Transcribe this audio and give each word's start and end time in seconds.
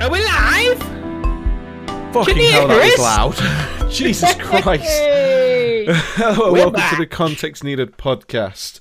Are 0.00 0.10
we 0.10 0.24
live? 0.24 0.78
Fucking 2.14 2.36
hell, 2.38 2.68
that 2.68 2.96
was 2.96 2.98
loud. 2.98 3.90
Jesus 3.92 4.34
Christ. 4.36 4.82
Hello, 6.16 6.52
welcome 6.54 6.80
to 6.88 6.96
the. 6.96 7.06
Context 7.06 7.62
Needed 7.62 7.98
podcast. 7.98 8.80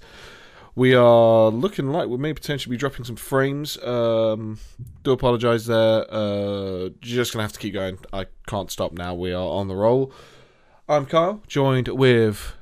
We 0.75 0.95
are 0.95 1.49
looking 1.49 1.89
like 1.89 2.07
we 2.07 2.15
may 2.15 2.33
potentially 2.33 2.73
be 2.73 2.77
dropping 2.77 3.03
some 3.03 3.17
frames. 3.17 3.77
Um, 3.83 4.59
do 5.03 5.11
apologise 5.11 5.65
there. 5.65 6.05
Uh, 6.09 6.89
just 7.01 7.33
going 7.33 7.39
to 7.39 7.43
have 7.43 7.51
to 7.51 7.59
keep 7.59 7.73
going. 7.73 7.99
I 8.13 8.27
can't 8.47 8.71
stop 8.71 8.93
now. 8.93 9.13
We 9.13 9.33
are 9.33 9.45
on 9.45 9.67
the 9.67 9.75
roll. 9.75 10.13
I'm 10.87 11.05
Kyle, 11.05 11.43
joined 11.47 11.89
with 11.89 12.53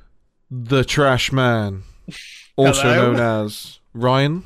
the 0.50 0.82
Trash 0.82 1.30
Man, 1.30 1.84
also 2.56 2.82
Hello. 2.82 3.12
known 3.12 3.20
as 3.20 3.78
Ryan. 3.94 4.42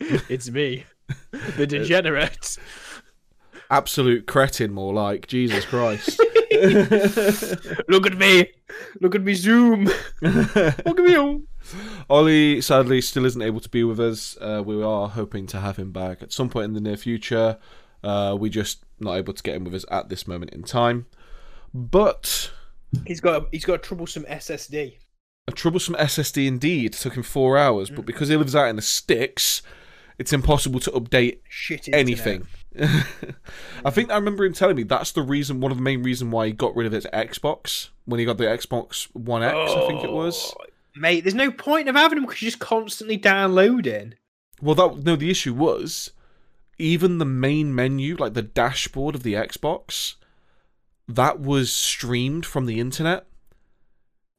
It's 0.00 0.50
me, 0.50 0.84
the 1.56 1.66
degenerate. 1.66 2.56
Absolute 3.70 4.26
cretin, 4.26 4.72
more 4.72 4.92
like. 4.92 5.26
Jesus 5.26 5.64
Christ. 5.64 6.20
Look 7.88 8.06
at 8.06 8.16
me. 8.16 8.52
Look 9.00 9.14
at 9.14 9.22
me 9.22 9.34
zoom. 9.34 9.84
Look 10.22 10.56
at 10.56 11.04
me. 11.04 11.40
Ollie 12.10 12.60
sadly 12.60 13.00
still 13.00 13.24
isn't 13.24 13.40
able 13.42 13.60
to 13.60 13.68
be 13.68 13.82
with 13.84 13.98
us. 13.98 14.36
Uh, 14.40 14.62
we 14.64 14.82
are 14.82 15.08
hoping 15.08 15.46
to 15.48 15.60
have 15.60 15.76
him 15.76 15.92
back 15.92 16.22
at 16.22 16.32
some 16.32 16.48
point 16.48 16.66
in 16.66 16.72
the 16.74 16.80
near 16.80 16.96
future. 16.96 17.58
Uh, 18.02 18.36
we 18.38 18.50
just 18.50 18.84
not 19.00 19.14
able 19.14 19.32
to 19.32 19.42
get 19.42 19.56
him 19.56 19.64
with 19.64 19.74
us 19.74 19.84
at 19.90 20.08
this 20.10 20.28
moment 20.28 20.52
in 20.52 20.62
time. 20.62 21.06
But 21.72 22.52
He's 23.06 23.20
got 23.20 23.48
he's 23.50 23.64
got 23.64 23.74
a 23.74 23.78
troublesome 23.78 24.24
SSD. 24.24 24.98
a 25.48 25.52
troublesome 25.52 25.94
SSD 25.96 26.46
indeed. 26.46 26.92
Took 26.92 27.16
him 27.16 27.22
four 27.24 27.58
hours, 27.58 27.90
but 27.90 28.04
because 28.06 28.28
he 28.28 28.36
lives 28.36 28.54
out 28.54 28.68
in 28.68 28.76
the 28.76 28.82
sticks, 28.82 29.62
it's 30.18 30.32
impossible 30.32 30.80
to 30.80 30.90
update 30.92 31.38
Shit. 31.48 31.88
internet. 31.88 32.00
anything. 32.00 32.46
I 33.84 33.90
think 33.90 34.10
I 34.10 34.16
remember 34.16 34.44
him 34.44 34.52
telling 34.52 34.76
me 34.76 34.82
that's 34.82 35.12
the 35.12 35.22
reason, 35.22 35.60
one 35.60 35.70
of 35.70 35.78
the 35.78 35.82
main 35.82 36.02
reason 36.02 36.30
why 36.30 36.46
he 36.46 36.52
got 36.52 36.74
rid 36.74 36.86
of 36.86 36.92
his 36.92 37.06
Xbox 37.12 37.88
when 38.04 38.18
he 38.18 38.26
got 38.26 38.38
the 38.38 38.44
Xbox 38.44 39.08
One 39.12 39.42
X. 39.42 39.54
I 39.54 39.86
think 39.86 40.02
it 40.04 40.10
was. 40.10 40.54
Oh, 40.58 40.64
Mate, 40.96 41.22
there's 41.24 41.34
no 41.34 41.50
point 41.50 41.88
of 41.88 41.96
having 41.96 42.16
them 42.16 42.26
because 42.26 42.40
you're 42.42 42.50
just 42.50 42.60
constantly 42.60 43.16
downloading. 43.16 44.14
Well, 44.62 44.74
that 44.76 45.04
no. 45.04 45.16
The 45.16 45.30
issue 45.30 45.52
was 45.54 46.10
even 46.78 47.18
the 47.18 47.24
main 47.24 47.74
menu, 47.74 48.16
like 48.16 48.34
the 48.34 48.42
dashboard 48.42 49.14
of 49.14 49.22
the 49.22 49.34
Xbox, 49.34 50.14
that 51.08 51.40
was 51.40 51.72
streamed 51.72 52.46
from 52.46 52.66
the 52.66 52.80
internet. 52.80 53.26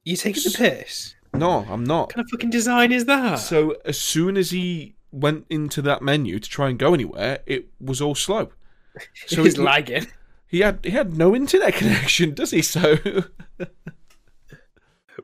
You 0.03 0.15
taking 0.15 0.43
the 0.43 0.55
piss? 0.57 1.15
No, 1.33 1.65
I'm 1.69 1.83
not. 1.83 2.07
What 2.07 2.13
kind 2.15 2.25
of 2.25 2.29
fucking 2.31 2.49
design 2.49 2.91
is 2.91 3.05
that? 3.05 3.35
So 3.35 3.75
as 3.85 3.99
soon 3.99 4.37
as 4.37 4.51
he 4.51 4.94
went 5.15 5.45
into 5.49 5.81
that 5.81 6.01
menu 6.01 6.39
to 6.39 6.49
try 6.49 6.69
and 6.69 6.77
go 6.77 6.93
anywhere, 6.93 7.39
it 7.45 7.69
was 7.79 8.01
all 8.01 8.15
slow. 8.15 8.49
So 9.27 9.43
he's 9.43 9.57
he, 9.57 9.61
lagging. 9.61 10.07
he 10.47 10.61
had 10.61 10.79
he 10.85 10.91
had 10.91 11.17
no 11.17 11.35
internet 11.35 11.73
connection, 11.73 12.33
does 12.33 12.51
he? 12.51 12.61
So 12.61 12.95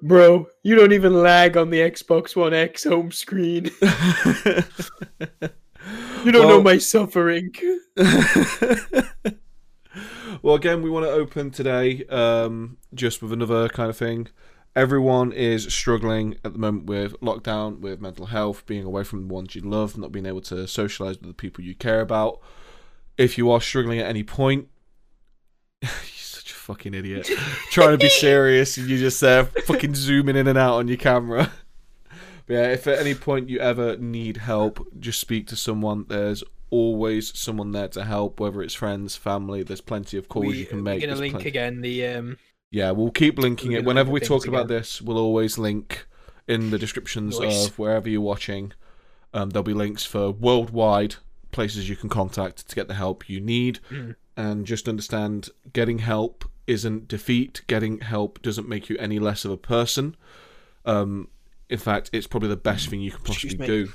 Bro, 0.02 0.48
you 0.64 0.75
don't 0.75 0.92
even 0.92 1.14
lag 1.14 1.56
on 1.56 1.70
the 1.70 1.80
Xbox 1.80 2.36
One 2.36 2.53
X 2.53 2.83
home 2.83 3.11
screen. 3.11 3.72
You 6.23 6.31
don't 6.31 6.48
know 6.48 6.61
my 6.61 6.78
suffering. 6.78 7.52
well, 10.42 10.55
again, 10.55 10.81
we 10.81 10.89
want 10.89 11.05
to 11.05 11.11
open 11.11 11.50
today 11.50 12.05
um, 12.05 12.78
just 12.94 13.23
with 13.23 13.33
another 13.33 13.70
kind 13.70 13.89
of 13.89 13.98
thing. 13.98 14.28
Everyone 14.75 15.33
is 15.33 15.72
struggling 15.73 16.36
at 16.45 16.53
the 16.53 16.59
moment 16.59 16.86
with 16.86 17.19
lockdown, 17.19 17.80
with 17.80 18.00
mental 18.00 18.27
health, 18.27 18.66
being 18.66 18.86
away 18.86 19.03
from 19.03 19.27
the 19.27 19.33
ones 19.33 19.53
you 19.53 19.61
love, 19.61 19.97
not 19.97 20.11
being 20.14 20.25
able 20.25 20.41
to 20.41 20.66
socialize 20.67 21.17
with 21.19 21.27
the 21.27 21.33
people 21.33 21.64
you 21.64 21.75
care 21.75 22.00
about. 22.00 22.39
If 23.17 23.38
you 23.38 23.52
are 23.52 23.59
struggling 23.59 23.99
at 23.99 24.08
any 24.08 24.23
point, 24.23 24.69
you're 25.81 25.92
such 26.16 26.52
a 26.52 26.55
fucking 26.55 26.94
idiot. 26.94 27.30
Trying 27.72 27.92
to 27.92 27.97
be 27.97 28.08
serious, 28.09 28.77
and 28.77 28.87
you're 28.87 28.99
just 28.99 29.20
there 29.20 29.43
fucking 29.45 29.93
zooming 29.95 30.37
in 30.37 30.48
and 30.48 30.58
out 30.58 30.76
on 30.76 30.88
your 30.88 30.98
camera. 30.98 31.52
But 32.48 32.53
yeah, 32.55 32.71
if 32.71 32.88
at 32.88 32.98
any 32.99 33.14
point 33.14 33.49
you 33.49 33.59
ever 33.59 33.98
need 33.98 34.38
help, 34.38 34.86
just 34.99 35.20
speak 35.21 35.48
to 35.49 35.55
someone. 35.55 36.05
There's 36.09 36.43
always 36.71 37.38
someone 37.38 37.71
there 37.71 37.88
to 37.89 38.03
help, 38.03 38.39
whether 38.39 38.64
it's 38.64 38.73
friends, 38.73 39.15
family. 39.15 39.61
There's 39.61 39.80
plenty 39.80 40.17
of 40.17 40.27
calls 40.27 40.55
you 40.55 40.65
can 40.65 40.82
make. 40.82 40.95
We're 40.95 41.02
gonna 41.02 41.08
There's 41.11 41.20
link 41.20 41.33
plenty- 41.36 41.49
again 41.49 41.82
the 41.82 42.08
um. 42.08 42.38
Yeah, 42.71 42.92
we'll 42.92 43.11
keep 43.11 43.37
linking 43.37 43.73
it. 43.73 43.83
Whenever 43.83 44.09
we 44.09 44.21
talk 44.21 44.48
about 44.48 44.70
this, 44.70 45.02
we'll 45.02 45.17
always 45.17 45.58
link 45.58 46.08
in 46.48 46.71
the 46.71 46.80
descriptions 46.80 47.39
Nice. 47.39 47.67
of 47.67 47.77
wherever 47.77 48.09
you're 48.09 48.21
watching. 48.21 48.71
Um, 49.33 49.49
there'll 49.49 49.64
be 49.64 49.73
links 49.73 50.05
for 50.05 50.32
worldwide 50.32 51.15
places 51.52 51.89
you 51.89 51.98
can 51.98 52.09
contact 52.09 52.67
to 52.70 52.76
get 52.76 52.87
the 52.87 52.93
help 52.93 53.30
you 53.30 53.42
need. 53.42 53.80
Mm. 53.89 54.15
And 54.37 54.65
just 54.65 54.87
understand 54.87 55.49
getting 55.73 55.99
help 55.99 56.45
isn't 56.65 57.09
defeat. 57.09 57.61
Getting 57.67 57.99
help 57.99 58.42
doesn't 58.42 58.67
make 58.67 58.89
you 58.89 58.98
any 58.98 59.20
less 59.20 59.43
of 59.43 59.52
a 59.52 59.58
person. 59.58 60.15
Um, 60.86 61.27
in 61.70 61.77
fact, 61.77 62.09
it's 62.14 62.27
probably 62.27 62.49
the 62.49 62.55
best 62.55 62.89
thing 62.89 63.02
you 63.02 63.11
can 63.11 63.23
possibly 63.23 63.67
do. 63.67 63.92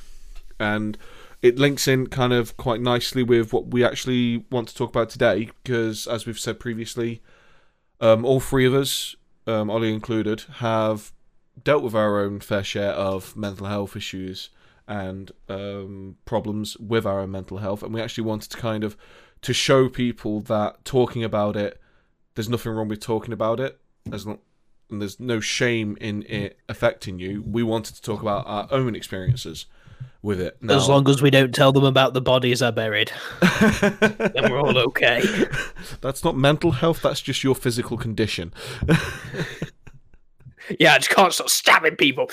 And 0.61 0.99
it 1.43 1.59
links 1.59 1.89
in 1.89 2.09
kind 2.09 2.33
of 2.33 2.57
quite 2.57 2.81
nicely 2.81 3.23
with 3.23 3.53
what 3.53 3.69
we 3.69 3.85
actually 3.85 4.45
want 4.51 4.69
to 4.69 4.75
talk 4.75 4.91
about 4.91 5.09
today, 5.09 5.51
because 5.63 6.07
as 6.07 6.27
we've 6.27 6.39
said 6.39 6.61
previously, 6.61 7.23
um, 8.01 8.25
all 8.25 8.41
three 8.41 8.67
of 8.67 8.75
us, 8.75 9.17
um, 9.47 9.71
Ollie 9.71 9.93
included, 9.93 10.45
have 10.57 11.13
dealt 11.63 11.83
with 11.83 11.95
our 11.95 12.21
own 12.21 12.41
fair 12.41 12.65
share 12.65 12.93
of 12.93 13.37
mental 13.37 13.67
health 13.67 13.97
issues 13.97 14.51
and 14.87 15.33
um, 15.49 16.17
problems 16.25 16.77
with 16.79 17.07
our 17.07 17.21
own 17.21 17.31
mental 17.31 17.59
health, 17.59 17.83
and 17.83 17.93
we 17.93 18.01
actually 18.01 18.25
wanted 18.25 18.51
to 18.51 18.57
kind 18.59 18.85
of 18.85 18.97
to 19.43 19.53
show 19.53 19.89
people 19.89 20.41
that 20.41 20.85
talking 20.85 21.25
about 21.25 21.57
it, 21.57 21.81
there's 22.35 22.49
nothing 22.49 22.73
wrong 22.73 22.89
with 22.89 23.01
talking 23.01 23.33
about 23.33 23.61
it, 23.61 23.79
as 24.13 24.27
long 24.27 24.39
and 24.89 25.01
there's 25.01 25.19
no 25.19 25.41
shame 25.41 25.97
in 26.01 26.23
it 26.29 26.59
affecting 26.69 27.19
you. 27.19 27.43
We 27.45 27.65
wanted 27.65 27.97
to 27.97 28.03
talk 28.03 28.23
about 28.23 28.47
our 28.47 28.69
own 28.71 28.95
experiences 28.95 29.67
with 30.27 30.41
it. 30.41 30.59
Now, 30.61 30.77
As 30.77 30.89
long 30.89 31.09
as 31.09 31.23
we 31.23 31.31
don't 31.31 31.55
tell 31.55 31.73
them 31.73 31.85
about 31.85 32.13
the 32.13 32.21
bodies 32.21 32.61
are 32.61 32.73
buried, 32.73 33.11
then 33.41 34.51
we're 34.51 34.61
all 34.61 34.77
okay. 34.77 35.23
that's 36.03 36.25
not 36.25 36.37
mental 36.37 36.73
health. 36.73 37.01
That's 37.01 37.23
just 37.23 37.43
your 37.43 37.55
physical 37.55 37.97
condition. 37.97 38.53
Yeah, 40.81 40.95
I 40.95 40.99
just 40.99 41.11
can't 41.11 41.33
stop 41.33 41.49
stabbing 41.49 41.95
people. 41.95 42.29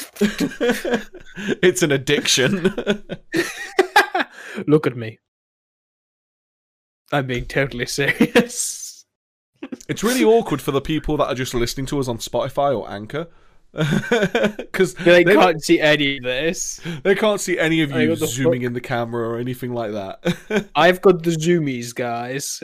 it's 1.62 1.84
an 1.84 1.92
addiction. 1.92 2.64
Look 4.66 4.88
at 4.88 4.98
me. 4.98 5.20
I'm 7.12 7.28
being 7.28 7.46
totally 7.46 7.86
serious. 7.86 9.06
It's 9.88 10.04
really 10.04 10.24
awkward 10.24 10.64
for 10.64 10.72
the 10.72 10.82
people 10.82 11.16
that 11.18 11.28
are 11.28 11.36
just 11.36 11.54
listening 11.54 11.86
to 11.86 12.00
us 12.00 12.08
on 12.08 12.18
Spotify 12.18 12.76
or 12.76 12.90
Anchor. 12.90 13.28
Because 13.74 14.94
They 15.04 15.24
they, 15.24 15.34
can't 15.34 15.64
see 15.64 15.80
any 15.80 16.18
of 16.18 16.24
this. 16.24 16.80
they 17.04 17.16
can't 17.16 17.42
see 17.42 17.58
any 17.58 17.82
of 17.82 17.92
you 17.92 18.16
zooming 18.16 18.62
fuck? 18.62 18.66
in 18.68 18.74
the 18.74 18.82
camera 18.82 19.28
or 19.28 19.40
anything 19.40 19.74
like 19.74 19.92
that. 19.94 20.70
I've 20.76 21.02
got 21.02 21.24
the 21.24 21.32
zoomies, 21.32 21.94
guys. 21.96 22.62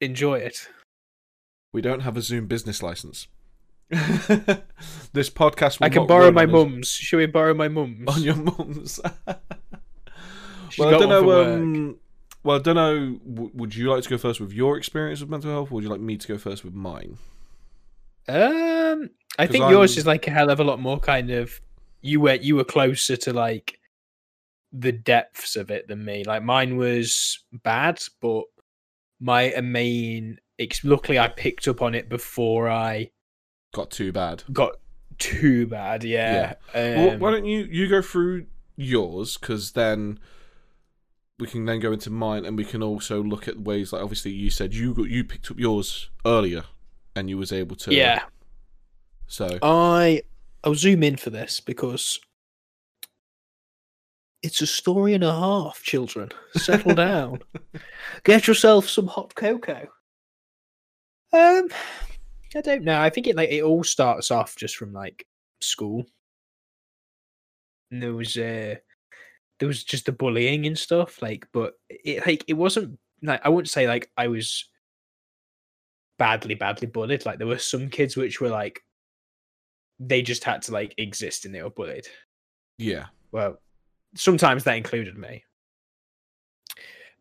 Enjoy 0.00 0.34
it. 0.38 0.68
we 1.72 1.80
don't 1.80 2.00
have 2.00 2.16
a 2.16 2.22
Zoom 2.22 2.46
business 2.46 2.82
license. 2.82 3.28
this 3.90 5.28
podcast 5.30 5.78
will 5.80 5.86
I 5.86 5.88
can 5.90 6.02
not 6.02 6.08
borrow 6.08 6.30
my 6.30 6.42
on 6.44 6.48
a- 6.48 6.52
mum's. 6.52 6.88
Shall 6.88 7.18
we 7.18 7.26
borrow 7.26 7.54
my 7.54 7.68
mum's? 7.68 8.08
On 8.08 8.22
your 8.22 8.36
mum's. 8.36 9.00
Well, 10.78 10.94
I 10.94 10.98
don't 10.98 11.08
know. 11.08 11.54
Um, 11.54 11.96
well, 12.42 12.56
I 12.56 12.62
don't 12.62 12.76
know. 12.76 13.18
W- 13.28 13.50
would 13.54 13.74
you 13.74 13.90
like 13.90 14.02
to 14.04 14.08
go 14.08 14.16
first 14.18 14.40
with 14.40 14.52
your 14.52 14.76
experience 14.78 15.20
with 15.20 15.28
mental 15.28 15.50
health, 15.50 15.70
or 15.70 15.74
would 15.74 15.84
you 15.84 15.90
like 15.90 16.00
me 16.00 16.16
to 16.16 16.28
go 16.28 16.38
first 16.38 16.64
with 16.64 16.72
mine? 16.74 17.18
Um, 18.28 19.10
I 19.38 19.46
think 19.46 19.70
yours 19.70 19.92
I'm- 19.92 19.98
is 20.00 20.06
like 20.06 20.26
a 20.26 20.30
hell 20.30 20.50
of 20.50 20.60
a 20.60 20.64
lot 20.64 20.80
more 20.80 20.98
kind 21.00 21.30
of 21.30 21.60
you 22.02 22.20
were 22.20 22.34
you 22.34 22.56
were 22.56 22.64
closer 22.64 23.16
to 23.16 23.32
like 23.32 23.78
the 24.72 24.92
depths 24.92 25.56
of 25.56 25.70
it 25.70 25.88
than 25.88 26.04
me. 26.04 26.24
Like 26.24 26.42
mine 26.42 26.76
was 26.76 27.44
bad, 27.52 28.02
but 28.20 28.44
my 29.20 29.52
uh, 29.52 29.62
main 29.62 30.38
luckily 30.84 31.18
I 31.18 31.28
picked 31.28 31.66
up 31.68 31.80
on 31.82 31.94
it 31.94 32.08
before 32.08 32.68
I 32.68 33.10
Got 33.72 33.90
too 33.90 34.12
bad. 34.12 34.42
got 34.52 34.76
too 35.18 35.66
bad. 35.66 36.04
Yeah. 36.04 36.54
Well, 36.74 37.10
Um, 37.12 37.20
why 37.20 37.30
don't 37.30 37.44
you 37.46 37.60
you 37.70 37.88
go 37.88 38.02
through 38.02 38.46
yours 38.76 39.36
because 39.36 39.72
then 39.72 40.18
we 41.38 41.46
can 41.46 41.64
then 41.64 41.80
go 41.80 41.92
into 41.92 42.10
mine 42.10 42.44
and 42.44 42.56
we 42.56 42.64
can 42.64 42.82
also 42.82 43.22
look 43.22 43.48
at 43.48 43.58
ways 43.60 43.92
like 43.92 44.02
obviously 44.02 44.30
you 44.30 44.50
said 44.50 44.74
you 44.74 44.94
got, 44.94 45.08
you 45.08 45.24
picked 45.24 45.50
up 45.50 45.58
yours 45.58 46.10
earlier 46.26 46.64
and 47.16 47.28
you 47.30 47.36
was 47.38 47.52
able 47.52 47.76
to 47.76 47.94
yeah. 47.94 48.22
So 49.30 49.58
I 49.62 50.22
I'll 50.64 50.74
zoom 50.74 51.04
in 51.04 51.16
for 51.16 51.30
this 51.30 51.60
because 51.60 52.18
it's 54.42 54.60
a 54.60 54.66
story 54.66 55.14
and 55.14 55.22
a 55.22 55.32
half, 55.32 55.82
children. 55.84 56.30
Settle 56.56 56.94
down. 56.96 57.40
Get 58.24 58.48
yourself 58.48 58.88
some 58.88 59.06
hot 59.06 59.34
cocoa. 59.36 59.86
Um 61.32 61.68
I 62.56 62.60
don't 62.60 62.82
know. 62.82 63.00
I 63.00 63.08
think 63.08 63.28
it 63.28 63.36
like 63.36 63.50
it 63.50 63.62
all 63.62 63.84
starts 63.84 64.32
off 64.32 64.56
just 64.56 64.76
from 64.76 64.92
like 64.92 65.24
school. 65.60 66.04
And 67.92 68.02
there 68.02 68.14
was 68.14 68.36
uh 68.36 68.74
there 69.60 69.68
was 69.68 69.84
just 69.84 70.06
the 70.06 70.12
bullying 70.12 70.66
and 70.66 70.76
stuff, 70.76 71.22
like 71.22 71.46
but 71.52 71.74
it 71.88 72.26
like 72.26 72.44
it 72.48 72.54
wasn't 72.54 72.98
like 73.22 73.46
I 73.46 73.48
wouldn't 73.48 73.70
say 73.70 73.86
like 73.86 74.10
I 74.16 74.26
was 74.26 74.68
badly, 76.18 76.56
badly 76.56 76.88
bullied. 76.88 77.24
Like 77.24 77.38
there 77.38 77.46
were 77.46 77.58
some 77.58 77.90
kids 77.90 78.16
which 78.16 78.40
were 78.40 78.48
like 78.48 78.82
they 80.00 80.22
just 80.22 80.42
had 80.44 80.62
to 80.62 80.72
like 80.72 80.94
exist 80.98 81.44
and 81.44 81.54
they 81.54 81.62
were 81.62 81.70
bullied. 81.70 82.06
Yeah. 82.78 83.06
Well, 83.30 83.60
sometimes 84.16 84.64
that 84.64 84.76
included 84.76 85.16
me. 85.16 85.44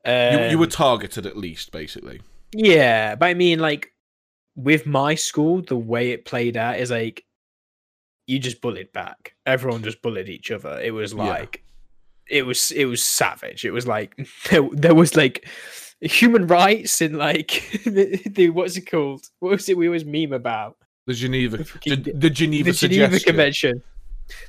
You, 0.06 0.48
you 0.52 0.58
were 0.58 0.64
Um, 0.66 0.70
targeted 0.72 1.26
at 1.26 1.38
least, 1.38 1.72
basically. 1.72 2.22
Yeah, 2.54 3.16
but 3.16 3.28
I 3.28 3.34
mean, 3.34 3.60
like 3.60 3.94
with 4.56 4.86
my 4.86 5.16
school, 5.16 5.62
the 5.62 5.78
way 5.78 6.12
it 6.12 6.26
played 6.26 6.58
out 6.58 6.80
is 6.80 6.90
like 6.90 7.24
you 8.26 8.40
just 8.40 8.62
bullied 8.62 8.92
back. 8.94 9.34
Everyone 9.46 9.84
just 9.84 10.02
bullied 10.02 10.30
each 10.30 10.52
other. 10.52 10.80
It 10.80 10.92
was 10.92 11.14
Yeah. 11.14 11.24
like 11.26 11.64
it 12.30 12.46
was 12.46 12.72
it 12.72 12.86
was 12.86 13.04
savage. 13.04 13.66
It 13.66 13.72
was 13.72 13.86
like 13.88 14.16
there, 14.50 14.68
there 14.72 14.96
was 14.96 15.16
like 15.16 15.48
human 16.02 16.48
rights 16.48 17.02
and 17.02 17.18
like 17.18 17.70
the, 17.86 18.22
the 18.26 18.50
what's 18.52 18.78
it 18.78 18.90
called? 18.90 19.26
What 19.40 19.52
was 19.52 19.68
it 19.70 19.78
we 19.78 19.88
always 19.88 20.06
meme 20.06 20.34
about? 20.34 20.78
The 21.10 21.16
Geneva, 21.16 21.58
The 21.58 22.14
the, 22.14 22.30
Geneva 22.30 22.72
the 22.72 22.78
Geneva 22.78 23.20
Convention. 23.20 23.82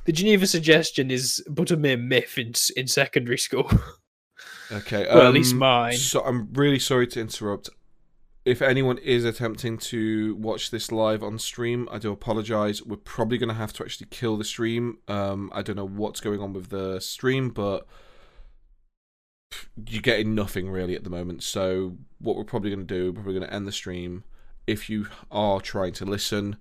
The 0.05 0.11
Geneva 0.11 0.45
Suggestion 0.45 1.09
is 1.09 1.43
but 1.49 1.71
a 1.71 1.75
mere 1.75 1.97
myth 1.97 2.37
in 2.37 2.53
in 2.77 2.87
secondary 2.87 3.39
school. 3.39 3.69
Okay. 4.71 5.05
well, 5.05 5.27
at 5.27 5.33
least 5.33 5.51
um, 5.51 5.59
mine. 5.59 5.97
So 5.97 6.23
I'm 6.23 6.47
really 6.53 6.79
sorry 6.79 7.05
to 7.07 7.19
interrupt. 7.19 7.69
If 8.45 8.61
anyone 8.61 8.99
is 8.99 9.25
attempting 9.25 9.77
to 9.79 10.35
watch 10.35 10.71
this 10.71 10.93
live 10.93 11.23
on 11.23 11.37
stream, 11.39 11.89
I 11.91 11.97
do 11.97 12.13
apologize. 12.13 12.81
We're 12.81 12.95
probably 12.95 13.37
going 13.37 13.49
to 13.49 13.55
have 13.55 13.73
to 13.73 13.83
actually 13.83 14.07
kill 14.11 14.37
the 14.37 14.45
stream. 14.45 14.99
Um, 15.09 15.51
I 15.53 15.61
don't 15.61 15.75
know 15.75 15.85
what's 15.85 16.21
going 16.21 16.39
on 16.39 16.53
with 16.53 16.69
the 16.69 17.01
stream, 17.01 17.49
but 17.49 17.85
you're 19.85 20.01
getting 20.01 20.33
nothing 20.35 20.69
really 20.69 20.95
at 20.95 21.03
the 21.03 21.09
moment. 21.09 21.43
So 21.43 21.97
what 22.19 22.37
we're 22.37 22.45
probably 22.45 22.69
going 22.69 22.87
to 22.87 22.93
do, 22.95 23.07
we're 23.07 23.23
probably 23.23 23.39
going 23.39 23.49
to 23.49 23.53
end 23.53 23.67
the 23.67 23.73
stream. 23.73 24.23
If 24.67 24.89
you 24.89 25.07
are 25.31 25.59
trying 25.59 25.93
to 25.93 26.05
listen, 26.05 26.57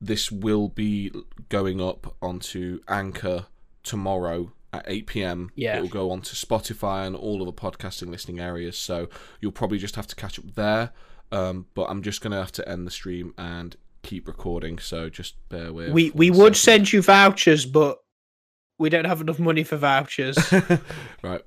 this 0.00 0.30
will 0.30 0.68
be 0.68 1.10
going 1.48 1.80
up 1.80 2.14
onto 2.22 2.80
Anchor 2.88 3.46
tomorrow 3.82 4.52
at 4.72 4.84
8 4.86 5.06
p.m. 5.06 5.50
Yeah. 5.54 5.78
It 5.78 5.82
will 5.82 5.88
go 5.88 6.10
onto 6.10 6.34
Spotify 6.34 7.06
and 7.06 7.16
all 7.16 7.40
of 7.40 7.46
the 7.46 7.52
podcasting 7.52 8.10
listening 8.10 8.38
areas. 8.38 8.76
So 8.76 9.08
you'll 9.40 9.52
probably 9.52 9.78
just 9.78 9.96
have 9.96 10.06
to 10.08 10.16
catch 10.16 10.38
up 10.38 10.54
there. 10.54 10.92
Um, 11.30 11.66
but 11.74 11.84
I'm 11.84 12.02
just 12.02 12.20
going 12.20 12.30
to 12.32 12.38
have 12.38 12.52
to 12.52 12.68
end 12.68 12.86
the 12.86 12.90
stream 12.90 13.34
and 13.36 13.76
keep 14.02 14.26
recording. 14.26 14.78
So 14.78 15.08
just 15.10 15.36
bear 15.48 15.72
with. 15.72 15.92
we 15.92 16.10
we 16.10 16.30
would 16.30 16.56
second. 16.56 16.86
send 16.86 16.92
you 16.92 17.02
vouchers, 17.02 17.66
but 17.66 17.98
we 18.78 18.88
don't 18.88 19.04
have 19.04 19.20
enough 19.20 19.38
money 19.38 19.64
for 19.64 19.76
vouchers. 19.76 20.38
right. 21.22 21.42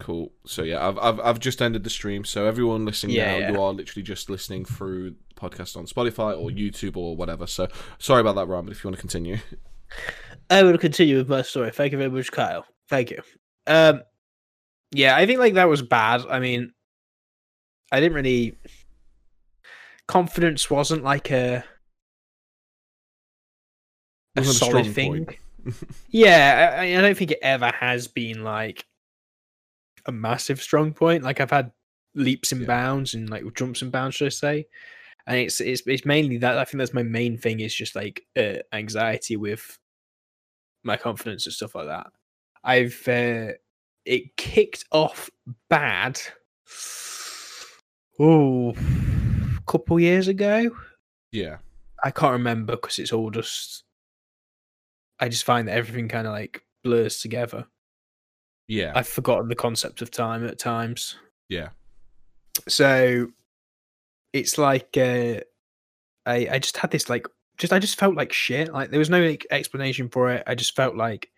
Cool. 0.00 0.32
So 0.46 0.62
yeah, 0.62 0.86
I've 0.86 0.98
I've 0.98 1.20
I've 1.20 1.38
just 1.38 1.62
ended 1.62 1.84
the 1.84 1.90
stream. 1.90 2.24
So 2.24 2.46
everyone 2.46 2.84
listening 2.84 3.14
Yeah, 3.16 3.32
now, 3.32 3.38
yeah. 3.38 3.52
you 3.52 3.62
are 3.62 3.72
literally 3.72 4.02
just 4.02 4.28
listening 4.28 4.64
through 4.64 5.14
podcast 5.36 5.76
on 5.76 5.86
Spotify 5.86 6.36
or 6.38 6.50
YouTube 6.50 6.96
or 6.96 7.16
whatever. 7.16 7.46
So 7.46 7.68
sorry 7.98 8.20
about 8.20 8.34
that, 8.34 8.46
Ryan. 8.46 8.64
But 8.66 8.72
if 8.72 8.82
you 8.82 8.88
want 8.88 8.96
to 8.96 9.00
continue, 9.00 9.38
I 10.50 10.62
will 10.64 10.78
continue 10.78 11.16
with 11.16 11.28
my 11.28 11.42
story. 11.42 11.70
Thank 11.70 11.92
you 11.92 11.98
very 11.98 12.10
much, 12.10 12.32
Kyle. 12.32 12.66
Thank 12.88 13.12
you. 13.12 13.22
Um, 13.66 14.02
yeah, 14.90 15.16
I 15.16 15.26
think 15.26 15.38
like 15.38 15.54
that 15.54 15.68
was 15.68 15.80
bad. 15.82 16.22
I 16.28 16.40
mean, 16.40 16.72
I 17.92 18.00
didn't 18.00 18.14
really. 18.14 18.58
Confidence 20.06 20.68
wasn't 20.68 21.02
like 21.02 21.30
a 21.30 21.64
a 24.36 24.40
a 24.40 24.44
solid 24.44 24.84
strong 24.84 24.92
thing. 24.92 25.28
yeah, 26.10 26.76
I, 26.78 26.98
I 26.98 27.00
don't 27.00 27.16
think 27.16 27.30
it 27.30 27.38
ever 27.40 27.68
has 27.68 28.08
been 28.08 28.44
like 28.44 28.84
a 30.06 30.12
massive 30.12 30.60
strong 30.62 30.92
point. 30.92 31.24
Like 31.24 31.40
I've 31.40 31.50
had 31.50 31.72
leaps 32.14 32.52
and 32.52 32.60
Yeah. 32.62 32.66
bounds 32.68 33.14
and 33.14 33.28
like 33.30 33.42
jumps 33.54 33.82
and 33.82 33.90
bounds, 33.92 34.16
should 34.16 34.26
I 34.26 34.30
say? 34.30 34.66
And 35.26 35.38
it's 35.38 35.60
it's 35.60 35.82
it's 35.86 36.04
mainly 36.04 36.36
that. 36.38 36.58
I 36.58 36.64
think 36.64 36.78
that's 36.78 36.92
my 36.94 37.02
main 37.02 37.38
thing 37.38 37.60
is 37.60 37.74
just 37.74 37.94
like 37.96 38.22
uh, 38.36 38.56
anxiety 38.72 39.36
with 39.36 39.78
my 40.82 40.96
confidence 40.96 41.46
and 41.46 41.54
stuff 41.54 41.74
like 41.74 41.86
that. 41.86 42.08
I've 42.62 43.08
uh, 43.08 43.52
it 44.04 44.36
kicked 44.36 44.84
off 44.92 45.30
bad. 45.70 46.20
Oh, 48.18 48.70
a 48.76 49.62
couple 49.66 49.98
years 49.98 50.28
ago. 50.28 50.70
yeah, 51.32 51.56
I 52.02 52.10
can't 52.10 52.32
remember 52.32 52.76
because 52.76 52.98
it's 52.98 53.12
all 53.12 53.30
just. 53.30 53.82
I 55.20 55.28
just 55.28 55.44
find 55.44 55.68
that 55.68 55.76
everything 55.76 56.08
kind 56.08 56.26
of 56.26 56.32
like 56.32 56.62
blurs 56.82 57.20
together. 57.20 57.66
Yeah, 58.68 58.92
I've 58.94 59.08
forgotten 59.08 59.48
the 59.48 59.54
concept 59.54 60.02
of 60.02 60.10
time 60.10 60.46
at 60.46 60.58
times. 60.58 61.16
yeah, 61.48 61.68
So 62.68 63.28
it's 64.32 64.58
like 64.58 64.96
uh, 64.96 65.40
I 66.26 66.48
I 66.50 66.58
just 66.58 66.76
had 66.76 66.90
this 66.90 67.08
like 67.08 67.26
just 67.58 67.72
I 67.72 67.78
just 67.78 67.98
felt 67.98 68.16
like 68.16 68.32
shit. 68.32 68.72
Like 68.72 68.90
there 68.90 68.98
was 68.98 69.10
no 69.10 69.20
like, 69.22 69.46
explanation 69.50 70.08
for 70.08 70.30
it. 70.30 70.42
I 70.46 70.54
just 70.54 70.74
felt 70.74 70.96
like 70.96 71.30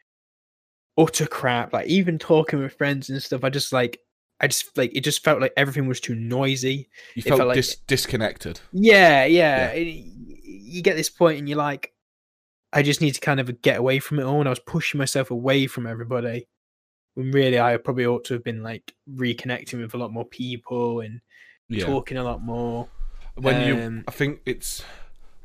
utter 0.99 1.27
crap. 1.27 1.73
Like 1.73 1.87
even 1.89 2.19
talking 2.19 2.59
with 2.61 2.75
friends 2.77 3.11
and 3.11 3.23
stuff, 3.23 3.45
I 3.45 3.51
just 3.51 3.73
like 3.73 4.01
I 4.41 4.47
just 4.47 4.77
like 4.77 4.95
it 4.95 5.01
just 5.03 5.25
felt 5.25 5.41
like 5.41 5.53
everything 5.57 5.87
was 5.89 6.01
too 6.01 6.15
noisy. 6.15 6.89
you 7.15 7.23
felt 7.23 7.39
felt 7.39 7.49
like- 7.49 7.57
dis- 7.57 7.77
disconnected. 7.87 8.61
Yeah, 8.73 9.25
yeah. 9.25 9.69
it- 9.71 10.05
you 10.69 10.83
get 10.83 10.97
this 10.97 11.09
point 11.11 11.39
and 11.39 11.49
you're 11.49 11.57
like, 11.59 11.93
I 12.73 12.83
just 12.83 13.01
need 13.01 13.13
to 13.13 13.21
kind 13.21 13.39
of 13.41 13.63
get 13.63 13.79
away 13.79 13.99
from 14.01 14.19
it 14.19 14.25
all. 14.25 14.41
And 14.41 14.49
I 14.49 14.51
was 14.51 14.59
pushing 14.59 14.99
myself 14.99 15.31
away 15.31 15.67
from 15.69 15.87
everybody. 15.87 16.49
When 17.17 17.33
really 17.33 17.59
I 17.59 17.79
probably 17.79 18.05
ought 18.05 18.25
to 18.27 18.35
have 18.35 18.45
been 18.45 18.63
like 18.63 18.95
reconnecting 19.11 19.81
with 19.81 19.95
a 19.95 19.97
lot 19.97 20.13
more 20.13 20.27
people 20.27 21.01
and 21.01 21.23
Yeah, 21.69 21.87
talking 21.87 22.19
a 22.19 22.23
lot 22.23 22.43
more. 22.43 22.89
when 23.37 23.67
you, 23.67 23.83
um, 23.83 24.05
I 24.07 24.11
think 24.11 24.41
it's 24.45 24.85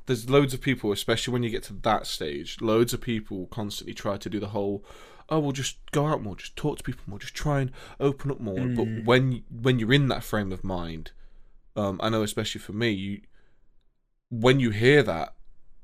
there's 0.06 0.30
loads 0.30 0.54
of 0.54 0.60
people, 0.60 0.92
especially 0.92 1.32
when 1.32 1.44
you 1.44 1.50
get 1.50 1.64
to 1.64 1.74
that 1.74 2.08
stage. 2.08 2.60
Loads 2.60 2.94
of 2.94 3.00
people 3.00 3.48
constantly 3.48 3.94
try 3.94 4.18
to 4.18 4.30
do 4.30 4.38
the 4.38 4.50
whole. 4.50 4.84
Oh, 5.30 5.40
we'll 5.40 5.54
just 5.54 5.78
go 5.92 6.08
out 6.08 6.22
more, 6.22 6.36
just 6.36 6.58
talk 6.58 6.78
to 6.80 6.84
people 6.84 7.04
more, 7.08 7.20
just 7.20 7.34
try 7.34 7.62
and 7.62 7.72
open 8.02 8.32
up 8.32 8.42
more. 8.42 8.58
Mm. 8.58 8.76
But 8.76 9.06
when 9.06 9.44
when 9.50 9.80
you're 9.80 9.94
in 9.94 10.10
that 10.10 10.26
frame 10.26 10.52
of 10.52 10.66
mind, 10.66 11.12
um, 11.78 12.02
I 12.04 12.10
know 12.10 12.22
especially 12.22 12.60
for 12.60 12.74
me, 12.74 12.90
you 12.90 13.22
when 14.30 14.60
you 14.60 14.72
hear 14.72 15.04
that, 15.04 15.36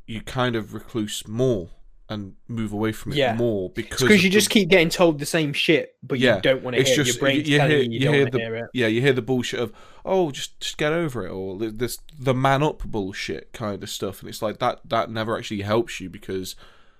you 0.06 0.20
kind 0.20 0.58
of 0.58 0.74
recluse 0.74 1.26
more 1.26 1.70
and 2.10 2.36
move 2.48 2.72
away 2.72 2.92
from 2.94 3.12
it 3.12 3.18
Yeah. 3.18 3.36
more 3.36 3.70
because 3.72 4.02
Because 4.02 4.24
you 4.24 4.30
the- 4.30 4.34
just 4.34 4.50
keep 4.50 4.70
getting 4.70 4.90
told 4.90 5.20
the 5.20 5.26
same 5.26 5.52
shit, 5.52 5.96
but 6.02 6.20
Yeah, 6.20 6.38
you 6.38 6.42
don't 6.42 6.64
want 6.64 6.76
to 6.76 6.80
it's 6.82 6.90
hear 6.92 7.02
it. 7.02 7.06
just- 7.06 7.18
Your 7.18 7.20
brain's 7.22 7.48
you- 7.48 7.54
you 7.54 7.58
telling 7.60 7.72
hear- 7.72 7.82
you 7.82 8.00
you, 8.00 8.00
hear 8.12 8.20
want 8.22 8.32
to 8.32 8.38
the- 8.38 8.44
hear 8.44 8.56
it. 8.56 8.66
yeah, 8.74 8.88
you 8.88 9.02
hear 9.02 9.14
the 9.14 9.22
bullshit 9.22 9.60
of 9.60 9.74
oh, 10.06 10.32
just 10.32 10.58
just 10.62 10.78
get 10.78 10.94
over 10.94 11.26
it, 11.28 11.30
or 11.32 11.58
this 11.58 11.98
the 12.18 12.34
man 12.34 12.64
up 12.64 12.84
bullshit 12.86 13.52
kind 13.52 13.84
of 13.84 13.90
stuff, 13.90 14.22
and 14.22 14.30
it's 14.30 14.42
like 14.42 14.60
that 14.60 14.80
that 14.86 15.12
never 15.12 15.38
actually 15.38 15.62
helps 15.62 16.00
you 16.00 16.10
because 16.10 16.56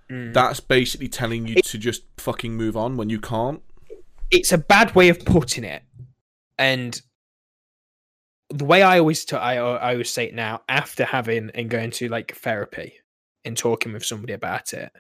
Mm. 0.10 0.34
that's 0.34 0.60
basically 0.60 1.08
telling 1.08 1.48
you 1.48 1.56
to 1.62 1.78
just 1.78 2.04
fucking 2.18 2.56
move 2.56 2.76
on 2.78 2.98
when 2.98 3.10
you 3.10 3.20
can't. 3.20 3.62
it's 4.30 4.52
a 4.52 4.58
bad 4.58 4.94
way 4.94 5.08
of 5.08 5.24
putting 5.24 5.64
it, 5.64 5.84
and 6.58 7.02
the 8.50 8.66
way 8.66 8.82
I 8.82 9.00
always 9.00 9.24
t- 9.26 9.36
I 9.38 9.56
I 9.58 9.92
always 9.94 10.12
say 10.12 10.26
it 10.26 10.34
now 10.34 10.64
after 10.70 11.06
having 11.06 11.50
and 11.54 11.70
going 11.70 11.92
to 11.92 12.08
like 12.10 12.36
therapy 12.36 13.00
and 13.48 13.58
talking 13.58 13.94
with 13.94 14.06
somebody 14.06 14.34
about 14.34 14.74
it, 14.74 14.92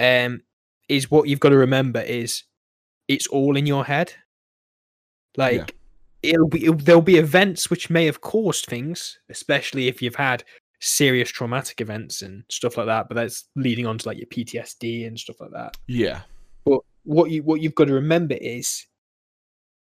um, 0.00 0.42
is 0.88 1.10
what 1.10 1.28
you've 1.28 1.40
got 1.40 1.50
to 1.50 1.56
remember 1.56 2.00
is 2.00 2.44
it's 3.08 3.26
all 3.26 3.56
in 3.56 3.66
your 3.66 3.84
head. 3.84 4.12
Like 5.36 5.74
it'll 6.22 6.48
be 6.48 6.64
it'll, 6.64 6.76
there'll 6.76 7.02
be 7.02 7.16
events 7.16 7.70
which 7.70 7.90
may 7.90 8.06
have 8.06 8.20
caused 8.20 8.66
things, 8.66 9.18
especially 9.30 9.88
if 9.88 10.02
you've 10.02 10.14
had 10.14 10.44
serious 10.80 11.30
traumatic 11.30 11.80
events 11.80 12.22
and 12.22 12.44
stuff 12.50 12.76
like 12.76 12.86
that. 12.86 13.08
But 13.08 13.14
that's 13.14 13.44
leading 13.56 13.86
on 13.86 13.98
to 13.98 14.08
like 14.08 14.18
your 14.18 14.26
PTSD 14.26 15.06
and 15.06 15.18
stuff 15.18 15.40
like 15.40 15.50
that. 15.52 15.76
Yeah, 15.86 16.22
But 16.64 16.80
what 17.04 17.30
you 17.30 17.42
what 17.42 17.60
you've 17.60 17.74
got 17.74 17.86
to 17.86 17.94
remember 17.94 18.34
is 18.34 18.86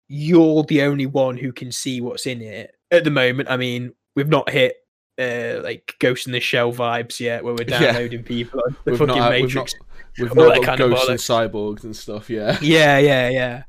you're 0.10 0.64
the 0.64 0.84
only 0.84 1.06
one 1.06 1.38
who 1.38 1.52
can 1.52 1.72
see 1.72 2.02
what's 2.02 2.26
in 2.26 2.42
it 2.42 2.76
at 2.92 3.04
the 3.04 3.12
moment. 3.12 3.50
I 3.50 3.58
mean, 3.58 3.94
we've 4.16 4.30
not 4.30 4.50
hit 4.50 4.76
uh 5.20 5.62
like 5.64 5.96
Ghost 6.00 6.28
in 6.28 6.34
the 6.34 6.40
Shell 6.40 6.74
vibes 6.74 7.20
yet, 7.20 7.44
where 7.44 7.54
we're 7.54 7.66
Yeah. 7.68 7.80
downloading 7.80 8.24
people 8.24 8.62
on 8.66 8.76
the 8.86 8.92
we've 8.92 9.00
fucking 9.00 9.16
not, 9.16 9.32
we've 9.32 9.42
Matrix. 9.44 9.74
not, 9.76 9.86
we've 10.20 10.32
all 10.32 10.36
not 10.46 10.50
that 10.54 10.56
got 10.62 10.66
kind 10.66 10.82
of 10.82 10.90
ghosts 10.92 11.10
and 11.10 11.20
cyborgs 11.20 11.84
and 11.84 11.96
stuff. 11.96 12.30
Yeah, 12.30 12.58
Yeah, 12.62 12.98
yeah, 13.00 13.30
yeah. 13.30 13.64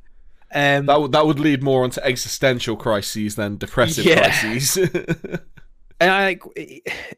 Um, 0.50 0.86
that 0.86 1.00
would 1.00 1.12
that 1.12 1.26
would 1.26 1.38
lead 1.40 1.62
more 1.62 1.84
onto 1.84 2.00
existential 2.00 2.76
crises 2.76 3.34
than 3.36 3.56
depressive 3.58 4.04
Yeah. 4.06 4.22
crises. 4.40 4.76
and 6.00 6.10
I 6.10 6.24
like 6.24 6.42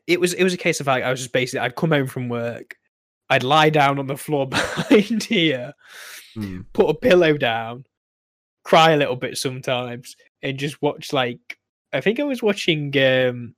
it, 0.07 0.19
was 0.21 0.33
it 0.35 0.43
was 0.43 0.55
a 0.55 0.57
case 0.59 0.81
of 0.81 0.87
like 0.87 1.05
I 1.05 1.11
was 1.11 1.21
just 1.21 1.33
basically 1.33 1.61
I'd 1.61 1.77
come 1.77 1.91
home 1.91 2.07
from 2.07 2.29
work, 2.29 2.77
I'd 3.29 3.45
lie 3.45 3.71
down 3.71 3.99
on 3.99 4.07
the 4.09 4.17
floor 4.17 4.47
behind 4.49 5.23
here, 5.25 5.75
Hmm. 6.35 6.61
put 6.73 6.89
a 6.89 6.95
pillow 6.95 7.37
down, 7.37 7.85
cry 8.65 8.93
a 8.93 8.97
little 8.97 9.17
bit 9.17 9.37
sometimes, 9.37 10.17
and 10.43 10.59
just 10.59 10.81
watch 10.83 11.13
like 11.13 11.59
I 11.93 12.01
think 12.01 12.19
I 12.21 12.25
was 12.25 12.43
watching 12.43 12.93
um 12.99 13.55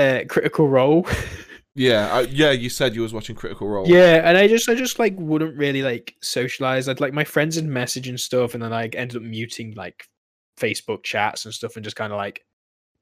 uh 0.00 0.24
Critical 0.28 0.68
Role. 0.68 1.06
Yeah, 1.76 2.12
I, 2.12 2.20
yeah. 2.22 2.50
You 2.50 2.68
said 2.68 2.94
you 2.94 3.02
was 3.02 3.14
watching 3.14 3.36
Critical 3.36 3.68
Role. 3.68 3.88
Yeah, 3.88 4.28
and 4.28 4.36
I 4.36 4.48
just 4.48 4.68
I 4.68 4.74
just 4.74 4.98
like 4.98 5.14
wouldn't 5.16 5.56
really 5.56 5.82
like 5.82 6.14
socialize. 6.20 6.88
I'd 6.88 7.00
like 7.00 7.12
my 7.12 7.24
friends 7.24 7.56
would 7.56 7.64
message 7.64 8.08
and 8.08 8.18
stuff, 8.18 8.54
and 8.54 8.62
then 8.62 8.72
I 8.72 8.88
ended 8.88 9.16
up 9.16 9.22
muting 9.22 9.74
like 9.74 10.04
Facebook 10.58 11.04
chats 11.04 11.44
and 11.44 11.54
stuff, 11.54 11.76
and 11.76 11.84
just 11.84 11.96
kind 11.96 12.12
of 12.12 12.16
like 12.16 12.44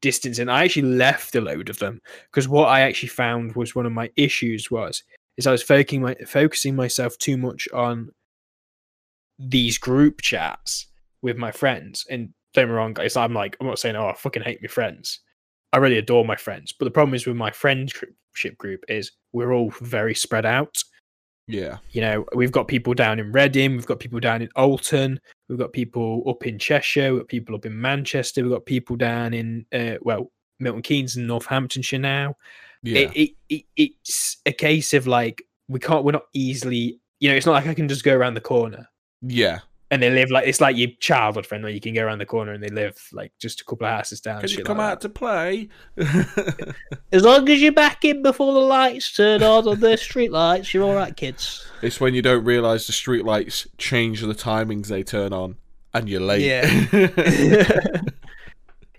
distancing. 0.03 0.49
I 0.49 0.65
actually 0.65 0.83
left 0.83 1.35
a 1.35 1.41
load 1.41 1.71
of 1.71 1.79
them 1.79 2.01
because 2.31 2.47
what 2.47 2.69
I 2.69 2.83
actually 2.83 3.09
found 3.09 3.57
was 3.57 3.75
one 3.75 3.87
of 3.87 3.93
my 3.93 4.11
issues 4.17 4.71
was 4.71 5.03
is 5.39 5.47
I 5.47 5.53
was 5.53 5.63
focusing 5.63 6.03
my 6.03 6.15
focusing 6.27 6.77
myself 6.77 7.17
too 7.17 7.39
much 7.39 7.69
on 7.73 8.11
these 9.39 9.79
group 9.79 10.21
chats 10.21 10.87
with 11.23 11.39
my 11.39 11.53
friends. 11.53 12.05
And 12.11 12.35
don't 12.53 12.67
get 12.67 12.69
me 12.69 12.75
wrong, 12.75 12.93
guys, 12.93 13.17
I'm 13.17 13.33
like 13.33 13.57
I'm 13.61 13.67
not 13.67 13.79
saying 13.79 13.97
oh 13.97 14.09
I 14.09 14.15
fucking 14.15 14.43
hate 14.43 14.61
my 14.61 14.69
friends. 14.69 15.21
I 15.73 15.79
really 15.79 15.99
adore 15.99 16.25
my 16.25 16.37
friends, 16.37 16.73
but 16.73 16.85
the 16.85 16.91
problem 16.91 17.15
is 17.15 17.27
with 17.27 17.37
my 17.37 17.51
friendship 17.51 18.15
group 18.57 18.85
is 18.89 19.13
we're 19.33 19.53
all 19.53 19.71
very 19.81 20.15
spread 20.15 20.47
out. 20.47 20.83
Yeah. 21.47 21.79
You 21.93 22.03
know, 22.03 22.25
we've 22.35 22.53
got 22.53 22.69
people 22.69 22.95
down 22.95 23.19
in 23.19 23.33
Reading, 23.33 23.73
we've 23.73 23.87
got 23.87 24.01
people 24.01 24.21
down 24.21 24.43
in 24.43 24.49
Alton, 24.57 25.19
we've 25.49 25.59
got 25.59 25.73
people 25.73 26.23
up 26.27 26.47
in 26.47 26.59
Cheshire, 26.59 27.13
we've 27.13 27.23
got 27.23 27.29
people 27.29 27.55
up 27.55 27.67
in 27.67 27.79
Manchester, 27.81 28.43
we've 28.43 28.53
got 28.53 28.67
people 28.67 28.97
down 28.97 29.35
in 29.35 29.65
uh, 29.73 29.97
well 30.03 30.31
Milton 30.59 30.83
Keynes 30.83 31.17
and 31.17 31.27
Northamptonshire 31.27 31.99
now. 31.99 32.35
Yeah. 32.83 33.01
It, 33.01 33.17
it, 33.17 33.31
it 33.49 33.65
it's 33.77 34.37
a 34.47 34.53
case 34.53 34.95
of 34.95 35.07
like 35.07 35.43
we 35.69 35.81
can't 35.81 36.05
we're 36.05 36.13
not 36.13 36.27
easily 36.33 37.01
you 37.19 37.29
know 37.29 37.35
it's 37.35 37.47
not 37.47 37.53
like 37.53 37.67
I 37.67 37.75
can 37.75 37.89
just 37.89 38.05
go 38.05 38.15
around 38.15 38.35
the 38.35 38.41
corner 38.41 38.89
yeah. 39.23 39.61
And 39.91 40.03
they 40.03 40.11
live 40.11 40.31
like 40.31 40.47
it's 40.47 40.61
like 40.61 40.77
your 40.77 40.91
childhood 41.01 41.47
friend 41.47 41.63
where 41.65 41.73
you 41.73 41.81
can 41.81 41.95
go 41.95 42.05
around 42.05 42.19
the 42.19 42.27
corner 42.27 42.53
and 42.53 42.63
they 42.63 42.69
live 42.69 42.97
like 43.13 43.33
just 43.39 43.63
a 43.63 43.65
couple 43.65 43.87
of 43.87 43.93
houses 43.95 44.21
down. 44.21 44.41
Can 44.41 44.51
you 44.51 44.63
come 44.63 44.79
like 44.79 44.93
out 44.93 45.01
to 45.01 45.09
play? 45.09 45.69
As 47.13 47.23
long 47.23 47.49
as 47.49 47.63
you're 47.63 47.73
back 47.73 48.05
in 48.05 48.23
before 48.23 48.53
the 48.53 48.61
lights 48.61 49.15
turn 49.17 49.43
on 49.43 49.67
on 49.67 49.81
the 49.81 49.97
street 49.97 50.31
lights, 50.31 50.75
you're 50.75 50.85
all 50.85 50.95
right, 50.95 51.17
kids. 51.17 51.67
it's 51.81 52.01
when 52.01 52.15
you 52.15 52.21
don't 52.23 52.45
realise 52.45 52.87
the 52.87 52.93
street 52.93 53.25
lights 53.25 53.67
change 53.79 54.21
the 54.21 54.35
timings 54.35 54.89
they 54.89 55.03
turn 55.03 55.33
on, 55.33 55.57
and 55.95 56.09
you're 56.09 56.21
late. 56.21 56.43
Yeah. 56.43 56.67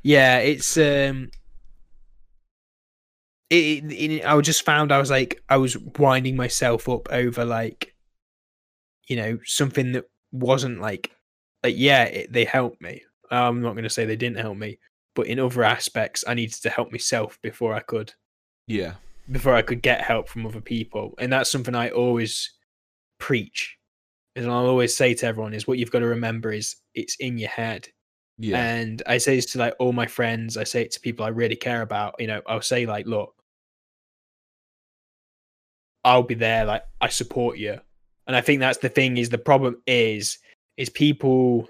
yeah, 0.03 0.37
it's 0.39 0.75
um. 0.77 1.29
It, 3.49 3.83
it, 3.83 3.93
it- 4.11 4.25
I 4.25 4.39
just 4.41 4.63
found 4.63 4.91
I 4.91 4.99
was 4.99 5.09
like 5.09 5.41
I 5.49 5.57
was 5.57 5.77
winding 5.77 6.35
myself 6.35 6.87
up 6.89 7.09
over 7.11 7.45
like, 7.45 7.95
you 9.07 9.15
know, 9.15 9.39
something 9.45 9.91
that 9.93 10.05
wasn't 10.31 10.81
like, 10.81 11.11
like 11.63 11.75
yeah, 11.77 12.03
it, 12.03 12.33
they 12.33 12.45
helped 12.45 12.81
me. 12.81 13.03
I'm 13.31 13.61
not 13.61 13.73
going 13.73 13.83
to 13.83 13.89
say 13.89 14.05
they 14.05 14.15
didn't 14.15 14.39
help 14.39 14.57
me, 14.57 14.79
but 15.15 15.27
in 15.27 15.39
other 15.39 15.63
aspects, 15.63 16.23
I 16.27 16.33
needed 16.33 16.61
to 16.61 16.69
help 16.69 16.91
myself 16.91 17.39
before 17.41 17.73
I 17.73 17.81
could 17.81 18.13
yeah. 18.67 18.93
before 19.31 19.55
I 19.55 19.61
could 19.61 19.81
get 19.81 20.01
help 20.01 20.29
from 20.29 20.45
other 20.45 20.61
people. 20.61 21.15
And 21.19 21.31
that's 21.31 21.51
something 21.51 21.75
I 21.75 21.89
always 21.89 22.53
preach. 23.19 23.77
And 24.35 24.45
I'll 24.45 24.67
always 24.67 24.95
say 24.95 25.13
to 25.15 25.25
everyone 25.25 25.53
is 25.53 25.67
what 25.67 25.77
you've 25.77 25.91
got 25.91 25.99
to 25.99 26.07
remember 26.07 26.51
is 26.51 26.75
it's 26.95 27.15
in 27.19 27.37
your 27.37 27.49
head. 27.49 27.89
Yeah. 28.37 28.63
And 28.63 29.03
I 29.05 29.17
say 29.17 29.35
this 29.35 29.47
to 29.47 29.59
like 29.59 29.73
all 29.79 29.91
my 29.91 30.07
friends, 30.07 30.55
I 30.55 30.63
say 30.63 30.83
it 30.83 30.91
to 30.91 30.99
people 31.01 31.25
I 31.25 31.29
really 31.29 31.57
care 31.57 31.81
about. 31.81 32.15
You 32.19 32.27
know, 32.27 32.41
I'll 32.47 32.61
say 32.61 32.85
like, 32.85 33.05
look, 33.05 33.33
I'll 36.05 36.23
be 36.23 36.35
there, 36.35 36.63
like 36.63 36.83
I 37.01 37.09
support 37.09 37.57
you. 37.57 37.81
And 38.29 38.35
I 38.35 38.41
think 38.41 38.59
that's 38.59 38.77
the 38.77 38.89
thing 38.89 39.17
is 39.17 39.29
the 39.29 39.39
problem 39.39 39.81
is 39.87 40.37
is 40.77 40.87
people 40.91 41.67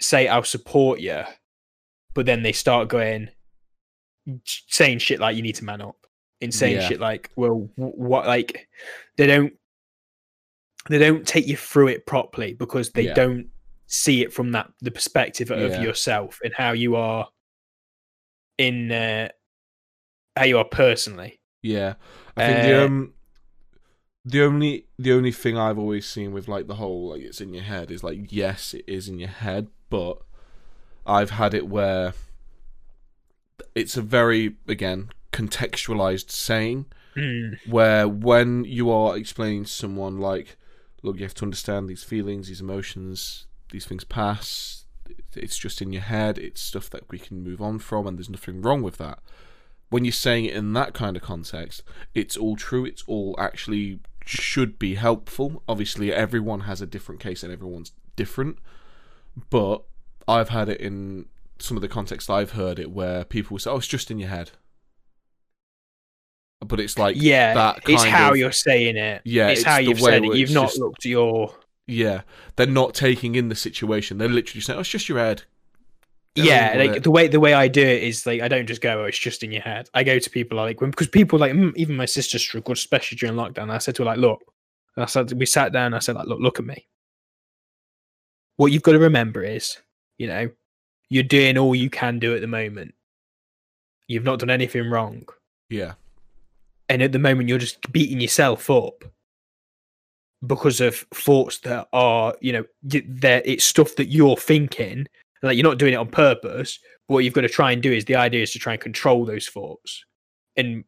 say 0.00 0.26
I'll 0.26 0.42
support 0.42 0.98
you, 0.98 1.24
but 2.14 2.24
then 2.24 2.42
they 2.42 2.52
start 2.52 2.88
going 2.88 3.28
saying 4.46 5.00
shit 5.00 5.20
like 5.20 5.36
you 5.36 5.42
need 5.42 5.56
to 5.56 5.66
man 5.66 5.82
up 5.82 6.06
and 6.40 6.54
saying 6.54 6.76
Yeah. 6.76 6.88
shit 6.88 7.00
like 7.00 7.30
well 7.36 7.68
what 7.76 8.26
like 8.26 8.66
they 9.18 9.26
don't 9.26 9.52
they 10.88 10.98
don't 10.98 11.26
take 11.26 11.46
you 11.46 11.56
through 11.58 11.88
it 11.88 12.06
properly 12.06 12.54
because 12.54 12.90
they 12.92 13.04
Yeah. 13.04 13.12
don't 13.14 13.48
see 13.88 14.22
it 14.22 14.32
from 14.32 14.52
that 14.52 14.70
the 14.80 14.90
perspective 14.90 15.50
of 15.50 15.72
Yeah. 15.76 15.82
yourself 15.82 16.40
and 16.42 16.54
how 16.54 16.72
you 16.72 16.96
are 16.96 17.28
in 18.56 18.90
uh 18.90 19.28
how 20.34 20.44
you 20.44 20.56
are 20.56 20.64
personally 20.64 21.38
Yeah, 21.60 21.96
I 22.38 22.46
think 22.46 22.62
the 22.62 22.72
Uh, 22.72 22.86
um, 22.86 23.14
the 24.28 24.42
only 24.42 24.86
the 24.98 25.12
only 25.12 25.32
thing 25.32 25.56
I've 25.56 25.78
always 25.78 26.06
seen 26.06 26.32
with 26.32 26.48
like 26.48 26.66
the 26.66 26.74
whole 26.74 27.10
like 27.10 27.22
it's 27.22 27.40
in 27.40 27.54
your 27.54 27.64
head 27.64 27.90
is 27.90 28.02
like 28.02 28.30
yes, 28.30 28.74
it 28.74 28.84
is 28.86 29.08
in 29.08 29.18
your 29.18 29.28
head, 29.28 29.68
but 29.90 30.18
I've 31.06 31.30
had 31.30 31.54
it 31.54 31.68
where 31.68 32.14
it's 33.74 33.96
a 33.96 34.02
very 34.02 34.56
again 34.66 35.10
contextualized 35.32 36.30
saying 36.30 36.86
Mm, 37.18 37.58
where 37.66 38.06
when 38.06 38.64
you 38.64 38.92
are 38.92 39.16
explaining 39.16 39.64
to 39.64 39.70
someone 39.70 40.18
like 40.18 40.56
look 41.02 41.16
you 41.16 41.24
have 41.24 41.34
to 41.34 41.44
understand 41.44 41.88
these 41.88 42.04
feelings 42.04 42.46
these 42.46 42.60
emotions 42.60 43.46
these 43.72 43.86
things 43.86 44.04
pass 44.04 44.84
it's 45.34 45.58
just 45.58 45.82
in 45.82 45.92
your 45.92 46.02
head 46.02 46.38
it's 46.38 46.60
stuff 46.60 46.88
that 46.90 47.10
we 47.10 47.18
can 47.18 47.42
move 47.42 47.60
on 47.60 47.80
from 47.80 48.06
and 48.06 48.18
there's 48.18 48.30
nothing 48.30 48.62
wrong 48.62 48.82
with 48.82 48.98
that. 48.98 49.18
When 49.90 50.04
you're 50.04 50.12
saying 50.12 50.44
it 50.44 50.54
in 50.54 50.74
that 50.74 50.92
kind 50.92 51.16
of 51.16 51.22
context 51.22 51.82
it's 52.14 52.36
all 52.36 52.54
true 52.54 52.84
it's 52.84 53.02
all 53.08 53.34
actually 53.38 53.98
should 54.28 54.78
be 54.78 54.94
helpful 54.96 55.62
obviously 55.68 56.12
everyone 56.12 56.60
has 56.60 56.80
a 56.82 56.86
different 56.86 57.20
case 57.20 57.42
and 57.42 57.52
everyone's 57.52 57.92
different 58.16 58.58
but 59.50 59.82
i've 60.26 60.50
had 60.50 60.68
it 60.68 60.80
in 60.80 61.24
some 61.58 61.76
of 61.76 61.80
the 61.80 61.88
contexts 61.88 62.28
i've 62.28 62.52
heard 62.52 62.78
it 62.78 62.90
where 62.90 63.24
people 63.24 63.54
will 63.54 63.58
say 63.58 63.70
oh 63.70 63.76
it's 63.76 63.86
just 63.86 64.10
in 64.10 64.18
your 64.18 64.28
head 64.28 64.50
but 66.60 66.80
it's 66.80 66.98
like 66.98 67.16
yeah 67.18 67.54
that 67.54 67.80
it's 67.88 68.04
how 68.04 68.32
of- 68.32 68.36
you're 68.36 68.52
saying 68.52 68.96
it 68.96 69.22
Yeah, 69.24 69.48
it's, 69.48 69.60
it's 69.60 69.68
how 69.68 69.78
you've 69.78 70.00
said 70.00 70.24
it 70.24 70.34
you've 70.34 70.50
not 70.50 70.68
just- 70.68 70.78
looked 70.80 71.04
your 71.04 71.54
Yeah, 71.86 72.22
they're 72.56 72.66
not 72.66 72.92
taking 72.94 73.34
in 73.34 73.48
the 73.48 73.54
situation. 73.54 74.18
They're 74.18 74.28
literally 74.28 74.60
saying, 74.60 74.76
"Oh, 74.76 74.80
it's 74.80 74.90
just 74.90 75.08
your 75.08 75.18
head." 75.18 75.44
Yeah 76.44 76.74
like 76.76 76.96
it. 76.96 77.02
the 77.02 77.10
way 77.10 77.28
the 77.28 77.40
way 77.40 77.54
i 77.54 77.68
do 77.68 77.82
it 77.82 78.02
is 78.02 78.26
like 78.26 78.40
i 78.40 78.48
don't 78.48 78.66
just 78.66 78.80
go 78.80 79.02
oh 79.02 79.04
it's 79.04 79.18
just 79.18 79.42
in 79.42 79.52
your 79.52 79.62
head. 79.62 79.88
I 79.94 80.04
go 80.04 80.18
to 80.18 80.30
people 80.30 80.56
like 80.56 80.80
when 80.80 80.90
because 80.90 81.08
people 81.08 81.38
like 81.38 81.54
even 81.76 81.96
my 81.96 82.04
sister 82.04 82.38
struggled 82.38 82.76
especially 82.76 83.16
during 83.16 83.36
lockdown. 83.36 83.70
I 83.70 83.78
said 83.78 83.94
to 83.96 84.02
her 84.02 84.06
like 84.06 84.18
look 84.18 84.40
i 84.96 85.06
said 85.06 85.32
we 85.32 85.46
sat 85.46 85.72
down 85.72 85.94
i 85.94 86.00
said 86.00 86.16
like 86.16 86.26
look 86.26 86.40
look 86.40 86.58
at 86.58 86.66
me. 86.66 86.86
What 88.56 88.72
you've 88.72 88.82
got 88.82 88.92
to 88.92 88.98
remember 88.98 89.42
is 89.42 89.78
you 90.18 90.26
know 90.26 90.50
you're 91.08 91.22
doing 91.22 91.56
all 91.56 91.74
you 91.74 91.90
can 91.90 92.18
do 92.18 92.34
at 92.34 92.40
the 92.40 92.46
moment. 92.46 92.94
You've 94.08 94.24
not 94.24 94.40
done 94.40 94.50
anything 94.50 94.90
wrong. 94.90 95.26
Yeah, 95.70 95.94
and 96.88 97.02
at 97.02 97.12
the 97.12 97.18
moment 97.18 97.48
you're 97.48 97.58
just 97.58 97.92
beating 97.92 98.20
yourself 98.20 98.68
up 98.70 99.04
because 100.46 100.80
of 100.80 100.96
thoughts 101.14 101.58
that 101.58 101.88
are 101.92 102.34
you 102.40 102.52
know 102.52 102.64
that 102.82 103.46
it's 103.46 103.64
stuff 103.64 103.96
that 103.96 104.06
you're 104.06 104.36
thinking 104.36 105.06
like 105.42 105.56
you're 105.56 105.64
not 105.64 105.78
doing 105.78 105.92
it 105.92 105.96
on 105.96 106.08
purpose 106.08 106.78
what 107.06 107.20
you've 107.20 107.34
got 107.34 107.42
to 107.42 107.48
try 107.48 107.72
and 107.72 107.82
do 107.82 107.92
is 107.92 108.04
the 108.04 108.16
idea 108.16 108.42
is 108.42 108.52
to 108.52 108.58
try 108.58 108.72
and 108.74 108.82
control 108.82 109.24
those 109.24 109.46
thoughts 109.48 110.04
and 110.56 110.84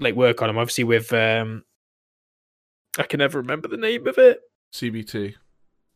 like 0.00 0.14
work 0.14 0.42
on 0.42 0.48
them 0.48 0.58
obviously 0.58 0.84
with 0.84 1.12
um 1.12 1.62
i 2.98 3.02
can 3.04 3.18
never 3.18 3.38
remember 3.38 3.68
the 3.68 3.76
name 3.76 4.06
of 4.06 4.18
it 4.18 4.40
CBT. 4.74 5.34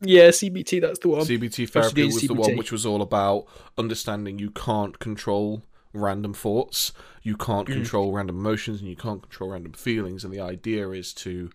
yeah 0.01 0.29
cbt 0.29 0.79
that's 0.81 0.99
the 0.99 1.09
one 1.09 1.21
CBT 1.21 1.69
therapy 1.69 2.05
was 2.05 2.21
the 2.27 2.33
one 2.33 2.55
which 2.55 2.71
was 2.71 2.85
all 2.85 3.01
about 3.01 3.45
understanding 3.77 4.39
you 4.39 4.51
can't 4.51 4.99
control 4.99 5.63
random 5.93 6.33
thoughts, 6.33 6.91
you 7.23 7.35
can't 7.35 7.67
Mm. 7.67 7.73
control 7.73 8.11
random 8.13 8.37
emotions, 8.37 8.81
and 8.81 8.89
you 8.89 8.95
can't 8.95 9.21
control 9.23 9.49
random 9.51 9.73
feelings. 9.73 10.23
And 10.23 10.31
the 10.31 10.39
idea 10.41 10.89
is 10.91 11.11
to 11.15 11.49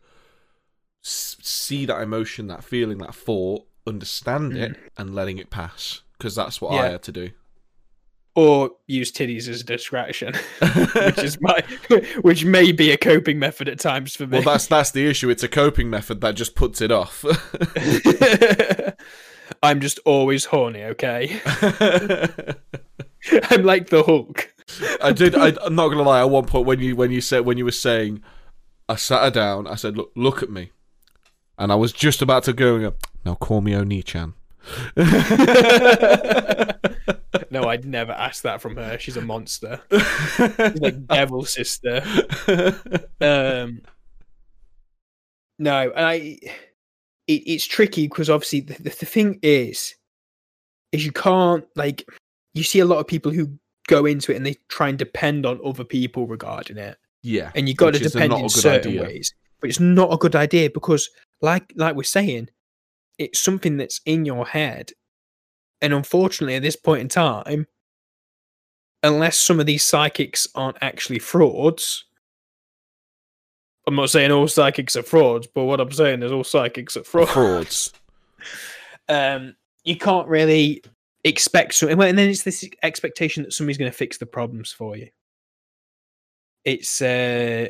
s- 1.04 1.36
see 1.42 1.86
that 1.86 2.00
emotion, 2.02 2.48
that 2.48 2.64
feeling, 2.64 2.98
that 2.98 3.14
thought, 3.14 3.66
understand 3.86 4.56
it, 4.56 4.76
and 4.96 5.14
letting 5.14 5.38
it 5.38 5.50
pass. 5.50 6.02
Because 6.22 6.36
that's 6.36 6.60
what 6.60 6.72
I 6.74 6.88
Mm. 6.88 6.92
Had 6.92 7.02
to 7.02 7.12
do. 7.12 7.30
or 8.36 8.70
use 8.86 9.10
titties 9.12 9.46
as 9.48 9.60
a 9.60 9.64
distraction 9.64 10.32
which 10.94 11.18
is 11.18 11.38
my 11.40 11.62
which 12.22 12.44
may 12.46 12.70
be 12.72 12.90
a 12.92 12.96
coping 12.96 13.38
method 13.40 13.68
at 13.68 13.78
times 13.80 14.14
for 14.16 14.26
me 14.26 14.38
well, 14.38 14.42
that's 14.54 14.66
that's 14.68 14.92
the 14.92 15.04
issue. 15.06 15.28
It's 15.30 15.42
a 15.42 15.48
coping 15.48 15.90
method 15.90 16.20
that 16.22 16.34
just 16.36 16.54
puts 16.54 16.80
it 16.80 16.90
off. 16.92 17.24
I'm 19.62 19.80
just 19.80 19.98
always 20.06 20.44
horny, 20.46 20.82
okay? 20.84 21.40
I'm 23.50 23.62
like 23.64 23.90
the 23.90 24.02
Hulk. 24.06 24.48
I 25.02 25.12
did. 25.12 25.34
I, 25.34 25.52
I'm 25.64 25.74
not 25.74 25.88
gonna 25.88 26.02
lie. 26.02 26.20
At 26.20 26.30
one 26.30 26.46
point, 26.46 26.66
when 26.66 26.80
you 26.80 26.96
when 26.96 27.10
you 27.10 27.20
said 27.20 27.44
when 27.44 27.58
you 27.58 27.64
were 27.64 27.70
saying, 27.70 28.22
I 28.88 28.96
sat 28.96 29.22
her 29.22 29.30
down. 29.30 29.66
I 29.66 29.74
said, 29.74 29.96
"Look, 29.96 30.12
look 30.16 30.42
at 30.42 30.50
me," 30.50 30.70
and 31.58 31.70
I 31.70 31.74
was 31.74 31.92
just 31.92 32.22
about 32.22 32.44
to 32.44 32.52
go. 32.52 32.94
Now 33.24 33.34
call 33.34 33.60
me 33.60 33.74
Oni-chan. 33.74 34.34
No, 37.50 37.64
I'd 37.64 37.84
never 37.84 38.12
ask 38.12 38.42
that 38.44 38.60
from 38.62 38.76
her. 38.76 38.98
She's 38.98 39.16
a 39.16 39.20
monster. 39.20 39.80
She's 39.90 40.80
like 40.80 41.06
devil 41.06 41.44
sister. 41.44 42.02
Um 43.20 43.82
No, 45.58 45.92
and 45.94 46.06
I 46.06 46.38
it, 47.26 47.42
it's 47.46 47.66
tricky 47.66 48.08
because 48.08 48.30
obviously 48.30 48.60
the, 48.60 48.74
the, 48.74 48.90
the 48.90 49.06
thing 49.06 49.38
is 49.42 49.94
is 50.92 51.04
you 51.04 51.12
can't 51.12 51.64
like 51.76 52.06
you 52.54 52.62
see 52.62 52.80
a 52.80 52.84
lot 52.84 52.98
of 52.98 53.06
people 53.06 53.32
who 53.32 53.58
go 53.88 54.06
into 54.06 54.32
it 54.32 54.36
and 54.36 54.46
they 54.46 54.56
try 54.68 54.88
and 54.88 54.98
depend 54.98 55.44
on 55.46 55.60
other 55.64 55.84
people 55.84 56.26
regarding 56.26 56.78
it. 56.78 56.96
Yeah, 57.22 57.50
and 57.54 57.68
you 57.68 57.74
got 57.74 57.92
to 57.94 57.98
which 57.98 58.02
is 58.02 58.14
a 58.16 58.20
depend 58.20 58.42
in 58.42 58.48
certain 58.48 58.92
idea. 58.92 59.02
ways. 59.02 59.34
But 59.60 59.70
it's 59.70 59.80
not 59.80 60.12
a 60.12 60.16
good 60.16 60.34
idea 60.34 60.70
because, 60.70 61.08
like 61.40 61.72
like 61.76 61.94
we're 61.94 62.02
saying, 62.02 62.48
it's 63.22 63.40
something 63.40 63.76
that's 63.76 64.00
in 64.04 64.24
your 64.24 64.46
head, 64.46 64.92
and 65.80 65.92
unfortunately, 65.92 66.56
at 66.56 66.62
this 66.62 66.76
point 66.76 67.00
in 67.00 67.08
time, 67.08 67.66
unless 69.02 69.36
some 69.36 69.60
of 69.60 69.66
these 69.66 69.84
psychics 69.84 70.48
aren't 70.54 70.78
actually 70.80 71.18
frauds. 71.18 72.04
I'm 73.86 73.96
not 73.96 74.10
saying 74.10 74.30
all 74.30 74.46
psychics 74.46 74.94
are 74.96 75.02
frauds, 75.02 75.48
but 75.48 75.64
what 75.64 75.80
I'm 75.80 75.90
saying 75.90 76.22
is 76.22 76.30
all 76.30 76.44
psychics 76.44 76.96
are 76.96 77.04
frauds. 77.04 77.32
frauds. 77.32 77.92
um, 79.08 79.56
you 79.84 79.96
can't 79.96 80.28
really 80.28 80.82
expect 81.24 81.74
something. 81.74 82.00
And 82.00 82.18
then 82.18 82.28
it's 82.28 82.44
this 82.44 82.68
expectation 82.82 83.42
that 83.42 83.52
somebody's 83.52 83.78
going 83.78 83.90
to 83.90 83.96
fix 83.96 84.18
the 84.18 84.26
problems 84.26 84.70
for 84.70 84.96
you. 84.96 85.08
It's 86.64 87.02
uh, 87.02 87.68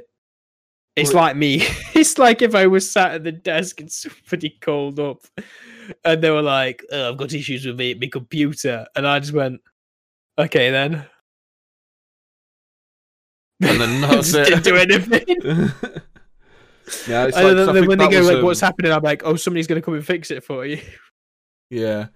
it's 0.96 1.12
like 1.12 1.36
me. 1.36 1.62
it's 1.94 2.18
like 2.18 2.42
if 2.42 2.54
I 2.54 2.66
was 2.66 2.90
sat 2.90 3.12
at 3.12 3.24
the 3.24 3.32
desk 3.32 3.80
and 3.80 3.90
somebody 3.90 4.50
called 4.60 5.00
up, 5.00 5.22
and 6.04 6.22
they 6.22 6.30
were 6.30 6.42
like, 6.42 6.84
oh, 6.92 7.10
"I've 7.10 7.16
got 7.16 7.32
issues 7.32 7.66
with 7.66 7.78
me, 7.78 7.94
my 7.94 8.08
computer," 8.08 8.86
and 8.94 9.06
I 9.06 9.18
just 9.20 9.32
went, 9.32 9.60
"Okay, 10.38 10.70
then." 10.70 11.06
And 13.60 13.80
then 13.80 14.00
that's 14.10 14.34
it. 14.34 14.46
didn't 14.46 14.64
do 14.64 14.76
anything. 14.76 15.24
yeah, 17.08 17.26
it's 17.26 17.36
and 17.36 17.46
like, 17.46 17.56
then, 17.56 17.74
then 17.74 17.86
when 17.86 17.98
they 17.98 18.08
go 18.08 18.20
like, 18.20 18.38
um, 18.38 18.44
"What's 18.44 18.60
happening?" 18.60 18.92
I'm 18.92 19.02
like, 19.02 19.22
"Oh, 19.24 19.36
somebody's 19.36 19.66
going 19.66 19.80
to 19.80 19.84
come 19.84 19.94
and 19.94 20.04
fix 20.04 20.30
it 20.30 20.44
for 20.44 20.66
you." 20.66 20.80
Yeah, 21.70 22.08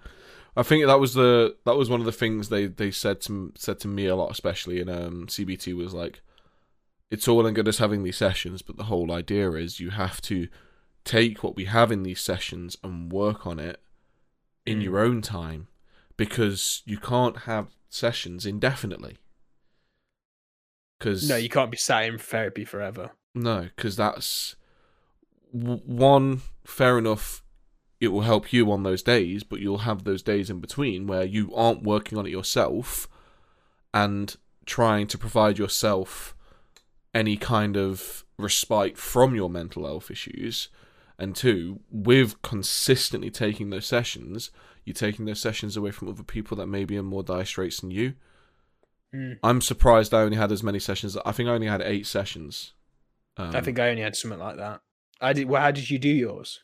I 0.55 0.63
think 0.63 0.85
that 0.85 1.01
was 1.01 1.15
the 1.15 1.57
that 1.65 1.77
was 1.77 1.89
one 1.89 2.01
of 2.01 2.07
the 2.07 2.13
things 2.13 2.51
they 2.51 2.67
they 2.67 2.91
said 2.91 3.23
to 3.23 3.53
said 3.57 3.81
to 3.81 3.89
me 3.89 4.07
a 4.07 4.17
lot, 4.17 4.31
especially 4.31 4.81
in 4.81 4.89
um, 4.91 5.27
CBT, 5.29 5.75
was 5.75 5.95
like, 5.95 6.21
it's 7.11 7.29
all 7.29 7.47
and 7.47 7.55
good 7.55 7.69
us 7.69 7.79
having 7.79 8.03
these 8.03 8.17
sessions, 8.17 8.63
but 8.63 8.77
the 8.77 8.85
whole 8.85 9.13
idea 9.13 9.53
is 9.53 9.81
you 9.81 9.91
have 9.91 10.21
to 10.23 10.49
take 11.05 11.43
what 11.45 11.55
we 11.57 11.67
have 11.67 11.93
in 11.93 12.03
these 12.03 12.21
sessions 12.21 12.77
and 12.83 13.13
work 13.13 13.47
on 13.47 13.59
it 13.61 13.81
in 14.65 14.81
Mm. 14.81 14.83
your 14.85 14.99
own 14.99 15.23
time, 15.23 15.69
because 16.17 16.83
you 16.85 16.99
can't 16.99 17.39
have 17.43 17.69
sessions 17.89 18.45
indefinitely. 18.45 19.19
Because 20.99 21.29
No, 21.29 21.37
you 21.37 21.49
can't 21.49 21.71
be 21.71 21.77
sat 21.77 22.05
in 22.05 22.19
therapy 22.19 22.65
forever. 22.65 23.13
no, 23.35 23.69
because 23.77 23.97
that's 23.97 24.57
w- 25.53 25.83
one 25.85 26.43
fair 26.65 26.99
enough. 26.99 27.43
It 28.01 28.09
will 28.09 28.23
help 28.23 28.53
you 28.53 28.71
on 28.73 28.83
those 28.83 29.03
days, 29.03 29.43
but 29.43 29.61
you'll 29.61 29.79
have 29.79 30.05
those 30.05 30.23
days 30.23 30.51
in 30.51 30.61
between 30.61 31.07
where 31.07 31.25
you 31.25 31.55
aren't 31.55 31.83
working 31.83 32.19
on 32.19 32.27
it 32.27 32.31
yourself 32.31 33.09
and 33.95 34.37
trying 34.67 35.07
to 35.07 35.17
provide 35.19 35.59
yourself 35.59 36.35
any 37.17 37.37
kind 37.37 37.77
of 37.77 38.25
respite 38.39 38.99
from 38.99 39.35
your 39.35 39.49
mental 39.51 39.87
health 39.87 40.11
issues. 40.11 40.69
And 41.19 41.35
two, 41.35 41.81
with 41.91 42.41
consistently 42.43 43.31
taking 43.31 43.71
those 43.71 43.87
sessions, 43.87 44.51
you're 44.85 44.93
taking 44.95 45.25
those 45.25 45.41
sessions 45.41 45.77
away 45.77 45.91
from 45.91 46.09
other 46.09 46.23
people 46.23 46.57
that 46.59 46.67
may 46.67 46.85
be 46.85 46.97
in 46.97 47.07
more 47.07 47.23
dire 47.23 47.47
straits 47.47 47.81
than 47.81 47.91
you. 47.91 48.15
Mm. 49.15 49.39
I'm 49.43 49.61
surprised 49.63 50.13
I 50.13 50.21
only 50.21 50.37
had 50.37 50.53
as 50.53 50.63
many 50.63 50.79
sessions. 50.79 51.17
I 51.25 51.33
think 51.33 51.49
I 51.49 51.53
only 51.53 51.69
had 51.69 51.81
eight 51.81 52.07
sessions. 52.07 52.75
Um, 53.39 53.57
I 53.57 53.63
think 53.63 53.79
I 53.79 53.89
only 53.89 54.03
had 54.03 54.15
something 54.15 54.39
like 54.39 54.57
that. 54.59 54.83
I 55.21 55.33
did. 55.33 55.49
Well, 55.49 55.63
how 55.63 55.71
did 55.71 55.89
you 55.89 55.99
do 55.99 56.09
yours? 56.11 56.63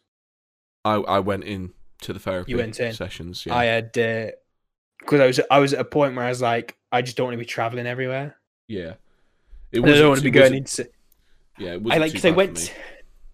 I 0.84 0.94
I 0.96 1.18
went 1.20 1.44
in 1.44 1.72
to 2.02 2.12
the 2.12 2.18
therapy 2.18 2.50
You 2.52 2.58
went 2.58 2.78
in. 2.78 2.92
sessions. 2.92 3.46
Yeah, 3.46 3.56
I 3.56 3.64
had 3.64 3.92
because 3.92 5.20
I 5.20 5.26
was 5.26 5.40
I 5.50 5.58
was 5.60 5.72
at 5.72 5.80
a 5.80 5.84
point 5.84 6.14
where 6.14 6.26
I 6.26 6.28
was 6.28 6.42
like, 6.42 6.76
I 6.90 7.00
just 7.00 7.16
don't 7.16 7.26
want 7.28 7.34
to 7.34 7.38
be 7.38 7.44
traveling 7.46 7.86
everywhere. 7.86 8.36
yeah. 8.68 8.94
It 9.72 9.82
I 9.82 9.92
don't 9.92 10.08
want 10.08 10.18
to 10.18 10.24
be 10.24 10.30
going 10.30 10.54
into. 10.54 10.88
Yeah, 11.58 11.74
it 11.74 11.82
I 11.90 11.96
like 11.98 12.12
because 12.12 12.24
I 12.24 12.30
went. 12.30 12.74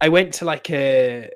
I 0.01 0.09
went 0.09 0.35
to 0.35 0.45
like 0.45 0.71
a. 0.71 1.31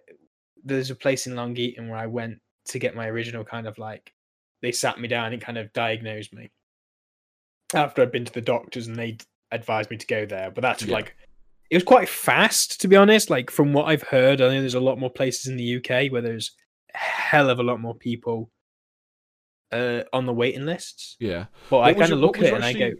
There's 0.64 0.90
a 0.90 0.94
place 0.94 1.26
in 1.26 1.34
Long 1.34 1.56
Eaton 1.56 1.88
where 1.88 1.98
I 1.98 2.06
went 2.06 2.38
to 2.66 2.78
get 2.78 2.94
my 2.94 3.08
original 3.08 3.44
kind 3.44 3.66
of 3.66 3.78
like. 3.78 4.12
They 4.62 4.70
sat 4.72 5.00
me 5.00 5.08
down 5.08 5.32
and 5.32 5.42
kind 5.42 5.58
of 5.58 5.72
diagnosed 5.72 6.32
me. 6.32 6.50
After 7.74 8.02
I'd 8.02 8.12
been 8.12 8.24
to 8.24 8.32
the 8.32 8.40
doctors 8.40 8.86
and 8.86 8.96
they 8.96 9.18
advised 9.50 9.90
me 9.90 9.96
to 9.96 10.06
go 10.06 10.24
there, 10.24 10.50
but 10.50 10.62
that's 10.62 10.84
Yeah. 10.84 10.94
like. 10.94 11.16
It 11.70 11.76
was 11.76 11.84
quite 11.84 12.08
fast, 12.08 12.80
to 12.82 12.88
be 12.88 12.96
honest. 12.96 13.30
Like 13.30 13.50
from 13.50 13.72
what 13.72 13.86
I've 13.86 14.02
heard, 14.02 14.40
I 14.40 14.48
know 14.48 14.60
there's 14.60 14.74
a 14.74 14.80
lot 14.80 14.98
more 14.98 15.10
places 15.10 15.46
in 15.46 15.56
the 15.56 15.76
UK 15.76 16.12
where 16.12 16.20
there's 16.20 16.52
a 16.94 16.98
hell 16.98 17.48
of 17.48 17.58
a 17.58 17.62
lot 17.62 17.80
more 17.80 17.94
people 17.94 18.50
uh, 19.72 20.02
on 20.12 20.26
the 20.26 20.34
waiting 20.34 20.66
lists. 20.66 21.16
Yeah. 21.18 21.46
But 21.70 21.78
I 21.78 21.88
What 21.88 21.96
was 21.96 22.02
kind 22.02 22.12
of 22.12 22.18
look 22.20 22.36
at 22.38 22.44
it 22.44 22.48
you 22.50 22.54
and 22.56 22.64
I 22.64 22.72
go, 22.74 22.90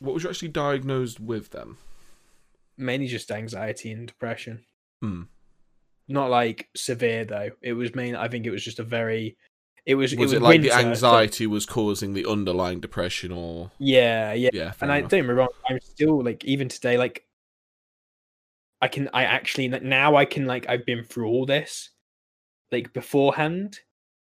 What 0.00 0.14
was 0.14 0.22
you 0.22 0.30
actually 0.30 0.48
diagnosed 0.48 1.20
with 1.20 1.50
then? 1.50 1.76
mainly 2.78 3.08
just 3.08 3.30
anxiety 3.30 3.92
and 3.92 4.06
depression. 4.06 4.64
Hmm. 5.02 5.22
Not 6.06 6.30
like 6.30 6.68
severe 6.74 7.24
though. 7.24 7.50
It 7.60 7.74
was 7.74 7.94
main. 7.94 8.14
I 8.16 8.28
think 8.28 8.46
it 8.46 8.50
was 8.50 8.64
just 8.64 8.78
a 8.78 8.84
very. 8.84 9.36
It 9.84 9.96
was. 9.96 10.14
Was 10.16 10.32
it 10.32 10.36
it, 10.36 10.42
like 10.42 10.54
winter, 10.54 10.68
the 10.68 10.74
so- 10.74 10.88
anxiety 10.88 11.46
was 11.46 11.66
causing 11.66 12.14
the 12.14 12.24
underlying 12.24 12.80
depression, 12.80 13.32
or 13.32 13.70
yeah, 13.78 14.32
yeah. 14.32 14.50
yeah? 14.52 14.72
And 14.80 14.90
I 14.90 15.00
don't 15.00 15.10
get 15.10 15.26
me 15.26 15.34
wrong. 15.34 15.48
I'm 15.68 15.80
still 15.80 16.22
like 16.22 16.44
even 16.44 16.68
today. 16.68 16.96
Like, 16.96 17.26
I 18.80 18.88
can. 18.88 19.10
I 19.12 19.24
actually 19.24 19.68
now 19.68 20.16
I 20.16 20.24
can 20.24 20.46
like 20.46 20.66
I've 20.68 20.86
been 20.86 21.04
through 21.04 21.28
all 21.28 21.44
this. 21.44 21.90
Like 22.72 22.92
beforehand, 22.92 23.80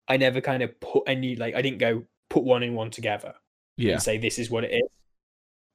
I 0.07 0.17
never 0.17 0.41
kind 0.41 0.63
of 0.63 0.79
put 0.79 1.03
any 1.07 1.35
like 1.35 1.55
I 1.55 1.61
didn't 1.61 1.79
go 1.79 2.03
put 2.29 2.43
one 2.43 2.63
and 2.63 2.75
one 2.75 2.91
together. 2.91 3.35
yeah, 3.75 3.93
and 3.93 4.01
say 4.01 4.17
this 4.17 4.39
is 4.39 4.49
what 4.49 4.63
it 4.63 4.71
is. 4.71 4.89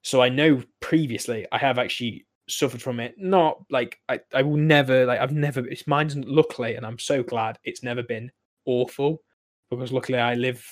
So 0.02 0.20
I 0.22 0.28
know 0.28 0.62
previously 0.80 1.46
I 1.52 1.58
have 1.58 1.78
actually 1.78 2.26
suffered 2.48 2.80
from 2.80 3.00
it. 3.00 3.14
Not 3.18 3.62
like 3.70 3.98
I, 4.08 4.20
I 4.34 4.42
will 4.42 4.56
never 4.56 5.04
like 5.06 5.20
I've 5.20 5.32
never 5.32 5.66
it's 5.66 5.86
mine's 5.86 6.16
luckily 6.16 6.74
and 6.76 6.86
I'm 6.86 6.98
so 6.98 7.22
glad 7.22 7.58
it's 7.64 7.82
never 7.82 8.02
been 8.02 8.30
awful 8.64 9.22
because 9.70 9.92
luckily 9.92 10.18
I 10.18 10.34
live 10.34 10.64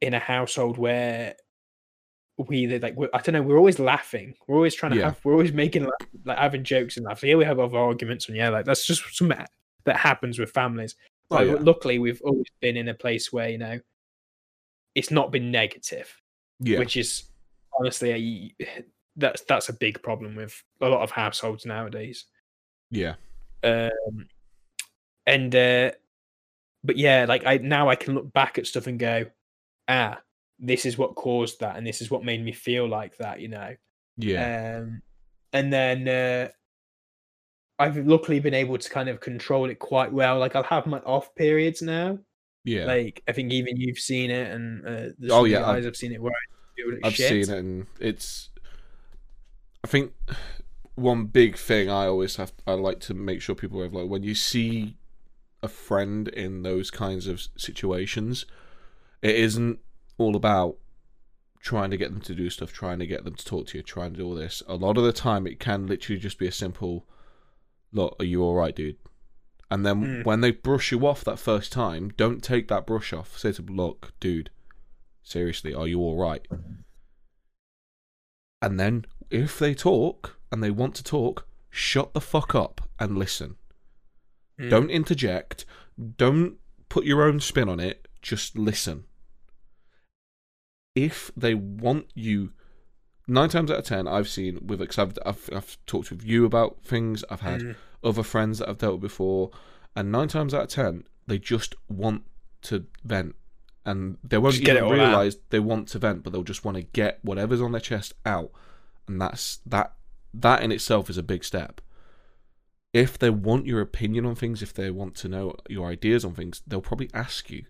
in 0.00 0.14
a 0.14 0.18
household 0.18 0.78
where 0.78 1.34
we 2.48 2.66
like 2.78 2.96
we're, 2.96 3.10
I 3.12 3.20
don't 3.20 3.34
know 3.34 3.42
we're 3.42 3.58
always 3.58 3.78
laughing 3.78 4.34
we're 4.48 4.56
always 4.56 4.74
trying 4.74 4.92
to 4.92 4.98
Yeah. 4.98 5.04
have 5.04 5.20
we're 5.24 5.32
always 5.34 5.52
making 5.52 5.84
laugh, 5.84 6.08
like 6.24 6.38
having 6.38 6.64
jokes 6.64 6.96
and 6.96 7.04
laughs 7.06 7.22
yeah 7.22 7.34
we 7.34 7.44
have 7.44 7.58
other 7.60 7.78
arguments 7.78 8.26
and 8.28 8.36
yeah 8.36 8.48
like 8.48 8.64
that's 8.64 8.86
just 8.86 9.02
something 9.14 9.38
that 9.84 9.96
happens 9.96 10.38
with 10.38 10.50
families 10.50 10.96
Oh, 11.30 11.36
Like, 11.36 11.46
yeah. 11.48 11.56
luckily 11.60 11.98
we've 11.98 12.20
always 12.24 12.46
been 12.60 12.76
in 12.76 12.88
a 12.88 12.94
place 12.94 13.32
where 13.32 13.48
you 13.48 13.58
know 13.58 13.78
it's 14.94 15.10
not 15.10 15.30
been 15.30 15.50
negative 15.50 16.14
yeah, 16.60 16.78
which 16.78 16.96
is 16.96 17.24
honestly 17.78 18.54
that's 19.16 19.42
that's 19.42 19.68
a 19.68 19.72
big 19.74 20.02
problem 20.02 20.34
with 20.36 20.62
a 20.80 20.88
lot 20.88 21.02
of 21.02 21.10
households 21.10 21.66
nowadays. 21.66 22.24
Yeah, 22.90 23.14
um 23.62 24.26
and 25.26 25.54
uh 25.54 25.90
but 26.84 26.96
yeah 26.96 27.26
like 27.28 27.46
i 27.46 27.58
now 27.58 27.88
i 27.88 27.94
can 27.94 28.14
look 28.14 28.32
back 28.32 28.58
at 28.58 28.66
stuff 28.66 28.88
and 28.88 28.98
go 28.98 29.24
ah 29.86 30.18
this 30.58 30.84
is 30.84 30.98
what 30.98 31.14
caused 31.14 31.60
that 31.60 31.76
and 31.76 31.86
this 31.86 32.00
is 32.02 32.10
what 32.10 32.24
made 32.24 32.44
me 32.44 32.52
feel 32.52 32.88
like 32.88 33.16
that 33.18 33.40
you 33.40 33.48
know? 33.48 33.74
Yeah, 34.16 34.78
um 34.82 35.00
and 35.52 35.72
then 35.72 36.08
uh 36.08 36.48
i've 37.78 37.96
luckily 38.06 38.40
been 38.40 38.54
able 38.54 38.78
to 38.78 38.90
kind 38.90 39.08
of 39.08 39.20
control 39.20 39.68
it 39.70 39.78
quite 39.78 40.12
well. 40.12 40.38
Like 40.38 40.54
i'll 40.56 40.62
have 40.64 40.86
my 40.86 40.98
off 41.00 41.34
periods 41.34 41.82
now. 41.82 42.18
Yeah. 42.64 42.84
like 42.86 43.22
i 43.26 43.32
think 43.32 43.52
even 43.52 43.76
you've 43.76 43.98
seen 43.98 44.30
it 44.30 44.52
and 44.54 44.86
uh 44.86 45.34
Oh, 45.34 45.44
yeah, 45.44 45.60
guys 45.60 45.78
I've- 45.78 45.84
have 45.86 45.96
seen 45.96 46.12
it 46.12 46.22
where 46.22 46.32
I've 47.02 47.14
shit. 47.14 47.46
seen 47.46 47.54
it, 47.54 47.58
and 47.58 47.86
it's. 48.00 48.50
I 49.84 49.88
think 49.88 50.12
one 50.94 51.26
big 51.26 51.56
thing 51.56 51.90
I 51.90 52.06
always 52.06 52.36
have, 52.36 52.52
I 52.66 52.72
like 52.74 53.00
to 53.00 53.14
make 53.14 53.42
sure 53.42 53.54
people 53.54 53.82
have 53.82 53.92
like 53.92 54.08
when 54.08 54.22
you 54.22 54.34
see 54.34 54.96
a 55.62 55.68
friend 55.68 56.28
in 56.28 56.62
those 56.62 56.90
kinds 56.90 57.26
of 57.26 57.42
situations, 57.56 58.46
it 59.22 59.34
isn't 59.34 59.80
all 60.18 60.36
about 60.36 60.76
trying 61.60 61.90
to 61.90 61.96
get 61.96 62.10
them 62.12 62.20
to 62.20 62.34
do 62.34 62.50
stuff, 62.50 62.72
trying 62.72 62.98
to 62.98 63.06
get 63.06 63.24
them 63.24 63.34
to 63.34 63.44
talk 63.44 63.68
to 63.68 63.78
you, 63.78 63.82
trying 63.82 64.12
to 64.12 64.18
do 64.18 64.26
all 64.26 64.34
this. 64.34 64.62
A 64.66 64.74
lot 64.74 64.98
of 64.98 65.04
the 65.04 65.12
time, 65.12 65.46
it 65.46 65.60
can 65.60 65.86
literally 65.86 66.20
just 66.20 66.38
be 66.38 66.46
a 66.48 66.52
simple, 66.52 67.06
"Look, 67.92 68.16
are 68.20 68.24
you 68.24 68.42
all 68.42 68.54
right, 68.54 68.74
dude?" 68.74 68.98
And 69.70 69.86
then 69.86 70.02
Mm. 70.04 70.24
when 70.24 70.40
they 70.42 70.50
brush 70.50 70.92
you 70.92 71.06
off 71.06 71.24
that 71.24 71.38
first 71.38 71.72
time, 71.72 72.10
don't 72.16 72.42
take 72.42 72.68
that 72.68 72.86
brush 72.86 73.12
off. 73.12 73.38
Say 73.38 73.52
to 73.52 73.62
them, 73.62 73.76
"Look, 73.76 74.12
dude, 74.20 74.50
seriously, 75.22 75.74
are 75.74 75.86
you 75.88 76.00
all 76.00 76.16
right?" 76.16 76.46
And 78.60 78.78
then 78.78 79.04
if 79.30 79.58
they 79.58 79.74
talk 79.74 80.36
and 80.50 80.62
they 80.62 80.70
want 80.70 80.94
to 80.96 81.04
talk, 81.04 81.46
shut 81.70 82.12
the 82.14 82.20
fuck 82.20 82.54
up 82.54 82.80
and 82.98 83.18
listen. 83.18 83.56
Mm. 84.60 84.70
Don't 84.70 84.90
interject. 84.90 85.64
Don't 86.16 86.58
put 86.88 87.04
your 87.04 87.22
own 87.22 87.40
spin 87.40 87.68
on 87.68 87.80
it. 87.80 88.06
Just 88.20 88.56
listen. 88.56 89.04
If 90.94 91.30
they 91.36 91.54
want 91.54 92.06
you, 92.14 92.52
nine 93.26 93.48
times 93.48 93.70
out 93.70 93.78
of 93.78 93.84
ten, 93.86 94.06
I've 94.06 94.28
seen 94.28 94.58
with 94.66 94.78
because 94.80 94.98
I've, 94.98 95.18
I've 95.24 95.50
I've 95.52 95.78
talked 95.86 96.10
with 96.10 96.22
you 96.22 96.44
about 96.44 96.82
things. 96.84 97.24
I've 97.30 97.40
had 97.40 97.60
Mm. 97.62 97.76
other 98.04 98.22
friends 98.22 98.58
that 98.58 98.68
I've 98.68 98.78
dealt 98.78 98.94
with 98.94 99.02
before, 99.02 99.50
and 99.96 100.12
nine 100.12 100.28
times 100.28 100.52
out 100.52 100.64
of 100.64 100.68
ten, 100.68 101.04
they 101.26 101.38
just 101.38 101.74
want 101.88 102.24
to 102.62 102.86
vent, 103.04 103.34
and 103.84 104.18
they 104.22 104.38
won't 104.38 104.54
Just 104.54 104.64
get 104.64 104.76
even 104.76 104.84
it 104.84 104.86
all 104.86 105.00
out. 105.00 105.06
realize 105.08 105.36
they 105.50 105.60
want 105.60 105.88
to 105.88 105.98
vent, 105.98 106.22
but 106.22 106.32
they'll 106.32 106.42
just 106.42 106.64
want 106.64 106.76
to 106.76 106.82
get 106.82 107.18
whatever's 107.22 107.60
on 107.60 107.72
their 107.72 107.80
chest 107.80 108.14
out, 108.24 108.50
and 109.08 109.20
that's 109.20 109.58
that 109.66 109.94
that 110.34 110.62
in 110.62 110.72
itself 110.72 111.10
is 111.10 111.18
a 111.18 111.22
big 111.22 111.44
step. 111.44 111.80
If 112.92 113.18
they 113.18 113.30
want 113.30 113.66
your 113.66 113.80
opinion 113.80 114.26
on 114.26 114.34
things, 114.34 114.62
if 114.62 114.74
they 114.74 114.90
want 114.90 115.14
to 115.16 115.28
know 115.28 115.54
your 115.68 115.88
ideas 115.88 116.24
on 116.24 116.34
things, 116.34 116.62
they'll 116.66 116.82
probably 116.82 117.10
ask 117.14 117.50
you. 117.50 117.64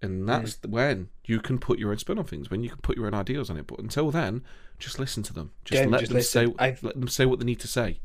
And 0.00 0.20
hmm. 0.20 0.26
that's 0.26 0.58
when 0.62 1.08
you 1.24 1.40
can 1.40 1.58
put 1.58 1.78
your 1.78 1.90
own 1.90 1.98
spin 1.98 2.18
on 2.18 2.24
things, 2.24 2.50
when 2.50 2.62
you 2.62 2.70
can 2.70 2.78
put 2.78 2.96
your 2.96 3.06
own 3.06 3.14
ideas 3.14 3.50
on 3.50 3.56
it. 3.56 3.66
But 3.66 3.80
until 3.80 4.10
then, 4.10 4.42
just 4.78 4.98
listen 4.98 5.22
to 5.24 5.32
them. 5.32 5.52
Just 5.64 5.86
let 5.86 6.00
just 6.00 6.10
them 6.10 6.18
listen. 6.18 6.48
say 6.48 6.54
I've- 6.58 6.86
let 6.86 6.94
them 6.94 7.08
say 7.08 7.26
what 7.26 7.38
they 7.38 7.44
need 7.44 7.60
to 7.60 7.68
say. 7.68 8.00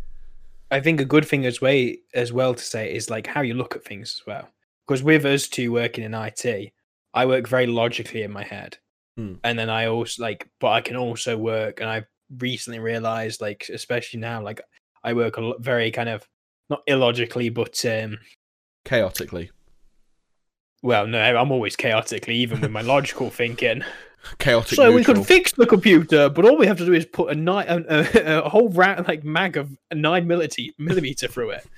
I 0.71 0.80
think 0.80 1.02
a 1.02 1.06
good 1.06 1.25
thing 1.25 1.45
as 1.45 1.62
way 1.62 1.99
as 2.13 2.32
well 2.32 2.54
to 2.54 2.63
say 2.63 2.93
is 2.93 3.10
like 3.10 3.25
how 3.28 3.41
you 3.41 3.56
look 3.56 3.75
at 3.75 3.84
things 3.84 4.19
as 4.21 4.28
well. 4.28 4.49
Because 4.88 5.04
with 5.04 5.25
us 5.25 5.47
two 5.47 5.71
working 5.71 6.04
in 6.04 6.13
IT, 6.13 6.71
I 7.13 7.26
work 7.26 7.48
very 7.48 7.67
logically 7.67 8.24
in 8.24 8.32
my 8.32 8.43
head, 8.43 8.78
Hmm. 9.17 9.36
and 9.43 9.58
then 9.58 9.69
I 9.69 9.88
also 9.88 10.22
like, 10.24 10.48
but 10.60 10.69
I 10.72 10.82
can 10.82 10.95
also 10.95 11.38
work, 11.38 11.82
and 11.82 11.89
I've 11.89 12.06
recently 12.38 12.80
realized, 12.80 13.41
like, 13.41 13.67
especially 13.74 14.19
now, 14.19 14.41
like, 14.41 14.62
I 15.04 15.13
work 15.13 15.38
a 15.38 15.41
lot, 15.41 15.62
very 15.62 15.91
kind 15.91 16.10
of 16.10 16.28
not 16.69 16.82
illogically, 16.88 17.50
but 17.50 17.84
um, 17.86 18.19
Chaotically. 18.86 19.50
well, 20.84 21.08
no, 21.08 21.19
I'm 21.19 21.52
always 21.52 21.76
chaotically, 21.76 22.36
even 22.36 22.62
with 22.62 22.72
my 22.72 22.82
logical 22.82 23.30
thinking. 23.41 23.84
Chaotic 24.38 24.76
so 24.76 24.91
we 24.91 25.04
could 25.04 25.26
fix 25.26 25.54
the 25.54 25.65
computer, 25.65 26.30
but 26.30 26.43
all 26.45 26.58
we 26.58 26.67
have 26.67 26.78
to 26.78 26.86
do 26.86 26.93
is 26.93 27.06
put 27.06 27.32
a 27.32 27.36
nine, 27.36 27.65
a, 27.89 28.41
a 28.43 28.50
whole 28.50 28.69
rat 28.69 29.08
like 29.08 29.24
mag 29.24 29.56
of 29.58 29.72
a 29.91 29.95
nine 29.95 30.28
millimeter 30.28 30.62
millimeter 30.78 31.28
through 31.28 31.52
it. 31.52 31.65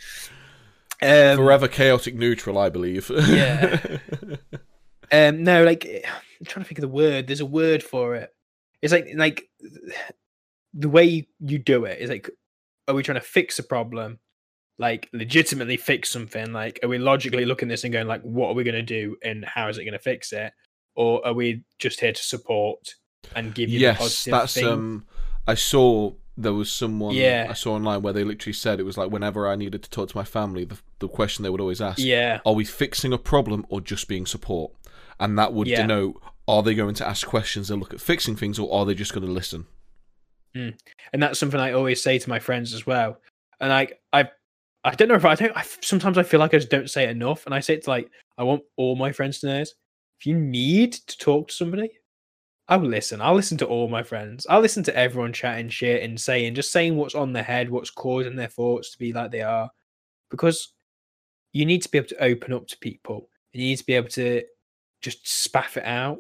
Um, 1.04 1.38
Forever 1.38 1.67
chaotic 1.67 2.13
neutral, 2.13 2.60
I 2.60 2.70
believe. 2.70 3.10
Yeah. 3.10 3.80
Um, 5.12 5.43
no, 5.43 5.63
like 5.63 5.86
I'm 5.86 6.45
trying 6.45 6.63
to 6.63 6.67
think 6.67 6.80
of 6.80 6.84
the 6.84 6.88
word. 6.88 7.28
There's 7.28 7.41
a 7.41 7.45
word 7.45 7.84
for 7.84 8.15
it. 8.15 8.34
It's 8.82 8.93
like 8.93 9.10
like 9.15 9.50
the 10.74 10.89
way 10.89 11.28
you 11.39 11.60
do 11.60 11.86
it 11.86 12.00
is 12.00 12.10
like, 12.10 12.30
are 12.88 12.95
we 12.95 13.04
trying 13.04 13.19
to 13.19 13.26
fix 13.26 13.60
a 13.60 13.63
problem? 13.63 14.19
Like 14.80 15.10
legitimately 15.13 15.78
fix 15.78 16.10
something? 16.10 16.54
Like, 16.54 16.80
are 16.84 16.89
we 16.89 16.97
logically 16.97 17.45
looking 17.45 17.69
at 17.69 17.74
this 17.74 17.84
and 17.84 17.93
going 17.93 18.08
like, 18.08 18.21
what 18.21 18.50
are 18.50 18.54
we 18.54 18.63
going 18.63 18.76
to 18.76 18.82
do 18.82 19.17
and 19.24 19.45
how 19.45 19.67
is 19.67 19.78
it 19.78 19.84
going 19.84 19.93
to 19.93 20.00
fix 20.00 20.34
it? 20.34 20.54
Or 20.95 21.26
are 21.26 21.34
we 21.34 21.63
just 21.78 22.00
here 22.00 22.13
to 22.13 22.24
support 22.24 22.95
and 23.36 23.54
give 23.54 23.69
you 23.69 23.80
yes, 23.80 23.97
positive 23.97 24.32
that's 24.32 24.54
thing? 24.54 24.67
um. 24.67 25.06
I 25.47 25.56
saw 25.56 26.13
there 26.38 26.54
was 26.54 26.71
someone 26.71 27.15
Yeah. 27.15 27.47
I 27.50 27.54
saw 27.54 27.74
online 27.74 28.02
where 28.02 28.13
they 28.13 28.24
literally 28.24 28.54
said 28.54 28.80
it 28.80 28.84
was 28.84 28.97
like 28.97 29.12
whenever 29.12 29.47
I 29.47 29.56
needed 29.56 29.84
to 29.84 29.89
talk 29.89 30.10
to 30.10 30.17
my 30.17 30.24
family, 30.24 30.65
the, 30.65 30.78
the 31.00 31.08
question 31.08 31.43
they 31.43 31.50
would 31.50 31.62
always 31.62 31.82
ask: 31.82 32.00
yeah, 32.00 32.39
Are 32.45 32.54
we 32.54 32.65
fixing 32.65 33.13
a 33.13 33.17
problem 33.17 33.65
or 33.69 33.82
just 33.82 34.08
being 34.08 34.26
support? 34.26 34.71
And 35.22 35.38
that 35.40 35.54
would 35.54 35.68
Yeah. 35.70 35.84
denote: 35.84 36.22
Are 36.48 36.62
they 36.64 36.74
going 36.76 36.96
to 36.96 37.08
ask 37.08 37.26
questions 37.26 37.72
and 37.72 37.80
look 37.80 37.94
at 37.94 38.02
fixing 38.02 38.36
things, 38.36 38.60
or 38.60 38.74
are 38.74 38.86
they 38.86 38.96
just 38.96 39.14
going 39.14 39.26
to 39.26 39.32
listen? 39.32 39.68
Hmm. 40.54 40.70
and 41.14 41.24
that's 41.24 41.40
something 41.40 41.62
I 41.62 41.72
always 41.72 42.04
say 42.04 42.20
to 42.20 42.30
my 42.30 42.40
friends 42.40 42.74
as 42.74 42.86
well. 42.86 43.22
And 43.62 43.72
I, 43.72 43.88
I, 44.12 44.30
I 44.84 44.94
don't 44.96 45.08
know 45.08 45.16
if 45.16 45.24
I 45.24 45.36
don't. 45.36 45.56
I, 45.56 45.64
sometimes 45.80 46.18
I 46.18 46.24
feel 46.24 46.42
like 46.42 46.54
I 46.54 46.58
just 46.58 46.70
don't 46.70 46.90
say 46.90 47.06
it 47.06 47.12
enough, 47.12 47.46
and 47.46 47.56
I 47.56 47.62
say 47.62 47.76
it 47.76 47.84
to 47.86 47.90
like 47.90 48.12
I 48.38 48.44
want 48.44 48.64
all 48.76 48.98
my 48.98 49.14
friends 49.14 49.40
to 49.40 49.48
know 49.48 49.60
this. 49.60 49.76
If 50.20 50.26
you 50.26 50.36
need 50.36 50.92
to 50.94 51.18
talk 51.18 51.48
to 51.48 51.54
somebody, 51.54 51.92
I'll 52.68 52.80
listen. 52.80 53.22
I'll 53.22 53.34
listen 53.36 53.58
to 53.60 53.66
all 53.66 53.88
my 53.88 54.04
friends. 54.04 54.46
I'll 54.50 54.60
listen 54.60 54.84
to 54.84 54.96
everyone 54.96 55.32
chatting 55.32 55.70
shit 55.70 56.04
and 56.04 56.20
saying 56.20 56.56
just 56.56 56.72
saying 56.74 56.98
what's 56.98 57.16
on 57.16 57.32
their 57.32 57.44
head, 57.44 57.70
what's 57.70 57.90
causing 57.90 58.36
their 58.36 58.48
thoughts 58.50 58.92
to 58.92 59.00
be 59.00 59.14
like 59.14 59.32
they 59.32 59.42
are, 59.44 59.70
because 60.30 60.74
you 61.54 61.66
need 61.66 61.82
to 61.84 61.90
be 61.90 61.98
able 61.98 62.08
to 62.10 62.24
open 62.24 62.52
up 62.52 62.68
to 62.68 62.78
people. 62.80 63.30
and 63.54 63.62
You 63.62 63.70
need 63.70 63.78
to 63.78 63.86
be 63.86 63.94
able 63.94 64.10
to 64.10 64.44
just 65.02 65.24
spaff 65.26 65.78
it 65.78 65.86
out. 65.86 66.20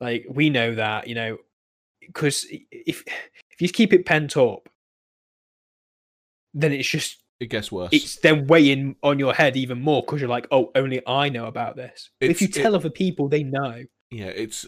Like 0.00 0.26
we 0.28 0.50
know 0.50 0.74
that, 0.74 1.08
you 1.08 1.14
know, 1.14 1.38
because 2.00 2.46
if 2.70 3.04
if 3.50 3.60
you 3.60 3.68
keep 3.68 3.92
it 3.92 4.06
pent 4.06 4.36
up, 4.36 4.68
then 6.54 6.72
it's 6.72 6.88
just 6.88 7.18
It 7.38 7.46
gets 7.46 7.70
worse. 7.70 7.90
it's 7.92 8.16
then 8.16 8.46
weighing 8.46 8.96
on 9.02 9.18
your 9.18 9.34
head 9.34 9.56
even 9.56 9.80
more 9.80 10.02
because 10.02 10.20
you're 10.20 10.30
like, 10.30 10.46
oh, 10.50 10.70
only 10.74 11.00
I 11.06 11.28
know 11.28 11.46
about 11.46 11.76
this. 11.76 12.10
If 12.20 12.40
you 12.40 12.46
It's- 12.46 12.58
it- 12.58 12.62
tell 12.62 12.74
other 12.74 12.90
people, 12.90 13.28
they 13.28 13.42
know. 13.42 13.84
yeah, 14.10 14.26
it's 14.26 14.66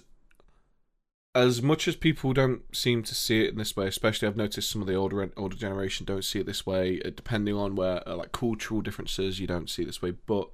as 1.35 1.62
much 1.62 1.88
as 1.88 1.96
people 1.96 2.35
don't 2.35 2.62
seem 2.76 3.02
to 3.02 3.14
see 3.14 3.42
it 3.42 3.50
in 3.52 3.57
this 3.57 3.74
way. 3.74 3.87
Especially, 3.87 4.28
I've 4.28 4.37
noticed 4.37 4.70
some 4.70 4.83
of 4.83 4.87
the 4.87 4.94
older 4.94 5.33
older 5.37 5.57
generation 5.57 6.05
don't 6.05 6.24
see 6.24 6.38
it 6.40 6.46
this 6.46 6.66
way. 6.66 7.00
uh, 7.02 7.11
Depending 7.11 7.55
on 7.55 7.74
where, 7.74 8.07
uh, 8.07 8.16
like 8.16 8.33
cultural 8.33 8.83
differences, 8.83 9.40
you 9.40 9.46
don't 9.46 9.70
see 9.70 9.83
it 9.83 9.87
this 9.87 10.02
way. 10.02 10.11
But 10.11 10.50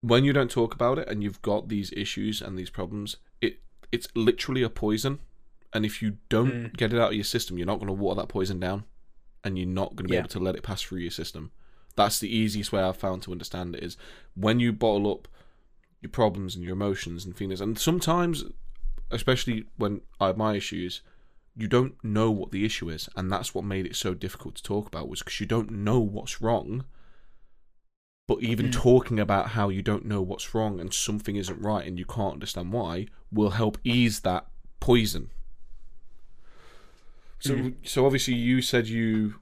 when 0.00 0.24
you 0.24 0.32
don't 0.32 0.50
talk 0.50 0.74
about 0.74 0.98
it 0.98 1.08
and 1.08 1.22
you've 1.22 1.42
got 1.42 1.68
these 1.68 1.92
issues 1.92 2.40
and 2.40 2.58
these 2.58 2.70
problems, 2.70 3.16
it 3.40 3.60
it's 3.92 4.08
literally 4.14 4.62
a 4.62 4.70
poison. 4.70 5.18
And 5.72 5.84
if 5.84 6.00
you 6.02 6.16
don't 6.28 6.52
Mm. 6.72 6.76
get 6.76 6.92
it 6.92 7.00
out 7.00 7.10
of 7.10 7.14
your 7.14 7.24
system, 7.24 7.56
you're 7.58 7.66
not 7.66 7.76
going 7.78 7.86
to 7.88 7.92
water 7.92 8.20
that 8.20 8.28
poison 8.28 8.58
down, 8.58 8.84
and 9.44 9.56
you're 9.58 9.66
not 9.68 9.90
going 9.90 10.04
to 10.06 10.08
be 10.08 10.14
Yeah. 10.14 10.20
able 10.20 10.28
to 10.30 10.38
let 10.40 10.56
it 10.56 10.62
pass 10.62 10.82
through 10.82 11.00
your 11.00 11.10
system. 11.10 11.52
That's 11.96 12.18
the 12.18 12.34
easiest 12.34 12.72
way 12.72 12.80
I've 12.82 12.96
found 12.96 13.22
to 13.24 13.32
understand 13.32 13.74
it 13.76 13.82
is 13.82 13.96
when 14.34 14.58
you 14.60 14.72
bottle 14.72 15.10
up 15.12 15.28
your 16.00 16.10
problems 16.10 16.54
and 16.56 16.64
your 16.64 16.72
emotions 16.72 17.24
and 17.24 17.36
feelings, 17.36 17.60
and 17.60 17.78
sometimes, 17.78 18.44
especially 19.10 19.66
when 19.76 20.00
I 20.20 20.28
have 20.28 20.36
my 20.36 20.54
issues, 20.54 21.02
you 21.56 21.68
don't 21.68 22.02
know 22.02 22.30
what 22.30 22.52
the 22.52 22.64
issue 22.64 22.88
is, 22.88 23.08
and 23.16 23.30
that's 23.30 23.54
what 23.54 23.64
made 23.64 23.86
it 23.86 23.96
so 23.96 24.14
difficult 24.14 24.54
to 24.56 24.62
talk 24.62 24.86
about 24.86 25.08
was 25.08 25.20
because 25.20 25.40
you 25.40 25.46
don't 25.46 25.70
know 25.70 26.00
what's 26.00 26.40
wrong. 26.40 26.84
But 28.30 28.44
even 28.44 28.68
Mm. 28.68 28.72
talking 28.72 29.18
about 29.18 29.48
how 29.48 29.70
you 29.70 29.82
don't 29.82 30.04
know 30.04 30.22
what's 30.22 30.54
wrong 30.54 30.78
and 30.78 30.94
something 30.94 31.34
isn't 31.34 31.60
right 31.60 31.84
and 31.84 31.98
you 31.98 32.04
can't 32.04 32.34
understand 32.34 32.72
why 32.72 33.06
will 33.32 33.50
help 33.50 33.76
ease 33.82 34.20
that 34.20 34.46
poison. 34.78 35.30
So, 37.40 37.56
Mm. 37.56 37.74
so 37.82 38.06
obviously, 38.06 38.34
you 38.34 38.62
said 38.62 38.86
you 38.86 39.40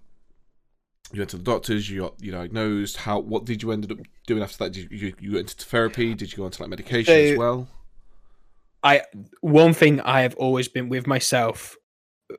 you 1.12 1.20
went 1.20 1.28
to 1.30 1.36
the 1.36 1.42
doctors, 1.42 1.90
you 1.90 2.00
got 2.00 2.14
you 2.22 2.32
diagnosed. 2.32 2.96
How 2.96 3.18
what 3.18 3.44
did 3.44 3.62
you 3.62 3.72
ended 3.72 3.92
up 3.92 3.98
doing 4.26 4.42
after 4.42 4.56
that? 4.64 4.72
Did 4.72 4.90
you 4.90 5.14
you, 5.20 5.32
went 5.34 5.52
into 5.52 5.66
therapy? 5.66 6.14
Did 6.14 6.32
you 6.32 6.38
go 6.38 6.46
into 6.46 6.62
like 6.62 6.70
medication 6.70 7.14
as 7.32 7.36
well? 7.36 7.68
I 8.82 9.02
one 9.42 9.74
thing 9.74 10.00
I 10.00 10.22
have 10.22 10.34
always 10.36 10.66
been 10.68 10.88
with 10.88 11.06
myself 11.06 11.76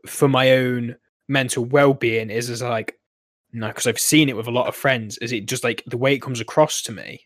for 0.08 0.28
my 0.28 0.54
own 0.54 0.96
mental 1.28 1.64
well-being 1.64 2.32
is 2.32 2.50
is 2.50 2.64
like 2.64 2.99
no 3.52 3.68
because 3.68 3.88
I've 3.88 4.00
seen 4.00 4.30
it 4.30 4.36
with 4.36 4.48
a 4.48 4.52
lot 4.52 4.68
of 4.68 4.76
friends. 4.76 5.18
Is 5.20 5.32
it 5.32 5.48
just 5.48 5.64
like 5.64 5.84
the 5.88 5.98
way 5.98 6.14
it 6.14 6.22
comes 6.22 6.40
across 6.40 6.82
to 6.84 6.92
me 6.92 7.22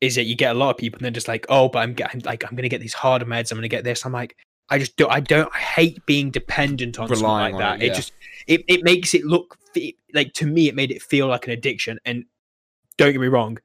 is 0.00 0.14
that 0.14 0.24
you 0.24 0.34
get 0.34 0.56
a 0.56 0.58
lot 0.58 0.70
of 0.70 0.78
people 0.78 0.96
and 0.96 1.04
they're 1.04 1.10
just 1.10 1.28
like 1.28 1.44
oh 1.50 1.68
but 1.68 1.80
I'm 1.80 1.92
getting 1.92 2.22
like 2.22 2.44
I'm 2.44 2.56
gonna 2.56 2.68
get 2.68 2.80
these 2.80 2.94
harder 2.94 3.26
meds 3.26 3.50
I'm 3.50 3.58
gonna 3.58 3.68
get 3.68 3.84
this. 3.84 4.04
I'm 4.04 4.12
like 4.12 4.36
I 4.70 4.78
just 4.78 4.96
don't. 4.96 5.10
I 5.10 5.20
don't 5.20 5.50
I 5.54 5.58
hate 5.58 6.04
being 6.06 6.30
dependent 6.30 6.98
on 6.98 7.08
something 7.08 7.24
Relying 7.24 7.54
like 7.56 7.64
on 7.64 7.78
that. 7.78 7.84
it, 7.84 7.90
it, 7.90 7.94
just 7.94 8.12
it, 8.46 8.64
it 8.68 8.84
makes 8.84 9.14
it 9.14 9.24
look 9.24 9.58
fe- 9.74 9.96
like 10.14 10.32
to 10.34 10.46
me 10.46 10.68
it 10.68 10.76
made 10.76 10.92
it 10.92 11.02
feel 11.02 11.26
like 11.26 11.46
an 11.46 11.52
addiction. 11.52 11.98
And 12.04 12.24
don't 12.96 13.12
get 13.12 13.20
me 13.20 13.26
wrong 13.26 13.58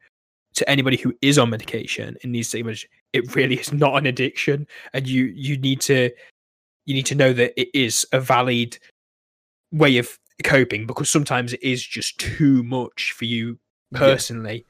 to 0.56 0.68
anybody 0.70 0.98
who 0.98 1.14
is 1.22 1.38
on 1.38 1.50
medication 1.52 2.18
and 2.24 2.32
needs 2.32 2.50
to 2.50 2.64
take 2.64 2.88
it 3.14 3.36
really 3.36 3.56
is 3.56 3.72
not 3.72 3.98
an 3.98 4.08
addiction. 4.08 4.68
And 4.94 5.08
you 5.08 5.26
you 5.26 5.58
need 5.58 5.80
to 5.82 6.10
you 6.86 6.96
need 6.96 7.06
to 7.06 7.16
know 7.16 7.34
that 7.34 7.60
it 7.60 7.70
is 7.74 8.06
a 8.12 8.20
valid 8.20 8.78
way 9.72 9.98
of 10.00 10.18
coping 10.44 10.86
because 10.86 11.10
sometimes 11.10 11.54
it 11.54 11.64
is 11.64 11.86
just 11.86 12.20
too 12.20 12.64
much 12.64 13.14
for 13.16 13.26
you 13.26 13.58
Yeah. 13.92 14.00
personally 14.00 14.66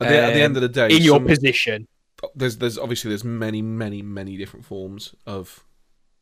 At 0.00 0.08
the, 0.08 0.18
at 0.18 0.34
the 0.34 0.40
end 0.42 0.56
um, 0.56 0.62
of 0.62 0.62
the 0.62 0.68
day, 0.68 0.94
in 0.96 1.02
your 1.02 1.16
some- 1.16 1.26
position 1.26 1.88
there's 2.36 2.58
there's 2.58 2.78
obviously 2.78 3.08
there's 3.08 3.24
many 3.24 3.62
many 3.62 4.00
many 4.02 4.36
different 4.36 4.64
forms 4.64 5.14
of 5.26 5.64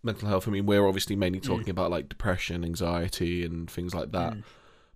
mental 0.03 0.29
health. 0.29 0.49
I 0.49 0.51
mean, 0.51 0.65
we're 0.65 0.87
obviously 0.87 1.15
mainly 1.15 1.41
Mm. 1.41 1.45
talking 1.45 1.69
about 1.69 1.91
like 1.91 2.09
depression, 2.09 2.65
anxiety, 2.65 3.45
and 3.45 3.71
things 3.71 3.95
like 3.95 4.13
that. 4.13 4.33
Mm. 4.33 4.43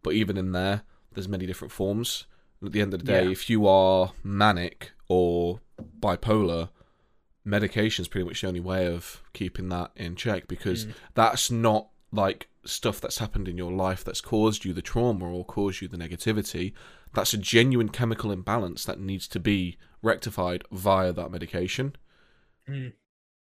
But 0.03 0.14
even 0.14 0.38
in 0.38 0.53
there, 0.53 0.81
there's 1.12 1.29
many 1.29 1.44
different 1.44 1.73
forms. 1.73 2.25
At 2.64 2.73
the 2.73 2.81
end 2.81 2.94
of 2.94 3.01
the 3.01 3.05
day, 3.07 3.25
Yeah. 3.25 3.31
if 3.31 3.51
you 3.51 3.66
are 3.66 4.12
manic 4.23 4.92
or 5.09 5.61
bipolar, 6.01 6.70
medication 7.44 8.03
is 8.03 8.09
pretty 8.09 8.25
much 8.27 8.40
the 8.40 8.49
only 8.49 8.61
way 8.61 8.87
of 8.87 9.23
keeping 9.35 9.68
that 9.68 9.90
in 9.97 10.16
check 10.16 10.49
because 10.49 10.87
Mm. 10.87 10.94
that's 11.12 11.51
not 11.51 11.88
like 12.12 12.49
stuff 12.66 13.00
that's 13.00 13.18
happened 13.18 13.48
in 13.48 13.57
your 13.57 13.72
life 13.72 14.03
that's 14.05 14.20
caused 14.20 14.64
you 14.64 14.72
the 14.72 14.83
trauma 14.83 15.27
or 15.27 15.44
caused 15.44 15.81
you 15.83 15.88
the 15.88 15.96
negativity. 15.96 16.72
That's 17.12 17.33
a 17.35 17.38
genuine 17.38 17.88
chemical 17.90 18.31
imbalance 18.33 18.85
that 18.85 18.98
needs 19.00 19.29
to 19.29 19.40
be 19.40 19.79
rectified 20.03 20.64
via 20.72 21.12
that 21.12 21.31
medication. 21.31 21.96
Mm. 22.68 22.92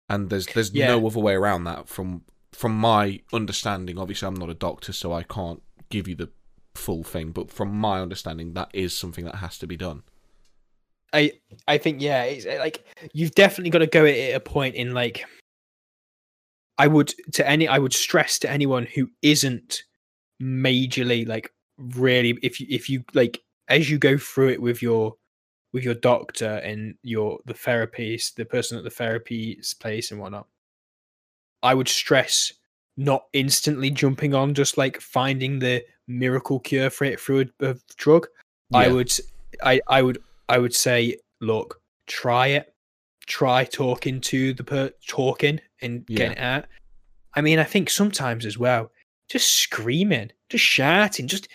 And 0.08 0.30
there's 0.30 0.46
there's 0.46 0.72
Yeah. 0.72 0.88
no 0.88 1.06
other 1.06 1.20
way 1.20 1.34
around 1.34 1.64
that 1.64 1.88
from 1.88 2.22
from 2.52 2.76
my 2.76 3.20
understanding. 3.32 3.98
Obviously, 3.98 4.26
I'm 4.26 4.34
not 4.34 4.50
a 4.50 4.54
doctor, 4.54 4.92
so 4.92 5.12
I 5.12 5.22
can't 5.22 5.62
give 5.88 6.08
you 6.08 6.16
the 6.16 6.30
full 6.74 7.04
thing. 7.04 7.30
But 7.30 7.50
from 7.50 7.72
my 7.72 8.00
understanding, 8.00 8.54
that 8.54 8.70
is 8.72 8.96
something 8.96 9.24
that 9.24 9.36
has 9.36 9.56
to 9.58 9.66
be 9.66 9.76
done. 9.76 10.02
I 11.12 11.32
I 11.68 11.78
think 11.78 12.00
yeah, 12.00 12.24
it's 12.24 12.46
like 12.46 12.84
you've 13.12 13.34
definitely 13.34 13.70
got 13.70 13.78
to 13.80 13.86
go 13.86 14.04
at 14.04 14.14
it 14.14 14.30
at 14.32 14.36
a 14.36 14.40
point 14.40 14.74
in 14.74 14.94
like 14.94 15.24
I 16.80 16.86
would 16.86 17.12
to 17.32 17.46
any 17.46 17.68
I 17.68 17.78
would 17.78 17.92
stress 17.92 18.38
to 18.38 18.50
anyone 18.50 18.86
who 18.86 19.10
isn't 19.20 19.82
majorly 20.42 21.28
like 21.28 21.52
really 21.76 22.38
if 22.42 22.58
you 22.58 22.66
if 22.70 22.88
you 22.88 23.04
like 23.12 23.42
as 23.68 23.90
you 23.90 23.98
go 23.98 24.16
through 24.16 24.48
it 24.48 24.62
with 24.62 24.80
your 24.80 25.14
with 25.74 25.84
your 25.84 25.94
doctor 25.94 26.56
and 26.64 26.94
your 27.02 27.38
the 27.44 27.52
therapist, 27.52 28.36
the 28.36 28.46
person 28.46 28.78
at 28.78 28.84
the 28.84 28.90
therapy 28.90 29.60
place 29.78 30.10
and 30.10 30.18
whatnot, 30.18 30.46
I 31.62 31.74
would 31.74 31.88
stress 31.88 32.50
not 32.96 33.26
instantly 33.34 33.90
jumping 33.90 34.34
on 34.34 34.54
just 34.54 34.78
like 34.78 35.02
finding 35.02 35.58
the 35.58 35.84
miracle 36.08 36.60
cure 36.60 36.88
for 36.88 37.04
it 37.04 37.20
through 37.20 37.44
a, 37.60 37.70
a 37.72 37.76
drug. 37.96 38.26
I 38.72 38.86
Yeah. 38.86 38.92
would, 38.94 39.12
I 39.62 40.02
would, 40.02 40.22
I 40.48 40.58
would 40.58 40.74
say, 40.74 41.18
look, 41.40 41.80
try 42.06 42.48
it, 42.48 42.74
try 43.26 43.64
talking 43.64 44.20
to 44.20 44.52
the 44.54 44.64
per 44.64 44.90
talking 45.06 45.60
and 45.80 46.06
getting 46.06 46.32
it 46.32 46.38
out. 46.38 46.66
I 47.34 47.40
mean, 47.40 47.58
I 47.58 47.64
think 47.64 47.90
sometimes 47.90 48.44
as 48.44 48.58
well, 48.58 48.90
just 49.28 49.52
screaming, 49.56 50.32
just 50.48 50.64
shouting, 50.64 51.28
just 51.28 51.48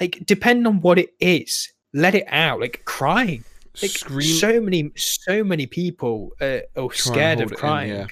like 0.00 0.22
depending 0.26 0.66
on 0.66 0.80
what 0.80 0.98
it 0.98 1.10
is, 1.20 1.72
let 1.94 2.14
it 2.14 2.24
out, 2.28 2.60
like 2.60 2.82
crying. 2.84 3.44
Like 3.80 3.92
Scream. 3.92 4.22
so 4.22 4.60
many, 4.60 4.90
so 4.96 5.44
many 5.44 5.66
people 5.66 6.32
uh, 6.40 6.58
are 6.76 6.92
scared 6.92 7.40
of 7.40 7.52
it 7.52 7.54
in, 7.54 7.56
crying. 7.58 7.90
yeah. 7.90 8.06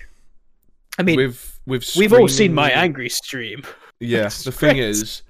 I 0.99 1.03
mean, 1.03 1.17
with 1.17 1.61
with 1.67 1.95
we've 1.97 2.13
all 2.13 2.29
seen 2.29 2.55
my 2.55 2.71
angry 2.71 3.09
stream. 3.09 3.63
Yeah, 4.01 4.27
It's 4.27 4.45
the 4.45 4.53
thing 4.53 4.77
is, 4.79 5.23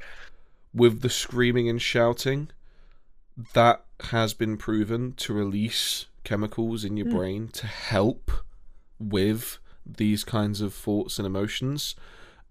with 0.74 1.00
the 1.00 1.08
screaming 1.08 1.70
and 1.70 1.80
shouting, 1.80 2.50
that 3.54 3.82
has 4.10 4.34
been 4.34 4.58
proven 4.58 5.14
to 5.14 5.32
release 5.32 6.04
chemicals 6.28 6.84
in 6.84 6.96
your 6.96 7.06
Hmm. 7.08 7.16
brain 7.16 7.48
to 7.48 7.66
help 7.66 8.30
with 8.98 9.58
these 9.86 10.24
kinds 10.24 10.60
of 10.60 10.74
thoughts 10.74 11.18
and 11.18 11.26
emotions. 11.26 11.94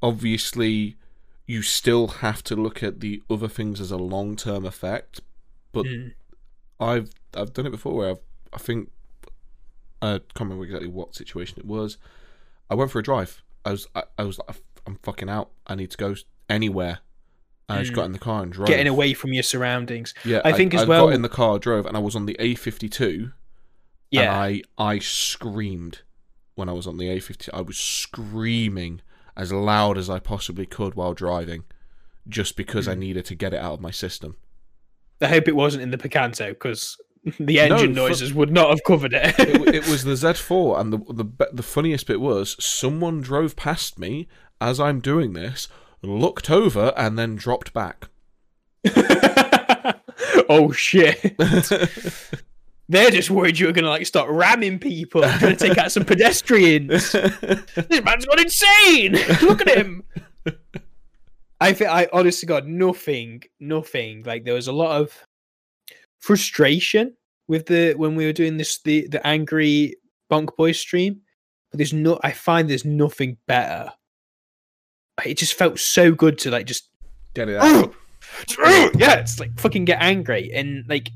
Obviously, 0.01 0.97
you 1.45 1.61
still 1.61 2.07
have 2.07 2.43
to 2.43 2.55
look 2.55 2.81
at 2.83 2.99
the 2.99 3.21
other 3.29 3.47
things 3.47 3.79
as 3.79 3.91
a 3.91 3.97
long 3.97 4.35
term 4.35 4.65
effect, 4.65 5.21
but 5.71 5.85
Mm. 5.85 6.13
I've 6.79 7.09
I've 7.33 7.53
done 7.53 7.65
it 7.67 7.71
before 7.71 7.95
where 7.95 8.09
I've, 8.11 8.19
I 8.53 8.57
think 8.57 8.89
I 10.01 10.19
can't 10.19 10.39
remember 10.41 10.63
exactly 10.65 10.87
what 10.89 11.15
situation 11.15 11.57
it 11.59 11.65
was. 11.65 11.97
I 12.69 12.75
went 12.75 12.91
for 12.91 12.99
a 12.99 13.03
drive. 13.03 13.41
I 13.65 13.71
was 13.71 13.87
I, 13.95 14.03
I 14.17 14.23
was 14.23 14.37
like 14.39 14.57
I'm 14.85 14.95
fucking 15.03 15.29
out. 15.29 15.51
I 15.67 15.75
need 15.75 15.91
to 15.91 15.97
go 15.97 16.15
anywhere. 16.49 16.99
I 17.69 17.79
just 17.79 17.91
Mm. 17.91 17.95
got 17.95 18.05
in 18.05 18.11
the 18.13 18.19
car 18.19 18.43
and 18.43 18.51
drove. 18.51 18.67
Getting 18.67 18.87
away 18.87 19.13
from 19.13 19.33
your 19.33 19.43
surroundings. 19.43 20.13
Yeah, 20.23 20.41
I 20.45 20.53
think 20.53 20.73
as 20.73 20.85
well 20.87 20.99
I 20.99 21.01
well- 21.01 21.07
got 21.07 21.15
in 21.15 21.21
the 21.21 21.29
car, 21.29 21.59
drove, 21.59 21.85
and 21.85 21.97
I 21.97 21.99
was 21.99 22.15
on 22.15 22.25
the 22.25 22.35
A52. 22.39 23.33
Yeah. 24.11 24.21
And 24.43 24.63
I 24.77 24.93
I 24.93 24.99
screamed 24.99 26.01
when 26.55 26.69
I 26.69 26.73
was 26.73 26.87
on 26.87 26.97
the 26.97 27.05
A50. 27.07 27.49
I 27.53 27.61
was 27.61 27.77
screaming 27.77 29.01
as 29.35 29.51
loud 29.53 29.97
as 29.97 30.09
I 30.09 30.19
possibly 30.19 30.65
could 30.65 30.95
while 30.95 31.13
driving, 31.13 31.63
just 32.27 32.55
because 32.57 32.87
I 32.87 32.95
Mm. 32.95 32.99
needed 32.99 33.25
to 33.25 33.35
get 33.35 33.53
it 33.53 33.59
out 33.59 33.73
of 33.73 33.81
my 33.81 33.91
system. 33.91 34.35
I 35.21 35.27
hope 35.27 35.47
it 35.47 35.55
wasn't 35.55 35.83
in 35.83 35.91
the 35.91 35.97
Picanto 35.97 36.49
because 36.49 36.97
the 37.39 37.59
engine 37.59 37.93
fu- 37.93 38.01
noises 38.01 38.33
would 38.33 38.51
not 38.51 38.69
have 38.69 38.83
covered 38.85 39.13
it. 39.13 39.37
it, 39.39 39.75
it 39.75 39.87
was 39.87 40.03
the 40.03 40.11
Z4, 40.23 40.79
and 40.79 40.93
the 40.93 40.97
the 41.13 41.47
the 41.53 41.63
funniest 41.63 42.07
bit 42.07 42.19
was 42.21 42.55
someone 42.63 43.21
drove 43.21 43.55
past 43.55 43.99
me 43.99 44.27
as 44.61 44.79
I'm 44.79 44.99
doing 45.01 45.33
this, 45.33 45.67
looked 46.01 46.49
over, 46.49 46.93
and 46.97 47.17
then 47.19 47.35
dropped 47.35 47.73
back. 47.73 48.07
oh 50.49 50.71
shit! 50.71 51.35
They're 52.89 53.12
just 53.12 53.30
worried 53.30 53.60
you 53.60 53.67
were 53.67 53.73
gonna 53.73 53.89
like 53.89 54.06
start 54.06 54.30
ramming 54.30 54.80
people, 54.80 55.21
trying 55.21 55.56
to 55.56 55.67
take 55.67 55.78
out 55.78 55.91
some 55.91 56.06
pedestrians. 56.06 57.12
this 57.12 58.04
man's 58.04 58.26
gone 58.26 58.39
insane. 58.39 59.13
Look 59.41 59.62
at 59.62 59.78
him. 59.78 60.04
I 61.60 61.73
think 61.73 61.89
I 61.89 62.08
honestly 62.13 62.47
got 62.47 62.67
nothing, 62.67 63.43
nothing. 63.60 64.23
Like 64.23 64.45
there 64.45 64.54
was 64.54 64.67
a 64.67 64.73
lot 64.73 65.02
of 65.02 65.12
frustration 66.19 67.15
with 67.47 67.65
the 67.65 67.93
when 67.95 68.15
we 68.15 68.26
were 68.26 68.34
doing 68.34 68.58
this 68.58 68.80
the 68.84 69.08
the 69.08 69.26
angry 69.26 69.95
bunk 70.30 70.56
Boy 70.56 70.71
stream. 70.71 71.21
But 71.71 71.80
there's 71.80 71.93
no 71.93 72.19
I 72.23 72.32
find 72.32 72.69
there's 72.69 72.86
nothing 72.86 73.38
better. 73.47 73.91
It 75.26 75.38
just 75.38 75.56
felt 75.56 75.80
so 75.80 76.13
good 76.13 76.38
to 76.39 76.52
like 76.52 76.67
just 76.67 76.89
Get 77.38 77.50
it 77.50 77.58
out. 77.58 77.93
yeah, 78.95 79.15
it's 79.19 79.39
like 79.39 79.60
fucking 79.60 79.86
get 79.86 80.02
angry 80.02 80.52
and 80.54 80.84
like 80.88 81.12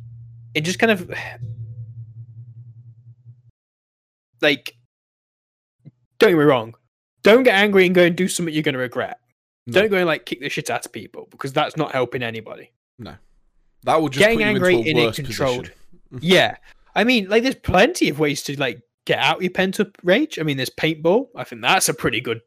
it 0.54 0.62
just 0.62 0.78
kind 0.78 0.92
of 0.92 1.10
like 4.42 4.76
don't 6.20 6.32
get 6.32 6.38
me 6.38 6.44
wrong. 6.44 6.76
Don't 7.24 7.44
get 7.44 7.56
angry 7.56 7.86
and 7.86 7.96
go 7.96 8.04
and 8.04 8.16
do 8.16 8.28
something 8.28 8.54
you're 8.54 8.64
gonna 8.64 8.78
regret. 8.78 9.20
No. 9.68 9.82
Don't 9.82 9.90
go 9.92 9.98
and 9.98 10.06
like 10.08 10.26
kick 10.26 10.40
the 10.42 10.50
shit 10.50 10.70
out 10.70 10.86
of 10.86 10.92
people 10.92 11.28
because 11.32 11.54
that's 11.54 11.78
not 11.78 11.92
helping 11.92 12.24
anybody. 12.24 12.72
No, 13.00 13.16
that 13.84 14.02
would 14.02 14.14
just 14.14 14.20
Getting 14.20 14.44
angry 14.44 14.80
in 14.82 14.98
a 14.98 15.12
controlled- 15.14 15.72
Yeah. 16.20 16.58
I 16.96 17.04
mean, 17.04 17.30
like 17.30 17.44
there's 17.44 17.56
plenty 17.56 18.10
of 18.10 18.20
ways 18.20 18.44
to 18.44 18.60
like 18.60 18.82
get 19.06 19.20
out 19.20 19.42
your 19.42 19.52
pent 19.52 19.80
up 19.80 19.98
rage. 20.04 20.40
I 20.40 20.44
mean, 20.44 20.58
there's 20.58 20.70
paintball. 20.70 21.28
I 21.36 21.44
think 21.44 21.62
that's 21.62 21.90
a 21.90 21.94
pretty 21.94 22.22
good 22.22 22.42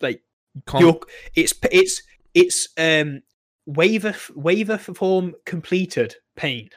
like 0.00 0.22
Con- 0.66 1.00
it's 1.34 1.54
it's 1.70 2.02
it's 2.34 2.68
um 2.78 3.22
waiver 3.66 4.14
waiver 4.34 4.78
form 4.78 5.34
completed 5.44 6.16
pain. 6.36 6.68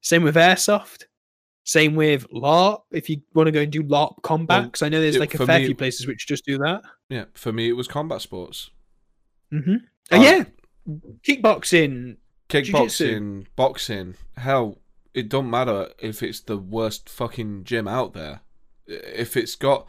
Same 0.00 0.22
with 0.22 0.36
airsoft. 0.36 1.04
Same 1.68 1.94
with 1.96 2.26
LARP. 2.30 2.80
If 2.92 3.10
you 3.10 3.20
want 3.34 3.46
to 3.48 3.52
go 3.52 3.60
and 3.60 3.70
do 3.70 3.82
LARP 3.82 4.22
combat, 4.22 4.60
Well, 4.60 4.64
because 4.68 4.80
I 4.80 4.88
know 4.88 5.02
there's 5.02 5.16
it- 5.16 5.20
like 5.20 5.34
a 5.34 5.44
fair 5.44 5.58
me- 5.60 5.66
few 5.66 5.74
places 5.74 6.06
which 6.06 6.26
just 6.26 6.46
do 6.46 6.56
that. 6.58 6.80
yeah, 7.10 7.26
for 7.34 7.52
me 7.52 7.68
it 7.68 7.74
was 7.74 7.86
combat 7.86 8.22
sports. 8.22 8.70
Mm-hmm. 9.52 9.76
Um, 10.10 10.22
yeah, 10.22 10.44
kickboxing. 11.26 12.16
Kickboxing, 12.48 13.46
boxing, 13.56 14.14
hell, 14.38 14.78
it 15.12 15.28
don't 15.28 15.50
matter 15.50 15.90
if 15.98 16.22
it's 16.22 16.40
the 16.40 16.56
worst 16.56 17.08
fucking 17.10 17.64
gym 17.64 17.86
out 17.86 18.14
there. 18.14 18.40
If 18.86 19.36
it's 19.36 19.54
got, 19.54 19.86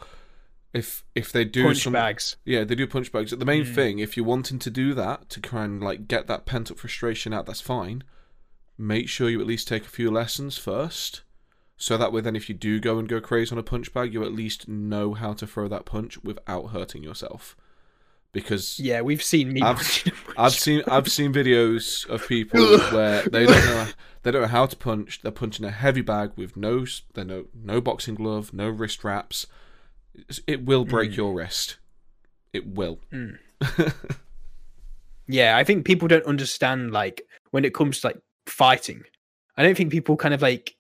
if 0.74 1.06
if 1.16 1.32
they 1.32 1.46
do 1.46 1.64
punch 1.64 1.84
some, 1.84 1.94
bags. 1.94 2.36
yeah, 2.44 2.66
they 2.66 2.76
do 2.76 2.86
punch 2.88 3.14
bags. 3.14 3.32
The 3.32 3.46
main 3.46 3.64
Mm. 3.64 3.74
thing, 3.76 4.00
if 4.00 4.18
you're 4.18 4.26
wanting 4.26 4.60
to 4.60 4.70
do 4.70 4.94
that 4.96 5.30
to 5.30 5.40
try 5.40 5.64
and 5.64 5.82
like 5.82 6.10
get 6.10 6.28
that 6.28 6.46
pent 6.46 6.70
up 6.72 6.78
frustration 6.80 7.32
out, 7.34 7.46
that's 7.46 7.62
fine. 7.62 8.04
Make 8.78 9.08
sure 9.08 9.30
you 9.30 9.40
at 9.40 9.48
least 9.48 9.70
take 9.70 9.86
a 9.86 9.90
few 9.90 10.12
lessons 10.12 10.58
first, 10.58 11.22
so 11.80 11.98
that 11.98 12.12
way 12.14 12.22
then 12.22 12.36
if 12.36 12.48
you 12.50 12.54
do 12.54 12.80
go 12.80 13.00
and 13.00 13.08
go 13.10 13.20
crazy 13.20 13.52
on 13.52 13.58
a 13.58 13.64
punch 13.64 13.92
bag, 13.94 14.14
you 14.14 14.22
at 14.24 14.34
least 14.34 14.68
know 14.68 15.14
how 15.16 15.34
to 15.34 15.48
throw 15.48 15.68
that 15.70 15.86
punch 15.86 16.22
without 16.24 16.68
hurting 16.68 17.02
yourself. 17.02 17.56
Because 18.32 18.80
Yeah, 18.80 19.02
we've 19.02 19.24
seen 19.24 19.52
me. 19.54 19.62
I've- 19.64 20.12
I've 20.38 20.54
seen 20.54 20.84
I've 20.88 21.10
seen 21.12 21.34
videos 21.34 22.08
of 22.08 22.28
people 22.28 22.60
where 22.92 23.24
they 23.24 23.48
don't 23.48 23.66
know 23.66 23.88
they 24.22 24.30
don't 24.32 24.42
know 24.44 24.48
how 24.50 24.68
to 24.68 24.76
punch. 24.76 25.22
They're 25.24 25.32
punching 25.32 25.66
a 25.66 25.72
heavy 25.72 26.02
bag 26.02 26.34
with 26.36 26.56
no 26.56 26.86
they 27.16 27.24
no 27.24 27.46
no 27.56 27.82
boxing 27.82 28.14
glove, 28.16 28.54
no 28.54 28.70
wrist 28.70 29.04
wraps. 29.04 29.48
It 30.46 30.66
will 30.66 30.86
break 30.86 31.12
Mm. 31.12 31.18
your 31.18 31.34
wrist. 31.34 31.78
It 32.54 32.68
will. 32.68 33.00
Mm. 33.12 33.40
Yeah, 35.28 35.58
I 35.58 35.64
think 35.64 35.86
people 35.86 36.08
don't 36.08 36.26
understand 36.26 36.92
like 36.92 37.22
when 37.52 37.64
it 37.66 37.74
comes 37.74 38.02
to 38.02 38.08
like 38.08 38.20
fighting. 38.48 39.04
I 39.58 39.64
don't 39.64 39.76
think 39.78 39.92
people 39.92 40.18
kind 40.18 40.34
of 40.34 40.42
like 40.42 40.76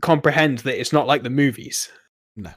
comprehend 0.00 0.58
that 0.60 0.78
it's 0.80 0.92
not 0.92 1.06
like 1.06 1.22
the 1.22 1.30
movies. 1.30 1.90
No. 2.36 2.52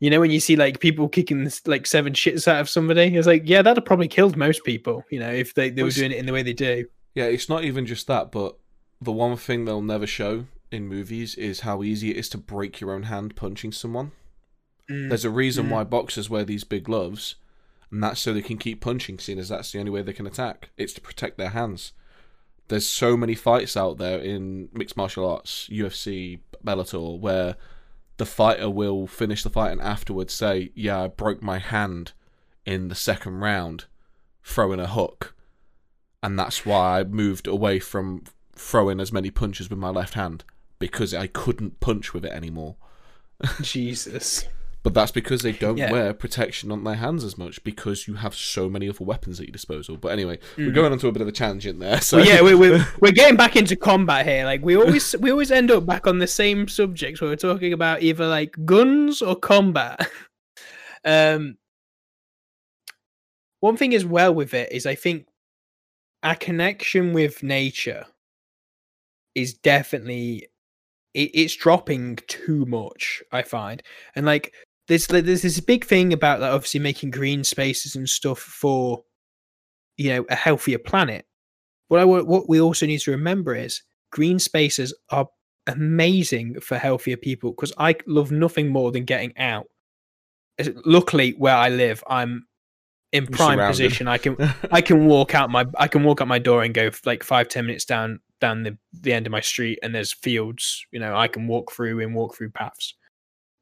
You 0.00 0.10
know, 0.10 0.20
when 0.20 0.30
you 0.30 0.40
see 0.40 0.54
like 0.56 0.80
people 0.80 1.08
kicking 1.08 1.50
like 1.66 1.86
seven 1.86 2.12
shits 2.12 2.46
out 2.46 2.60
of 2.60 2.68
somebody, 2.68 3.16
it's 3.16 3.26
like, 3.26 3.42
yeah, 3.44 3.62
that'd 3.62 3.78
have 3.78 3.84
probably 3.84 4.08
killed 4.08 4.36
most 4.36 4.64
people, 4.64 5.04
you 5.10 5.18
know, 5.18 5.30
if 5.30 5.54
they, 5.54 5.70
they 5.70 5.82
were 5.82 5.90
doing 5.90 6.12
it 6.12 6.18
in 6.18 6.26
the 6.26 6.32
way 6.32 6.42
they 6.42 6.52
do. 6.52 6.86
Yeah, 7.14 7.24
it's 7.24 7.48
not 7.48 7.64
even 7.64 7.84
just 7.86 8.06
that, 8.06 8.30
but 8.30 8.56
the 9.00 9.10
one 9.12 9.36
thing 9.36 9.64
they'll 9.64 9.82
never 9.82 10.06
show 10.06 10.46
in 10.70 10.86
movies 10.86 11.34
is 11.34 11.60
how 11.60 11.82
easy 11.82 12.10
it 12.10 12.16
is 12.16 12.28
to 12.28 12.38
break 12.38 12.80
your 12.80 12.92
own 12.92 13.04
hand 13.04 13.34
punching 13.34 13.72
someone. 13.72 14.12
Mm. 14.90 15.08
There's 15.08 15.24
a 15.24 15.30
reason 15.30 15.66
Mm. 15.66 15.70
why 15.70 15.84
boxers 15.84 16.30
wear 16.30 16.44
these 16.44 16.64
big 16.64 16.84
gloves, 16.84 17.34
and 17.90 18.02
that's 18.02 18.20
so 18.20 18.32
they 18.32 18.42
can 18.42 18.58
keep 18.58 18.80
punching, 18.80 19.18
seeing 19.18 19.38
as 19.38 19.48
that's 19.48 19.72
the 19.72 19.78
only 19.80 19.90
way 19.90 20.02
they 20.02 20.12
can 20.12 20.26
attack. 20.26 20.70
It's 20.76 20.92
to 20.92 21.00
protect 21.00 21.38
their 21.38 21.50
hands. 21.50 21.92
There's 22.68 22.86
so 22.86 23.16
many 23.16 23.34
fights 23.34 23.76
out 23.76 23.96
there 23.98 24.18
in 24.18 24.68
mixed 24.72 24.96
martial 24.96 25.28
arts, 25.28 25.68
UFC, 25.72 26.40
Bellator, 26.64 27.18
where 27.18 27.56
the 28.16 28.26
fighter 28.26 28.68
will 28.68 29.06
finish 29.06 29.42
the 29.42 29.50
fight 29.50 29.72
and 29.72 29.80
afterwards 29.80 30.34
say, 30.34 30.70
"Yeah, 30.74 31.02
I 31.02 31.08
broke 31.08 31.42
my 31.42 31.58
hand 31.58 32.12
in 32.66 32.88
the 32.88 32.94
second 32.94 33.34
round, 33.40 33.86
throwing 34.42 34.80
a 34.80 34.86
hook, 34.86 35.34
and 36.22 36.38
that's 36.38 36.66
why 36.66 37.00
I 37.00 37.04
moved 37.04 37.46
away 37.46 37.78
from 37.78 38.24
throwing 38.54 39.00
as 39.00 39.12
many 39.12 39.30
punches 39.30 39.70
with 39.70 39.78
my 39.78 39.90
left 39.90 40.14
hand 40.14 40.44
because 40.78 41.14
I 41.14 41.28
couldn't 41.28 41.80
punch 41.80 42.12
with 42.12 42.24
it 42.24 42.32
anymore." 42.32 42.76
Jesus. 43.62 44.46
But 44.84 44.94
that's 44.94 45.10
because 45.10 45.42
they 45.42 45.52
don't 45.52 45.76
Yeah. 45.76 45.90
wear 45.90 46.14
protection 46.14 46.70
on 46.70 46.84
their 46.84 46.94
hands 46.94 47.24
as 47.24 47.36
much 47.36 47.62
because 47.64 48.06
you 48.06 48.14
have 48.14 48.34
so 48.34 48.68
many 48.70 48.88
other 48.88 49.04
weapons 49.04 49.40
at 49.40 49.46
your 49.46 49.52
disposal. 49.52 49.96
But 49.96 50.12
anyway, 50.12 50.38
we're 50.56 50.70
Mm. 50.70 50.74
going 50.74 50.92
on 50.92 50.98
to 51.00 51.08
a 51.08 51.12
bit 51.12 51.20
of 51.20 51.26
a 51.28 51.32
tangent 51.32 51.80
there. 51.80 52.00
So 52.00 52.18
Well, 52.18 52.26
yeah, 52.26 52.40
we're, 52.40 52.56
we're 52.56 52.86
we're 53.00 53.12
getting 53.12 53.36
back 53.36 53.56
into 53.56 53.74
combat 53.76 54.24
here. 54.26 54.44
Like 54.44 54.62
we 54.62 54.76
always 54.76 55.14
we 55.20 55.30
always 55.30 55.50
end 55.50 55.70
up 55.70 55.84
back 55.84 56.06
on 56.06 56.18
the 56.20 56.26
same 56.28 56.68
subjects 56.68 57.20
where 57.20 57.28
we're 57.30 57.36
talking 57.36 57.72
about 57.72 58.02
either 58.02 58.26
like 58.26 58.56
guns 58.64 59.20
or 59.20 59.34
combat. 59.36 60.08
um, 61.04 61.58
one 63.60 63.76
thing 63.76 63.94
as 63.94 64.04
well 64.06 64.32
with 64.32 64.54
it 64.54 64.70
is 64.72 64.86
I 64.86 64.94
think 64.94 65.26
our 66.22 66.36
connection 66.36 67.12
with 67.12 67.42
nature 67.42 68.06
is 69.34 69.54
definitely 69.54 70.48
it's 71.14 71.56
dropping 71.56 72.16
too 72.28 72.64
much. 72.66 73.22
I 73.32 73.42
find, 73.42 73.82
and 74.14 74.24
like 74.24 74.52
there's 74.88 75.06
there's 75.06 75.42
this 75.42 75.60
big 75.60 75.84
thing 75.84 76.12
about 76.12 76.40
like 76.40 76.52
obviously 76.52 76.80
making 76.80 77.10
green 77.10 77.44
spaces 77.44 77.94
and 77.94 78.08
stuff 78.08 78.38
for 78.38 79.04
you 79.96 80.10
know 80.10 80.26
a 80.30 80.34
healthier 80.34 80.78
planet. 80.78 81.26
What 81.88 82.00
I 82.00 82.04
what 82.04 82.48
we 82.48 82.60
also 82.60 82.86
need 82.86 83.00
to 83.00 83.10
remember 83.10 83.54
is 83.54 83.82
green 84.10 84.38
spaces 84.38 84.94
are 85.10 85.28
amazing 85.66 86.60
for 86.60 86.78
healthier 86.78 87.18
people 87.18 87.50
because 87.50 87.72
I 87.78 87.96
love 88.06 88.32
nothing 88.32 88.68
more 88.68 88.90
than 88.90 89.04
getting 89.04 89.36
out. 89.36 89.66
Luckily, 90.84 91.34
where 91.38 91.54
I 91.54 91.68
live, 91.68 92.02
I'm 92.08 92.46
in 93.12 93.26
prime 93.26 93.58
position. 93.58 94.08
I 94.08 94.18
can 94.18 94.36
I 94.70 94.80
can 94.80 95.06
walk 95.06 95.34
out 95.34 95.50
my 95.50 95.66
I 95.78 95.88
can 95.88 96.02
walk 96.02 96.22
out 96.22 96.28
my 96.28 96.38
door 96.38 96.62
and 96.62 96.72
go 96.72 96.90
like 97.04 97.22
five 97.22 97.48
ten 97.48 97.66
minutes 97.66 97.84
down 97.84 98.20
down 98.40 98.62
the 98.62 98.78
the 98.92 99.12
end 99.12 99.26
of 99.26 99.32
my 99.32 99.40
street, 99.40 99.78
and 99.82 99.94
there's 99.94 100.12
fields. 100.12 100.86
You 100.90 101.00
know, 101.00 101.14
I 101.14 101.28
can 101.28 101.46
walk 101.46 101.72
through 101.72 102.00
and 102.00 102.14
walk 102.14 102.36
through 102.36 102.50
paths. 102.50 102.94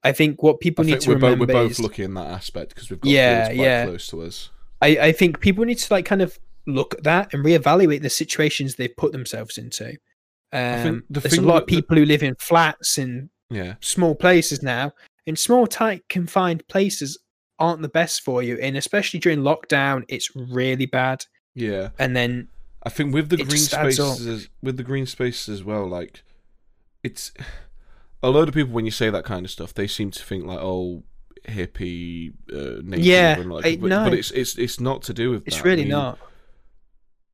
I 0.06 0.12
think 0.12 0.42
what 0.42 0.56
I 0.56 0.58
people 0.60 0.84
need 0.84 0.92
think 0.92 1.02
to 1.02 1.08
we're 1.10 1.14
remember 1.16 1.46
we're 1.46 1.52
both 1.52 1.72
is 1.72 1.80
lucky 1.80 2.02
in 2.04 2.14
that 2.14 2.26
aspect 2.26 2.70
because 2.74 2.90
we've 2.90 3.00
got 3.00 3.10
Yeah, 3.10 3.46
quite 3.46 3.56
yeah. 3.56 3.84
close 3.84 4.06
to 4.08 4.22
us. 4.22 4.50
I, 4.82 4.88
I 5.08 5.12
think 5.12 5.40
people 5.40 5.64
need 5.64 5.78
to 5.78 5.92
like 5.92 6.04
kind 6.04 6.22
of 6.22 6.38
look 6.66 6.94
at 6.94 7.04
that 7.04 7.32
and 7.32 7.44
reevaluate 7.44 8.02
the 8.02 8.10
situations 8.10 8.74
they've 8.76 8.96
put 8.96 9.12
themselves 9.12 9.58
into. 9.58 9.96
Um, 10.52 11.04
the 11.10 11.20
there's 11.20 11.38
a 11.38 11.42
lot 11.42 11.62
of 11.62 11.66
people 11.68 11.96
who 11.96 12.04
live 12.04 12.22
in 12.22 12.34
flats 12.36 12.98
and 12.98 13.28
Yeah, 13.50 13.74
small 13.80 14.14
places 14.14 14.62
now, 14.62 14.92
and 15.26 15.38
small, 15.38 15.66
tight, 15.66 16.08
confined 16.08 16.66
places 16.68 17.18
aren't 17.58 17.82
the 17.82 17.88
best 17.88 18.22
for 18.22 18.42
you. 18.42 18.58
And 18.60 18.76
especially 18.76 19.18
during 19.20 19.40
lockdown, 19.40 20.04
it's 20.08 20.34
really 20.36 20.86
bad. 20.86 21.24
yeah. 21.54 21.88
And 21.98 22.14
then 22.14 22.48
I 22.84 22.90
think 22.90 23.12
with 23.14 23.28
the 23.30 23.38
green 23.38 23.58
spaces, 23.58 24.26
as- 24.26 24.48
with 24.62 24.76
the 24.76 24.82
green 24.84 25.06
spaces 25.06 25.48
as 25.48 25.64
well, 25.64 25.86
like 25.88 26.22
it's 27.02 27.32
a 28.26 28.30
load 28.30 28.48
of 28.48 28.54
people 28.54 28.72
when 28.72 28.84
you 28.84 28.90
say 28.90 29.10
that 29.10 29.24
kind 29.24 29.44
of 29.44 29.50
stuff, 29.50 29.72
they 29.74 29.86
seem 29.86 30.10
to 30.10 30.22
think 30.22 30.44
like, 30.44 30.58
oh, 30.60 31.04
hippie, 31.48 32.32
uh, 32.52 32.80
nature, 32.82 33.02
Yeah, 33.02 33.38
and 33.40 33.52
like, 33.52 33.66
I- 33.66 33.76
but, 33.76 33.88
no. 33.88 34.04
but 34.04 34.14
it's 34.14 34.30
it's 34.32 34.56
it's 34.58 34.80
not 34.80 35.02
to 35.02 35.14
do 35.14 35.30
with 35.30 35.46
it's 35.46 35.56
that. 35.56 35.64
I 35.64 35.68
really 35.68 35.82
mean, 35.82 35.90
not. 35.92 36.18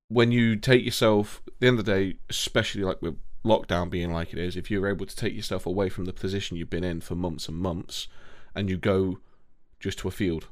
When 0.09 0.31
you 0.31 0.57
take 0.57 0.85
yourself, 0.85 1.43
at 1.49 1.55
the 1.61 1.67
end 1.69 1.79
of 1.79 1.85
the 1.87 1.93
day, 1.95 2.17
especially 2.29 2.83
like 2.83 3.01
with 3.01 3.17
lockdown 3.45 3.89
being 3.91 4.13
like 4.13 4.33
it 4.33 4.39
is, 4.39 4.57
if 4.57 4.71
you're 4.71 4.87
able 4.89 5.07
to 5.07 5.17
take 5.17 5.35
yourself 5.35 5.65
away 5.65 5.89
from 5.89 6.05
the 6.05 6.13
position 6.13 6.57
you've 6.57 6.69
been 6.71 6.85
in 6.85 7.01
for 7.01 7.15
months 7.15 7.49
and 7.49 7.57
months, 7.57 8.09
and 8.55 8.69
you 8.69 8.77
go 8.77 9.19
just 9.81 9.99
to 10.01 10.09
a 10.09 10.11
field, 10.11 10.49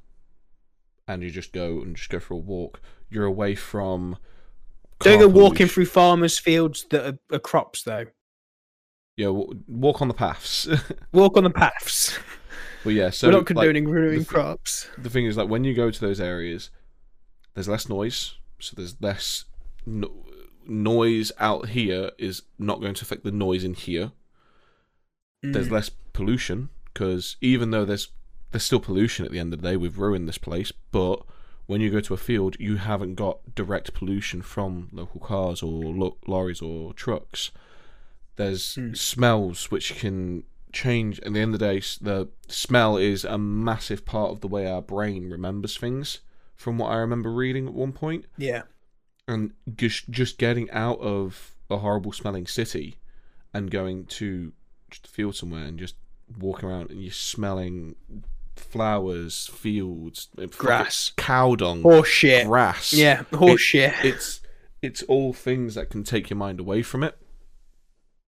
and 1.06 1.22
you 1.22 1.30
just 1.30 1.52
go 1.52 1.80
and 1.82 1.94
just 1.96 2.08
go 2.08 2.18
for 2.18 2.34
a 2.34 2.38
walk, 2.38 2.80
you're 3.10 3.26
away 3.26 3.54
from. 3.54 4.16
Don't 5.00 5.18
go 5.18 5.28
walking 5.28 5.66
through 5.66 5.86
farmers' 5.86 6.38
fields 6.38 6.86
that 6.90 7.06
are, 7.06 7.18
are 7.36 7.38
crops, 7.38 7.82
though. 7.82 8.06
Yeah, 9.20 9.26
w- 9.26 9.60
walk 9.68 10.00
on 10.00 10.08
the 10.08 10.14
paths. 10.14 10.66
Walk 11.12 11.36
on 11.36 11.44
the 11.44 11.50
paths. 11.50 12.18
but 12.84 12.90
yeah, 12.94 13.10
so 13.10 13.26
We're 13.28 13.32
not 13.32 13.38
like, 13.40 13.46
condoning 13.48 13.86
ruining 13.88 14.20
the- 14.20 14.24
crops. 14.24 14.88
the 14.96 15.10
thing 15.10 15.26
is, 15.26 15.36
like 15.36 15.48
when 15.48 15.64
you 15.64 15.74
go 15.74 15.90
to 15.90 16.00
those 16.00 16.20
areas, 16.20 16.70
there's 17.54 17.68
less 17.68 17.88
noise, 17.88 18.34
so 18.58 18.74
there's 18.76 18.96
less 19.00 19.44
no- 19.84 20.14
noise 20.66 21.32
out 21.38 21.68
here 21.70 22.12
is 22.18 22.42
not 22.58 22.80
going 22.80 22.94
to 22.94 23.02
affect 23.04 23.24
the 23.24 23.30
noise 23.32 23.62
in 23.64 23.74
here. 23.74 24.12
There's 25.42 25.68
Mm. 25.68 25.72
less 25.72 25.90
pollution 26.12 26.68
because 26.92 27.36
even 27.40 27.70
though 27.72 27.84
there's 27.84 28.08
there's 28.52 28.64
still 28.64 28.80
pollution 28.80 29.24
at 29.26 29.30
the 29.32 29.38
end 29.38 29.52
of 29.54 29.60
the 29.60 29.68
day, 29.70 29.76
we've 29.76 29.98
ruined 29.98 30.26
this 30.28 30.38
place. 30.38 30.72
But 30.90 31.22
when 31.66 31.80
you 31.80 31.88
go 31.90 32.00
to 32.00 32.14
a 32.14 32.16
field, 32.28 32.56
you 32.58 32.76
haven't 32.76 33.14
got 33.14 33.54
direct 33.54 33.94
pollution 33.94 34.42
from 34.42 34.88
local 34.92 35.20
cars 35.20 35.62
or 35.62 35.84
lo- 35.94 36.16
lorries 36.26 36.60
or 36.60 36.92
trucks. 36.94 37.50
There's 38.36 38.74
Mm. 38.76 38.96
smells 38.96 39.70
which 39.70 39.96
can 39.96 40.44
change. 40.72 41.18
At 41.20 41.32
the 41.32 41.40
end 41.40 41.54
of 41.54 41.60
the 41.60 41.66
day, 41.66 41.80
the 42.00 42.28
smell 42.48 42.96
is 42.96 43.24
a 43.24 43.36
massive 43.38 44.04
part 44.04 44.30
of 44.30 44.40
the 44.40 44.48
way 44.48 44.66
our 44.66 44.80
brain 44.82 45.28
remembers 45.30 45.76
things. 45.76 46.20
From 46.54 46.76
what 46.78 46.92
I 46.92 46.96
remember 46.96 47.32
reading 47.32 47.66
at 47.68 47.74
one 47.74 47.92
point, 47.92 48.26
Yeah. 48.36 48.62
and 49.26 49.52
just 49.74 50.10
just 50.10 50.36
getting 50.38 50.70
out 50.70 51.00
of 51.00 51.52
a 51.70 51.78
horrible 51.78 52.12
smelling 52.12 52.46
city 52.46 52.96
and 53.54 53.70
going 53.70 54.04
to 54.06 54.52
just 54.90 55.06
a 55.06 55.10
field 55.10 55.34
somewhere 55.36 55.64
and 55.64 55.78
just 55.78 55.94
walking 56.38 56.68
around 56.68 56.90
and 56.90 57.02
you're 57.02 57.12
smelling 57.12 57.94
flowers, 58.56 59.46
fields, 59.48 60.28
uh, 60.38 60.46
Grass. 60.46 61.12
cow 61.16 61.54
dung, 61.54 61.82
Horse 61.82 62.08
shit. 62.08 62.46
grass. 62.46 62.92
Yeah, 62.92 63.22
horse 63.34 63.60
shit. 63.60 63.94
It's 64.04 64.40
it's 64.82 65.02
all 65.04 65.32
things 65.32 65.74
that 65.74 65.90
can 65.90 66.04
take 66.04 66.30
your 66.30 66.36
mind 66.36 66.60
away 66.60 66.82
from 66.82 67.02
it. 67.02 67.16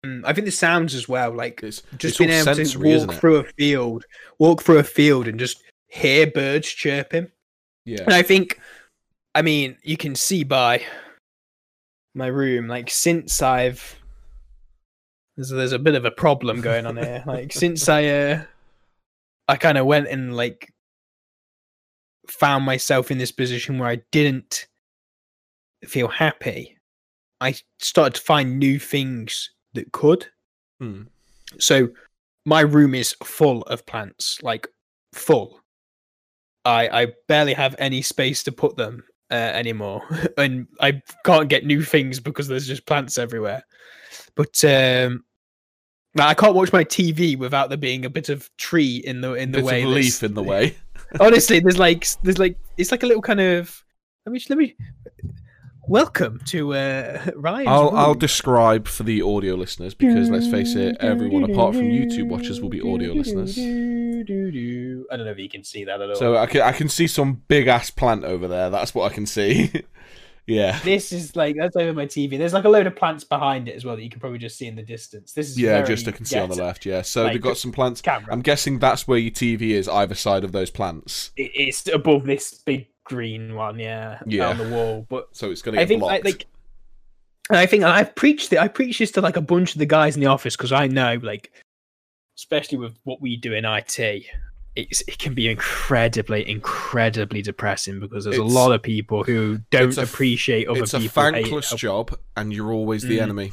Mm, 0.06 0.22
I 0.26 0.34
think 0.34 0.46
the 0.46 0.52
sounds 0.52 0.94
as 0.94 1.10
well, 1.10 1.32
like 1.32 1.64
It's 1.64 1.82
just 1.98 2.04
it's 2.04 2.18
being 2.18 2.30
able 2.30 2.56
sensory, 2.56 2.92
to 2.92 3.06
walk 3.06 3.16
through 3.16 3.36
a 3.38 3.44
field, 3.44 4.06
walk 4.40 4.62
through 4.62 4.78
a 4.78 4.84
field, 4.84 5.28
and 5.28 5.40
just 5.40 5.64
hear 5.88 6.28
birds 6.28 6.68
chirping. 6.68 7.32
Yeah, 7.86 8.04
And 8.04 8.14
I 8.14 8.22
think, 8.22 8.60
I 9.34 9.42
mean, 9.42 9.78
you 9.84 9.98
can 9.98 10.16
see 10.16 10.44
by 10.44 10.84
my 12.14 12.28
room, 12.28 12.68
like 12.68 12.90
since 12.90 13.42
I've 13.42 14.00
there's 15.36 15.50
there's 15.50 15.72
a 15.74 15.80
bit 15.80 15.96
of 15.96 16.06
a 16.06 16.12
problem 16.12 16.62
going 16.62 16.86
on 16.86 16.98
here. 16.98 17.24
Like 17.26 17.52
since 17.54 17.90
I 17.90 18.06
uh 18.06 18.44
I 19.48 19.58
kind 19.58 19.78
of 19.78 19.86
went 19.86 20.08
and 20.08 20.36
like 20.36 20.72
found 22.28 22.66
myself 22.66 23.12
in 23.12 23.18
this 23.18 23.32
position 23.32 23.78
where 23.78 23.90
I 23.90 24.02
didn't 24.12 24.68
feel 25.84 26.08
happy, 26.08 26.78
I 27.42 27.56
started 27.80 28.16
to 28.16 28.22
find 28.22 28.58
new 28.58 28.80
things 28.80 29.52
that 29.76 29.92
could. 29.92 30.28
Hmm. 30.80 31.04
So 31.60 31.90
my 32.46 32.62
room 32.62 32.94
is 32.96 33.16
full 33.24 33.62
of 33.64 33.86
plants, 33.86 34.40
like 34.42 34.68
full. 35.14 35.62
I 36.64 37.04
I 37.04 37.08
barely 37.28 37.54
have 37.54 37.76
any 37.78 38.02
space 38.02 38.44
to 38.44 38.52
put 38.52 38.76
them 38.76 39.04
uh, 39.32 39.36
anymore, 39.36 40.02
and 40.38 40.68
I 40.82 41.02
can't 41.26 41.50
get 41.50 41.66
new 41.66 41.84
things 41.84 42.20
because 42.20 42.48
there's 42.48 42.68
just 42.68 42.86
plants 42.86 43.18
everywhere. 43.18 43.64
But 44.36 44.64
um, 44.66 45.24
now 46.16 46.28
I 46.28 46.34
can't 46.34 46.56
watch 46.56 46.74
my 46.74 46.84
TV 46.84 47.38
without 47.38 47.70
there 47.70 47.78
being 47.78 48.06
a 48.06 48.10
bit 48.10 48.30
of 48.30 48.50
tree 48.58 48.98
in 49.06 49.22
the 49.22 49.34
in 49.34 49.52
the 49.52 49.60
Bit 49.60 49.66
way. 49.66 49.84
of 49.84 49.90
leaf 49.90 50.24
in 50.24 50.34
the 50.34 50.44
way. 50.52 50.76
Honestly, 51.20 51.60
there's 51.60 51.78
like 51.78 52.08
there's 52.24 52.40
like 52.40 52.58
it's 52.78 52.92
like 52.92 53.04
a 53.04 53.08
little 53.08 53.22
kind 53.22 53.42
of. 53.42 53.84
Let 54.26 54.34
me 54.34 54.42
let 54.50 54.58
me. 54.58 54.76
Welcome 55.88 56.40
to 56.46 56.74
uh, 56.74 57.32
Ryan's 57.36 57.68
I'll 57.68 57.96
I'll 57.96 58.16
describe 58.16 58.88
for 58.88 59.04
the 59.04 59.22
audio 59.22 59.54
listeners 59.54 59.94
because 59.94 60.32
let's 60.32 60.48
face 60.48 60.74
it, 60.74 60.98
everyone 61.00 61.44
apart 61.44 61.76
from 61.76 61.84
YouTube 61.84 62.28
watchers 62.28 62.60
will 62.60 62.70
be 62.70 62.82
audio 62.82 63.14
listeners. 63.14 63.56
I 63.58 63.62
don't 65.16 65.26
know 65.26 65.32
if 65.32 65.38
you 65.38 65.50
can 65.50 65.64
see 65.64 65.86
that 65.86 66.02
at 66.02 66.10
all. 66.10 66.16
So 66.16 66.38
I 66.38 66.48
can 66.48 66.62
I 66.62 66.72
can 66.72 66.90
see 66.90 67.06
some 67.06 67.44
big 67.48 67.68
ass 67.68 67.92
plant 67.92 68.24
over 68.24 68.48
there. 68.48 68.72
That's 68.72 68.96
what 68.96 69.12
I 69.12 69.14
can 69.14 69.28
see. 69.28 69.72
yeah. 70.48 70.80
this 70.80 71.12
is 71.12 71.36
like 71.36 71.56
that's 71.60 71.76
over 71.76 71.94
my 71.94 72.08
TV. 72.08 72.36
There's 72.38 72.54
like 72.54 72.66
a 72.66 72.70
load 72.70 72.88
of 72.88 72.96
plants 72.96 73.24
behind 73.24 73.68
it 73.68 73.76
as 73.76 73.86
well 73.86 73.96
that 73.96 74.04
you 74.04 74.10
can 74.10 74.20
probably 74.20 74.40
just 74.40 74.58
see 74.58 74.66
in 74.66 74.76
the 74.76 74.84
distance. 74.84 75.34
This 75.34 75.50
is 75.50 75.60
Yeah, 75.60 75.84
just 75.84 76.08
I 76.08 76.12
can 76.12 76.26
see 76.26 76.40
on 76.40 76.50
the 76.50 76.56
left. 76.56 76.88
Yeah, 76.88 77.04
so 77.04 77.24
Like, 77.24 77.34
they've 77.34 77.42
got 77.42 77.58
some 77.58 77.72
plants. 77.72 78.02
Camera. 78.02 78.34
I'm 78.34 78.42
guessing 78.42 78.80
that's 78.80 79.08
where 79.08 79.20
your 79.20 79.32
TV 79.32 79.72
is, 79.72 79.88
either 79.88 80.16
side 80.16 80.44
of 80.44 80.52
those 80.52 80.72
plants. 80.72 81.30
It- 81.38 81.52
it's 81.54 81.88
above 81.88 82.26
this 82.26 82.56
big 82.56 82.88
green 83.06 83.56
one, 83.56 83.80
yeah, 83.80 84.20
Yeah. 84.26 84.50
on 84.50 84.58
the 84.58 84.68
wall. 84.70 85.06
But 85.10 85.30
So 85.32 85.50
it's 85.52 85.62
gonna 85.62 85.78
get 85.78 85.84
I 85.84 85.86
think 85.86 86.04
I, 86.04 86.08
blocked. 86.20 86.26
like, 86.26 86.46
and 87.50 87.58
I 87.60 87.66
think 87.66 87.84
and 87.84 87.92
I've 87.92 88.14
preached 88.16 88.52
it. 88.52 88.60
I 88.60 88.68
preached 88.68 89.00
this 89.00 89.12
to 89.12 89.22
like 89.22 89.38
a 89.38 89.42
bunch 89.42 89.74
of 89.74 89.80
the 89.80 89.86
guys 89.86 90.16
in 90.16 90.22
the 90.22 90.28
office 90.28 90.58
because 90.58 90.72
I 90.74 90.88
know, 90.88 91.18
like, 91.24 91.52
especially 92.38 92.78
with 92.80 92.98
what 93.04 93.22
we 93.22 93.38
do 93.38 93.54
in 93.54 93.64
IT, 93.66 94.26
it's, 94.76 95.02
it 95.08 95.18
can 95.20 95.34
be 95.34 95.48
incredibly, 95.50 96.48
incredibly 96.50 97.42
depressing 97.42 98.00
because 98.02 98.26
there's 98.26 98.36
It's- 98.36 98.52
a 98.52 98.54
lot 98.54 98.74
of 98.74 98.82
people 98.84 99.24
who 99.24 99.60
don't 99.72 99.88
it's 99.90 99.98
a 99.98 100.02
appreciate 100.04 100.68
other 100.68 100.82
people. 100.84 100.84
it's 100.84 100.94
a 100.94 101.10
thankless 101.10 101.70
job, 101.76 102.18
and 102.36 102.52
you're 102.52 102.74
always 102.74 103.04
the 103.04 103.20
Mm. 103.20 103.22
enemy. 103.22 103.52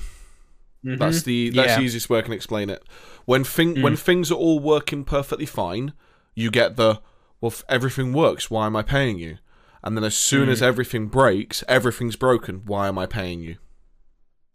Mhm. 0.84 0.98
That's 0.98 1.22
the 1.22 1.50
that's 1.50 1.68
Yeah. 1.68 1.78
the 1.78 1.84
easiest 1.84 2.10
way 2.10 2.18
I 2.18 2.22
can 2.22 2.32
explain 2.32 2.70
it. 2.70 2.82
When 3.24 3.44
thing 3.44 3.82
when 3.82 3.92
Mm. 3.92 3.98
things 4.00 4.32
are 4.32 4.36
all 4.36 4.58
working 4.58 5.04
perfectly 5.04 5.46
fine, 5.46 5.92
you 6.34 6.50
get 6.50 6.74
the 6.76 7.00
well, 7.40 7.52
everything 7.68 8.12
works, 8.12 8.50
why 8.50 8.66
am 8.66 8.74
I 8.76 8.82
paying 8.82 9.18
you? 9.18 9.38
And 9.84 9.96
then 9.96 10.04
as 10.04 10.16
soon 10.16 10.48
as 10.48 10.60
Mm. 10.60 10.66
everything 10.66 11.06
breaks, 11.06 11.64
everything's 11.68 12.16
broken. 12.16 12.62
Why 12.66 12.86
am 12.88 12.98
I 12.98 13.06
paying 13.06 13.40
you? 13.40 13.56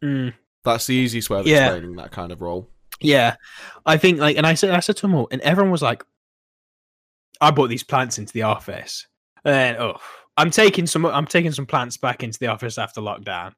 Mm. 0.03 0.33
That's 0.63 0.87
the 0.87 0.95
easiest 0.95 1.29
way 1.29 1.39
of 1.41 1.47
Yeah. 1.47 1.65
explaining 1.67 1.95
that 1.97 2.11
kind 2.11 2.31
of 2.31 2.41
role. 2.41 2.69
Yeah, 2.99 3.35
I 3.85 3.97
think 3.97 4.19
like, 4.19 4.37
and 4.37 4.47
I 4.47 4.53
said, 4.55 4.71
I 4.71 4.79
said 4.79 4.95
to 4.97 5.01
them 5.03 5.13
all, 5.15 5.27
and 5.31 5.39
everyone 5.41 5.71
was 5.71 5.81
like, 5.83 6.03
"I 7.41 7.51
brought 7.51 7.67
these 7.69 7.83
plants 7.83 8.17
into 8.17 8.33
the 8.33 8.41
office." 8.43 9.05
And 9.45 9.53
then, 9.53 9.75
oh, 9.81 9.97
I'm 10.35 10.49
taking 10.51 10.87
some, 10.87 11.05
I'm 11.05 11.27
taking 11.27 11.51
some 11.51 11.65
plants 11.65 11.97
back 11.97 12.23
into 12.23 12.39
the 12.39 12.47
office 12.47 12.77
after 12.77 13.01
lockdown. 13.01 13.53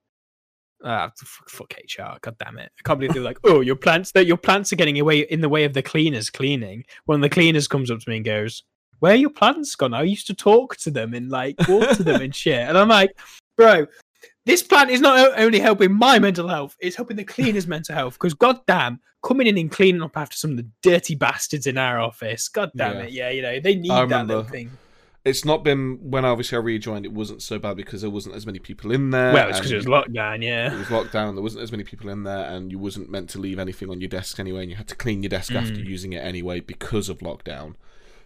Ah, 0.84 1.12
fuck, 1.18 1.50
fuck 1.50 1.74
HR, 1.78 2.18
god 2.22 2.38
damn 2.38 2.58
it! 2.58 2.72
I 2.78 2.82
can't 2.84 3.00
believe 3.00 3.14
they're 3.14 3.24
like, 3.24 3.40
"Oh, 3.44 3.62
your 3.62 3.76
plants, 3.76 4.12
that 4.14 4.26
your 4.28 4.38
plants 4.38 4.72
are 4.74 4.78
getting 4.78 5.00
away 5.00 5.20
in 5.20 5.42
the 5.42 5.50
way 5.50 5.64
of 5.66 5.74
the 5.74 5.82
cleaners 5.84 6.30
cleaning." 6.30 6.84
When 7.06 7.22
the 7.22 7.30
cleaners 7.30 7.68
comes 7.68 7.90
up 7.92 8.00
to 8.00 8.10
me 8.10 8.18
and 8.18 8.26
goes, 8.26 8.64
"Where 9.00 9.14
are 9.14 9.16
your 9.16 9.30
plants 9.30 9.76
gone?" 9.76 9.94
I 9.94 10.04
used 10.04 10.28
to 10.28 10.34
talk 10.34 10.78
to 10.78 10.92
them 10.92 11.14
and 11.14 11.30
like 11.30 11.56
walk 11.68 11.90
to 11.98 12.04
them 12.04 12.22
and 12.22 12.34
shit, 12.36 12.68
and 12.68 12.78
I'm 12.78 12.90
like, 12.90 13.18
"Bro." 13.58 13.88
this 14.46 14.64
plant 14.64 14.90
is 14.90 15.00
not 15.00 15.38
only 15.38 15.60
helping 15.60 15.94
my 15.94 16.18
mental 16.18 16.48
health; 16.48 16.76
it's 16.80 16.96
helping 16.96 17.18
the 17.18 17.24
cleaners' 17.24 17.68
mental 17.68 17.94
health. 17.94 18.14
Because 18.16 18.34
goddamn, 18.34 19.00
coming 19.22 19.46
in 19.48 19.58
and 19.60 19.70
cleaning 19.72 20.02
up 20.02 20.18
after 20.18 20.36
some 20.36 20.52
of 20.52 20.58
the 20.58 20.68
dirty 20.82 21.14
bastards 21.14 21.68
in 21.68 21.78
our 21.78 22.00
office. 22.00 22.48
God 22.48 22.72
damn 22.76 22.96
Yeah. 22.96 23.04
it, 23.04 23.12
yeah, 23.12 23.30
you 23.30 23.42
know 23.44 23.60
they 23.60 23.76
need 23.76 23.92
I 23.92 24.06
that 24.06 24.28
little 24.28 24.44
thing. 24.44 24.72
It's 25.26 25.44
not 25.44 25.64
been 25.66 26.00
when 26.02 26.24
obviously 26.26 26.58
I 26.58 26.62
rejoined. 26.62 27.06
It 27.06 27.12
wasn't 27.12 27.42
so 27.44 27.60
bad 27.60 27.76
because 27.76 28.02
there 28.02 28.10
wasn't 28.10 28.36
as 28.36 28.46
many 28.46 28.58
people 28.58 28.92
in 28.92 29.10
there. 29.12 29.34
Well, 29.34 29.50
it's 29.50 29.60
because 29.60 29.72
it 29.74 29.76
was 29.76 29.86
lockdown, 29.86 30.42
yeah. 30.42 30.74
it 30.74 30.78
was 30.80 30.88
lockdown. 30.88 31.36
There 31.36 31.44
wasn't 31.44 31.62
as 31.64 31.72
many 31.72 31.84
people 31.84 32.10
in 32.10 32.24
there, 32.24 32.50
and 32.50 32.72
you 32.72 32.80
wasn't 32.80 33.10
meant 33.12 33.30
to 33.32 33.38
leave 33.38 33.60
anything 33.60 33.90
on 33.90 34.00
your 34.00 34.08
desk 34.10 34.40
anyway. 34.40 34.62
And 34.62 34.72
you 34.72 34.78
had 34.78 34.88
to 34.88 34.96
clean 34.96 35.22
your 35.22 35.30
desk 35.30 35.54
after 35.54 35.76
Mm. 35.76 35.86
using 35.86 36.14
it 36.14 36.20
anyway 36.24 36.62
because 36.62 37.10
of 37.10 37.20
lockdown. 37.20 37.76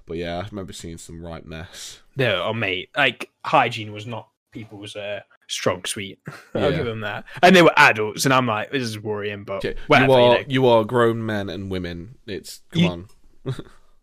But 0.06 0.18
yeah, 0.18 0.38
I 0.39 0.47
remember 0.49 0.74
seeing 0.74 0.97
some 0.97 1.26
right 1.26 1.45
mess. 1.45 2.01
No, 2.16 2.43
oh 2.43 2.54
mate, 2.54 2.89
like 2.95 3.30
hygiene 3.45 3.91
was 3.93 4.06
not 4.06 4.28
people's 4.51 4.95
uh, 4.95 5.22
strong 5.47 5.84
suite. 5.86 6.20
I'll 6.54 6.72
Yeah. 6.72 6.78
give 6.78 6.86
them 6.86 7.01
that. 7.01 7.26
And 7.41 7.56
they 7.56 7.62
were 7.62 7.74
adults, 7.78 8.26
and 8.26 8.34
I'm 8.34 8.45
like, 8.47 8.72
this 8.72 8.84
is 8.84 8.99
worrying, 8.99 9.43
but 9.45 9.66
Okay, 9.66 9.76
whatever, 9.88 10.12
you 10.14 10.18
you 10.18 10.24
are 10.26 10.36
know. 10.39 10.43
you 10.47 10.68
are 10.68 10.84
grown 10.86 11.26
men 11.26 11.49
and 11.49 11.72
women. 11.72 12.16
It's 12.28 12.62
come 12.72 12.82
You- 12.82 12.89
on. 12.89 13.08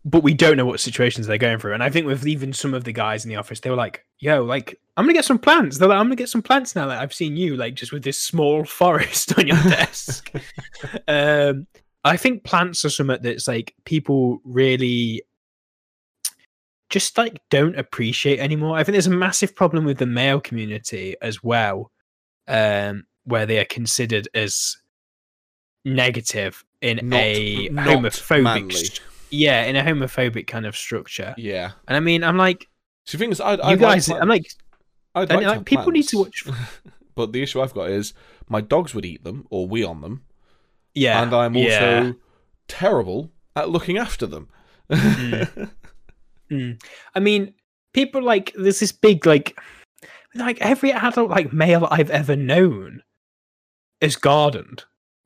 but 0.05 0.23
we 0.23 0.33
don't 0.33 0.57
know 0.57 0.65
what 0.65 0.79
situations 0.79 1.27
they're 1.27 1.37
going 1.37 1.59
through. 1.59 1.73
And 1.75 1.83
I 1.83 1.89
think 1.91 2.07
with 2.07 2.25
even 2.27 2.53
some 2.53 2.73
of 2.73 2.83
the 2.83 2.91
guys 2.91 3.23
in 3.23 3.29
the 3.29 3.35
office, 3.35 3.59
they 3.59 3.69
were 3.69 3.75
like, 3.75 4.03
"Yo, 4.19 4.43
like 4.43 4.79
I'm 4.97 5.05
gonna 5.05 5.13
get 5.13 5.25
some 5.25 5.37
plants." 5.39 5.77
They're 5.77 5.87
like, 5.87 5.99
"I'm 5.99 6.05
gonna 6.07 6.15
get 6.15 6.29
some 6.29 6.41
plants 6.41 6.75
now 6.75 6.87
that 6.87 6.99
I've 6.99 7.13
seen 7.13 7.37
you 7.37 7.55
like 7.55 7.75
just 7.75 7.91
with 7.93 8.03
this 8.03 8.19
small 8.19 8.65
forest 8.79 9.37
on 9.37 9.45
your 9.47 9.61
desk." 9.63 10.31
um, 11.07 11.67
I 12.03 12.17
think 12.17 12.43
plants 12.43 12.83
are 12.83 12.89
something 12.89 13.19
that's 13.21 13.47
like 13.47 13.75
people 13.85 14.41
really 14.43 15.21
just 16.91 17.17
like 17.17 17.41
don't 17.49 17.77
appreciate 17.79 18.39
anymore. 18.39 18.77
I 18.77 18.83
think 18.83 18.93
there's 18.93 19.07
a 19.07 19.11
massive 19.11 19.55
problem 19.55 19.85
with 19.85 19.97
the 19.97 20.05
male 20.05 20.39
community 20.39 21.15
as 21.21 21.41
well, 21.41 21.91
um, 22.47 23.05
where 23.23 23.45
they 23.45 23.57
are 23.59 23.65
considered 23.65 24.27
as 24.35 24.77
negative 25.83 26.63
in 26.81 26.99
Not- 27.03 27.19
a 27.19 27.69
homophobic 27.69 28.73
st- 28.73 29.01
yeah, 29.31 29.63
in 29.63 29.75
a 29.77 29.81
homophobic 29.83 30.45
kind 30.47 30.65
of 30.65 30.75
structure. 30.75 31.33
Yeah. 31.37 31.71
And 31.87 31.95
I 31.95 32.01
mean, 32.01 32.23
I'm 32.23 32.37
like, 32.37 32.67
So 33.05 33.17
the 33.17 33.23
thing 33.23 33.31
is, 33.31 33.39
I'd, 33.39 33.59
you 33.69 33.77
guys, 33.77 34.09
like 34.09 34.21
I'm 34.21 34.27
like, 34.27 34.51
I'd 35.15 35.29
like 35.29 35.45
like, 35.45 35.65
people 35.65 35.91
need 35.91 36.07
to 36.09 36.17
watch. 36.19 36.45
but 37.15 37.31
the 37.31 37.41
issue 37.41 37.61
I've 37.61 37.73
got 37.73 37.89
is 37.89 38.13
my 38.49 38.59
dogs 38.61 38.93
would 38.93 39.05
eat 39.05 39.23
them 39.23 39.47
or 39.49 39.67
we 39.67 39.83
on 39.83 40.01
them, 40.01 40.23
Yeah, 40.93 41.23
and 41.23 41.33
I'm 41.33 41.55
also 41.55 41.69
yeah. 41.69 42.11
terrible 42.67 43.31
at 43.55 43.69
looking 43.69 43.97
after 43.97 44.27
them. 44.27 44.49
Mm. 44.91 45.71
Mm. 46.51 46.81
I 47.15 47.19
mean, 47.19 47.53
people 47.93 48.21
like 48.21 48.53
there's 48.55 48.79
this 48.79 48.91
big 48.91 49.25
like, 49.25 49.57
like 50.35 50.59
every 50.61 50.91
adult 50.91 51.29
like 51.29 51.53
male 51.53 51.87
I've 51.89 52.09
ever 52.09 52.35
known 52.35 53.01
is 54.01 54.15
gardened, 54.15 54.83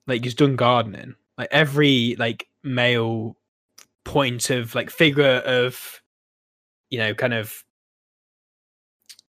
like 0.07 0.23
he's 0.23 0.35
done 0.35 0.55
gardening. 0.55 1.15
Like 1.37 1.49
every 1.51 2.15
like 2.17 2.47
male 2.63 3.35
point 4.05 4.49
of 4.49 4.75
like 4.75 4.89
figure 4.89 5.41
of, 5.45 6.01
you 6.89 6.99
know, 6.99 7.13
kind 7.13 7.33
of 7.33 7.63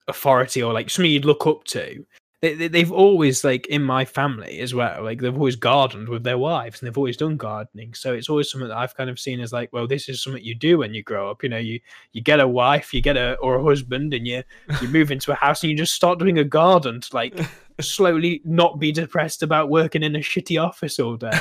authority 0.08 0.62
or 0.62 0.74
like 0.74 0.90
something 0.90 1.12
you'd 1.12 1.26
look 1.26 1.48
up 1.48 1.64
to. 1.66 2.06
They, 2.46 2.54
they, 2.54 2.68
they've 2.68 2.92
always 2.92 3.44
like 3.44 3.66
in 3.66 3.82
my 3.82 4.06
family 4.06 4.60
as 4.60 4.72
well 4.76 5.04
like 5.04 5.20
they've 5.20 5.36
always 5.36 5.56
gardened 5.56 6.08
with 6.08 6.24
their 6.24 6.38
wives 6.38 6.80
and 6.80 6.86
they've 6.86 6.98
always 6.98 7.18
done 7.18 7.38
gardening. 7.38 7.96
So 7.96 8.14
it's 8.14 8.30
always 8.30 8.52
something 8.52 8.70
that 8.70 8.78
i've 8.78 8.96
kind 8.96 9.10
of 9.10 9.20
seen 9.20 9.40
as 9.40 9.52
like 9.52 9.74
well 9.74 9.88
this 9.88 10.08
is 10.08 10.22
something 10.22 10.44
you 10.44 10.54
do 10.54 10.78
when 10.78 10.94
you 10.94 11.02
grow 11.02 11.32
up 11.32 11.42
you 11.42 11.50
know 11.50 11.58
you 11.58 11.80
you 12.12 12.22
get 12.22 12.40
a 12.40 12.48
wife 12.48 12.94
you 12.94 13.02
get 13.02 13.18
a 13.18 13.34
or 13.38 13.56
a 13.56 13.64
husband 13.64 14.14
and 14.14 14.28
you 14.28 14.44
you 14.80 14.88
move 14.90 15.10
into 15.10 15.32
a 15.32 15.36
house 15.36 15.64
and 15.64 15.72
you 15.72 15.78
just 15.78 15.96
start 15.96 16.20
doing 16.20 16.38
a 16.38 16.44
garden 16.44 17.02
to 17.02 17.16
like 17.16 17.36
slowly 17.82 18.44
not 18.46 18.80
be 18.80 18.92
depressed 18.92 19.42
about 19.42 19.72
working 19.72 20.04
in 20.04 20.16
a 20.16 20.20
shitty 20.20 20.64
office 20.64 21.00
all 21.00 21.18
day. 21.18 21.32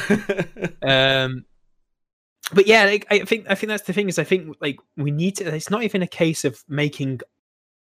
Um 0.83 1.45
but 2.53 2.67
yeah 2.67 2.85
like, 2.85 3.07
i 3.11 3.21
think 3.21 3.47
i 3.49 3.55
think 3.55 3.69
that's 3.69 3.85
the 3.85 3.93
thing 3.93 4.09
is 4.09 4.19
i 4.19 4.25
think 4.25 4.55
like 4.61 4.79
we 4.99 5.11
need 5.11 5.37
to 5.37 5.45
it's 5.55 5.71
not 5.71 5.83
even 5.83 6.03
a 6.03 6.07
case 6.07 6.45
of 6.45 6.63
making 6.69 7.21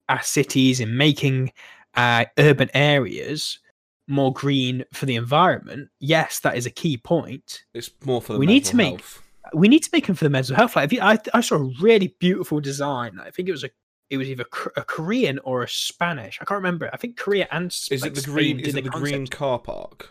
our 0.08 0.22
cities 0.22 0.80
and 0.80 0.96
making 0.98 1.52
uh 1.96 2.26
urban 2.38 2.70
areas 2.74 3.60
more 4.08 4.34
green 4.34 4.84
for 4.94 5.06
the 5.06 5.16
environment 5.16 5.90
yes 6.00 6.40
that 6.40 6.58
is 6.58 6.66
a 6.66 6.70
key 6.72 6.98
point 6.98 7.64
it's 7.74 7.90
more 8.06 8.22
for 8.22 8.34
the 8.34 8.40
We 8.40 8.46
need 8.46 8.66
to 8.66 8.76
make- 8.76 9.00
health. 9.00 9.22
we 9.54 9.68
need 9.68 9.84
to 9.84 9.90
make 9.94 10.08
them 10.08 10.16
for 10.16 10.24
the 10.26 10.30
mental 10.30 10.56
health 10.56 10.76
like 10.76 10.86
if 10.86 10.94
you, 10.94 11.02
I, 11.02 11.18
I 11.34 11.42
saw 11.42 11.56
a 11.56 11.72
really 11.82 12.16
beautiful 12.20 12.60
design 12.60 13.20
i 13.20 13.30
think 13.30 13.48
it 13.50 13.52
was 13.52 13.64
a 13.64 13.70
it 14.10 14.18
was 14.18 14.30
either 14.30 14.46
a 14.76 14.84
korean 14.84 15.40
or 15.40 15.64
a 15.64 15.70
spanish 15.70 16.38
i 16.42 16.46
can't 16.46 16.58
remember 16.58 16.90
i 16.94 16.98
think 16.98 17.18
korea 17.18 17.48
and 17.52 17.68
Is 17.68 17.90
like, 18.02 18.12
it 18.12 18.16
the 18.16 18.22
Spain 18.22 18.34
green? 18.34 18.60
Is 18.62 18.76
it 18.76 18.84
the 18.84 18.90
green 18.90 19.28
car 19.28 19.60
park? 19.60 20.10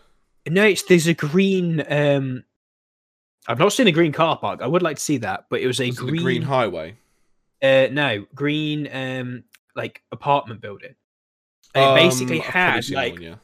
no 0.49 0.65
it's 0.65 0.83
there's 0.85 1.07
a 1.07 1.15
green 1.15 1.85
um 1.91 2.45
i've 3.49 3.59
not 3.59 3.73
seen 3.73 3.87
a 3.87 3.93
green 3.93 4.13
car 4.13 4.39
park 4.39 4.61
i 4.63 4.67
would 4.67 4.83
like 4.83 4.97
to 4.97 5.03
see 5.03 5.19
that 5.19 5.47
but 5.51 5.61
it 5.61 5.67
was 5.67 5.81
a 5.81 5.87
Was 5.89 5.99
green, 5.99 6.23
green 6.23 6.43
highway? 6.43 6.97
uh 7.63 7.89
no 7.93 8.25
green 8.35 8.89
um 8.93 9.45
like 9.77 10.03
apartment 10.13 10.61
building 10.63 10.95
it 11.75 11.95
basically 11.95 12.39
Um, 12.41 12.45
I've 12.49 12.53
had 12.55 12.91
like 12.91 13.13
one, 13.15 13.23
yeah. 13.23 13.35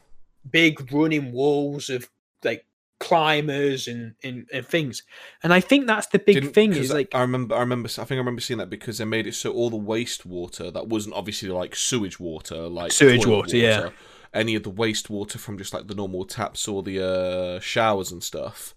big 0.49 0.91
running 0.91 1.31
walls 1.31 1.89
of 1.89 2.09
like 2.43 2.65
climbers 2.99 3.87
and, 3.87 4.15
and 4.23 4.47
and 4.51 4.65
things 4.65 5.03
and 5.43 5.53
i 5.53 5.59
think 5.59 5.85
that's 5.85 6.07
the 6.07 6.17
big 6.17 6.33
Didn't- 6.35 6.53
thing 6.53 6.73
is 6.73 6.91
like 6.91 7.13
I 7.13 7.21
remember, 7.21 7.55
I 7.55 7.59
remember, 7.59 7.87
I 7.89 8.03
think 8.05 8.13
I 8.13 8.15
remember 8.17 8.41
seeing 8.41 8.57
that 8.57 8.69
because 8.71 8.97
they 8.97 9.05
made 9.05 9.27
it 9.27 9.35
so 9.35 9.51
all 9.53 9.69
the 9.69 9.77
wastewater 9.77 10.73
that 10.73 10.87
wasn't 10.87 11.13
obviously 11.15 11.49
like 11.49 11.75
sewage 11.75 12.19
water, 12.19 12.67
like 12.67 12.91
Sewage 12.91 13.21
toilet 13.23 13.35
water, 13.37 13.57
yeah. 13.57 13.89
Any 14.33 14.55
of 14.55 14.63
the 14.63 14.71
wastewater 14.71 15.37
from 15.37 15.57
just 15.57 15.73
like 15.73 15.87
the 15.87 15.95
normal 15.95 16.25
taps 16.25 16.67
or 16.67 16.81
the 16.83 17.01
uh, 17.05 17.59
showers 17.59 18.11
and 18.11 18.23
stuff 18.23 18.73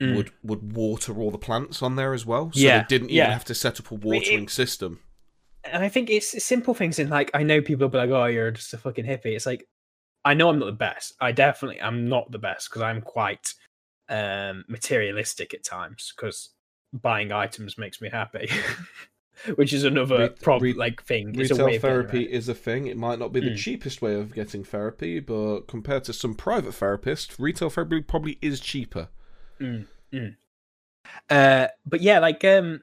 Mm. 0.00 0.16
would 0.16 0.30
would 0.42 0.72
water 0.74 1.16
all 1.20 1.30
the 1.30 1.38
plants 1.38 1.80
on 1.80 1.94
there 1.94 2.12
as 2.14 2.26
well. 2.26 2.50
So 2.52 2.58
Yeah, 2.58 2.80
they 2.80 2.86
didn't 2.88 3.10
even 3.10 3.16
yeah. 3.26 3.32
have 3.32 3.44
to 3.44 3.54
set 3.54 3.78
up 3.78 3.92
a 3.92 3.94
watering 3.94 4.48
system. 4.48 4.98
And 5.64 5.82
I 5.82 5.88
think 5.88 6.10
it's 6.10 6.44
simple 6.44 6.74
things 6.74 6.98
in 6.98 7.08
like 7.08 7.30
I 7.34 7.42
know 7.42 7.60
people 7.60 7.84
will 7.84 7.90
be 7.90 7.98
like, 7.98 8.10
"Oh, 8.10 8.26
you're 8.26 8.50
just 8.50 8.74
a 8.74 8.78
fucking 8.78 9.04
hippie." 9.04 9.34
It's 9.36 9.46
like 9.46 9.66
I 10.24 10.34
know 10.34 10.48
I'm 10.48 10.58
not 10.58 10.66
the 10.66 10.72
best. 10.72 11.14
I 11.20 11.32
definitely 11.32 11.80
am 11.80 12.08
not 12.08 12.30
the 12.30 12.38
best 12.38 12.70
because 12.70 12.82
I'm 12.82 13.00
quite 13.00 13.54
um 14.08 14.64
materialistic 14.68 15.54
at 15.54 15.64
times 15.64 16.12
because 16.14 16.50
buying 16.92 17.32
items 17.32 17.78
makes 17.78 18.00
me 18.00 18.08
happy, 18.10 18.48
which 19.56 19.72
is 19.72 19.84
another 19.84 20.28
problem. 20.28 20.72
re- 20.72 20.78
like 20.78 21.02
thing. 21.02 21.32
Retail 21.32 21.56
getting 21.56 21.80
therapy 21.80 22.22
is 22.24 22.48
a 22.48 22.54
thing. 22.54 22.86
It 22.86 22.96
might 22.96 23.18
not 23.18 23.32
be 23.32 23.40
the 23.40 23.50
Mm. 23.50 23.56
cheapest 23.56 24.02
way 24.02 24.14
of 24.14 24.34
getting 24.34 24.64
therapy, 24.64 25.20
but 25.20 25.62
compared 25.62 26.04
to 26.04 26.12
some 26.12 26.34
private 26.34 26.72
therapists, 26.74 27.38
retail 27.38 27.70
therapy 27.70 28.00
probably 28.02 28.38
is 28.40 28.60
cheaper. 28.60 29.08
Mm, 29.60 29.86
mm. 30.12 30.36
Uh, 31.30 31.68
but 31.86 32.00
yeah, 32.00 32.18
like 32.18 32.44
um, 32.44 32.82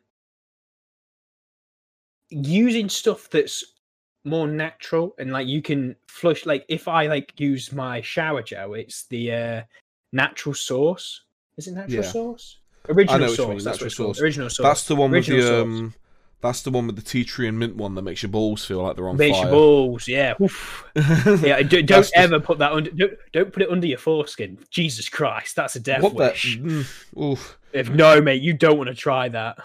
using 2.31 2.89
stuff 2.89 3.29
that's 3.29 3.63
more 4.23 4.47
natural 4.47 5.13
and 5.19 5.31
like 5.31 5.47
you 5.47 5.61
can 5.61 5.95
flush. 6.07 6.45
Like 6.45 6.65
if 6.67 6.87
I 6.87 7.07
like 7.07 7.39
use 7.39 7.71
my 7.71 8.01
shower 8.01 8.41
gel, 8.41 8.73
it's 8.73 9.03
the 9.05 9.31
uh, 9.31 9.61
natural 10.11 10.55
source. 10.55 11.21
Is 11.57 11.67
it 11.67 11.73
natural 11.73 12.03
Yeah. 12.03 12.09
source? 12.09 12.57
Original 12.89 13.29
source. 13.29 13.63
That's 13.63 13.81
natural. 13.81 14.15
Original 14.19 14.49
source. 14.49 14.65
That's 14.67 14.87
the 14.87 14.95
one 14.95 15.11
with 15.11 15.27
the 15.27 15.61
um. 15.61 15.93
That's 16.41 16.63
the 16.63 16.71
one 16.71 16.87
with 16.87 16.95
the 16.95 17.03
tea 17.03 17.23
tree 17.23 17.47
and 17.47 17.59
mint 17.59 17.75
one 17.75 17.93
that 17.93 18.01
makes 18.01 18.23
your 18.23 18.31
balls 18.31 18.65
feel 18.65 18.81
like 18.81 18.95
they're 18.95 19.07
on 19.07 19.15
Makes 19.15 19.37
fire. 19.37 19.45
your 19.45 19.51
balls, 19.51 20.07
yeah. 20.07 20.33
Yeah, 21.43 21.61
do, 21.61 21.83
don't 21.83 21.85
just- 21.85 22.13
ever 22.15 22.39
put 22.39 22.57
that 22.57 22.71
under. 22.71 22.89
Don't, 22.89 23.13
don't 23.31 23.53
put 23.53 23.61
it 23.61 23.69
under 23.69 23.85
your 23.85 23.99
foreskin. 23.99 24.57
Jesus 24.71 25.07
Christ, 25.07 25.55
that's 25.55 25.75
a 25.75 25.79
death 25.79 26.01
what 26.01 26.15
wish. 26.15 26.57
Mm, 26.57 27.21
oof. 27.21 27.59
If 27.73 27.91
no, 27.91 28.19
mate, 28.21 28.41
you 28.41 28.53
don't 28.53 28.77
want 28.79 28.87
to 28.89 28.95
try 28.95 29.29
that. 29.29 29.59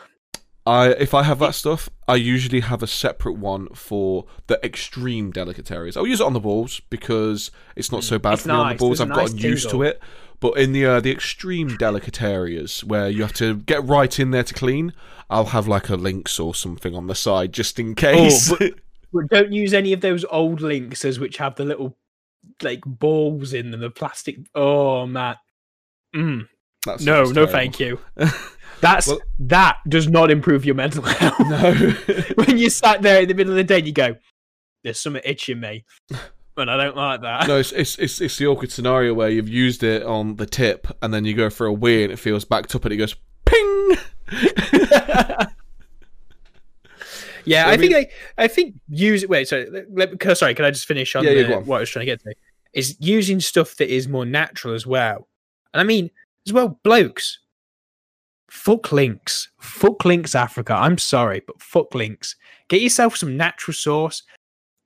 I 0.66 0.88
if 0.90 1.14
I 1.14 1.22
have 1.22 1.38
that 1.38 1.54
stuff, 1.54 1.88
I 2.08 2.16
usually 2.16 2.60
have 2.60 2.82
a 2.82 2.86
separate 2.86 3.34
one 3.38 3.68
for 3.68 4.26
the 4.48 4.58
extreme 4.64 5.30
delicate 5.30 5.70
areas. 5.70 5.96
I'll 5.96 6.06
use 6.06 6.20
it 6.20 6.26
on 6.26 6.32
the 6.32 6.40
balls 6.40 6.80
because 6.90 7.50
it's 7.76 7.92
not 7.92 8.02
so 8.04 8.18
bad 8.18 8.30
Mm. 8.30 8.34
It's 8.34 8.42
for 8.42 8.48
me 8.48 8.54
on 8.54 8.58
the 8.58 8.64
nice. 8.72 8.78
balls. 8.80 8.98
There's 8.98 9.10
I've 9.10 9.16
nice 9.16 9.30
gotten 9.32 9.38
used 9.50 9.70
to 9.70 9.82
it. 9.82 10.00
But 10.40 10.58
in 10.58 10.72
the 10.72 10.84
uh, 10.84 11.00
the 11.00 11.10
extreme 11.12 11.76
delicate 11.76 12.20
areas 12.20 12.84
where 12.84 13.08
you 13.08 13.22
have 13.22 13.32
to 13.34 13.56
get 13.56 13.82
right 13.84 14.18
in 14.18 14.32
there 14.32 14.42
to 14.42 14.52
clean, 14.54 14.92
I'll 15.30 15.46
have 15.46 15.66
like 15.68 15.88
a 15.88 15.96
Lynx 15.96 16.38
or 16.40 16.54
something 16.54 16.94
on 16.94 17.06
the 17.06 17.14
side 17.14 17.52
just 17.52 17.78
in 17.78 17.94
case. 17.94 18.50
but- 18.50 18.72
But 19.12 19.28
don't 19.30 19.52
use 19.52 19.72
any 19.72 19.92
of 19.94 20.00
those 20.02 20.24
old 20.30 20.60
Lynxes 20.60 21.18
which 21.18 21.36
have 21.38 21.54
the 21.54 21.64
little 21.64 21.96
like 22.60 22.80
balls 22.84 23.54
in 23.54 23.70
them, 23.70 23.80
the 23.80 23.88
plastic. 23.88 24.36
Oh 24.54 25.06
man, 25.06 25.36
mm, 26.14 26.46
no, 26.86 26.96
no, 27.00 27.32
terrible. 27.32 27.46
thank 27.46 27.80
you. 27.80 27.98
That's 28.80 29.06
Well- 29.08 29.20
that 29.40 29.76
does 29.88 30.08
not 30.08 30.30
improve 30.30 30.64
your 30.64 30.74
mental 30.74 31.02
health. 31.06 31.38
No. 31.40 31.72
when 32.44 32.58
you 32.58 32.70
sat 32.70 33.02
there 33.02 33.22
in 33.22 33.28
the 33.28 33.34
middle 33.34 33.52
of 33.52 33.56
the 33.56 33.64
day, 33.64 33.78
and 33.78 33.86
you 33.86 33.92
go, 33.92 34.16
"There's 34.84 35.00
something 35.00 35.22
itching 35.24 35.60
me," 35.60 35.84
and 36.56 36.70
I 36.70 36.76
don't 36.76 36.96
like 36.96 37.22
that. 37.22 37.48
No, 37.48 37.58
it's, 37.58 37.72
it's 37.72 37.98
it's 37.98 38.20
it's 38.20 38.36
the 38.38 38.46
awkward 38.46 38.70
scenario 38.70 39.14
where 39.14 39.28
you've 39.30 39.48
used 39.48 39.82
it 39.82 40.02
on 40.02 40.36
the 40.36 40.46
tip 40.46 40.86
and 41.02 41.12
then 41.14 41.24
you 41.24 41.34
go 41.34 41.48
for 41.50 41.66
a 41.66 41.72
wee 41.72 42.04
and 42.04 42.12
it 42.12 42.18
feels 42.18 42.44
backed 42.44 42.74
up 42.74 42.84
and 42.84 42.92
it 42.92 42.96
goes 42.98 43.14
ping. 43.46 43.96
yeah, 47.44 47.68
I 47.68 47.72
I, 47.72 47.76
think 47.76 47.94
I, 47.94 48.08
I 48.38 48.48
think 48.48 48.74
use 48.88 49.26
wait. 49.26 49.48
Sorry, 49.48 49.68
let, 49.92 50.36
sorry. 50.36 50.54
Can 50.54 50.64
I 50.64 50.70
just 50.70 50.86
finish 50.86 51.14
on 51.14 51.24
Yeah, 51.24 51.34
the- 51.34 51.56
on. 51.58 51.66
what 51.66 51.76
I 51.76 51.80
was 51.80 51.90
trying 51.90 52.06
to 52.06 52.12
get 52.12 52.20
to? 52.22 52.34
is 52.72 52.94
using 53.00 53.40
stuff 53.40 53.76
that 53.76 53.88
is 53.88 54.06
more 54.06 54.26
natural 54.26 54.74
as 54.74 54.86
well. 54.86 55.28
And 55.72 55.80
I 55.80 55.84
mean, 55.84 56.10
as 56.46 56.52
well, 56.52 56.78
blokes. 56.82 57.38
Fuck 58.48 58.92
Lynx. 58.92 59.48
Fuck 59.58 60.04
Lynx, 60.04 60.34
Africa. 60.34 60.72
I'm 60.74 60.98
sorry, 60.98 61.42
but 61.46 61.60
fuck 61.60 61.94
Lynx. 61.94 62.36
Get 62.68 62.80
yourself 62.80 63.16
some 63.16 63.36
natural 63.36 63.74
sauce. 63.74 64.22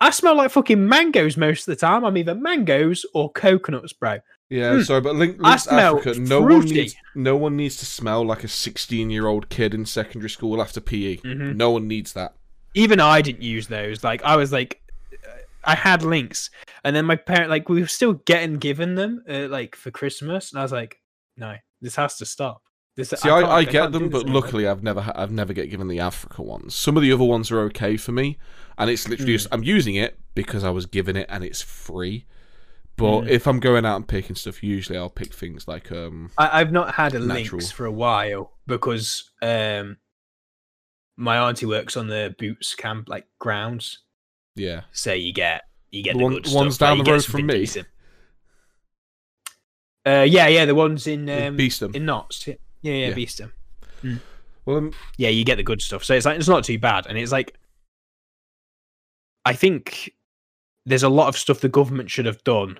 I 0.00 0.10
smell 0.10 0.36
like 0.36 0.50
fucking 0.50 0.88
mangoes 0.88 1.36
most 1.36 1.68
of 1.68 1.72
the 1.76 1.76
time. 1.86 2.04
I'm 2.04 2.16
either 2.16 2.34
mangoes 2.34 3.04
or 3.14 3.30
coconuts, 3.32 3.92
bro. 3.92 4.18
Yeah, 4.48 4.76
Hmm. 4.76 4.82
sorry, 4.82 5.00
but 5.02 5.14
Link, 5.14 5.36
Lynx 5.40 5.66
Africa. 5.68 6.18
No 6.18 6.40
one 6.40 6.64
needs. 6.64 6.96
No 7.14 7.36
one 7.36 7.56
needs 7.56 7.76
to 7.76 7.86
smell 7.86 8.24
like 8.26 8.42
a 8.42 8.48
sixteen-year-old 8.48 9.48
kid 9.50 9.74
in 9.74 9.84
secondary 9.86 10.30
school 10.30 10.60
after 10.60 10.80
PE. 10.80 11.18
Mhm. 11.18 11.54
No 11.56 11.70
one 11.70 11.86
needs 11.86 12.14
that. 12.14 12.34
Even 12.74 12.98
I 13.00 13.20
didn't 13.20 13.42
use 13.42 13.66
those. 13.68 14.02
Like 14.02 14.22
I 14.24 14.36
was 14.36 14.52
like, 14.52 14.80
I 15.64 15.74
had 15.74 16.02
Lynx, 16.02 16.48
and 16.82 16.96
then 16.96 17.04
my 17.04 17.16
parent 17.16 17.50
like 17.50 17.68
we 17.68 17.80
were 17.82 17.86
still 17.86 18.14
getting 18.14 18.54
given 18.54 18.94
them 18.94 19.22
uh, 19.28 19.46
like 19.48 19.76
for 19.76 19.90
Christmas, 19.90 20.50
and 20.50 20.58
I 20.58 20.62
was 20.62 20.72
like, 20.72 20.98
no, 21.36 21.56
this 21.82 21.96
has 21.96 22.16
to 22.16 22.24
stop. 22.26 22.62
This 22.96 23.10
See, 23.10 23.28
I, 23.30 23.40
can't- 23.40 23.52
I, 23.52 23.64
get 23.64 23.92
them, 23.92 24.08
but 24.10 24.26
luckily 24.26 24.66
I've 24.66 24.82
never 24.82 25.12
I've 25.14 25.30
never 25.30 25.52
get 25.52 25.70
given 25.70 25.88
the 25.88 26.00
Africa 26.00 26.42
ones. 26.42 26.74
Some 26.74 26.96
of 26.96 27.02
the 27.02 27.12
other 27.12 27.24
ones 27.24 27.50
are 27.50 27.60
okay 27.62 27.96
for 27.96 28.12
me, 28.12 28.36
and 28.78 28.90
it's 28.90 29.08
literally 29.08 29.32
Mm. 29.32 29.36
just 29.36 29.48
I'm 29.52 29.62
using 29.62 29.94
it 29.94 30.18
because 30.34 30.64
I 30.64 30.70
was 30.70 30.86
given 30.86 31.16
it 31.16 31.26
and 31.30 31.44
it's 31.44 31.62
free. 31.62 32.26
But 32.96 33.22
Mm. 33.22 33.28
if 33.28 33.46
I'm 33.46 33.60
going 33.60 33.86
out 33.86 33.96
and 33.96 34.06
picking 34.08 34.36
stuff, 34.36 34.62
usually 34.62 34.98
I'll 34.98 35.08
pick 35.08 35.32
things 35.32 35.66
like 35.68 35.90
um 35.92 36.30
I, 36.36 36.60
I've 36.60 36.72
not 36.72 36.94
had 36.96 37.14
a 37.14 37.20
Natural. 37.20 37.58
Lynx 37.58 37.70
for 37.70 37.86
a 37.86 37.92
while 37.92 38.52
because 38.66 39.30
um 39.40 39.96
my 41.16 41.38
auntie 41.38 41.66
works 41.66 41.96
on 41.96 42.08
the 42.08 42.34
Boots 42.38 42.74
camp 42.74 43.08
like 43.08 43.26
grounds, 43.38 44.00
yeah 44.56 44.82
so 44.92 45.12
you 45.12 45.32
get 45.32 45.62
you 45.90 46.02
get 46.02 46.14
The 46.14 46.18
the, 46.18 46.24
one- 46.24 46.32
ones 46.32 46.74
stuff, 46.74 46.80
like, 46.80 46.90
down 46.90 46.98
you 46.98 47.04
the 47.04 47.12
road 47.12 47.24
from 47.24 47.46
me? 47.46 47.54
decent. 47.60 47.86
Uh, 50.06 50.24
yeah, 50.28 50.46
yeah, 50.48 50.64
the 50.64 50.74
ones 50.74 51.06
in 51.06 51.28
um, 51.28 51.56
Beeston. 51.56 51.94
in 51.94 52.06
Notts. 52.06 52.46
Yeah, 52.46 52.54
yeah, 52.82 52.94
yeah, 52.94 53.08
Yeah. 53.08 53.14
Beeston. 53.14 53.52
Well, 54.66 54.76
um, 54.76 54.92
yeah, 55.16 55.28
you 55.28 55.44
get 55.44 55.56
the 55.56 55.62
good 55.62 55.82
stuff. 55.82 56.04
So 56.04 56.14
it's 56.14 56.26
like 56.26 56.38
it's 56.38 56.48
not 56.48 56.64
too 56.64 56.78
bad, 56.78 57.06
and 57.06 57.18
it's 57.18 57.32
like 57.32 57.56
I 59.44 59.52
think 59.52 60.12
there's 60.86 61.02
a 61.02 61.08
lot 61.08 61.28
of 61.28 61.36
stuff 61.36 61.60
the 61.60 61.68
government 61.68 62.10
should 62.10 62.26
have 62.26 62.42
done 62.44 62.78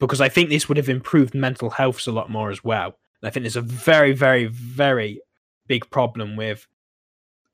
because 0.00 0.20
I 0.20 0.28
think 0.28 0.48
this 0.48 0.68
would 0.68 0.76
have 0.76 0.88
improved 0.88 1.34
mental 1.34 1.70
health 1.70 2.06
a 2.06 2.12
lot 2.12 2.30
more 2.30 2.50
as 2.50 2.64
well. 2.64 2.98
And 3.20 3.28
I 3.28 3.30
think 3.30 3.44
there's 3.44 3.56
a 3.56 3.60
very, 3.60 4.12
very, 4.12 4.46
very 4.46 5.20
big 5.66 5.88
problem 5.90 6.36
with 6.36 6.66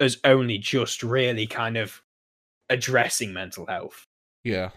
us 0.01 0.17
only 0.25 0.59
just 0.59 1.03
really 1.03 1.47
kind 1.47 1.77
of 1.77 2.03
addressing 2.69 3.33
mental 3.33 3.67
health 3.67 4.07
yeah, 4.45 4.71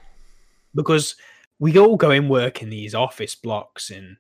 because 0.75 1.15
we 1.59 1.77
all 1.77 1.95
go 1.95 2.11
in 2.11 2.27
work 2.27 2.61
in 2.61 2.69
these 2.69 2.93
office 2.93 3.35
blocks 3.35 3.89
and 3.89 4.17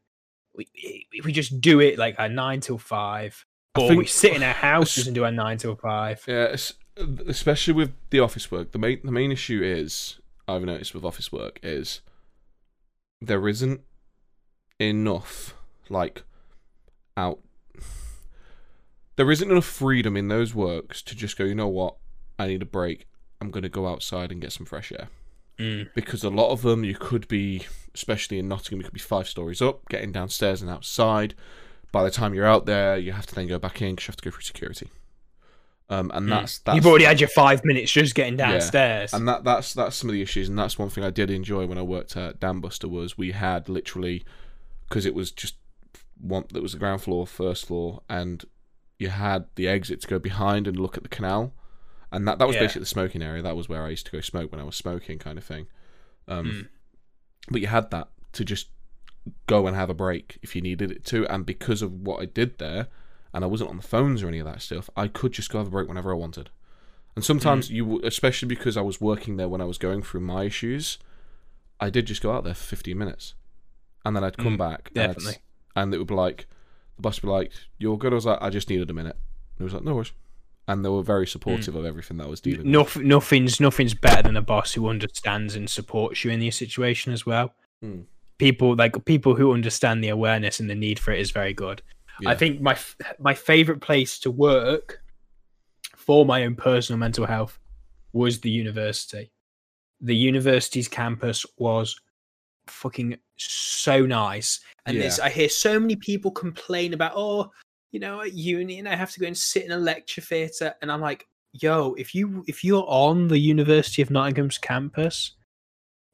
we 0.55 1.07
we 1.23 1.31
just 1.31 1.59
do 1.61 1.79
it 1.79 1.97
like 1.97 2.15
a 2.19 2.29
nine 2.29 2.59
till 2.59 2.77
five, 2.77 3.45
or 3.77 3.87
think- 3.87 3.99
we 3.99 4.05
sit 4.05 4.33
in 4.35 4.43
our 4.43 4.53
houses 4.53 5.07
and 5.07 5.15
do 5.15 5.23
a 5.23 5.31
nine 5.31 5.57
till 5.57 5.75
five. 5.75 6.23
yeah. 6.27 6.55
Especially 7.27 7.73
with 7.73 7.91
the 8.11 8.19
office 8.19 8.51
work, 8.51 8.71
the 8.71 8.77
main 8.77 8.99
the 9.03 9.11
main 9.11 9.31
issue 9.31 9.61
is 9.63 10.19
I've 10.47 10.63
noticed 10.63 10.93
with 10.93 11.03
office 11.03 11.31
work 11.31 11.59
is 11.63 12.01
there 13.19 13.47
isn't 13.47 13.81
enough 14.79 15.55
like 15.89 16.23
out 17.15 17.39
there 19.15 19.29
isn't 19.31 19.49
enough 19.49 19.65
freedom 19.65 20.17
in 20.17 20.27
those 20.27 20.53
works 20.53 21.01
to 21.01 21.15
just 21.15 21.37
go 21.37 21.43
you 21.43 21.55
know 21.55 21.67
what 21.67 21.95
i 22.39 22.47
need 22.47 22.61
a 22.61 22.65
break 22.65 23.05
i'm 23.39 23.51
going 23.51 23.63
to 23.63 23.69
go 23.69 23.87
outside 23.87 24.31
and 24.31 24.41
get 24.41 24.51
some 24.51 24.65
fresh 24.65 24.91
air 24.91 25.09
Mm. 25.59 25.89
because 25.93 26.23
a 26.23 26.29
lot 26.29 26.49
of 26.51 26.63
them 26.63 26.83
you 26.83 26.95
could 26.95 27.27
be 27.27 27.65
especially 27.93 28.39
in 28.39 28.47
nottingham 28.47 28.79
you 28.79 28.85
could 28.85 28.93
be 28.93 28.99
five 28.99 29.27
stories 29.27 29.61
up 29.61 29.87
getting 29.87 30.11
downstairs 30.11 30.61
and 30.63 30.71
outside 30.71 31.35
by 31.91 32.03
the 32.03 32.09
time 32.09 32.33
you're 32.33 32.45
out 32.47 32.65
there 32.65 32.97
you 32.97 33.11
have 33.11 33.27
to 33.27 33.35
then 33.35 33.47
go 33.47 33.59
back 33.59 33.79
in 33.81 33.91
because 33.93 34.07
you 34.07 34.11
have 34.11 34.15
to 34.17 34.23
go 34.23 34.31
through 34.31 34.41
security 34.41 34.89
um, 35.89 36.09
and 36.13 36.25
Mm. 36.25 36.29
that's, 36.29 36.57
that's 36.59 36.75
You've 36.75 36.87
already 36.87 37.05
had 37.05 37.19
your 37.19 37.27
five 37.29 37.63
minutes 37.63 37.91
just 37.91 38.15
getting 38.15 38.39
Yeah. 38.39 38.51
downstairs. 38.53 39.13
and 39.13 39.27
that 39.27 39.43
that's 39.43 39.73
that's 39.73 39.95
some 39.97 40.09
of 40.09 40.13
the 40.13 40.21
issues, 40.23 40.47
and 40.49 40.57
that's 40.57 40.79
one 40.79 40.89
thing 40.89 41.03
I 41.03 41.09
did 41.11 41.29
enjoy 41.29 41.67
when 41.67 41.77
I 41.77 41.81
worked 41.83 42.15
at 42.17 42.39
Dambuster 42.39 42.89
was 42.89 43.17
we 43.17 43.31
had 43.31 43.67
literally 43.69 44.23
because 44.87 45.05
it 45.05 45.13
was 45.13 45.29
just 45.31 45.55
one 46.19 46.45
that 46.53 46.63
was 46.63 46.71
the 46.71 46.79
ground 46.79 47.01
floor, 47.01 47.27
first 47.27 47.65
floor, 47.67 48.01
and 48.09 48.43
you 48.97 49.09
had 49.09 49.45
the 49.55 49.67
exit 49.67 50.01
to 50.01 50.07
go 50.07 50.17
behind 50.19 50.67
and 50.67 50.79
look 50.79 50.95
at 50.97 51.03
the 51.03 51.09
canal, 51.09 51.53
and 52.13 52.25
that 52.27 52.39
that 52.39 52.47
was 52.47 52.55
Yeah. 52.55 52.61
basically 52.61 52.79
the 52.81 52.85
smoking 52.85 53.21
area. 53.21 53.41
That 53.41 53.55
was 53.57 53.67
where 53.67 53.83
I 53.83 53.89
used 53.89 54.05
to 54.05 54.11
go 54.13 54.21
smoke 54.21 54.51
when 54.51 54.61
I 54.61 54.63
was 54.63 54.75
smoking, 54.77 55.19
kind 55.19 55.37
of 55.37 55.43
thing. 55.43 55.67
Um, 56.27 56.45
Mm. 56.45 56.67
But 57.51 57.59
you 57.61 57.67
had 57.67 57.91
that 57.91 58.07
to 58.33 58.45
just 58.45 58.69
go 59.47 59.67
and 59.67 59.75
have 59.75 59.89
a 59.89 59.93
break 59.93 60.37
if 60.41 60.55
you 60.55 60.61
needed 60.61 60.91
it 60.91 61.03
to, 61.05 61.27
and 61.27 61.45
because 61.45 61.81
of 61.81 61.91
what 62.07 62.21
I 62.21 62.25
did 62.25 62.57
there, 62.59 62.87
and 63.33 63.43
I 63.43 63.47
wasn't 63.47 63.69
on 63.71 63.77
the 63.77 63.83
phones 63.83 64.23
or 64.23 64.27
any 64.29 64.39
of 64.39 64.45
that 64.45 64.61
stuff, 64.61 64.89
I 64.95 65.07
could 65.09 65.33
just 65.33 65.49
go 65.49 65.57
have 65.57 65.67
a 65.67 65.71
break 65.71 65.87
whenever 65.89 66.11
I 66.11 66.15
wanted. 66.15 66.49
And 67.15 67.23
sometimes 67.25 67.69
you, 67.69 67.99
especially 68.03 68.47
because 68.47 68.75
I 68.77 68.81
was 68.81 69.01
working 69.01 69.35
there 69.37 69.49
when 69.49 69.59
I 69.61 69.65
was 69.65 69.77
going 69.77 70.01
through 70.03 70.21
my 70.21 70.43
issues, 70.45 70.97
I 71.79 71.89
did 71.89 72.05
just 72.07 72.21
go 72.23 72.31
out 72.31 72.43
there 72.45 72.53
for 72.53 72.63
15 72.63 72.97
minutes, 72.97 73.33
and 74.05 74.15
then 74.15 74.23
I'd 74.23 74.37
come 74.37 74.55
Mm, 74.55 74.57
back. 74.57 74.91
and 74.95 74.95
definitely. 74.95 75.37
And, 75.75 75.93
it 75.93 75.97
would 75.97 76.07
be 76.07 76.13
like, 76.15 76.47
the 76.95 77.01
boss 77.01 77.21
would 77.21 77.27
be 77.27 77.31
like, 77.31 77.51
"You're 77.77 77.97
good." 77.97 78.13
I 78.13 78.15
was 78.15 78.25
like, 78.25 78.39
"I 78.41 78.49
just 78.49 78.69
needed 78.69 78.89
a 78.89 78.93
minute." 78.93 79.17
And 79.57 79.61
it 79.61 79.63
was 79.65 79.73
like, 79.73 79.83
"No 79.83 79.95
worries," 79.95 80.11
and 80.67 80.83
they 80.83 80.89
were 80.89 81.03
very 81.03 81.27
supportive 81.27 81.75
of 81.75 81.85
everything 81.85 82.17
that 82.17 82.25
I 82.25 82.29
was 82.29 82.39
dealing 82.41 82.71
with. 82.71 82.97
Nothing's 83.03 83.59
nothing's 83.59 83.93
better 83.93 84.23
than 84.23 84.37
a 84.37 84.41
boss 84.41 84.73
who 84.73 84.87
understands 84.87 85.55
and 85.55 85.69
supports 85.69 86.23
you 86.23 86.31
in 86.31 86.41
your 86.41 86.51
situation 86.51 87.11
as 87.11 87.25
well. 87.25 87.53
Mm. 87.83 88.05
People 88.37 88.75
like 88.75 89.03
people 89.05 89.35
who 89.35 89.53
understand 89.53 90.03
the 90.03 90.09
awareness 90.09 90.59
and 90.59 90.69
the 90.69 90.75
need 90.75 90.99
for 90.99 91.11
it 91.11 91.19
is 91.19 91.31
very 91.31 91.53
good. 91.53 91.81
I 92.25 92.35
think 92.35 92.61
my 92.61 92.77
my 93.19 93.33
favorite 93.33 93.81
place 93.81 94.19
to 94.19 94.31
work 94.31 95.01
for 95.95 96.25
my 96.25 96.43
own 96.45 96.55
personal 96.55 96.99
mental 96.99 97.25
health 97.25 97.59
was 98.13 98.39
the 98.39 98.49
university. 98.49 99.31
The 99.99 100.15
university's 100.15 100.87
campus 100.87 101.45
was 101.57 101.99
fucking 102.67 103.17
so 103.37 104.05
nice, 104.05 104.59
and 104.85 104.95
Yeah. 104.95 105.03
this 105.03 105.19
I 105.19 105.29
hear 105.29 105.49
so 105.49 105.79
many 105.79 105.95
people 105.95 106.31
complain 106.31 106.93
about. 106.93 107.13
Oh, 107.15 107.51
you 107.93 107.99
know, 108.01 108.19
at 108.21 108.33
uni, 108.33 108.79
and 108.79 108.89
I 108.89 108.95
have 108.95 109.11
to 109.11 109.19
go 109.21 109.27
and 109.27 109.37
sit 109.37 109.63
in 109.63 109.71
a 109.71 109.77
lecture 109.77 110.19
theatre, 110.19 110.73
and 110.81 110.91
I'm 110.91 110.99
like, 110.99 111.27
yo, 111.53 111.93
if 111.93 112.13
you 112.13 112.43
if 112.47 112.63
you're 112.63 112.83
on 112.87 113.29
the 113.29 113.37
University 113.37 114.01
of 114.01 114.09
Nottingham's 114.09 114.57
campus, 114.57 115.33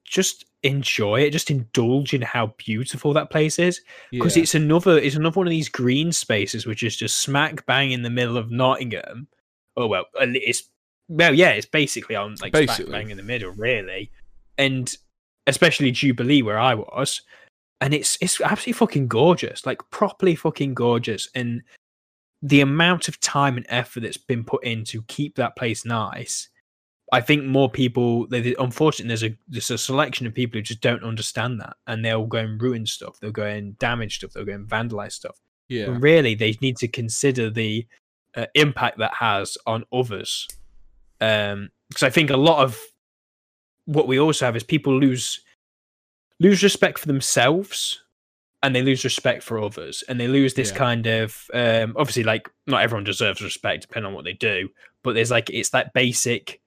just 0.05 0.45
enjoy 0.63 1.21
it. 1.21 1.31
Just 1.31 1.49
indulge 1.49 2.13
in 2.13 2.21
how 2.21 2.53
beautiful 2.57 3.13
that 3.13 3.29
place 3.31 3.57
is 3.57 3.79
because 4.11 4.35
Yeah. 4.35 4.43
it's 4.43 4.55
another 4.55 4.97
it's 4.97 5.15
another 5.15 5.39
one 5.39 5.47
of 5.47 5.51
these 5.51 5.69
green 5.69 6.11
spaces 6.11 6.65
which 6.65 6.83
is 6.83 6.97
just 6.97 7.19
smack 7.19 7.65
bang 7.65 7.91
in 7.91 8.01
the 8.01 8.09
middle 8.09 8.35
of 8.37 8.51
Nottingham. 8.51 9.27
Oh 9.77 9.87
well, 9.87 10.05
it's 10.19 10.63
well 11.07 11.33
yeah, 11.33 11.51
it's 11.51 11.65
basically 11.65 12.17
on 12.17 12.35
like 12.41 12.53
smack 12.55 12.85
bang 12.89 13.09
in 13.09 13.15
the 13.17 13.23
middle, 13.23 13.51
really, 13.51 14.11
and 14.57 14.93
especially 15.47 15.91
Jubilee 15.91 16.41
where 16.41 16.59
I 16.59 16.75
was, 16.75 17.21
and 17.81 17.93
it's 17.93 18.17
it's 18.21 18.39
absolutely 18.41 18.73
fucking 18.73 19.07
gorgeous, 19.07 19.65
like 19.65 19.81
properly 19.91 20.35
fucking 20.35 20.73
gorgeous, 20.73 21.27
and 21.35 21.61
the 22.41 22.61
amount 22.61 23.07
of 23.07 23.19
time 23.19 23.57
and 23.57 23.65
effort 23.69 23.99
that's 24.01 24.17
been 24.17 24.43
put 24.43 24.63
in 24.63 24.83
to 24.85 25.01
keep 25.03 25.35
that 25.35 25.55
place 25.55 25.85
nice. 25.85 26.49
I 27.11 27.21
think 27.21 27.43
more 27.43 27.69
people. 27.71 28.27
they- 28.27 28.55
Unfortunately, 28.59 29.07
there's 29.07 29.23
a 29.23 29.35
there's 29.47 29.71
a 29.71 29.77
selection 29.77 30.27
of 30.27 30.33
people 30.33 30.57
who 30.57 30.61
just 30.61 30.81
don't 30.81 31.03
understand 31.03 31.59
that, 31.59 31.75
and 31.87 32.05
they'll 32.05 32.25
go 32.27 32.37
and 32.37 32.61
ruin 32.61 32.85
stuff. 32.85 33.19
They'll 33.19 33.31
go 33.31 33.45
and 33.45 33.77
damage 33.79 34.17
stuff. 34.17 34.31
They'll 34.33 34.45
go 34.45 34.53
and 34.53 34.67
vandalize 34.67 35.13
stuff. 35.13 35.37
yeah. 35.69 35.87
When 35.87 35.99
really, 36.01 36.35
they 36.35 36.55
need 36.61 36.77
to 36.77 36.87
consider 36.87 37.49
the 37.49 37.85
uh, 38.35 38.45
impact 38.53 38.99
that 38.99 39.13
has 39.15 39.57
on 39.65 39.85
others. 39.91 40.47
Um, 41.19 41.69
because 41.89 42.03
I 42.03 42.09
think 42.11 42.29
a 42.29 42.37
lot 42.37 42.63
of 42.63 42.79
what 43.85 44.07
we 44.07 44.19
also 44.19 44.45
have 44.45 44.55
is 44.55 44.63
people 44.63 44.97
lose 44.99 45.41
lose 46.39 46.63
respect 46.63 46.97
for 46.99 47.07
themselves 47.07 48.01
and 48.63 48.75
they 48.75 48.81
lose 48.81 49.03
respect 49.03 49.43
for 49.43 49.59
others 49.59 50.03
and 50.09 50.19
they 50.19 50.27
lose 50.27 50.53
this 50.53 50.71
Yeah. 50.71 50.77
kind 50.77 51.05
of 51.07 51.45
um 51.53 51.93
obviously 51.97 52.23
like 52.23 52.49
not 52.67 52.81
everyone 52.81 53.03
deserves 53.03 53.41
respect 53.41 53.83
depending 53.83 54.07
on 54.07 54.13
what 54.13 54.25
they 54.25 54.33
do 54.33 54.69
but 55.03 55.13
there's 55.13 55.31
like 55.31 55.49
it's 55.49 55.69
that 55.69 55.93
basic 55.93 56.61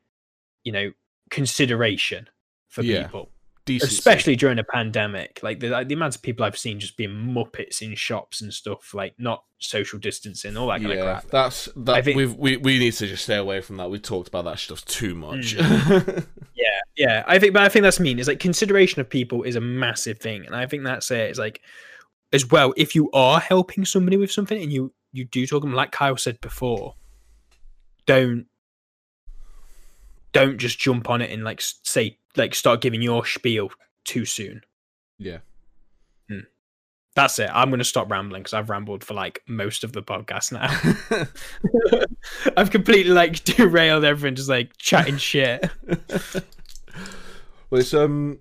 you 0.65 0.73
know 0.73 0.91
consideration 1.31 2.29
for 2.69 2.83
Yeah. 2.83 3.03
people 3.07 3.32
Decency. 3.65 3.95
especially 3.95 4.37
during 4.37 4.59
a 4.59 4.65
pandemic 4.65 5.39
like 5.43 5.61
the, 5.61 5.69
like 5.69 5.87
the 5.87 5.95
amount 5.95 6.17
of 6.17 6.23
people 6.23 6.45
i've 6.45 6.59
seen 6.59 6.81
just 6.81 6.97
being 6.97 7.11
muppets 7.11 7.81
in 7.81 7.95
shops 7.95 8.41
and 8.41 8.53
stuff 8.53 8.93
like 8.93 9.15
not 9.19 9.45
social 9.61 10.01
distancing 10.01 10.57
all 10.57 10.67
that 10.67 10.81
kind 10.81 10.93
yeah, 10.93 10.97
of 10.97 11.05
crap 11.05 11.31
that's 11.31 11.69
that. 11.77 11.95
I 11.95 12.03
think- 12.03 12.17
we've, 12.17 12.35
we 12.35 12.57
we 12.57 12.79
need 12.79 12.93
to 12.95 13.07
just 13.07 13.23
stay 13.25 13.37
away 13.37 13.61
from 13.61 13.77
that. 13.77 13.91
We've 13.91 14.03
talked 14.03 14.29
about 14.29 14.45
that 14.47 14.59
stuff 14.59 14.85
too 14.85 15.15
much. 15.15 15.57
Mm. 15.57 16.27
Yeah, 16.55 16.81
yeah. 16.97 17.25
I 17.27 17.39
think, 17.39 17.55
but 17.55 17.63
I 17.63 17.69
think 17.69 17.83
that's 17.83 17.99
mean. 17.99 18.19
Is 18.19 18.29
like 18.29 18.39
consideration 18.39 19.01
of 19.01 19.09
people 19.09 19.43
is 19.43 19.57
a 19.57 19.61
massive 19.61 20.19
thing, 20.19 20.47
and 20.47 20.55
I 20.55 20.67
think 20.67 20.85
that's 20.85 21.11
it. 21.11 21.31
It's 21.31 21.39
like 21.39 21.61
as 22.33 22.49
well 22.51 22.73
if 22.77 22.95
you 22.95 23.11
are 23.13 23.41
helping 23.41 23.85
somebody 23.85 24.17
with 24.17 24.31
something 24.31 24.63
and 24.63 24.73
you 24.73 24.93
you 25.13 25.25
do 25.25 25.47
talk 25.47 25.63
them 25.63 25.73
like 25.73 25.93
Kyle 25.93 26.17
said 26.17 26.41
before, 26.41 26.95
don't 28.07 28.47
don't 30.33 30.59
just 30.59 30.79
jump 30.79 31.11
on 31.11 31.21
it 31.21 31.31
and 31.31 31.45
like 31.45 31.61
say 31.61 32.19
like 32.37 32.55
start 32.55 32.81
giving 32.81 33.03
your 33.03 33.25
spiel 33.27 33.71
too 34.05 34.25
soon. 34.25 34.63
Yeah. 35.19 35.39
That's 37.15 37.39
it. 37.39 37.51
I'm 37.53 37.69
going 37.69 37.79
to 37.79 37.85
stop 37.85 38.11
rambling 38.11 38.41
because 38.43 38.55
I've 38.55 38.71
rambled 38.71 39.05
for 39.05 39.13
like 39.13 39.43
most 39.47 39.85
of 39.85 39.93
the 39.93 40.03
podcast 40.03 40.51
now. 40.51 42.05
I've 42.57 42.71
completely 42.71 43.13
like 43.13 43.45
derailed 43.45 44.05
everyone, 44.05 44.35
just 44.35 44.49
like 44.49 44.77
chatting 44.79 45.19
shit. 45.19 45.69
well, 47.69 47.81
it's 47.81 47.93
um, 47.93 48.39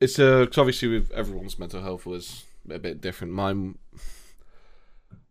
it's 0.00 0.18
uh, 0.18 0.46
'cause 0.46 0.58
obviously 0.58 0.88
with 0.88 1.12
everyone's 1.12 1.56
mental 1.56 1.82
health 1.82 2.04
was 2.04 2.44
a 2.68 2.80
bit 2.80 3.00
different. 3.00 3.32
Mine, 3.32 3.78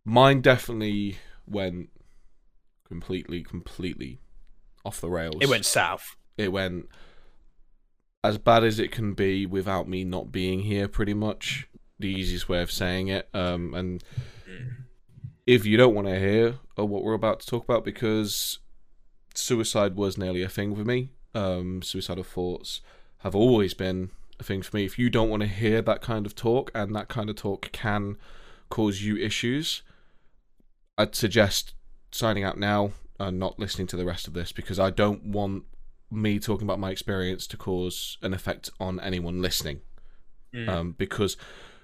mine 0.06 0.40
definitely 0.40 1.18
went 1.46 1.90
completely, 2.88 3.44
completely 3.44 4.22
off 4.86 5.02
the 5.02 5.10
rails. 5.10 5.36
It 5.42 5.50
went 5.50 5.66
south. 5.66 6.16
It 6.38 6.54
went 6.54 6.86
as 8.24 8.38
bad 8.38 8.64
as 8.64 8.80
it 8.80 8.92
can 8.92 9.14
be 9.14 9.46
without 9.46 9.88
me 9.88 10.04
not 10.04 10.32
being 10.32 10.62
here. 10.62 10.88
Pretty 10.88 11.14
much 11.14 11.68
the 12.00 12.10
easiest 12.10 12.50
way 12.50 12.62
of 12.62 12.72
saying 12.72 13.08
it. 13.08 13.30
Um, 13.34 13.74
and 13.74 14.04
if 15.48 15.66
you 15.66 15.78
don't 15.78 15.96
want 15.96 16.08
to 16.08 16.20
hear 16.20 16.56
uh, 16.78 16.86
what 16.86 17.04
we're 17.04 17.14
about 17.14 17.40
to 17.42 17.48
talk 17.48 17.64
about, 17.64 17.84
because 17.84 18.60
suicide 19.34 19.96
was 19.96 20.18
nearly 20.18 20.42
a 20.42 20.50
thing 20.50 20.76
for 20.76 20.84
me. 20.84 21.10
Um, 21.34 21.82
suicidal 21.82 22.24
thoughts 22.24 22.82
have 23.20 23.36
always 23.36 23.74
been 23.74 24.12
a 24.40 24.44
thing 24.44 24.62
for 24.62 24.76
me. 24.76 24.86
If 24.86 25.00
you 25.00 25.10
don't 25.10 25.30
want 25.30 25.42
to 25.42 25.48
hear 25.48 25.82
that 25.82 26.02
kind 26.02 26.26
of 26.26 26.36
talk, 26.36 26.72
and 26.76 26.96
that 26.96 27.08
kind 27.08 27.30
of 27.30 27.36
talk 27.36 27.72
can 27.72 28.18
cause 28.70 29.02
you 29.02 29.18
issues, 29.18 29.84
I'd 30.98 31.16
suggest 31.16 31.74
signing 32.12 32.44
out 32.44 32.58
now 32.58 32.92
and 33.20 33.40
not 33.40 33.60
listening 33.60 33.88
to 33.88 33.96
the 33.96 34.06
rest 34.06 34.28
of 34.28 34.34
this 34.34 34.52
because 34.52 34.80
I 34.80 34.90
don't 34.90 35.26
want 35.26 35.64
me 36.12 36.40
talking 36.40 36.68
about 36.68 36.80
my 36.80 36.92
experience 36.92 37.48
to 37.48 37.58
cause 37.58 38.18
an 38.22 38.34
effect 38.34 38.70
on 38.80 39.00
anyone 39.00 39.42
listening. 39.42 39.82
Mm. 40.54 40.68
Um, 40.70 40.92
because 40.98 41.38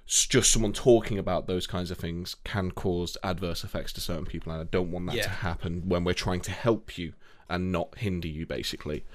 just 0.06 0.52
someone 0.52 0.74
talking 0.74 1.18
about 1.18 1.48
those 1.48 1.68
kinds 1.68 1.92
of 1.92 1.98
things 1.98 2.36
can 2.44 2.72
cause 2.72 3.18
adverse 3.24 3.64
effects 3.64 3.94
to 3.94 4.02
certain 4.02 4.26
people, 4.26 4.52
and 4.52 4.62
I 4.62 4.66
don't 4.66 4.92
want 4.92 5.08
that 5.08 5.16
to 5.24 5.30
happen 5.30 5.88
when 5.88 6.04
we're 6.04 6.14
trying 6.14 6.42
to 6.42 6.52
help 6.52 6.98
you 6.98 7.14
and 7.50 7.72
not 7.72 7.98
hinder 7.98 8.28
you, 8.28 8.46
basically. 8.46 9.06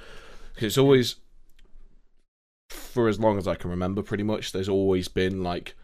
'Cause 0.55 0.65
it's 0.65 0.79
always, 0.79 1.17
for 2.69 3.09
as 3.09 3.19
long 3.21 3.39
as 3.39 3.47
I 3.49 3.55
can 3.55 3.71
remember, 3.71 4.03
pretty 4.03 4.23
much, 4.23 4.53
there's 4.53 4.69
always 4.69 5.09
been 5.09 5.43
like 5.43 5.75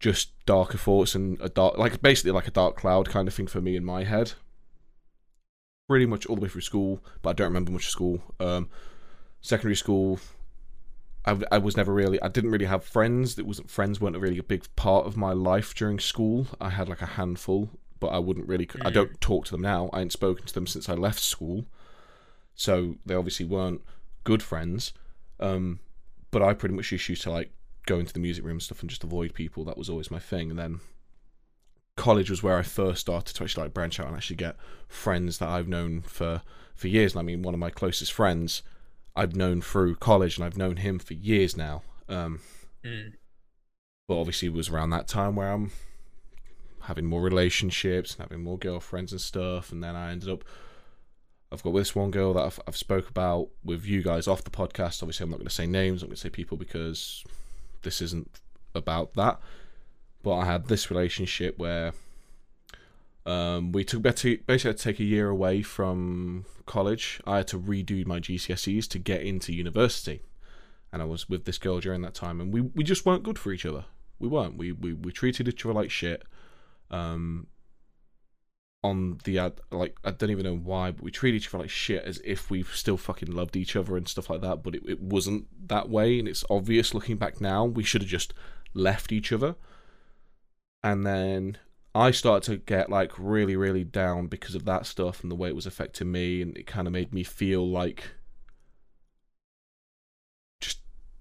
just 0.00 0.30
darker 0.44 0.76
thoughts 0.78 1.14
and 1.14 1.40
a 1.40 1.48
dark, 1.48 1.78
like 1.78 2.02
basically 2.02 2.30
like 2.30 2.46
a 2.46 2.50
dark 2.50 2.76
cloud 2.76 3.08
kind 3.08 3.28
of 3.28 3.34
thing 3.34 3.46
for 3.46 3.60
me 3.62 3.76
in 3.76 3.84
my 3.84 4.04
head. 4.04 4.34
Pretty 5.88 6.06
much 6.06 6.26
all 6.26 6.36
the 6.36 6.42
way 6.42 6.48
through 6.48 6.62
school, 6.62 7.02
but 7.22 7.30
I 7.30 7.32
don't 7.34 7.48
remember 7.48 7.70
much 7.70 7.84
of 7.84 7.90
school. 7.90 8.20
Um, 8.40 8.68
secondary 9.40 9.76
school, 9.76 10.18
I, 11.24 11.38
I 11.52 11.58
was 11.58 11.76
never 11.76 11.92
really 11.92 12.20
I 12.22 12.28
didn't 12.28 12.50
really 12.50 12.66
have 12.66 12.84
friends. 12.84 13.38
It 13.38 13.46
wasn't 13.46 13.70
friends 13.70 14.00
weren't 14.00 14.16
a 14.16 14.20
really 14.20 14.38
a 14.38 14.42
big 14.42 14.64
part 14.76 15.06
of 15.06 15.16
my 15.16 15.32
life 15.32 15.74
during 15.74 15.98
school. 15.98 16.46
I 16.60 16.70
had 16.70 16.88
like 16.88 17.02
a 17.02 17.06
handful, 17.06 17.70
but 18.00 18.08
I 18.08 18.18
wouldn't 18.18 18.48
really 18.48 18.68
I 18.84 18.90
don't 18.90 19.20
talk 19.20 19.46
to 19.46 19.52
them 19.52 19.62
now. 19.62 19.90
I 19.92 20.00
ain't 20.00 20.12
spoken 20.12 20.46
to 20.46 20.54
them 20.54 20.66
since 20.66 20.88
I 20.88 20.94
left 20.94 21.20
school. 21.20 21.66
So 22.54 22.96
they 23.04 23.14
obviously 23.14 23.46
weren't 23.46 23.82
good 24.24 24.42
friends. 24.42 24.92
Um, 25.40 25.80
but 26.30 26.42
I 26.42 26.54
pretty 26.54 26.74
much 26.74 26.90
just 26.90 27.08
used 27.08 27.22
to 27.22 27.30
like 27.30 27.50
go 27.86 27.98
into 27.98 28.12
the 28.12 28.20
music 28.20 28.44
room 28.44 28.52
and 28.52 28.62
stuff 28.62 28.80
and 28.80 28.90
just 28.90 29.04
avoid 29.04 29.34
people. 29.34 29.64
That 29.64 29.78
was 29.78 29.88
always 29.88 30.10
my 30.10 30.18
thing. 30.18 30.50
And 30.50 30.58
then 30.58 30.80
college 31.96 32.30
was 32.30 32.42
where 32.42 32.56
I 32.58 32.62
first 32.62 33.00
started 33.00 33.34
to 33.34 33.44
actually 33.44 33.64
like 33.64 33.74
branch 33.74 33.98
out 33.98 34.06
and 34.08 34.16
actually 34.16 34.36
get 34.36 34.56
friends 34.88 35.38
that 35.38 35.48
I've 35.48 35.68
known 35.68 36.02
for 36.02 36.42
for 36.74 36.88
years. 36.88 37.14
And 37.14 37.20
I 37.20 37.22
mean, 37.22 37.42
one 37.42 37.54
of 37.54 37.60
my 37.60 37.70
closest 37.70 38.12
friends 38.12 38.62
I've 39.14 39.34
known 39.34 39.62
through 39.62 39.94
college, 39.96 40.36
and 40.36 40.44
I've 40.44 40.58
known 40.58 40.76
him 40.76 40.98
for 40.98 41.14
years 41.14 41.56
now. 41.56 41.82
Um, 42.08 42.40
Mm. 42.84 43.14
but 44.06 44.20
obviously, 44.20 44.48
it 44.48 44.54
was 44.54 44.68
around 44.68 44.90
that 44.90 45.08
time 45.08 45.34
where 45.36 45.50
I'm 45.50 45.72
having 46.82 47.06
more 47.06 47.20
relationships 47.22 48.12
and 48.14 48.20
having 48.20 48.44
more 48.44 48.58
girlfriends 48.58 49.10
and 49.12 49.20
stuff. 49.20 49.72
And 49.72 49.82
then 49.82 49.96
I 49.96 50.12
ended 50.12 50.28
up, 50.28 50.44
I've 51.50 51.62
got 51.62 51.74
this 51.74 51.96
one 51.96 52.10
girl 52.12 52.34
that 52.34 52.44
I've, 52.44 52.60
I've 52.68 52.76
spoke 52.76 53.08
about 53.08 53.48
with 53.64 53.86
you 53.86 54.02
guys 54.02 54.28
off 54.28 54.44
the 54.44 54.50
podcast. 54.50 55.02
Obviously, 55.02 55.24
I'm 55.24 55.30
not 55.30 55.38
going 55.38 55.48
to 55.48 55.54
say 55.54 55.66
names. 55.66 56.02
I'm 56.02 56.08
going 56.10 56.16
to 56.16 56.20
say 56.20 56.30
people 56.30 56.56
because 56.56 57.24
this 57.82 58.00
isn't 58.02 58.40
about 58.74 59.14
that. 59.14 59.40
But 60.26 60.38
I 60.38 60.44
had 60.46 60.66
this 60.66 60.90
relationship 60.90 61.56
where 61.56 61.92
um, 63.24 63.70
we 63.70 63.84
took 63.84 64.02
basically 64.02 64.38
to 64.58 64.74
take 64.74 64.98
a 64.98 65.04
year 65.04 65.28
away 65.28 65.62
from 65.62 66.46
college. 66.66 67.20
I 67.24 67.36
had 67.36 67.46
to 67.48 67.60
redo 67.60 68.04
my 68.04 68.18
GCSEs 68.18 68.88
to 68.88 68.98
get 68.98 69.22
into 69.22 69.52
university, 69.52 70.22
and 70.92 71.00
I 71.00 71.04
was 71.04 71.28
with 71.28 71.44
this 71.44 71.58
girl 71.58 71.78
during 71.78 72.02
that 72.02 72.14
time, 72.14 72.40
and 72.40 72.52
we, 72.52 72.60
we 72.60 72.82
just 72.82 73.06
weren't 73.06 73.22
good 73.22 73.38
for 73.38 73.52
each 73.52 73.64
other. 73.64 73.84
We 74.18 74.26
weren't. 74.26 74.56
We 74.56 74.72
we, 74.72 74.94
we 74.94 75.12
treated 75.12 75.46
each 75.46 75.64
other 75.64 75.74
like 75.74 75.92
shit. 75.92 76.24
Um, 76.90 77.46
on 78.82 79.20
the 79.22 79.38
ad, 79.38 79.60
like 79.70 79.96
I 80.04 80.10
don't 80.10 80.32
even 80.32 80.44
know 80.44 80.56
why, 80.56 80.90
but 80.90 81.04
we 81.04 81.12
treated 81.12 81.36
each 81.36 81.50
other 81.50 81.58
like 81.58 81.70
shit 81.70 82.02
as 82.02 82.20
if 82.24 82.50
we 82.50 82.64
still 82.64 82.96
fucking 82.96 83.30
loved 83.30 83.54
each 83.54 83.76
other 83.76 83.96
and 83.96 84.08
stuff 84.08 84.28
like 84.28 84.40
that. 84.40 84.64
But 84.64 84.74
it, 84.74 84.82
it 84.88 85.00
wasn't 85.00 85.46
that 85.68 85.88
way, 85.88 86.18
and 86.18 86.26
it's 86.26 86.42
obvious 86.50 86.94
looking 86.94 87.16
back 87.16 87.40
now. 87.40 87.64
We 87.64 87.84
should 87.84 88.02
have 88.02 88.10
just 88.10 88.34
left 88.74 89.12
each 89.12 89.30
other. 89.30 89.54
And 90.86 91.04
then 91.04 91.58
I 91.96 92.12
started 92.12 92.48
to 92.52 92.58
get 92.58 92.88
like 92.88 93.10
really, 93.18 93.56
really 93.56 93.82
down 93.82 94.28
because 94.28 94.54
of 94.54 94.64
that 94.66 94.86
stuff 94.86 95.22
and 95.24 95.32
the 95.32 95.34
way 95.34 95.48
it 95.48 95.56
was 95.56 95.66
affecting 95.66 96.12
me, 96.12 96.40
and 96.40 96.56
it 96.56 96.64
kind 96.68 96.86
of 96.86 96.92
made 96.92 97.12
me 97.12 97.24
feel 97.24 97.68
like 97.68 98.10
just 100.60 100.78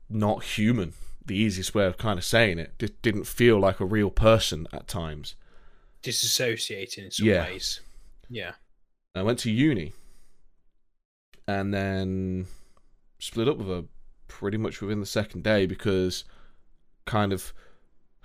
not 0.07 0.43
human. 0.43 0.93
The 1.25 1.35
easiest 1.35 1.73
way 1.73 1.87
of 1.87 1.97
kind 1.97 2.19
of 2.19 2.23
saying 2.23 2.59
it, 2.59 2.77
just 2.77 3.01
didn't 3.01 3.23
feel 3.23 3.59
like 3.59 3.79
a 3.79 3.85
real 3.85 4.11
person 4.11 4.67
at 4.71 4.87
times. 4.87 5.33
Disassociating 6.03 7.05
in 7.05 7.09
some 7.11 7.25
Yeah. 7.25 7.45
ways. 7.45 7.79
Yeah. 8.29 8.53
I 9.15 9.23
went 9.23 9.39
to 9.39 9.51
uni, 9.51 9.93
and 11.47 11.73
then 11.73 12.45
split 13.17 13.47
up 13.47 13.57
with 13.57 13.67
her 13.69 13.85
pretty 14.27 14.57
much 14.57 14.79
within 14.79 14.99
the 14.99 15.07
second 15.07 15.43
day 15.43 15.65
because 15.65 16.23
kind 17.05 17.33
of 17.33 17.51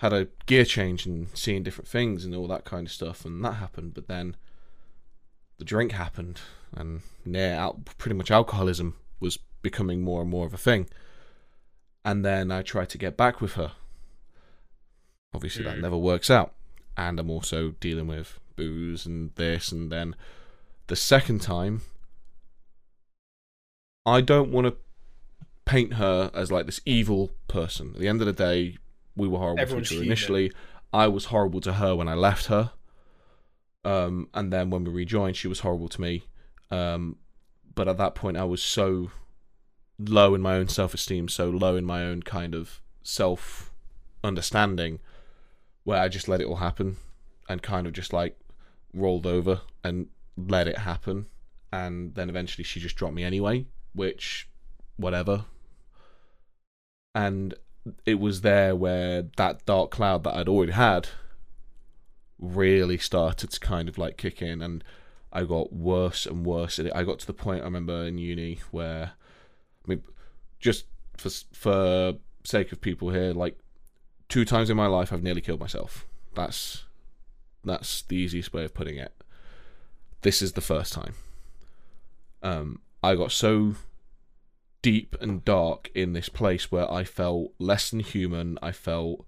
had 0.01 0.13
a 0.13 0.29
gear 0.47 0.65
change 0.65 1.07
and 1.07 1.29
seeing 1.35 1.63
different 1.63 1.89
things 1.89 2.25
and 2.25 2.35
all 2.35 2.49
that 2.49 2.65
kind 2.65 2.87
of 2.87 2.93
stuff, 2.93 3.25
and 3.25 3.45
that 3.45 3.53
happened. 3.55 3.95
But 3.95 4.09
then 4.09 4.37
the 5.59 5.65
drink 5.65 5.93
happened, 5.93 6.41
and 6.75 7.03
yeah, 7.25 7.57
al- 7.59 7.83
pretty 7.99 8.17
much 8.17 8.31
alcoholism 8.31 8.97
was 9.21 9.39
becoming 9.63 10.01
more 10.03 10.23
and 10.23 10.31
more 10.31 10.47
of 10.47 10.55
a 10.55 10.59
thing. 10.59 10.89
And 12.05 12.25
then 12.25 12.51
I 12.51 12.63
tried 12.63 12.89
to 12.91 12.99
get 12.99 13.17
back 13.19 13.43
with 13.43 13.55
her. 13.55 13.73
Obviously, 15.35 15.65
that 15.65 15.77
Mm. 15.77 15.83
never 15.83 15.99
works 15.99 16.31
out. 16.31 16.55
And 16.97 17.21
I'm 17.21 17.31
also 17.31 17.73
dealing 17.73 18.07
with 18.07 18.41
booze 18.57 19.05
and 19.05 19.35
this, 19.35 19.71
and 19.71 19.93
then 19.93 20.17
the 20.87 20.97
second 20.97 21.41
time, 21.43 21.83
I 24.07 24.23
don't 24.23 24.51
want 24.51 24.67
to 24.67 24.77
paint 25.67 25.95
her 25.95 26.31
as 26.35 26.51
like 26.51 26.67
this 26.67 26.81
evil 26.87 27.31
person. 27.49 27.91
At 27.95 28.01
the 28.01 28.09
end 28.09 28.23
of 28.23 28.27
the 28.27 28.33
day, 28.33 28.79
we 29.21 29.29
were 29.29 29.39
horrible 29.39 29.61
Everyone's 29.61 29.89
to 29.89 29.95
each 29.95 29.99
other 29.99 30.05
human. 30.05 30.09
initially. 30.09 30.53
I 30.93 31.07
was 31.09 31.27
horrible 31.27 31.61
to 31.62 31.75
her 31.75 31.95
when 31.95 32.09
I 32.09 32.14
left 32.14 32.47
her. 32.47 32.73
Um, 33.85 34.29
and 34.35 34.53
then 34.53 34.71
when 34.71 34.85
we 34.85 34.91
rejoined, 34.91 35.37
she 35.37 35.49
was 35.49 35.61
horrible 35.61 35.89
to 35.89 36.01
me. 36.01 36.25
Um, 36.71 37.16
but 37.75 37.89
at 37.89 37.99
that 37.99 38.14
point, 38.14 38.37
I 38.37 38.45
was 38.45 38.62
so 38.62 39.11
low 39.99 40.35
in 40.35 40.41
my 40.41 40.55
own 40.57 40.68
self 40.68 40.95
esteem, 40.95 41.29
so 41.29 41.49
low 41.51 41.77
in 41.77 41.85
my 41.85 42.03
own 42.05 42.23
kind 42.23 42.55
of 42.55 42.81
self 43.03 43.73
understanding, 44.25 44.99
where 45.85 46.01
I 46.01 46.09
just 46.09 46.29
let 46.29 46.41
it 46.41 46.47
all 46.47 46.57
happen 46.57 46.97
and 47.49 47.62
kind 47.62 47.87
of 47.87 47.93
just 47.93 48.12
like 48.12 48.39
rolled 48.93 49.27
over 49.27 49.62
and 49.85 50.09
let 50.37 50.68
it 50.68 50.79
happen. 50.79 51.27
And 51.73 52.14
then 52.14 52.29
eventually 52.29 52.64
she 52.64 52.81
just 52.81 52.97
dropped 52.97 53.14
me 53.14 53.25
anyway, 53.25 53.66
which, 53.95 54.49
whatever. 54.97 55.45
And 57.14 57.55
it 58.05 58.20
was 58.20 58.43
there 58.43 58.76
where 58.76 59.22
that 59.37 59.64
dark 59.64 59.91
cloud 59.91 60.24
that 60.24 60.35
I'd 60.35 60.49
already 60.49 60.72
had 60.72 61.09
really 62.39 62.99
started 62.99 63.51
to 63.51 63.61
kind 63.61 63.89
of 63.89 63.99
like 63.99 64.16
kick 64.16 64.43
in 64.43 64.62
and 64.62 64.83
I 65.33 65.45
got 65.45 65.72
worse 65.72 66.26
and 66.26 66.45
worse 66.45 66.78
and 66.78 66.91
I 66.93 67.05
got 67.05 67.18
to 67.20 67.26
the 67.26 67.33
point 67.33 67.62
I 67.62 67.64
remember 67.64 68.05
in 68.05 68.18
uni 68.18 68.61
where 68.70 69.12
I 69.85 69.89
mean 69.89 70.03
just 70.59 70.87
for 71.16 71.31
for 71.53 72.14
sake 72.45 72.72
of 72.72 72.81
people 72.81 73.11
here 73.11 73.33
like 73.33 73.59
two 74.28 74.45
times 74.45 74.70
in 74.70 74.76
my 74.76 74.87
life 74.87 75.12
I've 75.12 75.22
nearly 75.22 75.41
killed 75.41 75.61
myself. 75.61 76.07
That's 76.35 76.85
that's 77.64 78.03
the 78.03 78.16
easiest 78.16 78.53
way 78.53 78.64
of 78.64 78.74
putting 78.74 78.97
it. 78.97 79.12
This 80.22 80.43
is 80.43 80.53
the 80.53 80.61
first 80.61 80.93
time. 80.93 81.14
Um 82.43 82.81
I 83.03 83.14
got 83.14 83.33
so 83.33 83.74
deep 84.83 85.16
and 85.20 85.45
dark 85.45 85.91
in 85.95 86.12
this 86.12 86.28
place 86.28 86.70
where 86.70 86.91
I 86.91 87.05
felt 87.05 87.53
less 87.59 87.91
than 87.91 88.01
human. 88.01 88.59
I 88.62 88.72
felt 88.72 89.26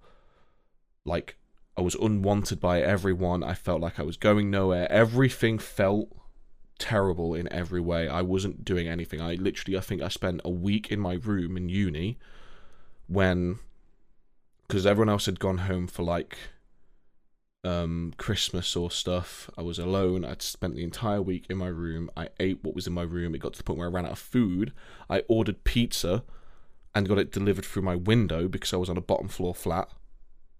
like 1.05 1.37
I 1.77 1.81
was 1.81 1.95
unwanted 1.95 2.59
by 2.59 2.81
everyone. 2.81 3.43
I 3.43 3.53
felt 3.53 3.81
like 3.81 3.99
I 3.99 4.03
was 4.03 4.17
going 4.17 4.49
nowhere. 4.49 4.91
Everything 4.91 5.59
felt 5.59 6.09
terrible 6.77 7.33
in 7.33 7.51
every 7.51 7.81
way. 7.81 8.07
I 8.07 8.21
wasn't 8.21 8.65
doing 8.65 8.87
anything. 8.87 9.21
I 9.21 9.35
literally, 9.35 9.77
I 9.77 9.81
think 9.81 10.01
I 10.01 10.07
spent 10.07 10.41
a 10.43 10.49
week 10.49 10.91
in 10.91 10.99
my 10.99 11.13
room 11.13 11.57
in 11.57 11.69
uni 11.69 12.17
when 13.07 13.59
because 14.67 14.85
everyone 14.85 15.09
else 15.09 15.25
had 15.25 15.39
gone 15.39 15.59
home 15.59 15.87
for 15.87 16.03
like 16.03 16.37
um 17.63 18.13
Christmas 18.17 18.75
or 18.75 18.91
stuff. 18.91 19.49
I 19.57 19.61
was 19.61 19.79
alone. 19.79 20.25
I'd 20.25 20.41
spent 20.41 20.75
the 20.75 20.83
entire 20.83 21.21
week 21.21 21.45
in 21.49 21.57
my 21.57 21.67
room. 21.67 22.09
I 22.15 22.29
ate 22.39 22.59
what 22.63 22.75
was 22.75 22.87
in 22.87 22.93
my 22.93 23.03
room. 23.03 23.33
It 23.33 23.39
got 23.39 23.53
to 23.53 23.57
the 23.57 23.63
point 23.63 23.79
where 23.79 23.87
I 23.87 23.91
ran 23.91 24.05
out 24.05 24.11
of 24.13 24.19
food. 24.19 24.73
I 25.09 25.23
ordered 25.27 25.63
pizza 25.63 26.23
and 26.93 27.07
got 27.07 27.17
it 27.17 27.31
delivered 27.31 27.65
through 27.65 27.83
my 27.83 27.95
window 27.95 28.47
because 28.47 28.73
I 28.73 28.77
was 28.77 28.89
on 28.89 28.97
a 28.97 29.01
bottom 29.01 29.27
floor 29.27 29.55
flat. 29.55 29.89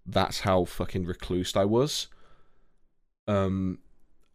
That's 0.06 0.40
how 0.40 0.64
fucking 0.64 1.04
recluse 1.04 1.54
I 1.56 1.64
was. 1.64 2.08
Um 3.26 3.78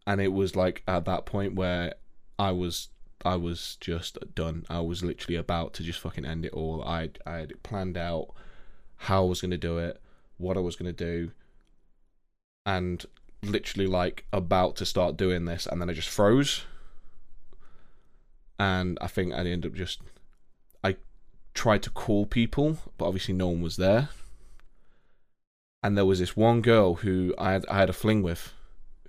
and 0.06 0.20
it 0.20 0.32
was 0.32 0.56
like 0.56 0.82
at 0.86 1.04
that 1.04 1.26
point 1.26 1.54
where 1.54 1.94
I 2.38 2.52
was 2.52 2.88
I 3.24 3.36
was 3.36 3.76
just 3.80 4.18
done. 4.34 4.64
I 4.70 4.80
was 4.80 5.02
literally 5.02 5.36
about 5.36 5.74
to 5.74 5.82
just 5.82 6.00
fucking 6.00 6.24
end 6.24 6.46
it 6.46 6.52
all. 6.52 6.82
I 6.82 7.10
I 7.26 7.36
had 7.38 7.62
planned 7.62 7.98
out 7.98 8.32
how 8.96 9.24
I 9.24 9.28
was 9.28 9.40
going 9.40 9.50
to 9.50 9.56
do 9.56 9.78
it, 9.78 10.00
what 10.36 10.56
I 10.56 10.60
was 10.60 10.76
going 10.76 10.94
to 10.94 11.04
do, 11.04 11.32
and 12.66 13.04
literally 13.42 13.86
like 13.86 14.24
about 14.32 14.76
to 14.76 14.86
start 14.86 15.16
doing 15.16 15.44
this, 15.44 15.66
and 15.66 15.80
then 15.80 15.90
I 15.90 15.92
just 15.92 16.08
froze. 16.08 16.64
And 18.58 18.98
I 19.00 19.06
think 19.06 19.32
I 19.32 19.38
ended 19.38 19.66
up 19.66 19.74
just 19.74 20.00
I 20.84 20.96
tried 21.54 21.82
to 21.84 21.90
call 21.90 22.26
people, 22.26 22.78
but 22.98 23.06
obviously 23.06 23.34
no 23.34 23.48
one 23.48 23.62
was 23.62 23.76
there. 23.76 24.10
And 25.82 25.96
there 25.96 26.04
was 26.04 26.18
this 26.18 26.36
one 26.36 26.60
girl 26.60 26.96
who 26.96 27.34
I 27.38 27.52
had 27.52 27.66
I 27.70 27.78
had 27.78 27.90
a 27.90 27.94
fling 27.94 28.22
with, 28.22 28.52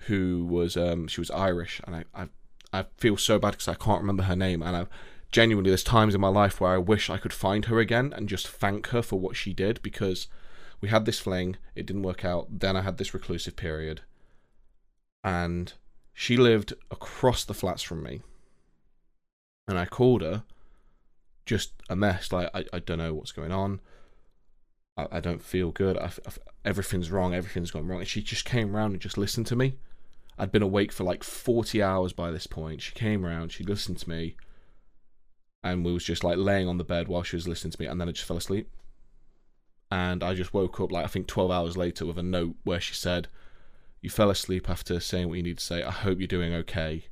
who 0.02 0.46
was 0.46 0.78
um 0.78 1.08
she 1.08 1.20
was 1.20 1.32
Irish, 1.32 1.82
and 1.86 1.96
I 1.96 2.06
I, 2.14 2.30
I 2.72 2.86
feel 2.98 3.18
so 3.18 3.40
bad 3.40 3.52
because 3.52 3.68
I 3.68 3.74
can't 3.74 4.02
remember 4.02 4.24
her 4.24 4.36
name, 4.36 4.64
and 4.64 4.76
I 4.76 4.86
genuinely 5.32 5.72
there's 5.72 5.84
times 5.84 6.14
in 6.14 6.22
my 6.22 6.28
life 6.28 6.60
where 6.60 6.72
I 6.72 6.78
wish 6.78 7.10
I 7.10 7.18
could 7.18 7.34
find 7.34 7.66
her 7.66 7.80
again 7.80 8.14
and 8.16 8.28
just 8.28 8.48
thank 8.48 8.88
her 8.88 9.02
for 9.02 9.18
what 9.20 9.36
she 9.36 9.54
did 9.54 9.82
because 9.82 10.28
we 10.82 10.90
had 10.90 11.06
this 11.06 11.20
fling, 11.20 11.58
it 11.76 11.86
didn't 11.86 12.04
work 12.04 12.26
out. 12.26 12.60
Then 12.60 12.76
I 12.76 12.82
had 12.82 12.98
this 12.98 13.14
reclusive 13.14 13.56
period, 13.56 14.02
and 15.24 15.74
she 16.14 16.36
lived 16.36 16.74
across 16.90 17.46
the 17.46 17.54
flats 17.54 17.84
from 17.84 18.04
me. 18.04 18.22
And 19.68 19.78
I 19.78 19.86
called 19.86 20.22
her, 20.22 20.44
just 21.46 21.74
a 21.90 21.96
mess. 21.96 22.32
Like 22.32 22.50
I, 22.54 22.66
I 22.74 22.80
don't 22.80 22.98
know 22.98 23.14
what's 23.14 23.32
going 23.32 23.52
on. 23.52 23.80
I, 24.98 25.08
I 25.12 25.20
don't 25.20 25.42
feel 25.42 25.72
good. 25.72 25.98
I, 25.98 26.06
I, 26.26 26.32
everything's 26.66 27.12
wrong. 27.12 27.34
Everything's 27.34 27.72
gone 27.72 27.88
wrong. 27.88 28.00
And 28.00 28.08
she 28.08 28.22
just 28.22 28.44
came 28.44 28.76
around 28.76 28.92
and 28.92 29.02
just 29.02 29.18
listened 29.18 29.48
to 29.48 29.56
me. 29.56 29.76
I'd 30.38 30.52
been 30.52 30.64
awake 30.64 30.92
for 30.92 31.04
like 31.04 31.24
40 31.24 31.84
hours 31.84 32.14
by 32.14 32.32
this 32.32 32.48
point. 32.48 32.82
She 32.82 32.94
came 32.94 33.24
around, 33.26 33.52
she 33.52 33.64
listened 33.64 34.00
to 34.00 34.10
me, 34.10 34.36
and 35.64 35.86
we 35.86 35.94
was 35.94 36.04
just 36.04 36.24
like 36.24 36.38
laying 36.38 36.68
on 36.68 36.80
the 36.80 36.84
bed 36.84 37.08
while 37.08 37.22
she 37.22 37.36
was 37.36 37.48
listening 37.48 37.72
to 37.72 37.82
me, 37.82 37.86
and 37.86 38.02
then 38.02 38.10
I 38.10 38.12
just 38.12 38.28
fell 38.28 38.38
asleep. 38.38 38.68
And 39.92 40.24
I 40.24 40.34
just 40.34 40.54
woke 40.54 40.80
up 40.80 40.92
like 40.92 41.04
I 41.04 41.08
think 41.10 41.28
12 41.28 41.52
hours 41.52 41.76
later 41.76 42.06
with 42.06 42.18
a 42.18 42.24
note 42.24 42.56
where 42.64 42.80
she 42.80 42.94
said, 42.94 43.28
"You 44.02 44.10
fell 44.10 44.30
asleep 44.30 44.70
after 44.70 45.00
saying 45.00 45.28
what 45.28 45.36
you 45.36 45.44
need 45.44 45.58
to 45.58 45.64
say. 45.64 45.84
I 45.84 45.92
hope 45.92 46.20
you're 46.20 46.28
doing 46.28 46.54
okay. 46.54 47.06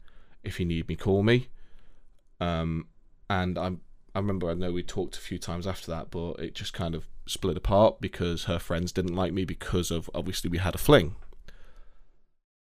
If 0.43 0.59
you 0.59 0.65
need 0.65 0.87
me, 0.87 0.95
call 0.95 1.21
me." 1.23 1.49
Um, 2.39 2.87
and 3.29 3.57
I'm 3.57 3.81
I 4.15 4.19
remember 4.19 4.49
I 4.49 4.53
know 4.53 4.71
we 4.71 4.81
talked 4.81 5.17
a 5.17 5.21
few 5.21 5.37
times 5.37 5.67
after 5.67 5.91
that, 5.91 6.09
but 6.09 6.39
it 6.39 6.55
just 6.55 6.73
kind 6.73 6.95
of 6.95 7.07
split 7.27 7.57
apart 7.57 7.99
because 8.01 8.45
her 8.45 8.57
friends 8.59 8.91
didn't 8.91 9.13
like 9.15 9.33
me 9.33 9.45
because 9.45 9.91
of 9.91 10.09
obviously 10.15 10.49
we 10.49 10.57
had 10.57 10.73
a 10.73 10.79
fling. 10.79 11.15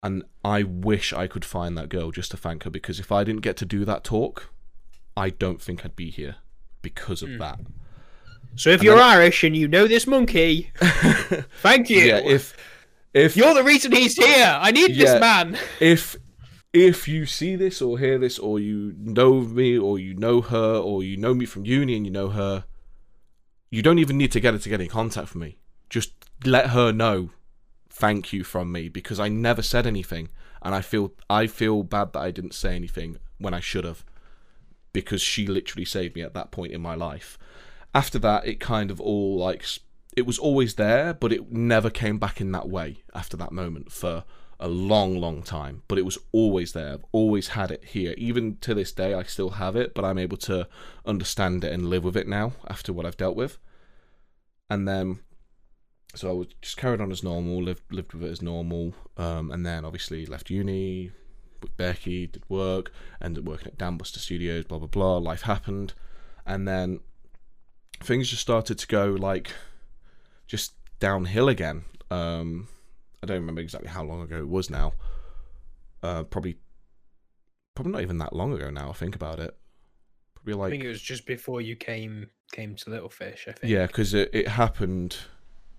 And 0.01 0.23
I 0.43 0.63
wish 0.63 1.11
I 1.11 1.27
could 1.27 1.43
find 1.45 1.77
that 1.77 1.89
girl 1.89 2.11
just 2.11 2.31
to 2.31 2.37
thank 2.37 2.63
her 2.63 2.69
because 2.69 2.99
if 2.99 3.11
I 3.11 3.23
didn't 3.23 3.41
get 3.41 3.57
to 3.57 3.65
do 3.65 3.83
that 3.85 4.03
talk, 4.03 4.51
I 5.15 5.29
don't 5.29 5.61
think 5.61 5.83
I'd 5.83 5.95
be 5.95 6.09
here 6.09 6.37
because 6.81 7.21
of 7.21 7.29
Mm. 7.29 7.39
that. 7.39 7.59
So 8.57 8.69
if 8.71 8.79
And 8.79 8.83
you're 8.85 8.95
then- 8.97 9.05
Irish 9.05 9.43
and 9.43 9.55
you 9.55 9.67
know 9.67 9.87
this 9.87 10.05
monkey, 10.07 10.71
thank 11.61 11.89
you. 11.89 11.99
Yeah, 12.01 12.17
if 12.19 12.55
if 13.13 13.37
You're 13.37 13.53
the 13.53 13.63
reason 13.63 13.91
he's 13.91 14.15
here. 14.15 14.57
I 14.59 14.71
need 14.71 14.91
Yeah. 14.95 15.05
this 15.13 15.19
man. 15.21 15.57
if 15.79 16.15
if 16.73 17.07
you 17.07 17.25
see 17.25 17.55
this 17.55 17.81
or 17.81 17.97
hear 17.97 18.17
this 18.19 18.37
or 18.37 18.59
you 18.59 18.93
know 18.97 19.41
me 19.41 19.77
or 19.77 19.97
you 19.97 20.13
know 20.13 20.41
her 20.41 20.75
or 20.77 21.01
you 21.03 21.17
know 21.17 21.33
me 21.33 21.45
from 21.45 21.65
uni 21.65 21.95
and 21.95 22.05
you 22.05 22.11
know 22.11 22.29
her 22.29 22.65
you 23.71 23.81
don't 23.81 23.99
even 23.99 24.17
need 24.17 24.31
to 24.33 24.39
get 24.39 24.53
her 24.53 24.59
to 24.59 24.69
get 24.69 24.81
in 24.81 24.87
contact 24.89 25.33
with 25.33 25.41
me 25.41 25.57
just 25.89 26.11
let 26.45 26.71
her 26.71 26.91
know 26.91 27.29
thank 27.89 28.33
you 28.33 28.43
from 28.43 28.71
me 28.71 28.89
because 28.89 29.19
i 29.19 29.27
never 29.29 29.61
said 29.61 29.87
anything 29.87 30.27
and 30.61 30.75
i 30.75 30.81
feel 30.81 31.13
i 31.29 31.47
feel 31.47 31.83
bad 31.83 32.11
that 32.13 32.19
i 32.19 32.31
didn't 32.31 32.53
say 32.53 32.75
anything 32.75 33.17
when 33.39 33.53
i 33.53 33.59
should 33.61 33.85
have 33.85 34.03
because 34.93 35.21
she 35.21 35.47
literally 35.47 35.85
saved 35.85 36.15
me 36.15 36.21
at 36.21 36.33
that 36.33 36.51
point 36.51 36.71
in 36.73 36.81
my 36.81 36.93
life 36.95 37.37
after 37.93 38.19
that 38.19 38.45
it 38.45 38.59
kind 38.59 38.91
of 38.91 38.99
all 39.01 39.37
like 39.37 39.65
it 40.15 40.25
was 40.25 40.39
always 40.39 40.75
there 40.75 41.13
but 41.13 41.31
it 41.31 41.51
never 41.51 41.89
came 41.89 42.17
back 42.17 42.41
in 42.41 42.51
that 42.51 42.67
way 42.67 42.97
after 43.13 43.37
that 43.37 43.51
moment 43.51 43.91
for 43.91 44.23
a 44.59 44.67
long 44.67 45.17
long 45.17 45.43
time. 45.43 45.83
But 45.87 45.97
it 45.97 46.05
was 46.05 46.17
always 46.31 46.71
there. 46.73 46.93
I've 46.93 47.05
always 47.11 47.49
had 47.49 47.71
it 47.71 47.83
here. 47.85 48.15
Even 48.17 48.57
to 48.61 48.73
this 48.73 48.91
day 48.91 49.13
i 49.13 49.23
still 49.23 49.51
have 49.51 49.75
it 49.75 49.93
but 49.93 50.03
i'm 50.03 50.17
able 50.17 50.37
to 50.37 50.67
understand 51.05 51.63
it 51.63 51.71
and 51.71 51.89
live 51.89 52.03
with 52.03 52.17
it 52.17 52.27
now 52.27 52.53
after 52.67 52.93
what 52.93 53.05
i've 53.05 53.17
dealt 53.17 53.35
with. 53.35 53.57
And 54.69 54.87
then 54.87 55.19
so 56.15 56.29
i 56.29 56.33
was 56.33 56.47
just 56.61 56.77
carried 56.77 57.01
on 57.01 57.11
as 57.11 57.23
normal 57.23 57.61
lived 57.61 57.83
lived 57.91 58.13
with 58.13 58.23
it 58.23 58.31
as 58.31 58.41
normal 58.41 58.95
um, 59.17 59.51
and 59.51 59.65
then 59.65 59.85
obviously 59.85 60.25
left 60.25 60.49
uni 60.49 61.11
with 61.61 61.75
becky 61.75 62.25
did 62.25 62.43
work 62.49 62.91
ended 63.21 63.43
up 63.43 63.49
working 63.49 63.67
at 63.67 63.77
dambuster 63.77 64.17
studios 64.17 64.65
blah 64.65 64.79
blah 64.79 64.87
blah 64.87 65.17
life 65.17 65.43
happened. 65.43 65.93
And 66.45 66.67
then 66.67 67.01
things 68.01 68.29
just 68.29 68.41
started 68.41 68.77
to 68.77 68.87
go 68.87 69.07
like 69.19 69.51
just 70.47 70.73
downhill 70.99 71.49
again 71.49 71.83
um 72.11 72.67
I 73.21 73.25
don't 73.25 73.37
remember 73.37 73.61
exactly 73.61 73.89
how 73.89 74.03
long 74.03 74.21
ago 74.21 74.37
it 74.37 74.47
was 74.47 74.69
now. 74.69 74.93
Uh, 76.03 76.21
probably, 76.23 76.55
probably 77.75 77.91
not 77.91 78.01
even 78.03 78.19
that 78.19 78.31
long 78.31 78.53
ago 78.53 78.69
now. 78.69 78.91
I 78.91 78.93
think 78.93 79.15
about 79.15 79.39
it. 79.39 79.57
Probably 80.35 80.53
like 80.53 80.67
I 80.67 80.69
think 80.69 80.83
it 80.83 80.87
was 80.89 81.01
just 81.01 81.25
before 81.25 81.59
you 81.59 81.75
came 81.75 82.27
came 82.51 82.75
to 82.75 82.89
Little 82.91 83.09
Fish. 83.09 83.45
I 83.47 83.53
think. 83.53 83.71
yeah, 83.71 83.87
because 83.87 84.13
it, 84.13 84.29
it 84.33 84.47
happened 84.49 85.17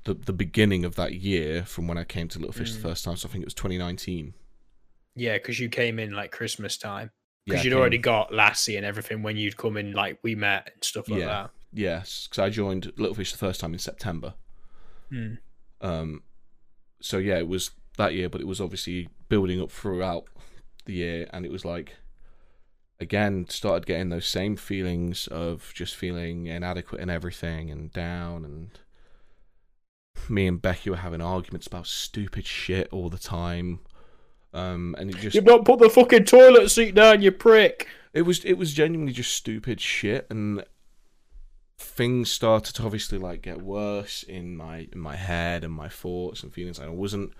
the 0.05 0.15
the 0.15 0.33
beginning 0.33 0.85
of 0.85 0.97
that 0.97 1.15
year 1.15 1.63
from 1.65 1.87
when 1.87 1.97
I 1.97 2.03
came 2.05 2.27
to 2.29 2.41
Little 2.41 2.53
Fish 2.53 2.73
Mm. 2.73 2.75
the 2.75 2.89
first 2.89 3.05
time. 3.05 3.17
So 3.17 3.29
I 3.29 3.33
think 3.33 3.43
it 3.43 3.47
was 3.47 3.55
2019. 3.55 4.35
Yeah, 5.15 5.35
because 5.39 5.61
you 5.61 5.69
came 5.69 6.01
in 6.01 6.13
like 6.13 6.33
Christmas 6.33 6.77
time. 6.77 7.13
Because 7.47 7.61
I 7.61 7.65
you'd 7.65 7.71
came- 7.71 7.79
already 7.79 7.99
got 7.99 8.35
Lassie 8.35 8.77
and 8.77 8.85
everything 8.85 9.23
when 9.23 9.37
you'd 9.37 9.57
come 9.57 9.77
in, 9.77 9.93
like 9.93 10.19
we 10.25 10.35
met 10.35 10.71
and 10.75 10.83
stuff 10.85 11.09
like 11.09 11.21
Yeah. 11.21 11.27
that. 11.27 11.51
Yes, 11.73 12.27
because 12.29 12.43
I 12.43 12.51
joined 12.51 12.93
Little 12.97 13.15
Fish 13.15 13.33
the 13.33 13.39
first 13.39 13.61
time 13.61 13.73
in 13.73 13.79
September. 13.79 14.35
Hmm. 15.11 15.35
Um, 15.81 16.23
so 17.01 17.19
yeah, 17.19 17.39
it 17.39 17.49
was 17.49 17.71
that 17.97 18.15
year, 18.15 18.29
but 18.29 18.41
it 18.41 18.47
was 18.47 18.61
obviously 18.61 19.09
building 19.29 19.61
up 19.61 19.71
throughout 19.71 20.25
the 20.85 20.95
year, 20.95 21.29
and 21.33 21.45
it 21.45 21.53
was 21.53 21.65
like, 21.65 21.97
again, 23.01 23.47
started 23.49 23.87
getting 23.87 24.09
those 24.09 24.27
same 24.27 24.57
feelings 24.57 25.27
of 25.29 25.73
just 25.75 25.95
feeling 25.95 26.47
inadequate 26.47 27.01
in 27.01 27.11
everything 27.11 27.71
and 27.71 27.93
down, 27.93 28.45
and 28.45 28.71
me 30.29 30.47
and 30.47 30.61
Becky 30.61 30.91
were 30.91 30.97
having 30.97 31.21
arguments 31.21 31.67
about 31.67 31.87
stupid 31.87 32.47
shit 32.47 32.89
all 32.93 33.09
the 33.09 33.19
time. 33.19 33.81
Um, 34.53 34.97
and 34.99 35.11
it 35.11 35.17
just 35.19 35.35
You've 35.35 35.45
not 35.45 35.65
put 35.65 35.79
the 35.79 35.91
fucking 35.91 36.25
toilet 36.25 36.71
seat 36.71 36.95
down, 36.95 37.23
you 37.23 37.31
prick. 37.31 37.87
it 38.15 38.23
was 38.23 38.45
it 38.45 38.55
was 38.55 38.73
genuinely 38.73 39.13
just 39.13 39.33
stupid 39.33 39.81
shit 39.81 40.27
and 40.31 40.65
things 41.79 42.31
started 42.31 42.75
to 42.75 42.83
obviously 42.85 43.19
like 43.19 43.43
get 43.43 43.63
worse 43.63 44.23
in 44.25 44.57
my 44.57 44.89
in 44.93 44.99
my 44.99 45.17
head 45.17 45.65
and 45.65 45.73
my 45.73 45.89
thoughts 45.89 46.43
and 46.43 46.53
feelings 46.53 46.81
I 46.81 46.89
wasn't 46.89 47.33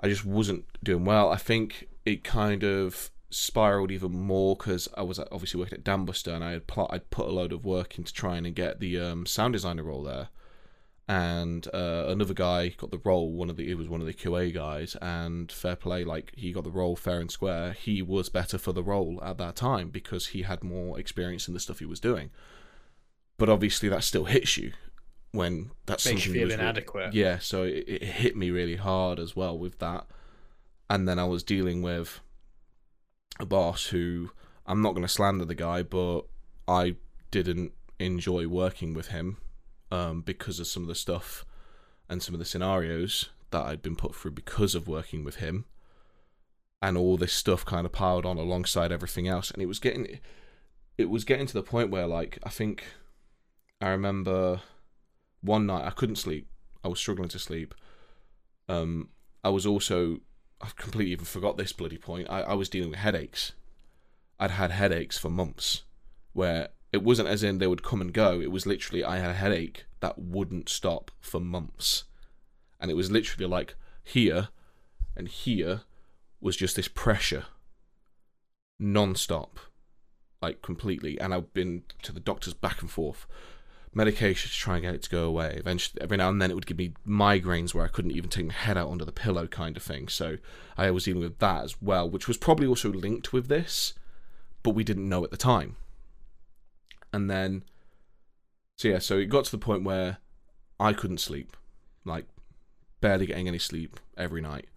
I 0.00 0.08
just 0.08 0.24
wasn't 0.24 0.64
doing 0.82 1.04
well 1.04 1.30
I 1.30 1.36
think 1.36 1.88
it 2.04 2.24
kind 2.24 2.64
of 2.64 3.10
spiraled 3.30 3.90
even 3.90 4.12
more 4.12 4.56
because 4.56 4.88
I 4.96 5.02
was 5.02 5.18
obviously 5.18 5.60
working 5.60 5.78
at 5.78 5.84
Dambuster 5.84 6.34
and 6.34 6.42
I 6.42 6.52
had 6.52 6.66
pl- 6.66 6.90
I'd 6.90 7.10
put 7.10 7.28
a 7.28 7.32
load 7.32 7.52
of 7.52 7.64
work 7.64 7.98
into 7.98 8.12
trying 8.12 8.44
to 8.44 8.50
get 8.50 8.80
the 8.80 8.98
um, 8.98 9.26
sound 9.26 9.52
designer 9.52 9.82
role 9.82 10.02
there 10.02 10.28
and 11.08 11.66
uh, 11.74 12.06
another 12.08 12.34
guy 12.34 12.68
got 12.68 12.90
the 12.90 13.00
role. 13.04 13.32
One 13.32 13.50
of 13.50 13.56
the 13.56 13.66
he 13.66 13.74
was 13.74 13.88
one 13.88 14.00
of 14.00 14.06
the 14.06 14.14
QA 14.14 14.54
guys, 14.54 14.96
and 15.02 15.50
fair 15.50 15.76
play, 15.76 16.04
like 16.04 16.32
he 16.36 16.52
got 16.52 16.64
the 16.64 16.70
role 16.70 16.96
fair 16.96 17.20
and 17.20 17.30
square. 17.30 17.72
He 17.72 18.02
was 18.02 18.28
better 18.28 18.56
for 18.56 18.72
the 18.72 18.82
role 18.82 19.20
at 19.22 19.38
that 19.38 19.56
time 19.56 19.90
because 19.90 20.28
he 20.28 20.42
had 20.42 20.62
more 20.62 20.98
experience 20.98 21.48
in 21.48 21.54
the 21.54 21.60
stuff 21.60 21.80
he 21.80 21.84
was 21.84 22.00
doing. 22.00 22.30
But 23.42 23.48
obviously, 23.48 23.88
that 23.88 24.04
still 24.04 24.26
hits 24.26 24.56
you 24.56 24.70
when 25.32 25.72
that's 25.86 26.06
Makes 26.06 26.26
you 26.26 26.32
feel 26.32 26.44
was 26.44 26.54
inadequate. 26.54 27.12
yeah, 27.12 27.40
so 27.40 27.64
it, 27.64 27.88
it 27.88 28.02
hit 28.04 28.36
me 28.36 28.52
really 28.52 28.76
hard 28.76 29.18
as 29.18 29.34
well 29.34 29.58
with 29.58 29.80
that. 29.80 30.06
And 30.88 31.08
then 31.08 31.18
I 31.18 31.24
was 31.24 31.42
dealing 31.42 31.82
with 31.82 32.20
a 33.40 33.44
boss 33.44 33.86
who 33.86 34.30
I'm 34.64 34.80
not 34.80 34.92
going 34.92 35.02
to 35.02 35.08
slander 35.08 35.44
the 35.44 35.56
guy, 35.56 35.82
but 35.82 36.20
I 36.68 36.94
didn't 37.32 37.72
enjoy 37.98 38.46
working 38.46 38.94
with 38.94 39.08
him 39.08 39.38
um, 39.90 40.20
because 40.20 40.60
of 40.60 40.68
some 40.68 40.84
of 40.84 40.88
the 40.88 40.94
stuff 40.94 41.44
and 42.08 42.22
some 42.22 42.36
of 42.36 42.38
the 42.38 42.44
scenarios 42.44 43.30
that 43.50 43.66
I'd 43.66 43.82
been 43.82 43.96
put 43.96 44.14
through 44.14 44.30
because 44.30 44.76
of 44.76 44.86
working 44.86 45.24
with 45.24 45.38
him. 45.38 45.64
And 46.80 46.96
all 46.96 47.16
this 47.16 47.32
stuff 47.32 47.64
kind 47.64 47.86
of 47.86 47.90
piled 47.90 48.24
on 48.24 48.38
alongside 48.38 48.92
everything 48.92 49.26
else, 49.26 49.50
and 49.50 49.60
it 49.60 49.66
was 49.66 49.80
getting, 49.80 50.20
it 50.96 51.10
was 51.10 51.24
getting 51.24 51.48
to 51.48 51.54
the 51.54 51.64
point 51.64 51.90
where, 51.90 52.06
like, 52.06 52.38
I 52.44 52.48
think, 52.48 52.84
I 53.82 53.90
remember 53.90 54.62
one 55.40 55.66
night 55.66 55.84
I 55.84 55.90
couldn't 55.90 56.16
sleep 56.16 56.46
I 56.84 56.88
was 56.88 56.98
struggling 56.98 57.28
to 57.30 57.38
sleep. 57.38 57.74
Um, 58.68 59.10
I 59.44 59.50
was 59.50 59.66
also 59.66 60.20
I 60.60 60.68
completely 60.76 61.12
even 61.12 61.24
forgot 61.24 61.56
this 61.56 61.72
bloody 61.72 61.98
point. 61.98 62.28
I, 62.30 62.42
I 62.42 62.54
was 62.54 62.68
dealing 62.68 62.90
with 62.90 62.98
headaches. 62.98 63.52
I'd 64.38 64.52
had 64.52 64.70
headaches 64.70 65.18
for 65.18 65.28
months, 65.28 65.82
where 66.32 66.68
it 66.92 67.02
wasn't 67.02 67.28
as 67.28 67.42
in 67.42 67.58
they 67.58 67.66
would 67.66 67.82
come 67.82 68.00
and 68.00 68.12
go. 68.12 68.40
It 68.40 68.50
was 68.50 68.66
literally 68.66 69.04
I 69.04 69.18
had 69.18 69.30
a 69.30 69.34
headache 69.34 69.86
that 70.00 70.18
wouldn't 70.18 70.68
stop 70.68 71.10
for 71.20 71.40
months, 71.40 72.04
and 72.80 72.90
it 72.90 72.94
was 72.94 73.10
literally 73.10 73.46
like 73.46 73.74
here 74.02 74.48
and 75.16 75.28
here 75.28 75.82
was 76.40 76.56
just 76.56 76.74
this 76.74 76.88
pressure, 76.88 77.44
non-stop, 78.78 79.58
like 80.40 80.62
completely. 80.62 81.20
And 81.20 81.32
I've 81.32 81.52
been 81.52 81.82
to 82.02 82.12
the 82.12 82.20
doctors 82.20 82.54
back 82.54 82.80
and 82.80 82.90
forth 82.90 83.26
medication 83.94 84.50
to 84.50 84.56
try 84.56 84.74
and 84.76 84.82
get 84.82 84.94
it 84.94 85.02
to 85.02 85.10
go 85.10 85.24
away. 85.24 85.54
Eventually, 85.56 86.00
every 86.00 86.16
now 86.16 86.28
and 86.28 86.40
then 86.40 86.50
it 86.50 86.54
would 86.54 86.66
give 86.66 86.78
me 86.78 86.94
migraines 87.06 87.74
where 87.74 87.84
I 87.84 87.88
couldn't 87.88 88.12
even 88.12 88.30
take 88.30 88.46
my 88.46 88.54
head 88.54 88.78
out 88.78 88.90
under 88.90 89.04
the 89.04 89.12
pillow, 89.12 89.46
kind 89.46 89.76
of 89.76 89.82
thing. 89.82 90.08
So 90.08 90.38
I 90.76 90.90
was 90.90 91.04
dealing 91.04 91.22
with 91.22 91.38
that 91.38 91.64
as 91.64 91.80
well, 91.82 92.08
which 92.08 92.28
was 92.28 92.36
probably 92.36 92.66
also 92.66 92.90
linked 92.90 93.32
with 93.32 93.48
this, 93.48 93.94
but 94.62 94.70
we 94.70 94.84
didn't 94.84 95.08
know 95.08 95.24
at 95.24 95.30
the 95.30 95.36
time. 95.36 95.76
And 97.12 97.30
then, 97.30 97.64
so 98.78 98.88
yeah, 98.88 98.98
so 98.98 99.18
it 99.18 99.26
got 99.26 99.44
to 99.44 99.50
the 99.50 99.58
point 99.58 99.84
where 99.84 100.18
I 100.80 100.94
couldn't 100.94 101.18
sleep, 101.18 101.56
like 102.04 102.26
barely 103.00 103.26
getting 103.26 103.48
any 103.48 103.58
sleep 103.58 104.00
every 104.16 104.40
night. 104.40 104.68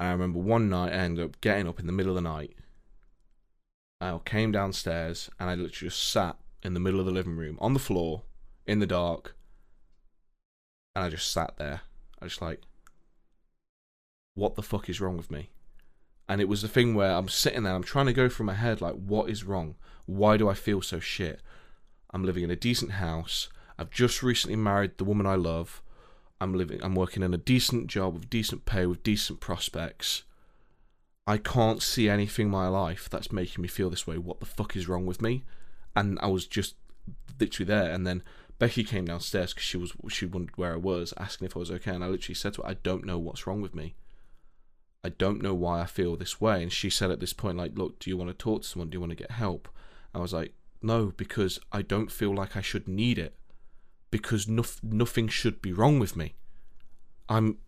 I 0.00 0.10
remember 0.10 0.40
one 0.40 0.68
night 0.68 0.92
I 0.92 0.96
ended 0.96 1.24
up 1.24 1.40
getting 1.40 1.68
up 1.68 1.78
in 1.78 1.86
the 1.86 1.92
middle 1.92 2.16
of 2.16 2.22
the 2.22 2.28
night. 2.28 2.56
I 4.00 4.18
came 4.24 4.50
downstairs 4.50 5.30
and 5.38 5.48
I 5.48 5.54
literally 5.54 5.90
just 5.90 6.08
sat 6.08 6.36
in 6.62 6.74
the 6.74 6.80
middle 6.80 7.00
of 7.00 7.06
the 7.06 7.12
living 7.12 7.36
room 7.36 7.58
on 7.60 7.74
the 7.74 7.80
floor 7.80 8.22
in 8.66 8.78
the 8.78 8.86
dark. 8.86 9.36
And 10.94 11.04
I 11.04 11.08
just 11.08 11.30
sat 11.32 11.56
there. 11.56 11.82
I 12.20 12.26
just 12.26 12.42
like, 12.42 12.62
what 14.34 14.54
the 14.54 14.62
fuck 14.62 14.88
is 14.88 15.00
wrong 15.00 15.16
with 15.16 15.30
me? 15.30 15.50
And 16.28 16.40
it 16.40 16.48
was 16.48 16.62
the 16.62 16.68
thing 16.68 16.94
where 16.94 17.12
I'm 17.12 17.28
sitting 17.28 17.64
there, 17.64 17.74
I'm 17.74 17.82
trying 17.82 18.06
to 18.06 18.12
go 18.12 18.28
through 18.28 18.46
my 18.46 18.54
head, 18.54 18.80
like, 18.80 18.94
what 18.94 19.28
is 19.28 19.44
wrong? 19.44 19.74
Why 20.06 20.36
do 20.36 20.48
I 20.48 20.54
feel 20.54 20.80
so 20.80 21.00
shit? 21.00 21.42
I'm 22.10 22.24
living 22.24 22.44
in 22.44 22.50
a 22.50 22.56
decent 22.56 22.92
house. 22.92 23.48
I've 23.78 23.90
just 23.90 24.22
recently 24.22 24.56
married 24.56 24.98
the 24.98 25.04
woman 25.04 25.26
I 25.26 25.34
love. 25.34 25.82
I'm 26.40 26.54
living, 26.54 26.82
I'm 26.82 26.94
working 26.94 27.22
in 27.22 27.34
a 27.34 27.38
decent 27.38 27.86
job 27.86 28.14
with 28.14 28.30
decent 28.30 28.64
pay, 28.64 28.86
with 28.86 29.02
decent 29.02 29.40
prospects. 29.40 30.24
I 31.26 31.36
can't 31.38 31.82
see 31.82 32.08
anything 32.08 32.46
in 32.46 32.52
my 32.52 32.68
life 32.68 33.08
that's 33.08 33.30
making 33.30 33.62
me 33.62 33.68
feel 33.68 33.90
this 33.90 34.06
way. 34.06 34.18
What 34.18 34.40
the 34.40 34.46
fuck 34.46 34.74
is 34.74 34.88
wrong 34.88 35.06
with 35.06 35.22
me? 35.22 35.44
And 35.94 36.18
I 36.20 36.26
was 36.26 36.46
just 36.46 36.76
literally 37.38 37.66
there. 37.66 37.90
And 37.90 38.06
then 38.06 38.22
Becky 38.58 38.84
came 38.84 39.06
downstairs 39.06 39.52
because 39.52 39.64
she 39.64 39.76
was 39.76 39.92
she 40.08 40.26
wondered 40.26 40.56
where 40.56 40.74
I 40.74 40.76
was, 40.76 41.12
asking 41.16 41.46
if 41.46 41.56
I 41.56 41.60
was 41.60 41.70
okay. 41.70 41.94
And 41.94 42.04
I 42.04 42.08
literally 42.08 42.34
said 42.34 42.54
to 42.54 42.62
her, 42.62 42.68
"I 42.68 42.74
don't 42.74 43.04
know 43.04 43.18
what's 43.18 43.46
wrong 43.46 43.60
with 43.60 43.74
me. 43.74 43.94
I 45.04 45.08
don't 45.08 45.42
know 45.42 45.54
why 45.54 45.80
I 45.80 45.86
feel 45.86 46.16
this 46.16 46.40
way." 46.40 46.62
And 46.62 46.72
she 46.72 46.90
said 46.90 47.10
at 47.10 47.20
this 47.20 47.32
point, 47.32 47.58
like, 47.58 47.76
"Look, 47.76 47.98
do 47.98 48.10
you 48.10 48.16
want 48.16 48.30
to 48.30 48.34
talk 48.34 48.62
to 48.62 48.68
someone? 48.68 48.90
Do 48.90 48.96
you 48.96 49.00
want 49.00 49.10
to 49.10 49.16
get 49.16 49.32
help?" 49.32 49.68
I 50.14 50.18
was 50.18 50.32
like, 50.32 50.54
"No, 50.80 51.12
because 51.16 51.58
I 51.72 51.82
don't 51.82 52.12
feel 52.12 52.34
like 52.34 52.56
I 52.56 52.60
should 52.60 52.86
need 52.86 53.18
it, 53.18 53.36
because 54.10 54.46
no- 54.46 54.64
nothing 54.82 55.28
should 55.28 55.60
be 55.60 55.72
wrong 55.72 55.98
with 55.98 56.16
me. 56.16 56.34
I'm 57.28 57.58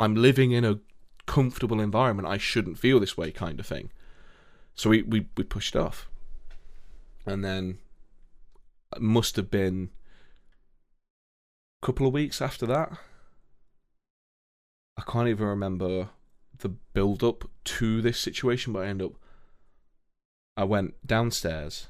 I'm 0.00 0.16
living 0.16 0.50
in 0.50 0.64
a 0.64 0.80
comfortable 1.26 1.80
environment. 1.80 2.26
I 2.28 2.38
shouldn't 2.38 2.78
feel 2.78 2.98
this 2.98 3.16
way, 3.16 3.30
kind 3.30 3.60
of 3.60 3.66
thing." 3.66 3.90
So 4.74 4.90
we 4.90 5.02
we, 5.02 5.26
we 5.36 5.44
pushed 5.44 5.76
off 5.76 6.08
and 7.26 7.44
then 7.44 7.78
it 8.94 9.02
must 9.02 9.36
have 9.36 9.50
been 9.50 9.90
a 11.82 11.86
couple 11.86 12.06
of 12.06 12.12
weeks 12.12 12.40
after 12.40 12.66
that. 12.66 12.98
I 14.96 15.02
can't 15.02 15.28
even 15.28 15.46
remember 15.46 16.10
the 16.58 16.68
build 16.68 17.24
up 17.24 17.48
to 17.64 18.00
this 18.00 18.18
situation, 18.18 18.72
but 18.72 18.84
I 18.84 18.88
end 18.88 19.02
up. 19.02 19.12
I 20.56 20.64
went 20.64 20.94
downstairs. 21.04 21.88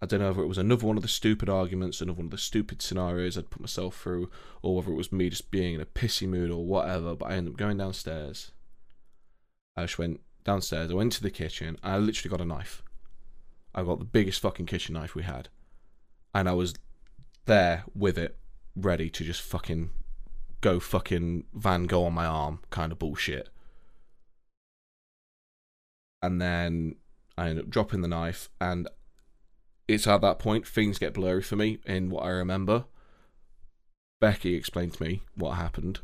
I 0.00 0.06
don't 0.06 0.20
know 0.20 0.30
if 0.30 0.38
it 0.38 0.46
was 0.46 0.58
another 0.58 0.86
one 0.86 0.96
of 0.96 1.02
the 1.02 1.08
stupid 1.08 1.48
arguments, 1.48 2.00
another 2.00 2.16
one 2.16 2.26
of 2.26 2.32
the 2.32 2.38
stupid 2.38 2.82
scenarios 2.82 3.38
I'd 3.38 3.50
put 3.50 3.60
myself 3.60 3.96
through, 3.96 4.30
or 4.62 4.74
whether 4.74 4.90
it 4.90 4.96
was 4.96 5.12
me 5.12 5.28
just 5.28 5.50
being 5.50 5.74
in 5.74 5.80
a 5.80 5.86
pissy 5.86 6.26
mood 6.26 6.50
or 6.50 6.64
whatever. 6.64 7.14
But 7.14 7.30
I 7.30 7.34
ended 7.34 7.52
up 7.52 7.58
going 7.58 7.76
downstairs. 7.76 8.50
I 9.76 9.82
just 9.82 9.98
went 9.98 10.20
downstairs. 10.42 10.90
I 10.90 10.94
went 10.94 11.12
to 11.12 11.22
the 11.22 11.30
kitchen. 11.30 11.78
I 11.82 11.98
literally 11.98 12.30
got 12.30 12.42
a 12.42 12.46
knife. 12.46 12.82
I 13.74 13.82
got 13.82 13.98
the 13.98 14.04
biggest 14.04 14.40
fucking 14.40 14.66
kitchen 14.66 14.94
knife 14.94 15.14
we 15.14 15.22
had, 15.22 15.48
and 16.34 16.48
I 16.48 16.52
was 16.52 16.74
there 17.46 17.84
with 17.94 18.18
it, 18.18 18.36
ready 18.76 19.10
to 19.10 19.24
just 19.24 19.40
fucking 19.42 19.90
go 20.60 20.78
fucking 20.78 21.44
Van 21.54 21.84
Gogh 21.84 22.04
on 22.04 22.12
my 22.12 22.26
arm 22.26 22.60
kind 22.70 22.92
of 22.92 22.98
bullshit. 22.98 23.48
And 26.22 26.40
then 26.40 26.96
I 27.36 27.48
end 27.48 27.58
up 27.58 27.68
dropping 27.68 28.02
the 28.02 28.08
knife, 28.08 28.48
and 28.60 28.88
it's 29.88 30.06
at 30.06 30.20
that 30.20 30.38
point 30.38 30.66
things 30.66 30.98
get 30.98 31.14
blurry 31.14 31.42
for 31.42 31.56
me 31.56 31.80
in 31.84 32.10
what 32.10 32.24
I 32.24 32.28
remember. 32.28 32.84
Becky 34.20 34.54
explained 34.54 34.94
to 34.94 35.02
me 35.02 35.22
what 35.34 35.52
happened. 35.52 36.00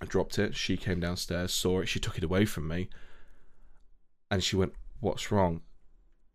I 0.00 0.06
dropped 0.06 0.38
it. 0.38 0.56
She 0.56 0.76
came 0.76 1.00
downstairs, 1.00 1.52
saw 1.52 1.80
it. 1.80 1.86
She 1.86 2.00
took 2.00 2.16
it 2.16 2.24
away 2.24 2.44
from 2.46 2.66
me, 2.66 2.88
and 4.30 4.42
she 4.42 4.56
went, 4.56 4.74
"What's 5.00 5.30
wrong?" 5.30 5.62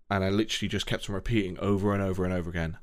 And 0.10 0.24
I 0.24 0.30
literally 0.30 0.70
just 0.70 0.86
kept 0.86 1.10
on 1.10 1.16
repeating 1.16 1.58
over 1.60 1.94
and 1.94 2.02
over 2.02 2.24
and 2.24 2.34
over 2.34 2.50
again, 2.50 2.78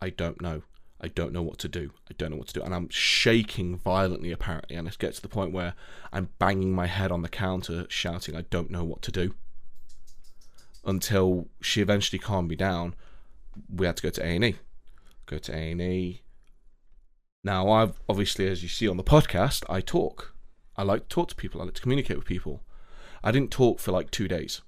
I 0.00 0.10
don't 0.10 0.40
know. 0.40 0.62
I 1.00 1.08
don't 1.08 1.32
know 1.32 1.42
what 1.42 1.58
to 1.58 1.68
do. 1.68 1.92
I 2.10 2.14
don't 2.18 2.30
know 2.30 2.36
what 2.36 2.48
to 2.48 2.54
do. 2.54 2.62
And 2.62 2.74
I'm 2.74 2.88
shaking 2.88 3.76
violently, 3.76 4.32
apparently. 4.32 4.76
And 4.76 4.88
it 4.88 4.98
gets 4.98 5.16
to 5.16 5.22
the 5.22 5.28
point 5.28 5.52
where 5.52 5.74
I'm 6.12 6.30
banging 6.38 6.74
my 6.74 6.86
head 6.86 7.12
on 7.12 7.22
the 7.22 7.28
counter, 7.28 7.86
shouting, 7.88 8.34
I 8.34 8.42
don't 8.42 8.70
know 8.70 8.84
what 8.84 9.02
to 9.02 9.12
do. 9.12 9.34
Until 10.84 11.48
she 11.60 11.80
eventually 11.80 12.18
calmed 12.18 12.50
me 12.50 12.56
down. 12.56 12.94
We 13.72 13.86
had 13.86 13.96
to 13.98 14.02
go 14.02 14.10
to 14.10 14.24
A&E. 14.24 14.56
Go 15.26 15.38
to 15.38 15.54
A&E. 15.54 16.22
Now, 17.44 17.70
I've 17.70 18.00
obviously, 18.08 18.48
as 18.48 18.62
you 18.62 18.68
see 18.68 18.88
on 18.88 18.96
the 18.96 19.04
podcast, 19.04 19.62
I 19.68 19.80
talk. 19.80 20.34
I 20.76 20.82
like 20.82 21.02
to 21.02 21.08
talk 21.08 21.28
to 21.28 21.36
people. 21.36 21.60
I 21.60 21.64
like 21.64 21.74
to 21.74 21.82
communicate 21.82 22.16
with 22.16 22.26
people. 22.26 22.62
I 23.22 23.30
didn't 23.30 23.52
talk 23.52 23.78
for 23.78 23.92
like 23.92 24.10
two 24.10 24.26
days 24.26 24.62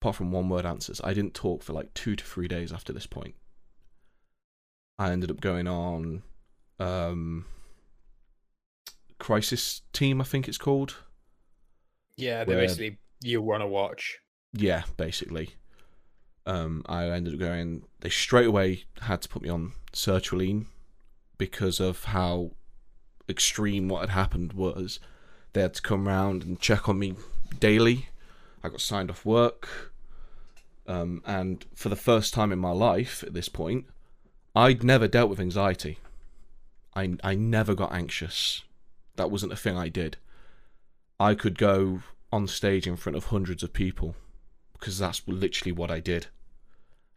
apart 0.00 0.16
from 0.16 0.32
one 0.32 0.48
word 0.48 0.64
answers. 0.64 1.00
I 1.04 1.12
didn't 1.12 1.34
talk 1.34 1.62
for 1.62 1.72
like 1.72 1.92
two 1.92 2.16
to 2.16 2.24
three 2.24 2.48
days 2.48 2.72
after 2.72 2.92
this 2.92 3.06
point. 3.06 3.34
I 4.98 5.10
ended 5.10 5.30
up 5.30 5.40
going 5.40 5.66
on 5.66 6.22
um, 6.78 7.44
crisis 9.18 9.82
team, 9.92 10.20
I 10.20 10.24
think 10.24 10.48
it's 10.48 10.58
called. 10.58 10.96
Yeah, 12.16 12.44
they 12.44 12.54
basically 12.54 12.98
you 13.22 13.42
want 13.42 13.62
to 13.62 13.66
watch. 13.66 14.18
Yeah, 14.52 14.82
basically. 14.96 15.50
Um, 16.46 16.82
I 16.86 17.04
ended 17.04 17.34
up 17.34 17.40
going. 17.40 17.84
They 18.00 18.08
straight 18.08 18.46
away 18.46 18.84
had 19.02 19.22
to 19.22 19.28
put 19.28 19.42
me 19.42 19.48
on 19.48 19.72
sertraline 19.92 20.66
because 21.38 21.78
of 21.78 22.04
how 22.04 22.52
extreme 23.28 23.88
what 23.88 24.00
had 24.00 24.10
happened 24.10 24.54
was. 24.54 24.98
They 25.52 25.60
had 25.60 25.74
to 25.74 25.82
come 25.82 26.08
round 26.08 26.42
and 26.42 26.58
check 26.58 26.88
on 26.88 26.98
me 26.98 27.14
daily. 27.58 28.08
I 28.62 28.68
got 28.68 28.80
signed 28.80 29.10
off 29.10 29.24
work. 29.24 29.89
Um, 30.86 31.22
and 31.26 31.64
for 31.74 31.88
the 31.88 31.96
first 31.96 32.34
time 32.34 32.52
in 32.52 32.58
my 32.58 32.72
life 32.72 33.22
at 33.22 33.34
this 33.34 33.48
point, 33.48 33.86
I'd 34.54 34.82
never 34.82 35.06
dealt 35.06 35.30
with 35.30 35.40
anxiety. 35.40 35.98
I, 36.94 37.16
I 37.22 37.34
never 37.34 37.74
got 37.74 37.92
anxious. 37.92 38.64
That 39.16 39.30
wasn't 39.30 39.52
a 39.52 39.56
thing 39.56 39.76
I 39.76 39.88
did. 39.88 40.16
I 41.18 41.34
could 41.34 41.58
go 41.58 42.02
on 42.32 42.46
stage 42.46 42.86
in 42.86 42.96
front 42.96 43.16
of 43.16 43.26
hundreds 43.26 43.62
of 43.62 43.72
people 43.72 44.16
because 44.72 44.98
that's 44.98 45.22
literally 45.26 45.72
what 45.72 45.90
I 45.90 46.00
did 46.00 46.28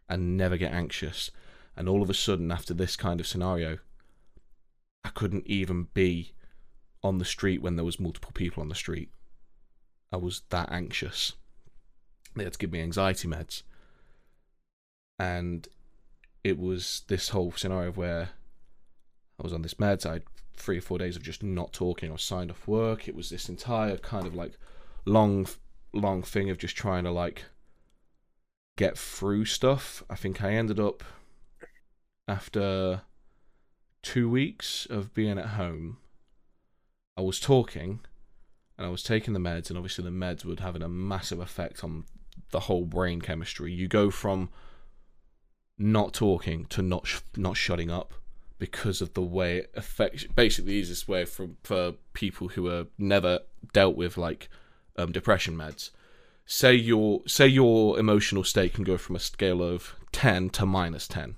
and 0.08 0.36
never 0.36 0.56
get 0.56 0.72
anxious. 0.72 1.30
And 1.76 1.88
all 1.88 2.02
of 2.02 2.10
a 2.10 2.14
sudden, 2.14 2.52
after 2.52 2.74
this 2.74 2.94
kind 2.94 3.20
of 3.20 3.26
scenario, 3.26 3.78
I 5.04 5.08
couldn't 5.08 5.46
even 5.46 5.88
be 5.94 6.32
on 7.02 7.18
the 7.18 7.24
street 7.24 7.62
when 7.62 7.76
there 7.76 7.84
was 7.84 7.98
multiple 7.98 8.32
people 8.32 8.62
on 8.62 8.68
the 8.68 8.74
street. 8.74 9.10
I 10.12 10.16
was 10.16 10.42
that 10.50 10.70
anxious. 10.70 11.32
They 12.36 12.44
had 12.44 12.52
to 12.54 12.58
give 12.58 12.72
me 12.72 12.80
anxiety 12.80 13.28
meds. 13.28 13.62
And 15.18 15.68
it 16.42 16.58
was 16.58 17.02
this 17.08 17.30
whole 17.30 17.52
scenario 17.52 17.92
where 17.92 18.30
I 19.38 19.42
was 19.42 19.52
on 19.52 19.62
this 19.62 19.74
meds. 19.74 20.04
I 20.04 20.14
had 20.14 20.24
three 20.56 20.78
or 20.78 20.82
four 20.82 20.98
days 20.98 21.16
of 21.16 21.22
just 21.22 21.42
not 21.42 21.72
talking. 21.72 22.10
I 22.10 22.12
was 22.12 22.22
signed 22.22 22.50
off 22.50 22.66
work. 22.66 23.08
It 23.08 23.14
was 23.14 23.30
this 23.30 23.48
entire 23.48 23.96
kind 23.96 24.26
of 24.26 24.34
like 24.34 24.58
long, 25.04 25.46
long 25.92 26.22
thing 26.22 26.50
of 26.50 26.58
just 26.58 26.76
trying 26.76 27.04
to 27.04 27.10
like 27.10 27.44
get 28.76 28.98
through 28.98 29.44
stuff. 29.44 30.02
I 30.10 30.16
think 30.16 30.42
I 30.42 30.52
ended 30.52 30.80
up 30.80 31.02
after 32.26 33.02
two 34.02 34.28
weeks 34.28 34.86
of 34.86 35.14
being 35.14 35.38
at 35.38 35.50
home. 35.50 35.98
I 37.16 37.22
was 37.22 37.38
talking 37.38 38.00
and 38.76 38.86
I 38.86 38.90
was 38.90 39.04
taking 39.04 39.34
the 39.34 39.40
meds, 39.40 39.68
and 39.68 39.78
obviously 39.78 40.04
the 40.04 40.10
meds 40.10 40.44
would 40.44 40.60
having 40.60 40.82
a 40.82 40.88
massive 40.88 41.38
effect 41.38 41.84
on 41.84 42.04
the 42.54 42.60
whole 42.60 42.84
brain 42.84 43.20
chemistry. 43.20 43.72
You 43.72 43.88
go 43.88 44.10
from 44.10 44.48
not 45.76 46.14
talking 46.14 46.66
to 46.66 46.82
not 46.82 47.04
sh- 47.04 47.18
not 47.36 47.56
shutting 47.56 47.90
up 47.90 48.14
because 48.60 49.02
of 49.02 49.14
the 49.14 49.22
way 49.22 49.58
it 49.58 49.72
affects. 49.74 50.22
Basically, 50.24 50.72
the 50.72 50.78
easiest 50.78 51.08
way 51.08 51.24
for 51.24 51.48
for 51.64 51.94
people 52.12 52.48
who 52.48 52.68
are 52.68 52.86
never 52.96 53.40
dealt 53.72 53.96
with 53.96 54.16
like 54.16 54.48
um, 54.96 55.10
depression 55.10 55.56
meds. 55.56 55.90
Say 56.46 56.74
your 56.74 57.22
say 57.26 57.48
your 57.48 57.98
emotional 57.98 58.44
state 58.44 58.72
can 58.72 58.84
go 58.84 58.96
from 58.96 59.16
a 59.16 59.20
scale 59.20 59.60
of 59.60 59.96
ten 60.12 60.48
to 60.50 60.64
minus 60.64 61.08
ten, 61.08 61.34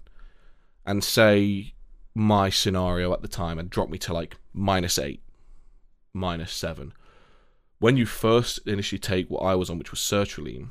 and 0.85 1.03
say 1.03 1.73
my 2.15 2.51
scenario 2.51 3.15
at 3.15 3.23
the 3.23 3.29
time 3.43 3.57
had 3.57 3.71
dropped 3.71 3.91
me 3.91 3.99
to 3.99 4.13
like 4.13 4.37
minus 4.53 4.99
eight, 4.99 5.23
minus 6.13 6.53
seven. 6.53 6.93
When 7.79 7.97
you 7.97 8.05
first 8.05 8.59
initially 8.67 8.99
take 8.99 9.31
what 9.31 9.45
I 9.45 9.55
was 9.55 9.71
on, 9.71 9.79
which 9.79 9.91
was 9.91 10.01
sertraline, 10.01 10.71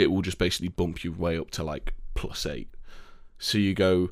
it 0.00 0.10
will 0.10 0.22
just 0.22 0.38
basically 0.38 0.68
bump 0.68 1.04
you 1.04 1.12
way 1.12 1.38
up 1.38 1.50
to 1.50 1.62
like 1.62 1.92
plus 2.14 2.46
eight. 2.46 2.74
So 3.38 3.58
you 3.58 3.74
go, 3.74 4.08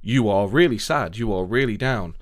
you 0.00 0.30
are 0.30 0.48
really 0.48 0.78
sad, 0.78 1.18
you 1.18 1.30
are 1.34 1.44
really 1.44 1.76
down, 1.76 2.14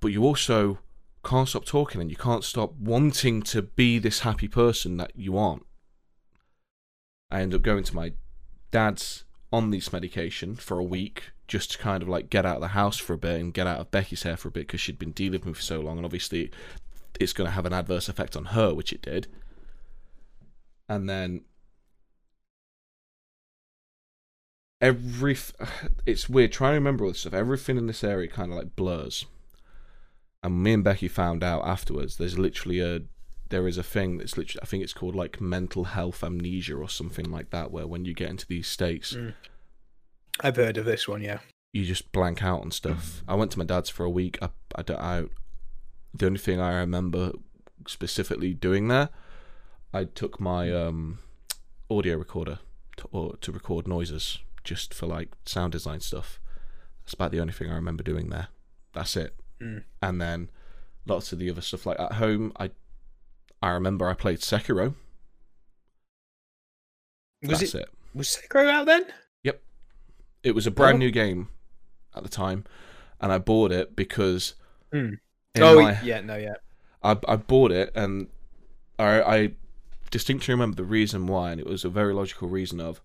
but 0.00 0.08
you 0.08 0.24
also 0.24 0.80
can't 1.24 1.48
stop 1.48 1.64
talking 1.64 2.00
and 2.00 2.10
you 2.10 2.16
can't 2.16 2.42
stop 2.42 2.74
wanting 2.74 3.42
to 3.42 3.62
be 3.62 4.00
this 4.00 4.20
happy 4.20 4.48
person 4.48 4.96
that 4.96 5.12
you 5.14 5.38
aren't. 5.38 5.64
I 7.30 7.42
end 7.42 7.54
up 7.54 7.62
going 7.62 7.84
to 7.84 7.94
my 7.94 8.12
dad's 8.72 9.22
on 9.52 9.70
this 9.70 9.92
medication 9.92 10.56
for 10.56 10.80
a 10.80 10.84
week 10.84 11.30
just 11.46 11.70
to 11.72 11.78
kind 11.78 12.02
of 12.02 12.08
like 12.08 12.28
get 12.28 12.44
out 12.44 12.56
of 12.56 12.62
the 12.62 12.68
house 12.68 12.98
for 12.98 13.12
a 13.12 13.18
bit 13.18 13.40
and 13.40 13.54
get 13.54 13.68
out 13.68 13.78
of 13.78 13.92
Becky's 13.92 14.24
hair 14.24 14.36
for 14.36 14.48
a 14.48 14.52
bit 14.52 14.66
because 14.66 14.80
she'd 14.80 14.98
been 14.98 15.12
dealing 15.12 15.40
with 15.40 15.46
me 15.46 15.52
for 15.52 15.62
so 15.62 15.80
long 15.80 15.98
and 15.98 16.04
obviously 16.04 16.50
it's 17.20 17.32
going 17.32 17.46
to 17.46 17.54
have 17.54 17.66
an 17.66 17.72
adverse 17.72 18.08
effect 18.08 18.36
on 18.36 18.46
her, 18.46 18.74
which 18.74 18.92
it 18.92 19.02
did. 19.02 19.28
And 20.88 21.08
then 21.08 21.42
every 24.82 25.36
it's 26.06 26.28
weird 26.28 26.52
trying 26.52 26.72
to 26.72 26.74
remember 26.74 27.04
all 27.04 27.12
this 27.12 27.20
stuff. 27.20 27.32
Everything 27.32 27.78
in 27.78 27.86
this 27.86 28.04
area 28.04 28.28
kind 28.28 28.50
of 28.52 28.58
like 28.58 28.76
blurs. 28.76 29.24
And 30.42 30.62
me 30.62 30.72
and 30.74 30.84
Becky 30.84 31.08
found 31.08 31.42
out 31.44 31.64
afterwards. 31.64 32.16
There's 32.16 32.38
literally 32.38 32.80
a 32.80 33.02
there 33.48 33.68
is 33.68 33.78
a 33.78 33.82
thing 33.82 34.18
that's 34.18 34.36
literally 34.36 34.60
I 34.62 34.66
think 34.66 34.82
it's 34.82 34.92
called 34.92 35.14
like 35.14 35.40
mental 35.40 35.84
health 35.84 36.22
amnesia 36.24 36.74
or 36.74 36.88
something 36.88 37.30
like 37.30 37.50
that, 37.50 37.70
where 37.70 37.86
when 37.86 38.04
you 38.04 38.12
get 38.12 38.28
into 38.30 38.46
these 38.46 38.66
states, 38.66 39.14
Mm. 39.14 39.34
I've 40.40 40.56
heard 40.56 40.78
of 40.78 40.86
this 40.86 41.06
one, 41.06 41.20
yeah. 41.22 41.40
you 41.74 41.84
just 41.84 42.10
blank 42.10 42.42
out 42.42 42.62
on 42.62 42.70
stuff. 42.70 43.22
I 43.28 43.34
went 43.34 43.50
to 43.52 43.58
my 43.58 43.66
dad's 43.66 43.90
for 43.90 44.04
a 44.04 44.10
week. 44.10 44.38
I, 44.40 44.48
I, 44.74 44.82
don't- 44.82 44.98
I 44.98 45.24
the 46.14 46.26
only 46.26 46.38
thing 46.38 46.58
I 46.58 46.72
remember 46.78 47.32
specifically 47.86 48.54
doing 48.54 48.88
there, 48.88 49.10
I 49.92 50.04
took 50.04 50.40
my 50.40 50.72
um, 50.72 51.18
audio 51.90 52.16
recorder 52.16 52.60
to, 52.96 53.08
or, 53.12 53.36
to 53.36 53.52
record 53.52 53.86
noises 53.86 54.38
just 54.64 54.92
for 54.94 55.06
like 55.06 55.30
sound 55.46 55.72
design 55.72 56.00
stuff. 56.00 56.40
That's 57.04 57.14
about 57.14 57.32
the 57.32 57.40
only 57.40 57.52
thing 57.52 57.70
I 57.70 57.74
remember 57.74 58.02
doing 58.02 58.30
there. 58.30 58.48
That's 58.92 59.16
it. 59.16 59.34
Mm. 59.60 59.84
And 60.00 60.20
then 60.20 60.50
lots 61.06 61.32
of 61.32 61.38
the 61.38 61.50
other 61.50 61.60
stuff 61.60 61.86
like 61.86 61.98
at 62.00 62.12
home. 62.14 62.52
I 62.58 62.70
I 63.62 63.70
remember 63.70 64.08
I 64.08 64.14
played 64.14 64.38
Sekiro. 64.40 64.94
Was 67.42 67.60
That's 67.60 67.74
it 67.74 67.82
it. 67.82 67.88
was 68.14 68.28
Sekiro 68.28 68.68
out 68.70 68.86
then? 68.86 69.06
Yep. 69.42 69.60
It 70.44 70.54
was 70.54 70.66
a 70.66 70.70
brand 70.70 70.96
Oh. 70.96 70.98
new 70.98 71.10
game 71.10 71.48
at 72.14 72.22
the 72.22 72.28
time, 72.28 72.64
and 73.20 73.32
I 73.32 73.38
bought 73.38 73.72
it 73.72 73.96
because. 73.96 74.54
In 74.92 75.18
oh 75.58 75.82
my- 75.82 76.00
yeah, 76.02 76.20
no, 76.20 76.36
yeah. 76.36 76.54
I 77.02 77.16
I 77.26 77.36
bought 77.36 77.72
it 77.72 77.90
and 77.96 78.28
I 78.98 79.22
I 79.22 79.52
distinctly 80.10 80.52
remember 80.54 80.76
the 80.76 80.84
reason 80.84 81.26
why, 81.26 81.50
and 81.50 81.60
it 81.60 81.66
was 81.66 81.84
a 81.84 81.88
very 81.88 82.14
logical 82.14 82.48
reason 82.48 82.80
of 82.80 83.00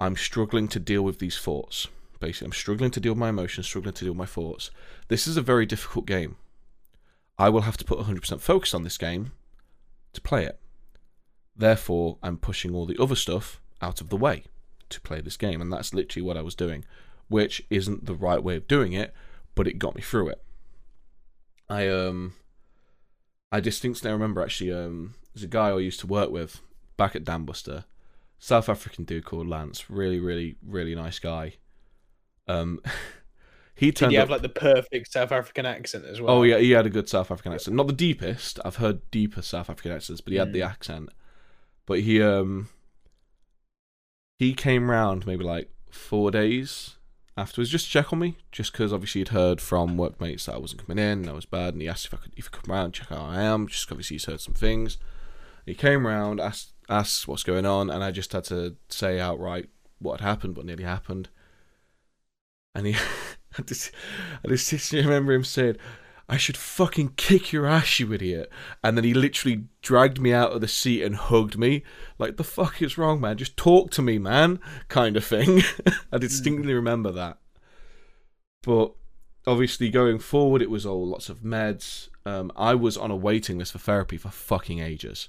I'm 0.00 0.16
struggling 0.16 0.68
to 0.68 0.80
deal 0.80 1.02
with 1.02 1.18
these 1.18 1.38
thoughts. 1.38 1.88
Basically, 2.20 2.46
I'm 2.46 2.52
struggling 2.52 2.90
to 2.92 3.00
deal 3.00 3.12
with 3.12 3.18
my 3.18 3.28
emotions, 3.28 3.66
struggling 3.66 3.94
to 3.94 4.04
deal 4.04 4.12
with 4.12 4.18
my 4.18 4.26
thoughts. 4.26 4.70
This 5.08 5.26
is 5.26 5.36
a 5.36 5.42
very 5.42 5.66
difficult 5.66 6.06
game. 6.06 6.36
I 7.38 7.48
will 7.48 7.62
have 7.62 7.76
to 7.78 7.84
put 7.84 7.98
100% 7.98 8.40
focus 8.40 8.74
on 8.74 8.84
this 8.84 8.98
game 8.98 9.32
to 10.12 10.20
play 10.20 10.44
it. 10.44 10.58
Therefore, 11.56 12.18
I'm 12.22 12.38
pushing 12.38 12.74
all 12.74 12.86
the 12.86 13.00
other 13.00 13.16
stuff 13.16 13.60
out 13.80 14.00
of 14.00 14.08
the 14.08 14.16
way 14.16 14.44
to 14.88 15.00
play 15.00 15.20
this 15.20 15.36
game, 15.36 15.60
and 15.60 15.72
that's 15.72 15.94
literally 15.94 16.26
what 16.26 16.36
I 16.36 16.42
was 16.42 16.54
doing, 16.54 16.84
which 17.28 17.62
isn't 17.70 18.06
the 18.06 18.14
right 18.14 18.42
way 18.42 18.56
of 18.56 18.68
doing 18.68 18.92
it, 18.92 19.12
but 19.54 19.66
it 19.66 19.78
got 19.78 19.94
me 19.94 20.02
through 20.02 20.30
it. 20.30 20.42
I 21.68 21.88
um 21.88 22.34
I 23.50 23.60
distinctly 23.60 24.10
remember 24.10 24.42
actually 24.42 24.72
um 24.72 25.14
there's 25.32 25.44
a 25.44 25.48
guy 25.48 25.68
I 25.70 25.78
used 25.78 26.00
to 26.00 26.06
work 26.06 26.30
with 26.30 26.60
back 26.96 27.16
at 27.16 27.24
Dambuster, 27.24 27.84
South 28.44 28.68
African 28.68 29.04
dude 29.04 29.24
called 29.24 29.46
Lance, 29.48 29.88
really, 29.88 30.20
really, 30.20 30.56
really 30.62 30.94
nice 30.94 31.18
guy. 31.18 31.54
Um 32.46 32.80
he 33.74 33.86
Did 33.86 33.96
turned 33.96 34.12
he 34.12 34.18
up 34.18 34.22
have 34.24 34.30
like 34.30 34.42
the 34.42 34.50
perfect 34.50 35.10
South 35.10 35.32
African 35.32 35.64
accent 35.64 36.04
as 36.04 36.20
well? 36.20 36.36
Oh 36.36 36.42
yeah, 36.42 36.58
he 36.58 36.72
had 36.72 36.84
a 36.84 36.90
good 36.90 37.08
South 37.08 37.30
African 37.30 37.54
accent. 37.54 37.74
Not 37.74 37.86
the 37.86 37.94
deepest. 37.94 38.60
I've 38.62 38.76
heard 38.76 39.10
deeper 39.10 39.40
South 39.40 39.70
African 39.70 39.92
accents, 39.92 40.20
but 40.20 40.32
he 40.32 40.38
had 40.38 40.52
the 40.52 40.60
Mm. 40.60 40.68
accent. 40.68 41.08
But 41.86 42.00
he 42.00 42.20
um 42.20 42.68
he 44.38 44.52
came 44.52 44.90
round 44.90 45.26
maybe 45.26 45.42
like 45.44 45.70
four 45.90 46.30
days 46.30 46.96
afterwards 47.38 47.70
just 47.70 47.86
to 47.86 47.92
check 47.92 48.12
on 48.12 48.18
me, 48.18 48.36
just 48.52 48.72
because 48.72 48.92
obviously 48.92 49.22
he'd 49.22 49.28
heard 49.28 49.58
from 49.62 49.96
workmates 49.96 50.44
that 50.44 50.56
I 50.56 50.58
wasn't 50.58 50.86
coming 50.86 51.02
in, 51.02 51.20
and 51.20 51.30
I 51.30 51.32
was 51.32 51.46
bad, 51.46 51.72
and 51.72 51.80
he 51.80 51.88
asked 51.88 52.04
if 52.04 52.12
I 52.12 52.18
could 52.18 52.34
if 52.36 52.48
I 52.48 52.50
could 52.50 52.64
come 52.64 52.74
round 52.74 52.92
check 52.92 53.08
how 53.08 53.24
I 53.24 53.40
am. 53.40 53.68
Just 53.68 53.90
obviously 53.90 54.16
he's 54.16 54.26
heard 54.26 54.42
some 54.42 54.52
things. 54.54 54.98
He 55.64 55.74
came 55.74 56.06
round, 56.06 56.40
asked 56.40 56.73
asked 56.88 57.26
what's 57.28 57.42
going 57.42 57.66
on, 57.66 57.90
and 57.90 58.02
I 58.02 58.10
just 58.10 58.32
had 58.32 58.44
to 58.44 58.76
say 58.88 59.20
outright 59.20 59.68
what 59.98 60.20
had 60.20 60.28
happened, 60.28 60.56
what 60.56 60.66
nearly 60.66 60.84
happened. 60.84 61.28
And 62.74 62.86
he, 62.86 62.96
I 63.58 63.62
just, 63.62 63.90
I 64.44 64.48
just 64.48 64.92
remember 64.92 65.32
him 65.32 65.44
saying, 65.44 65.76
I 66.28 66.38
should 66.38 66.56
fucking 66.56 67.14
kick 67.16 67.52
your 67.52 67.66
ass, 67.66 68.00
you 68.00 68.12
idiot. 68.12 68.50
And 68.82 68.96
then 68.96 69.04
he 69.04 69.12
literally 69.12 69.64
dragged 69.82 70.20
me 70.20 70.32
out 70.32 70.52
of 70.52 70.60
the 70.60 70.68
seat 70.68 71.02
and 71.02 71.16
hugged 71.16 71.58
me. 71.58 71.82
Like, 72.18 72.36
the 72.36 72.44
fuck 72.44 72.80
is 72.80 72.96
wrong, 72.96 73.20
man? 73.20 73.36
Just 73.36 73.56
talk 73.56 73.90
to 73.92 74.02
me, 74.02 74.18
man. 74.18 74.58
Kind 74.88 75.16
of 75.16 75.24
thing. 75.24 75.62
I 76.12 76.18
distinctly 76.18 76.72
remember 76.72 77.12
that. 77.12 77.38
But 78.62 78.92
obviously, 79.46 79.90
going 79.90 80.18
forward, 80.18 80.62
it 80.62 80.70
was 80.70 80.86
all 80.86 81.06
lots 81.06 81.28
of 81.28 81.40
meds. 81.40 82.08
Um, 82.24 82.50
I 82.56 82.74
was 82.74 82.96
on 82.96 83.10
a 83.10 83.16
waiting 83.16 83.58
list 83.58 83.72
for 83.72 83.78
therapy 83.78 84.16
for 84.16 84.30
fucking 84.30 84.80
ages. 84.80 85.28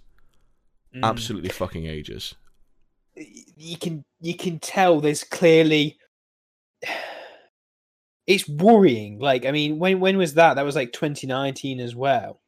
Mm. 0.96 1.04
Absolutely 1.04 1.50
fucking 1.50 1.86
ages. 1.86 2.36
You 3.16 3.78
can 3.78 4.06
you 4.22 4.36
can 4.36 4.60
tell 4.60 5.02
there's 5.02 5.24
clearly 5.24 5.98
it's 8.28 8.48
worrying. 8.48 9.20
Like 9.20 9.46
I 9.46 9.52
mean, 9.52 9.78
when 9.80 10.00
when 10.00 10.18
was 10.18 10.36
that? 10.36 10.56
That 10.56 10.66
was 10.66 10.76
like 10.76 10.94
2019 10.94 11.80
as 11.80 11.96
well. 11.96 12.42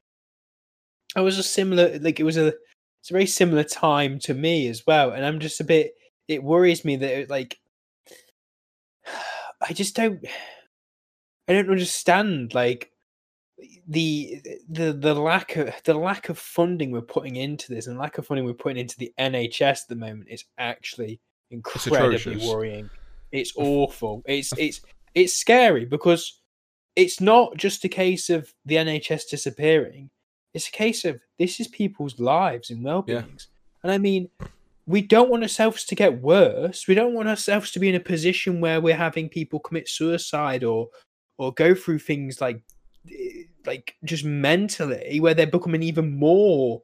It 1.16 1.22
was 1.22 1.38
a 1.38 1.44
similar 1.44 2.00
like 2.00 2.20
it 2.20 2.24
was 2.24 2.38
a 2.38 2.54
it's 3.02 3.10
a 3.10 3.14
very 3.14 3.26
similar 3.26 3.64
time 3.64 4.20
to 4.20 4.34
me 4.34 4.68
as 4.68 4.84
well, 4.88 5.12
and 5.12 5.26
I'm 5.26 5.40
just 5.40 5.60
a 5.60 5.66
bit. 5.66 5.94
It 6.28 6.44
worries 6.44 6.84
me 6.84 6.98
that 6.98 7.20
it, 7.20 7.30
like 7.30 7.58
I 9.62 9.74
just 9.74 9.96
don't 9.96 10.26
I 11.50 11.54
don't 11.54 11.70
understand 11.70 12.54
like 12.54 12.92
the 13.88 14.42
the 14.70 14.94
the 14.94 15.16
lack 15.16 15.56
of 15.56 15.74
the 15.84 15.94
lack 15.94 16.30
of 16.30 16.38
funding 16.38 16.92
we're 16.92 17.02
putting 17.02 17.38
into 17.38 17.74
this 17.74 17.88
and 17.88 17.98
lack 17.98 18.18
of 18.18 18.28
funding 18.28 18.46
we're 18.46 18.54
putting 18.54 18.78
into 18.78 18.98
the 18.98 19.12
NHS 19.20 19.84
at 19.84 19.88
the 19.90 19.96
moment 19.96 20.30
is 20.30 20.46
actually 20.58 21.20
incredibly 21.50 22.16
atrocious. 22.16 22.48
worrying. 22.48 22.90
It's 23.32 23.54
awful. 23.56 24.22
It's 24.26 24.54
it's 24.58 24.82
it's 25.16 25.36
scary 25.36 25.86
because 25.86 26.42
it's 26.96 27.20
not 27.20 27.58
just 27.58 27.84
a 27.84 27.90
case 27.90 28.30
of 28.30 28.54
the 28.66 28.76
NHS 28.76 29.30
disappearing. 29.30 30.10
It's 30.54 30.68
a 30.68 30.72
case 30.72 31.06
of 31.06 31.20
this 31.38 31.60
is 31.60 31.68
people's 31.68 32.20
lives 32.20 32.72
and 32.72 32.84
well-beings. 32.84 33.48
And 33.84 33.92
I 33.92 33.98
mean, 34.00 34.30
we 34.88 35.02
don't 35.02 35.30
want 35.30 35.44
ourselves 35.44 35.84
to 35.86 35.96
get 35.96 36.22
worse. 36.22 36.88
We 36.88 36.96
don't 36.96 37.14
want 37.14 37.28
ourselves 37.28 37.72
to 37.72 37.80
be 37.80 37.90
in 37.90 37.96
a 37.96 38.00
position 38.00 38.62
where 38.62 38.82
we're 38.82 38.96
having 38.96 39.30
people 39.30 39.60
commit 39.60 39.88
suicide 39.88 40.64
or 40.64 40.90
or 41.38 41.54
go 41.54 41.76
through 41.76 42.00
things 42.00 42.42
like 42.42 42.62
like 43.66 43.96
just 44.06 44.24
mentally 44.24 45.20
where 45.20 45.34
they're 45.34 45.48
becoming 45.48 45.84
even 45.84 46.18
more 46.18 46.82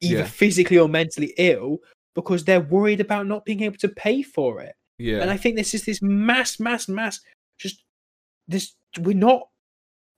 either 0.00 0.18
Yeah. 0.18 0.26
physically 0.26 0.78
or 0.78 0.88
mentally 0.88 1.34
ill 1.38 1.78
because 2.14 2.44
they're 2.44 2.60
worried 2.60 3.00
about 3.00 3.26
not 3.26 3.44
being 3.44 3.62
able 3.62 3.78
to 3.78 3.88
pay 3.88 4.22
for 4.22 4.60
it. 4.60 4.74
Yeah. 4.98 5.20
And 5.20 5.30
I 5.30 5.36
think 5.36 5.56
this 5.56 5.74
is 5.74 5.84
this 5.84 6.02
mass, 6.02 6.58
mass, 6.58 6.88
mass. 6.88 7.20
Just 7.58 7.84
this, 8.48 8.74
we're 9.00 9.14
not 9.16 9.48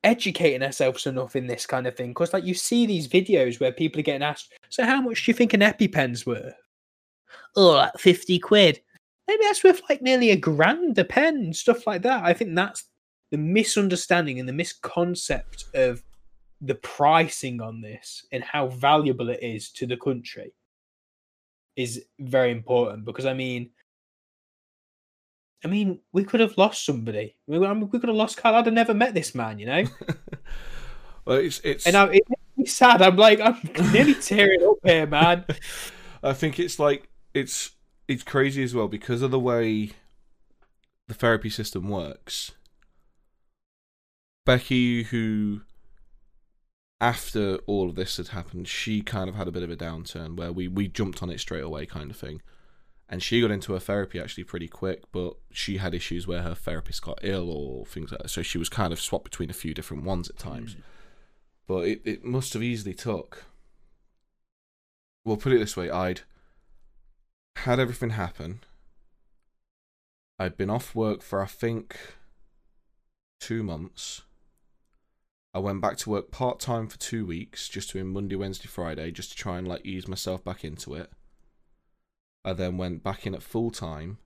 educating 0.02 0.62
ourselves 0.62 1.06
enough 1.06 1.36
in 1.36 1.46
this 1.46 1.66
kind 1.66 1.86
of 1.86 1.94
thing 1.94 2.10
because, 2.10 2.32
like, 2.32 2.44
you 2.44 2.54
see 2.54 2.86
these 2.86 3.06
videos 3.08 3.60
where 3.60 3.72
people 3.72 4.00
are 4.00 4.04
getting 4.04 4.22
asked, 4.22 4.54
"So, 4.70 4.84
how 4.84 5.00
much 5.02 5.24
do 5.24 5.30
you 5.30 5.34
think 5.34 5.52
an 5.52 5.60
EpiPen's 5.60 6.24
worth?" 6.24 6.54
Oh, 7.56 7.72
like 7.72 7.98
fifty 7.98 8.38
quid. 8.38 8.80
Maybe 9.28 9.42
that's 9.44 9.62
worth 9.62 9.82
like 9.88 10.00
nearly 10.02 10.30
a 10.30 10.36
grand 10.36 10.98
a 10.98 11.04
pen, 11.04 11.52
stuff 11.52 11.86
like 11.86 12.02
that. 12.02 12.24
I 12.24 12.32
think 12.32 12.54
that's 12.54 12.84
the 13.30 13.38
misunderstanding 13.38 14.38
and 14.38 14.48
the 14.48 14.52
misconcept 14.52 15.72
of 15.74 16.02
the 16.60 16.74
pricing 16.74 17.60
on 17.60 17.80
this 17.80 18.26
and 18.32 18.44
how 18.44 18.66
valuable 18.68 19.30
it 19.30 19.42
is 19.42 19.70
to 19.70 19.86
the 19.86 19.96
country 19.96 20.52
is 21.76 22.04
very 22.18 22.50
important 22.50 23.04
because 23.04 23.24
I 23.26 23.32
mean 23.32 23.70
I 25.64 25.68
mean, 25.68 26.00
we 26.12 26.24
could 26.24 26.40
have 26.40 26.56
lost 26.56 26.86
somebody. 26.86 27.36
We, 27.46 27.58
I 27.58 27.74
mean, 27.74 27.90
we 27.90 27.98
could 27.98 28.08
have 28.08 28.16
lost 28.16 28.38
Kyle. 28.38 28.54
I'd 28.54 28.64
have 28.64 28.74
never 28.74 28.94
met 28.94 29.14
this 29.14 29.34
man, 29.34 29.58
you 29.58 29.66
know. 29.66 29.84
well, 31.26 31.38
it's 31.38 31.60
it's. 31.62 31.86
And 31.86 31.96
I, 31.96 32.04
it 32.06 32.22
makes 32.28 32.56
me 32.56 32.64
sad. 32.64 33.02
I'm 33.02 33.16
like, 33.16 33.40
I'm 33.40 33.58
nearly 33.92 34.14
tearing 34.20 34.64
up 34.66 34.78
here, 34.84 35.06
man. 35.06 35.44
I 36.22 36.32
think 36.32 36.58
it's 36.58 36.78
like 36.78 37.08
it's 37.34 37.72
it's 38.08 38.22
crazy 38.22 38.62
as 38.62 38.74
well 38.74 38.88
because 38.88 39.22
of 39.22 39.30
the 39.30 39.38
way 39.38 39.90
the 41.08 41.14
therapy 41.14 41.50
system 41.50 41.88
works. 41.88 42.52
Becky, 44.50 45.04
who 45.04 45.60
after 47.00 47.58
all 47.66 47.88
of 47.88 47.94
this 47.94 48.16
had 48.16 48.28
happened, 48.28 48.66
she 48.66 49.00
kind 49.00 49.28
of 49.28 49.36
had 49.36 49.46
a 49.46 49.52
bit 49.52 49.62
of 49.62 49.70
a 49.70 49.76
downturn 49.76 50.36
where 50.36 50.50
we 50.50 50.66
we 50.66 50.88
jumped 50.88 51.22
on 51.22 51.30
it 51.30 51.38
straight 51.38 51.62
away, 51.62 51.86
kind 51.86 52.10
of 52.10 52.16
thing. 52.16 52.42
And 53.08 53.22
she 53.22 53.40
got 53.40 53.52
into 53.52 53.74
her 53.74 53.78
therapy 53.78 54.18
actually 54.18 54.44
pretty 54.44 54.66
quick 54.66 55.02
but 55.12 55.34
she 55.52 55.76
had 55.76 55.94
issues 55.94 56.26
where 56.26 56.42
her 56.42 56.56
therapist 56.56 57.02
got 57.02 57.20
ill 57.22 57.48
or 57.48 57.86
things 57.86 58.10
like 58.10 58.22
that. 58.22 58.28
So 58.28 58.42
she 58.42 58.58
was 58.58 58.68
kind 58.68 58.92
of 58.92 59.00
swapped 59.00 59.24
between 59.24 59.50
a 59.50 59.52
few 59.52 59.72
different 59.72 60.02
ones 60.02 60.28
at 60.28 60.36
times. 60.36 60.74
Mm. 60.74 60.82
but 61.68 61.86
it, 61.86 62.02
it 62.04 62.24
must 62.24 62.52
have 62.54 62.62
easily 62.62 62.94
took 62.94 63.44
well 65.24 65.36
put 65.36 65.52
it 65.52 65.58
this 65.58 65.76
way 65.76 65.90
i'd 65.90 66.22
had 67.56 67.78
everything 67.78 68.10
happen. 68.10 68.60
I'd 70.38 70.56
been 70.56 70.70
off 70.70 70.94
work 70.94 71.22
for 71.22 71.40
i 71.40 71.46
think 71.46 71.96
two 73.38 73.62
months 73.62 74.22
I 75.52 75.58
went 75.58 75.80
back 75.80 75.96
to 75.98 76.10
work 76.10 76.30
part 76.30 76.60
time 76.60 76.88
for 76.88 76.98
two 76.98 77.26
weeks, 77.26 77.68
just 77.68 77.92
doing 77.92 78.08
Monday, 78.08 78.36
Wednesday, 78.36 78.68
Friday, 78.68 79.10
just 79.10 79.32
to 79.32 79.36
try 79.36 79.58
and 79.58 79.66
like 79.66 79.84
ease 79.84 80.06
myself 80.06 80.44
back 80.44 80.64
into 80.64 80.94
it. 80.94 81.10
I 82.44 82.52
then 82.52 82.78
went 82.78 83.02
back 83.02 83.26
in 83.26 83.34
at 83.34 83.42
full 83.42 83.70
time. 83.70 84.18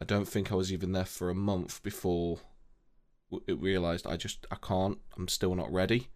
I 0.00 0.04
don't 0.04 0.26
think 0.26 0.50
I 0.50 0.54
was 0.56 0.72
even 0.72 0.92
there 0.92 1.04
for 1.04 1.30
a 1.30 1.34
month 1.34 1.82
before 1.82 2.40
it 3.46 3.60
realized 3.60 4.06
I 4.06 4.16
just 4.16 4.46
I 4.50 4.56
can't. 4.56 4.98
I'm 5.16 5.28
still 5.28 5.54
not 5.54 5.72
ready. 5.72 6.08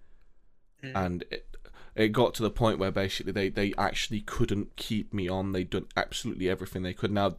Mm. 0.83 0.93
And 0.95 1.25
it, 1.31 1.57
it 1.95 2.09
got 2.09 2.35
to 2.35 2.43
the 2.43 2.51
point 2.51 2.79
where 2.79 2.91
basically 2.91 3.33
they, 3.33 3.49
they 3.49 3.73
actually 3.79 4.21
couldn't 4.21 4.77
keep 4.77 5.14
me 5.14 5.29
on. 5.29 5.53
They'd 5.53 5.71
done 5.71 5.87
absolutely 5.97 6.49
everything 6.49 6.83
they 6.83 6.93
could. 6.93 7.11
Now, 7.11 7.35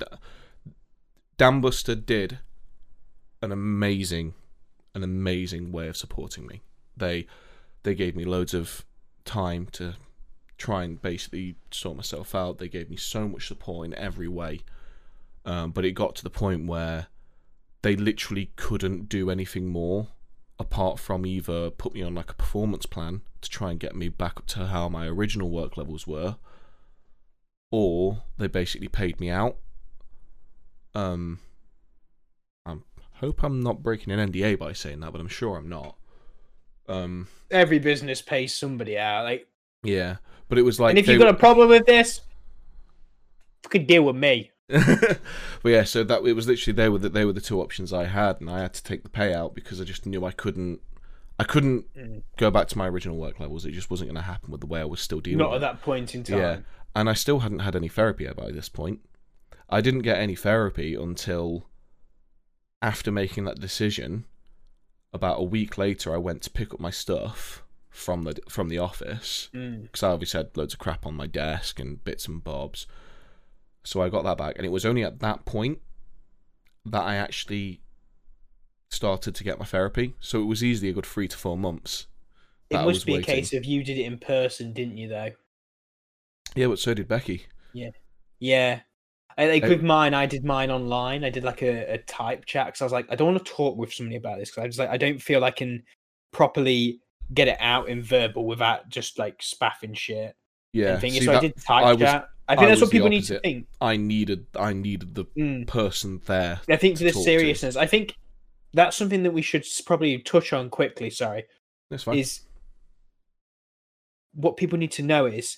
Dambuster 1.38 2.04
did 2.04 2.40
an 3.42 3.52
amazing, 3.52 4.34
an 4.96 5.04
amazing 5.04 5.72
way 5.72 5.88
of 5.88 5.98
supporting 5.98 6.48
me. 6.48 6.62
They 6.98 7.28
they 7.84 7.96
gave 7.96 8.16
me 8.16 8.26
loads 8.26 8.54
of 8.54 8.86
time 9.24 9.68
to 9.74 9.96
try 10.58 10.84
and 10.84 11.02
basically 11.02 11.56
sort 11.72 11.96
myself 11.96 12.34
out. 12.34 12.58
They 12.58 12.68
gave 12.68 12.90
me 12.90 12.98
so 12.98 13.28
much 13.28 13.48
support 13.48 13.86
in 13.86 13.94
every 13.94 14.28
way. 14.28 14.62
Um, 15.46 15.72
but 15.72 15.86
it 15.86 15.92
got 15.92 16.16
to 16.16 16.24
the 16.24 16.30
point 16.30 16.68
where 16.68 17.08
they 17.84 17.96
literally 17.96 18.52
couldn't 18.56 19.08
do 19.08 19.30
anything 19.30 19.68
more 19.68 20.10
apart 20.60 21.00
from 21.00 21.26
either 21.26 21.70
put 21.70 21.94
me 21.94 22.02
on 22.02 22.16
like 22.16 22.32
a 22.32 22.36
performance 22.36 22.86
plan 22.86 23.22
to 23.42 23.50
try 23.50 23.70
and 23.72 23.80
get 23.80 23.96
me 23.96 24.10
back 24.10 24.38
up 24.38 24.48
to 24.48 24.66
how 24.66 24.90
my 24.90 25.06
original 25.06 25.50
work 25.50 25.78
levels 25.78 26.08
were, 26.08 26.38
or 27.72 28.24
they 28.38 28.48
basically 28.48 28.88
paid 28.88 29.20
me 29.20 29.30
out. 29.30 29.58
Um, 30.96 31.40
I 32.66 32.78
hope 33.14 33.44
I'm 33.44 33.62
not 33.62 33.84
breaking 33.84 34.14
an 34.14 34.32
NDA 34.32 34.58
by 34.58 34.74
saying 34.74 35.00
that, 35.02 35.12
but 35.12 35.22
I'm 35.22 35.28
sure 35.28 35.58
I'm 35.58 35.70
not. 35.70 35.96
Um, 36.88 37.28
every 37.52 37.80
business 37.80 38.22
pays 38.22 38.54
somebody 38.54 38.98
out. 38.98 39.24
Like, 39.24 39.48
yeah, 39.84 40.18
but 40.50 40.58
it 40.58 40.64
was 40.64 40.80
like, 40.80 40.92
and 40.92 41.00
if 41.00 41.08
you've 41.08 41.20
got 41.20 41.30
a 41.30 41.34
problem 41.34 41.70
with 41.70 41.86
this, 41.86 42.22
you 43.64 43.70
could 43.70 43.88
deal 43.88 44.04
with 44.04 44.16
me. 44.16 44.52
but 44.68 45.20
yeah, 45.64 45.84
so 45.84 46.04
that 46.04 46.26
it 46.26 46.34
was 46.34 46.48
literally 46.48 46.76
they 46.76 46.90
were 46.90 46.98
the, 46.98 47.10
they 47.10 47.24
were 47.26 47.34
the 47.34 47.42
two 47.42 47.62
options 47.62 47.94
I 47.94 48.06
had, 48.06 48.42
and 48.42 48.50
I 48.50 48.62
had 48.62 48.74
to 48.74 48.84
take 48.84 49.04
the 49.04 49.10
payout 49.10 49.54
because 49.54 49.80
I 49.80 49.86
just 49.86 50.06
knew 50.06 50.26
I 50.26 50.32
couldn't 50.32 50.82
I 51.40 51.44
couldn't 51.44 51.94
mm. 51.96 52.24
go 52.38 52.50
back 52.50 52.68
to 52.70 52.78
my 52.78 52.88
original 52.88 53.18
work 53.18 53.40
levels. 53.40 53.66
It 53.66 53.72
just 53.72 53.92
wasn't 53.92 54.10
going 54.10 54.22
to 54.22 54.28
happen 54.30 54.52
with 54.52 54.62
the 54.62 54.68
way 54.68 54.82
I 54.82 54.86
was 54.86 55.02
still 55.02 55.20
dealing. 55.20 55.40
Not 55.40 55.54
at 55.54 55.62
that 55.62 55.82
point 55.82 56.16
in 56.16 56.24
time. 56.24 56.38
Yeah, 56.38 56.58
and 56.96 57.10
I 57.10 57.14
still 57.14 57.40
hadn't 57.40 57.60
had 57.60 57.76
any 57.76 57.88
therapy 57.88 58.28
by 58.36 58.52
this 58.52 58.70
point. 58.70 59.02
I 59.70 59.82
didn't 59.82 60.02
get 60.02 60.18
any 60.18 60.36
therapy 60.36 60.96
until 60.96 61.68
after 62.82 63.12
making 63.12 63.46
that 63.46 63.60
decision. 63.60 64.26
About 65.14 65.40
a 65.40 65.44
week 65.44 65.78
later, 65.78 66.14
I 66.14 66.18
went 66.18 66.42
to 66.44 66.50
pick 66.50 66.74
up 66.74 66.80
my 66.80 66.92
stuff 66.92 67.64
from 67.90 68.24
the 68.24 68.38
from 68.48 68.70
the 68.70 68.78
office 68.78 69.50
because 69.52 70.02
mm. 70.02 70.04
I 70.04 70.12
obviously 70.12 70.38
had 70.38 70.56
loads 70.56 70.74
of 70.74 70.80
crap 70.80 71.06
on 71.06 71.16
my 71.16 71.26
desk 71.26 71.80
and 71.80 72.04
bits 72.04 72.28
and 72.28 72.44
bobs. 72.44 72.86
So 73.84 74.02
I 74.02 74.10
got 74.10 74.24
that 74.26 74.38
back, 74.38 74.56
and 74.58 74.66
it 74.66 74.72
was 74.72 74.86
only 74.86 75.04
at 75.04 75.20
that 75.20 75.46
point 75.46 75.80
that 76.86 77.04
I 77.04 77.16
actually 77.16 77.82
started 78.90 79.34
to 79.36 79.44
get 79.44 79.60
my 79.60 79.66
therapy. 79.66 80.16
So 80.20 80.42
it 80.42 80.46
was 80.46 80.64
easily 80.64 80.90
a 80.90 80.94
good 80.94 81.06
three 81.06 81.28
to 81.28 81.38
four 81.38 81.58
months. 81.58 82.08
It 82.70 82.76
must 82.76 83.06
be 83.06 83.14
waiting. 83.14 83.30
a 83.30 83.36
case 83.36 83.54
of 83.54 83.66
you 83.66 83.84
did 83.84 83.98
it 83.98 84.04
in 84.04 84.18
person, 84.18 84.74
didn't 84.74 84.98
you? 84.98 85.08
Though. 85.08 85.32
Yeah, 86.56 86.68
but 86.68 86.80
so 86.80 86.94
did 86.94 87.08
Becky. 87.08 87.46
Yeah, 87.74 87.92
yeah. 88.40 88.82
I, 89.38 89.46
like 89.48 89.64
with 89.64 89.84
mine, 89.84 90.14
I 90.14 90.26
did 90.26 90.44
mine 90.44 90.72
online. 90.72 91.24
I 91.24 91.30
did 91.30 91.44
like 91.44 91.62
a, 91.62 91.94
a 91.94 91.98
type 92.00 92.46
chat 92.46 92.68
because 92.68 92.82
I 92.82 92.86
was 92.86 92.92
like, 92.92 93.06
I 93.12 93.16
don't 93.16 93.34
want 93.34 93.46
to 93.46 93.52
talk 93.52 93.78
with 93.78 93.94
somebody 93.94 94.16
about 94.16 94.40
this 94.40 94.50
because 94.50 94.64
I 94.64 94.68
was 94.68 94.80
like, 94.80 94.90
I 94.90 94.98
don't 94.98 95.22
feel 95.22 95.44
I 95.44 95.52
can 95.52 95.84
properly 96.32 97.02
get 97.34 97.48
it 97.48 97.58
out 97.60 97.88
in 97.88 98.02
verbal 98.02 98.46
without 98.46 98.90
just 98.90 99.20
like 99.20 99.42
spaffing 99.42 99.94
shit. 99.94 100.36
Yeah. 100.74 100.98
See, 101.00 101.20
so 101.20 101.32
that, 101.32 101.38
I 101.38 101.40
did 101.42 101.56
type 101.58 101.86
I 101.86 101.92
was, 101.92 102.02
chat. 102.02 102.30
I 102.48 102.56
think 102.56 102.66
I 102.66 102.70
that's 102.70 102.82
what 102.82 102.92
people 102.92 103.10
need 103.10 103.26
to 103.26 103.40
think. 103.40 103.68
I 103.80 103.98
needed 103.98 104.48
I 104.56 104.74
needed 104.74 105.14
the 105.14 105.26
mm. 105.26 105.68
person 105.68 106.22
there. 106.26 106.62
I 106.70 106.78
think 106.78 106.98
for 106.98 107.04
the 107.04 107.14
seriousness, 107.14 107.76
to. 107.76 107.82
I 107.82 107.86
think 107.86 108.16
that's 108.74 108.98
something 108.98 109.24
that 109.24 109.32
we 109.32 109.42
should 109.42 109.66
probably 109.86 110.18
touch 110.20 110.54
on 110.54 110.70
quickly. 110.70 111.10
Sorry, 111.10 111.46
that's 111.90 112.04
fine. 112.04 112.18
Is 112.18 112.42
what 114.34 114.56
people 114.58 114.78
need 114.78 114.92
to 114.94 115.04
know 115.04 115.26
is 115.26 115.58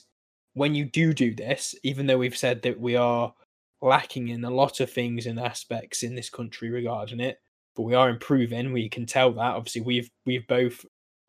when 0.54 0.74
you 0.74 0.86
do 0.86 1.14
do 1.14 1.34
this, 1.34 1.76
even 1.84 2.08
though 2.08 2.18
we've 2.18 2.38
said 2.38 2.64
that 2.64 2.80
we 2.80 2.96
are 2.96 3.34
lacking 3.82 4.30
in 4.30 4.44
a 4.44 4.50
lot 4.50 4.80
of 4.80 4.92
things 4.92 5.26
and 5.26 5.40
aspects 5.40 6.04
in 6.04 6.16
this 6.16 6.30
country 6.30 6.70
regarding 6.70 7.20
it, 7.20 7.40
but 7.76 7.84
we 7.84 7.96
are 7.96 8.10
improving. 8.10 8.74
We 8.74 8.90
can 8.90 9.06
tell 9.06 9.32
that. 9.34 9.56
Obviously, 9.56 9.82
we've 9.82 10.10
we've 10.26 10.48
both 10.48 10.86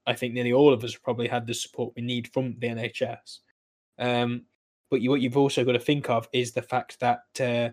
I 0.06 0.14
think 0.14 0.34
nearly 0.34 0.52
all 0.52 0.72
of 0.72 0.82
us 0.82 0.96
probably 0.96 1.28
had 1.28 1.46
the 1.46 1.54
support 1.54 1.92
we 1.96 2.02
need 2.02 2.28
from 2.32 2.56
the 2.58 2.68
NHS. 2.68 3.38
Um, 3.98 4.42
but 4.90 5.00
you, 5.00 5.10
what 5.10 5.20
you've 5.20 5.36
also 5.36 5.64
got 5.64 5.72
to 5.72 5.78
think 5.78 6.10
of 6.10 6.28
is 6.32 6.52
the 6.52 6.62
fact 6.62 6.98
that 7.00 7.22
uh, 7.40 7.70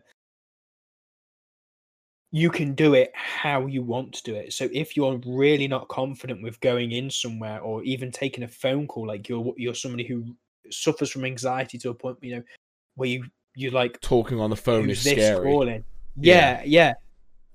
you 2.32 2.50
can 2.50 2.76
do 2.76 2.94
it 2.94 3.12
how 3.16 3.66
you 3.66 3.82
want 3.82 4.14
to 4.14 4.24
do 4.24 4.36
it. 4.36 4.54
So 4.54 4.70
if 4.72 4.96
you're 4.96 5.20
really 5.26 5.68
not 5.68 5.88
confident 5.88 6.44
with 6.44 6.60
going 6.60 6.92
in 6.92 7.10
somewhere 7.10 7.62
or 7.62 7.84
even 7.84 8.12
taking 8.12 8.44
a 8.44 8.48
phone 8.48 8.88
call, 8.88 9.08
like 9.08 9.30
you're 9.30 9.54
you're 9.58 9.74
somebody 9.74 10.06
who 10.06 10.36
suffers 10.70 11.10
from 11.10 11.26
anxiety 11.26 11.78
to 11.80 11.90
a 11.90 11.94
point, 11.94 12.18
you 12.22 12.36
know, 12.36 12.44
where 12.96 13.10
you 13.10 13.26
you 13.58 13.72
like 13.72 14.00
talking 14.02 14.40
on 14.40 14.52
the 14.52 14.56
phone 14.56 14.88
is 14.90 15.02
scary. 15.02 15.44
Calling. 15.44 15.84
Yeah, 16.16 16.62
yeah, 16.62 16.64
yeah. 16.66 16.94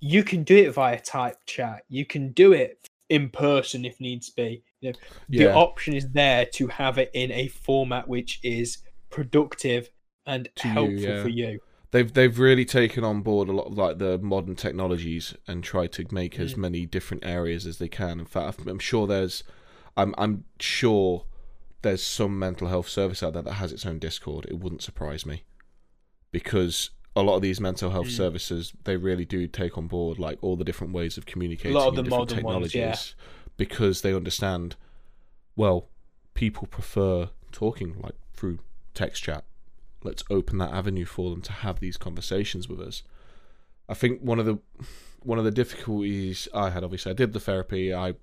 You 0.01 0.24
can 0.24 0.43
do 0.43 0.57
it 0.57 0.74
via 0.74 1.01
type 1.01 1.37
chat. 1.47 1.85
You 1.89 2.05
can 2.05 2.33
do 2.33 2.53
it 2.53 2.89
in 3.09 3.31
person 3.31 3.85
if 3.85 4.01
needs 4.01 4.29
be. 4.29 4.65
You 4.81 4.91
know, 4.91 4.99
yeah. 5.29 5.45
the 5.45 5.55
option 5.55 5.95
is 5.95 6.09
there 6.11 6.45
to 6.55 6.66
have 6.66 6.99
it 6.99 7.12
in 7.15 7.31
a 7.31 7.47
format 7.47 8.09
which 8.09 8.41
is 8.43 8.79
productive 9.11 9.91
and 10.27 10.49
to 10.57 10.69
helpful 10.69 10.99
you, 10.99 11.09
yeah. 11.09 11.23
for 11.23 11.29
you. 11.29 11.61
They've 11.93 12.12
they've 12.12 12.37
really 12.37 12.65
taken 12.65 13.05
on 13.05 13.23
board 13.23 13.49
a 13.49 13.53
lot 13.53 13.69
of 13.69 13.79
like 13.79 13.99
the 13.99 14.19
modern 14.19 14.57
technologies 14.57 15.37
and 15.47 15.62
tried 15.62 15.93
to 15.93 16.07
make 16.11 16.37
as 16.41 16.55
mm. 16.55 16.59
many 16.59 16.85
different 16.85 17.24
areas 17.24 17.65
as 17.65 17.79
they 17.79 17.89
can. 17.89 18.19
In 18.19 18.27
fact, 18.27 18.59
I'm 18.66 18.81
sure 18.81 19.07
there's, 19.07 19.45
I'm 19.97 20.16
I'm 20.19 20.47
sure 20.59 21.27
there's 21.83 22.03
some 22.03 22.39
mental 22.39 22.69
health 22.69 22.89
service 22.89 23.23
out 23.23 23.35
there 23.35 23.43
that 23.43 23.55
has 23.55 23.73
its 23.73 23.87
own 23.87 24.01
Discord. 24.01 24.47
It 24.49 24.59
wouldn't 24.59 24.83
surprise 24.83 25.27
me, 25.27 25.45
because 26.33 26.91
a 27.15 27.23
lot 27.23 27.37
of 27.37 27.43
these 27.43 27.61
mental 27.61 27.91
health 27.91 28.07
mm. 28.07 28.17
services 28.17 28.73
they 28.85 28.97
really 28.97 29.25
do 29.25 29.47
take 29.47 29.77
on 29.77 29.87
board 29.87 30.19
like 30.19 30.39
all 30.41 30.57
the 30.57 30.65
different 30.65 30.93
ways 30.93 31.17
of 31.17 31.27
communicating, 31.27 31.77
a 31.77 31.79
lot 31.79 31.89
of 31.89 31.97
the 31.97 32.05
modern 32.05 32.37
technologies. 32.37 32.83
Ones, 32.83 33.15
yeah 33.17 33.25
because 33.57 34.01
they 34.01 34.15
understand 34.15 34.77
well 35.57 35.89
people 36.35 36.67
prefer 36.67 37.29
talking 37.51 37.95
like 38.01 38.15
through 38.33 38.59
text 38.95 39.23
chat 39.23 39.45
let's 40.03 40.25
open 40.31 40.59
that 40.59 40.73
avenue 40.73 41.05
for 41.05 41.31
them 41.31 41.41
to 41.41 41.53
have 41.53 41.81
these 41.81 41.97
conversations 41.97 42.69
with 42.69 42.81
us 42.81 43.03
i 43.89 43.95
think 43.95 44.21
one 44.21 44.39
of 44.39 44.47
the 44.47 44.59
one 45.21 45.39
of 45.39 45.45
the 45.45 45.51
difficulties 45.51 46.49
i 46.55 46.71
had 46.71 46.83
obviously 46.83 47.11
i 47.11 47.15
did 47.15 47.33
the 47.33 47.41
therapy 47.41 47.95
i 47.95 48.15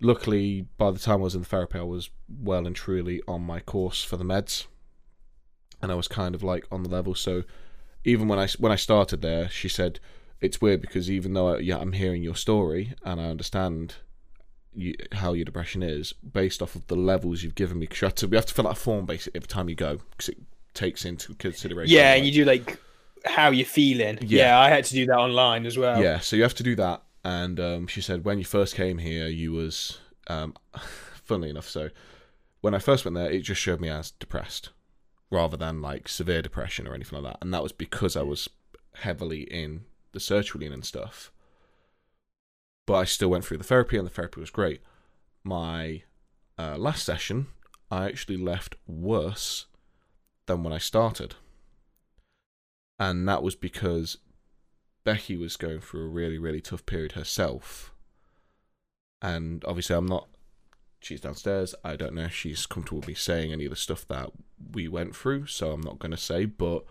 luckily 0.00 0.66
by 0.78 0.90
the 0.90 0.98
time 0.98 1.20
i 1.20 1.24
was 1.24 1.34
in 1.34 1.42
the 1.42 1.48
therapy 1.48 1.78
i 1.78 1.82
was 1.82 2.10
well 2.28 2.66
and 2.66 2.74
truly 2.74 3.22
on 3.28 3.40
my 3.40 3.60
course 3.60 4.02
for 4.02 4.16
the 4.16 4.24
meds 4.24 4.66
and 5.82 5.92
i 5.92 5.94
was 5.94 6.08
kind 6.08 6.34
of 6.34 6.42
like 6.42 6.66
on 6.70 6.82
the 6.82 6.88
level 6.88 7.14
so 7.14 7.42
even 8.04 8.28
when 8.28 8.38
i 8.38 8.46
when 8.58 8.72
i 8.72 8.76
started 8.76 9.20
there 9.22 9.48
she 9.48 9.68
said 9.68 10.00
it's 10.40 10.60
weird 10.60 10.80
because 10.80 11.10
even 11.10 11.34
though 11.34 11.54
I, 11.54 11.58
yeah, 11.58 11.78
i'm 11.78 11.92
hearing 11.92 12.22
your 12.22 12.36
story 12.36 12.94
and 13.04 13.20
i 13.20 13.24
understand 13.24 13.96
you, 14.74 14.94
how 15.12 15.32
your 15.32 15.44
depression 15.44 15.82
is 15.82 16.12
based 16.12 16.62
off 16.62 16.74
of 16.74 16.86
the 16.86 16.96
levels 16.96 17.42
you've 17.42 17.54
given 17.54 17.78
me. 17.78 17.86
Because 17.86 18.24
we 18.24 18.36
have 18.36 18.46
to 18.46 18.54
fill 18.54 18.66
out 18.66 18.76
a 18.76 18.80
form 18.80 19.06
basically 19.06 19.38
every 19.38 19.48
time 19.48 19.68
you 19.68 19.74
go 19.74 19.98
because 20.10 20.30
it 20.30 20.38
takes 20.74 21.04
into 21.04 21.34
consideration. 21.34 21.94
Yeah, 21.94 22.10
like, 22.10 22.18
and 22.18 22.26
you 22.26 22.32
do 22.32 22.44
like 22.44 22.78
how 23.24 23.50
you're 23.50 23.66
feeling. 23.66 24.18
Yeah. 24.22 24.46
Yeah. 24.46 24.60
I 24.60 24.68
had 24.68 24.84
to 24.86 24.94
do 24.94 25.06
that 25.06 25.18
online 25.18 25.66
as 25.66 25.76
well. 25.76 26.02
Yeah, 26.02 26.20
so 26.20 26.36
you 26.36 26.42
have 26.42 26.54
to 26.54 26.62
do 26.62 26.76
that. 26.76 27.02
And 27.24 27.60
um, 27.60 27.86
she 27.86 28.00
said 28.00 28.24
when 28.24 28.38
you 28.38 28.44
first 28.44 28.74
came 28.74 28.98
here, 28.98 29.28
you 29.28 29.52
was, 29.52 29.98
um, 30.26 30.54
funnily 31.24 31.50
enough, 31.50 31.68
so 31.68 31.90
when 32.62 32.74
I 32.74 32.78
first 32.78 33.04
went 33.04 33.16
there, 33.16 33.30
it 33.30 33.40
just 33.40 33.60
showed 33.60 33.80
me 33.80 33.88
as 33.88 34.12
depressed, 34.12 34.70
rather 35.32 35.56
than 35.56 35.80
like 35.80 36.08
severe 36.08 36.42
depression 36.42 36.86
or 36.86 36.94
anything 36.94 37.20
like 37.20 37.32
that. 37.32 37.42
And 37.42 37.52
that 37.52 37.62
was 37.62 37.72
because 37.72 38.16
I 38.16 38.22
was 38.22 38.48
heavily 38.96 39.42
in 39.42 39.86
the 40.12 40.20
sertraline 40.20 40.72
and 40.72 40.84
stuff. 40.84 41.32
But 42.86 42.94
I 42.94 43.04
still 43.04 43.30
went 43.30 43.44
through 43.44 43.58
the 43.58 43.64
therapy, 43.64 43.96
and 43.96 44.06
the 44.06 44.10
therapy 44.10 44.40
was 44.40 44.50
great. 44.50 44.82
My 45.42 46.02
uh, 46.58 46.76
last 46.76 47.04
session, 47.04 47.46
I 47.90 48.06
actually 48.06 48.36
left 48.36 48.76
worse 48.86 49.66
than 50.46 50.62
when 50.62 50.72
I 50.72 50.78
started. 50.78 51.36
And 52.98 53.26
that 53.28 53.42
was 53.42 53.54
because 53.54 54.18
Becky 55.04 55.36
was 55.36 55.56
going 55.56 55.80
through 55.80 56.04
a 56.04 56.08
really, 56.08 56.38
really 56.38 56.60
tough 56.60 56.84
period 56.84 57.12
herself. 57.12 57.92
And 59.20 59.64
obviously, 59.66 59.96
I'm 59.96 60.06
not. 60.06 60.28
She's 61.02 61.20
downstairs. 61.20 61.74
I 61.84 61.96
don't 61.96 62.14
know 62.14 62.22
if 62.22 62.34
she's 62.34 62.64
comfortable 62.64 63.02
me 63.06 63.14
saying 63.14 63.52
any 63.52 63.64
of 63.64 63.70
the 63.70 63.76
stuff 63.76 64.06
that 64.06 64.30
we 64.72 64.86
went 64.86 65.16
through, 65.16 65.46
so 65.46 65.72
I'm 65.72 65.80
not 65.80 65.98
going 65.98 66.12
to 66.12 66.16
say. 66.16 66.44
But 66.44 66.84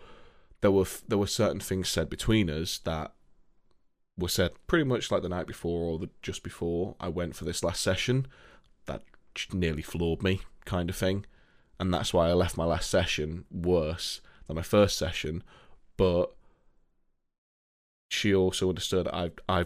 there 0.60 0.70
were 0.70 0.86
there 1.08 1.18
were 1.18 1.26
certain 1.26 1.60
things 1.60 1.88
said 1.88 2.10
between 2.10 2.50
us 2.50 2.78
that 2.80 3.14
were 4.18 4.28
said 4.28 4.52
pretty 4.66 4.84
much 4.84 5.10
like 5.10 5.22
the 5.22 5.30
night 5.30 5.46
before 5.46 5.92
or 5.92 5.98
the, 5.98 6.10
just 6.20 6.42
before 6.42 6.94
I 7.00 7.08
went 7.08 7.36
for 7.36 7.46
this 7.46 7.64
last 7.64 7.82
session 7.82 8.26
that 8.84 9.02
nearly 9.50 9.82
floored 9.82 10.22
me, 10.22 10.42
kind 10.66 10.90
of 10.90 10.96
thing. 10.96 11.24
And 11.80 11.92
that's 11.92 12.12
why 12.12 12.28
I 12.28 12.34
left 12.34 12.58
my 12.58 12.66
last 12.66 12.90
session 12.90 13.46
worse 13.50 14.20
than 14.46 14.56
my 14.56 14.62
first 14.62 14.98
session. 14.98 15.42
But 15.96 16.34
she 18.10 18.34
also 18.34 18.68
understood 18.68 19.08
I've 19.08 19.32
I 19.48 19.64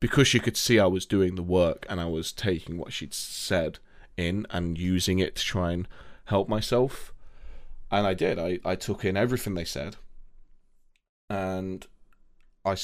because 0.00 0.26
she 0.26 0.40
could 0.40 0.56
see 0.56 0.78
I 0.78 0.86
was 0.86 1.06
doing 1.06 1.34
the 1.34 1.42
work 1.42 1.86
and 1.88 2.00
I 2.00 2.06
was 2.06 2.32
taking 2.32 2.78
what 2.78 2.92
she'd 2.92 3.14
said 3.14 3.78
in 4.16 4.46
and 4.50 4.78
using 4.78 5.18
it 5.18 5.36
to 5.36 5.44
try 5.44 5.72
and 5.72 5.86
help 6.24 6.48
myself. 6.48 7.12
And 7.90 8.06
I 8.06 8.14
did. 8.14 8.38
I, 8.38 8.58
I 8.64 8.76
took 8.76 9.04
in 9.04 9.16
everything 9.16 9.54
they 9.54 9.64
said. 9.64 9.96
And 11.28 11.86
I 12.64 12.76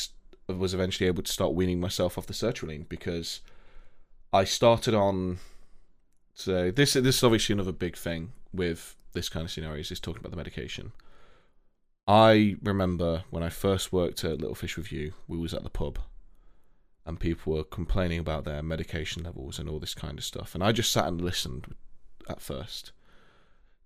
was 0.49 0.75
eventually 0.75 1.09
able 1.09 1.23
to 1.23 1.33
start 1.33 1.55
weaning 1.55 1.81
myself 1.81 2.19
off 2.19 2.27
the 2.27 2.33
sertraline 2.33 2.89
because 2.89 3.41
I 4.33 4.45
started 4.45 4.95
on. 4.95 5.39
So 6.35 6.71
this 6.71 6.93
this 6.93 7.17
is 7.17 7.25
obviously 7.25 7.55
another 7.55 7.73
big 7.73 7.97
thing 7.97 8.33
with 8.53 8.95
this 9.13 9.29
kind 9.29 9.45
of 9.45 9.51
scenarios 9.51 9.91
is 9.91 10.01
talking 10.01 10.21
about 10.21 10.31
the 10.31 10.37
medication. 10.37 10.93
I 12.07 12.57
remember 12.63 13.25
when 13.31 13.43
I 13.43 13.49
first 13.49 13.93
worked 13.93 14.23
at 14.23 14.41
Little 14.41 14.55
Fish 14.55 14.79
you, 14.93 15.13
we 15.27 15.39
was 15.39 15.53
at 15.53 15.65
the 15.65 15.71
pub, 15.71 15.99
and 17.07 17.19
people 17.21 17.55
were 17.55 17.65
complaining 17.65 18.19
about 18.19 18.45
their 18.45 18.63
medication 18.63 19.23
levels 19.23 19.59
and 19.59 19.69
all 19.69 19.79
this 19.79 19.95
kind 19.95 20.19
of 20.19 20.25
stuff, 20.25 20.55
and 20.55 20.63
I 20.65 20.73
just 20.73 20.93
sat 20.93 21.07
and 21.07 21.21
listened 21.21 21.75
at 22.29 22.41
first 22.41 22.93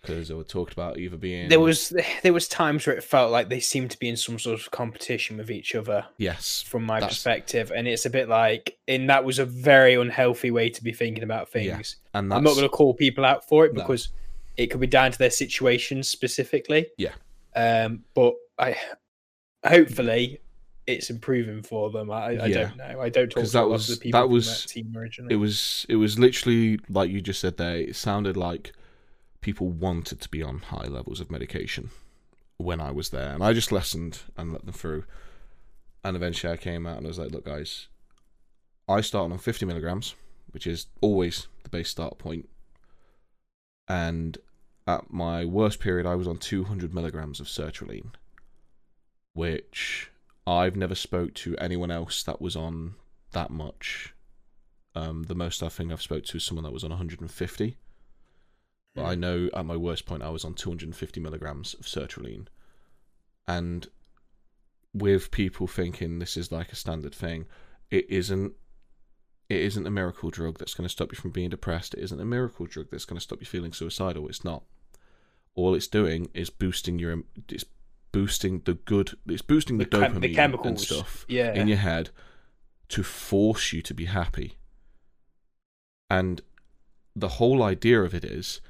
because 0.01 0.29
they 0.29 0.35
were 0.35 0.43
talked 0.43 0.73
about 0.73 0.97
either 0.97 1.19
being 1.19 1.51
There 1.51 1.61
was 1.61 1.93
there 2.23 2.33
was 2.33 2.49
times 2.49 2.87
where 2.87 2.97
it 2.97 3.05
felt 3.05 3.31
like 3.31 3.51
they 3.51 3.61
seemed 3.61 3.91
to 3.91 3.99
be 3.99 4.09
in 4.09 4.17
some 4.17 4.39
sort 4.39 4.59
of 4.59 4.71
competition 4.71 5.37
with 5.37 5.51
each 5.51 5.75
other 5.75 6.07
yes 6.17 6.63
from 6.63 6.85
my 6.85 7.01
That's- 7.01 7.17
perspective. 7.17 7.71
And 7.77 7.87
it's 7.87 8.07
a 8.07 8.11
bit 8.11 8.27
like 8.27 8.79
and 8.89 9.11
that 9.11 9.27
was 9.27 9.39
a 9.39 9.45
very 9.45 9.95
unhealthy 9.97 10.51
way 10.51 10.71
to 10.71 10.83
be 10.83 10.95
thinking 10.95 11.23
about 11.23 11.49
Yeah, 11.55 11.75
things. 11.75 11.97
and 12.15 12.31
that's 12.31 12.39
I'm 12.39 12.45
not 12.45 12.55
gonna 12.55 12.71
call 12.71 12.95
people 12.95 13.27
out 13.27 13.47
for 13.47 13.67
it 13.67 13.75
No. 13.75 13.83
because 13.83 14.09
it 14.57 14.69
could 14.69 14.81
be 14.81 14.87
down 14.87 15.13
to 15.13 15.19
their 15.19 15.29
situation 15.31 16.03
specifically. 16.03 16.87
Yeah. 16.97 17.13
Um 17.55 18.05
but 18.15 18.37
I 18.59 18.77
hopefully 19.67 20.41
it's 20.87 21.11
improving 21.11 21.63
for 21.63 21.91
them. 21.91 22.11
I, 22.11 22.17
I 22.39 22.47
Yeah. 22.47 22.55
don't 22.63 22.77
know. 22.77 23.01
I 23.01 23.09
don't 23.09 23.29
talk 23.31 23.45
to 23.45 23.51
that 23.51 23.69
was- 23.69 23.89
the 23.89 23.97
people 23.97 24.21
that 24.21 24.29
was- 24.29 24.63
that 24.65 24.69
team 24.69 24.93
originally. 24.97 25.33
it 25.35 25.37
was 25.39 25.87
it 25.89 25.97
was 25.97 26.19
literally 26.19 26.79
like 26.89 27.11
you 27.11 27.21
just 27.21 27.41
said 27.41 27.57
there. 27.57 27.77
It 27.77 27.97
sounded 27.97 28.37
like 28.37 28.73
people 29.41 29.69
wanted 29.69 30.21
to 30.21 30.29
be 30.29 30.43
on 30.43 30.59
high 30.59 30.87
levels 30.87 31.21
of 31.21 31.31
medication 31.31 31.91
when 32.57 32.81
I 32.81 32.91
was 32.91 33.11
there, 33.11 33.33
and 33.33 33.43
I 33.43 33.53
just 33.53 33.73
listened 33.73 34.21
and 34.37 34.53
let 34.53 34.65
them 34.67 34.75
through. 34.75 35.05
And 36.05 36.17
eventually, 36.17 36.53
I 36.53 36.57
came 36.57 36.87
out 36.87 36.97
and 36.99 37.07
I 37.07 37.09
was 37.09 37.19
like, 37.19 37.31
"Look, 37.31 37.45
guys, 37.45 37.89
I 38.89 39.01
started 39.01 39.33
on 39.33 39.39
50 39.39 39.65
milligrams, 39.67 40.15
which 40.51 40.67
is 40.67 40.87
always 41.01 41.47
the 41.63 41.69
base 41.71 41.89
start 41.89 42.19
point. 42.19 42.49
And 43.89 44.39
at 44.87 45.13
my 45.13 45.45
worst 45.45 45.79
period, 45.81 46.07
I 46.07 46.15
was 46.17 46.27
on 46.29 46.39
200 46.39 46.93
milligrams 46.95 47.39
of 47.41 47.47
sertraline, 47.47 48.13
which 49.35 50.11
I've 50.47 50.77
never 50.77 50.95
spoke 50.95 51.35
to 51.35 51.57
anyone 51.59 51.91
else 51.91 52.23
that 52.23 52.41
was 52.41 52.57
on 52.57 52.95
that 53.33 53.51
much. 53.51 54.15
Um, 54.95 55.25
the 55.25 55.35
most 55.35 55.63
I 55.63 55.69
think 55.69 55.93
I've 55.93 56.03
spoke 56.03 56.25
to 56.27 56.37
is 56.37 56.45
someone 56.45 56.65
that 56.65 56.73
was 56.73 56.85
on 56.85 56.91
150. 56.91 57.77
But 58.95 59.05
I 59.05 59.15
know 59.15 59.49
at 59.55 59.65
my 59.65 59.77
worst 59.77 60.05
point 60.05 60.23
I 60.23 60.31
was 60.31 60.45
on 60.45 60.55
250 60.55 61.21
milligrams 61.21 61.75
of 61.75 61.87
sertraline, 61.87 62.49
and 63.47 63.87
with 64.93 65.31
people 65.31 65.69
thinking 65.69 66.19
this 66.19 66.37
is 66.37 66.51
like 66.51 66.73
a 66.73 66.77
standard 66.77 67.15
thing, 67.15 67.47
it 67.91 68.07
isn't. 68.11 68.55
It 69.49 69.61
isn't 69.63 69.87
a 69.87 69.91
miracle 69.91 70.31
drug 70.31 70.59
that's 70.59 70.75
going 70.75 70.85
to 70.87 70.93
stop 70.93 71.11
you 71.11 71.19
from 71.19 71.33
being 71.33 71.51
depressed. 71.51 71.95
It 71.95 72.01
isn't 72.01 72.21
a 72.21 72.25
miracle 72.25 72.67
drug 72.67 72.87
that's 72.91 73.05
going 73.05 73.17
to 73.17 73.23
stop 73.23 73.41
you 73.41 73.47
feeling 73.47 73.73
suicidal. 73.73 74.29
It's 74.29 74.45
not. 74.45 74.63
All 75.57 75.75
it's 75.75 75.89
doing 75.89 76.29
is 76.35 76.51
boosting 76.51 76.99
your. 76.99 77.23
It's 77.49 77.65
boosting 78.13 78.63
the 78.65 78.75
good. 78.75 79.13
It's 79.27 79.43
boosting 79.43 79.79
the, 79.79 79.85
the, 79.85 79.91
chem- 79.99 80.15
dopamine 80.15 80.21
the 80.21 80.35
chemicals 80.35 80.67
and 80.67 80.81
stuff 80.81 81.25
Yeah. 81.29 81.53
in 81.55 81.69
your 81.69 81.79
head 81.79 82.11
to 82.91 83.03
force 83.03 83.73
you 83.73 83.83
to 83.83 83.95
be 83.95 84.07
happy. 84.07 84.57
And 86.09 86.41
the 87.15 87.29
whole 87.29 87.63
idea 87.63 88.03
of 88.03 88.15
it 88.15 88.25
is 88.25 88.61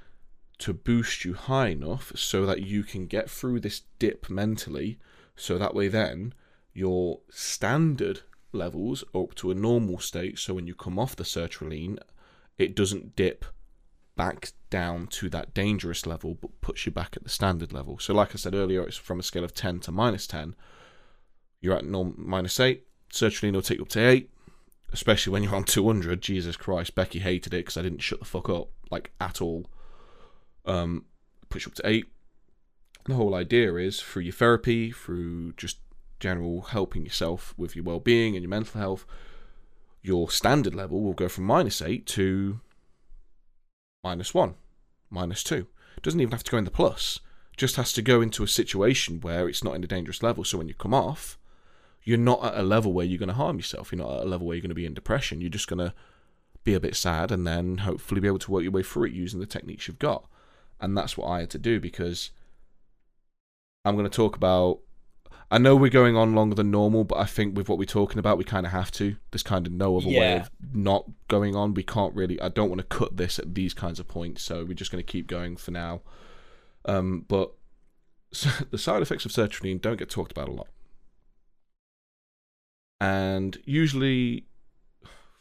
to 0.59 0.75
boost 0.75 1.25
you 1.25 1.35
high 1.35 1.69
enough 1.69 2.13
so 2.15 2.45
that 2.45 2.63
you 2.63 2.83
can 2.83 3.07
get 3.07 3.31
through 3.31 3.61
this 3.61 3.83
dip 3.99 4.29
mentally, 4.29 4.99
so 5.37 5.57
that 5.57 5.75
way 5.75 5.89
then 5.89 6.35
your 6.75 7.21
standard 7.31 8.21
levels 8.53 9.03
up 9.15 9.35
to 9.37 9.51
a 9.51 9.55
normal 9.55 9.99
state. 9.99 10.39
So 10.39 10.55
when 10.55 10.67
you 10.67 10.75
come 10.75 10.99
off 10.99 11.17
the 11.17 11.25
sertraline, 11.25 11.99
it 12.59 12.77
doesn't 12.77 13.17
dip 13.17 13.45
back 14.21 14.53
down 14.69 15.07
to 15.07 15.31
that 15.31 15.55
dangerous 15.55 16.05
level, 16.05 16.35
but 16.35 16.61
puts 16.61 16.85
you 16.85 16.93
back 16.93 17.17
at 17.17 17.25
the 17.25 17.31
standard 17.31 17.73
level. 17.73 17.99
So, 17.99 18.13
like 18.13 18.35
I 18.35 18.37
said 18.37 18.55
earlier, 18.55 18.83
it's 18.83 18.99
from 18.99 19.19
a 19.19 19.23
scale 19.23 19.45
of 19.45 19.55
10 19.55 19.81
to 19.81 19.93
minus 19.93 20.27
10. 20.27 20.55
You're 21.63 21.79
at 21.79 21.87
norm- 21.87 22.17
minus 22.19 22.61
8. 22.61 22.87
Sertraline 23.11 23.55
will 23.55 23.63
take 23.63 23.79
you 23.79 23.85
up 23.85 23.89
to 23.89 24.07
8, 24.07 24.31
especially 24.93 25.33
when 25.33 25.43
you're 25.43 25.55
on 25.55 25.65
200. 25.65 26.21
Jesus 26.21 26.55
Christ, 26.59 26.95
Becky 26.95 27.21
hated 27.21 27.55
it 27.55 27.65
because 27.65 27.79
I 27.79 27.83
didn't 27.83 28.03
shut 28.03 28.19
the 28.19 28.27
fuck 28.27 28.51
up, 28.51 28.69
like, 28.91 29.11
at 29.23 29.41
all. 29.41 29.65
Um, 30.67 31.07
push 31.49 31.67
up 31.67 31.73
to 31.77 31.89
8. 31.89 32.05
The 33.07 33.15
whole 33.15 33.35
idea 33.35 33.75
is 33.77 34.03
through 34.03 34.25
your 34.25 34.35
therapy, 34.35 34.93
through 34.93 35.55
just 35.55 35.79
general 36.19 36.61
helping 36.61 37.05
yourself 37.05 37.55
with 37.57 37.75
your 37.75 37.87
well 37.87 38.01
being 38.01 38.37
and 38.37 38.43
your 38.43 38.51
mental 38.51 38.79
health, 38.79 39.07
your 40.03 40.31
standard 40.31 40.75
level 40.75 41.01
will 41.01 41.15
go 41.15 41.27
from 41.27 41.45
minus 41.45 41.81
8 41.81 42.05
to 42.09 42.61
minus 44.03 44.35
1, 44.35 44.55
minus 45.11 45.43
2. 45.43 45.67
It 45.97 46.03
doesn't 46.03 46.21
even 46.21 46.33
have 46.33 46.45
to 46.45 46.51
go 46.51 46.59
in 46.59 46.65
the 46.65 46.71
plus, 46.71 47.21
just 47.57 47.77
has 47.77 47.93
to 47.93 48.03
go 48.03 48.21
into 48.21 48.43
a 48.43 48.49
situation 48.49 49.21
where 49.21 49.49
it's 49.49 49.65
not 49.65 49.75
in 49.75 49.85
a 49.85 49.89
dangerous 49.89 50.23
level. 50.23 50.45
So 50.45 50.59
when 50.59 50.69
you 50.69 50.75
come 50.75 50.95
off, 50.95 51.39
you're 52.03 52.19
not 52.19 52.45
at 52.45 52.59
a 52.59 52.63
level 52.63 52.93
where 52.93 53.05
you're 53.05 53.19
going 53.19 53.29
to 53.29 53.35
harm 53.35 53.57
yourself. 53.57 53.93
You're 53.93 54.03
not 54.03 54.21
at 54.21 54.27
a 54.27 54.29
level 54.29 54.47
where 54.47 54.57
you're 54.57 54.63
going 54.63 54.71
to 54.71 54.75
be 54.75 54.87
in 54.87 54.95
depression. 54.95 55.41
You're 55.41 55.51
just 55.51 55.69
going 55.69 55.79
to 55.79 55.95
be 56.65 56.75
a 56.75 56.81
bit 56.81 56.97
sad 56.97 57.31
and 57.31 57.47
then 57.47 57.79
hopefully 57.79 58.21
be 58.21 58.29
able 58.29 58.39
to 58.39 58.51
work 58.51 58.63
your 58.63 58.73
way 58.73 58.83
through 58.83 59.05
it 59.05 59.13
using 59.13 59.41
the 59.41 59.47
techniques 59.47 59.87
you've 59.87 59.99
got. 59.99 60.27
And 60.81 60.97
that's 60.97 61.17
what 61.17 61.27
I 61.27 61.41
had 61.41 61.51
to 61.51 61.59
do 61.59 61.79
because 61.81 62.31
I'm 63.85 63.97
going 63.97 64.09
to 64.09 64.17
talk 64.17 64.37
about. 64.37 64.81
I 65.51 65.59
know 65.59 65.75
we're 65.75 65.91
going 65.91 66.17
on 66.17 66.35
longer 66.35 66.55
than 66.55 66.71
normal, 66.71 67.03
but 67.03 67.19
I 67.19 67.25
think 67.25 67.57
with 67.57 67.69
what 67.69 67.77
we're 67.77 67.85
talking 67.85 68.19
about, 68.21 68.39
we 68.39 68.45
kind 68.45 68.65
of 68.65 68.71
have 68.73 68.93
to. 68.93 69.17
There's 69.33 69.43
kind 69.43 69.67
of 69.67 69.73
no 69.73 69.97
other 69.97 70.09
way 70.09 70.37
of 70.37 70.51
not 70.73 71.07
going 71.27 71.57
on. 71.57 71.75
We 71.75 71.83
can't 71.83 72.15
really. 72.15 72.41
I 72.41 72.49
don't 72.49 72.69
want 72.69 72.81
to 72.81 72.87
cut 72.87 73.17
this 73.17 73.39
at 73.39 73.55
these 73.55 73.75
kinds 73.75 73.99
of 73.99 74.07
points, 74.07 74.43
so 74.43 74.65
we're 74.65 74.75
just 74.75 74.93
going 74.93 75.05
to 75.05 75.13
keep 75.13 75.27
going 75.27 75.57
for 75.57 75.73
now. 75.73 76.03
Um, 76.85 77.25
but 77.27 77.53
the 78.71 78.79
side 78.79 79.03
effects 79.03 79.25
of 79.25 79.33
sertraline 79.33 79.81
don't 79.81 79.99
get 79.99 80.09
talked 80.09 80.31
about 80.31 80.49
a 80.49 80.53
lot, 80.53 80.69
and 83.01 83.59
usually 83.65 84.45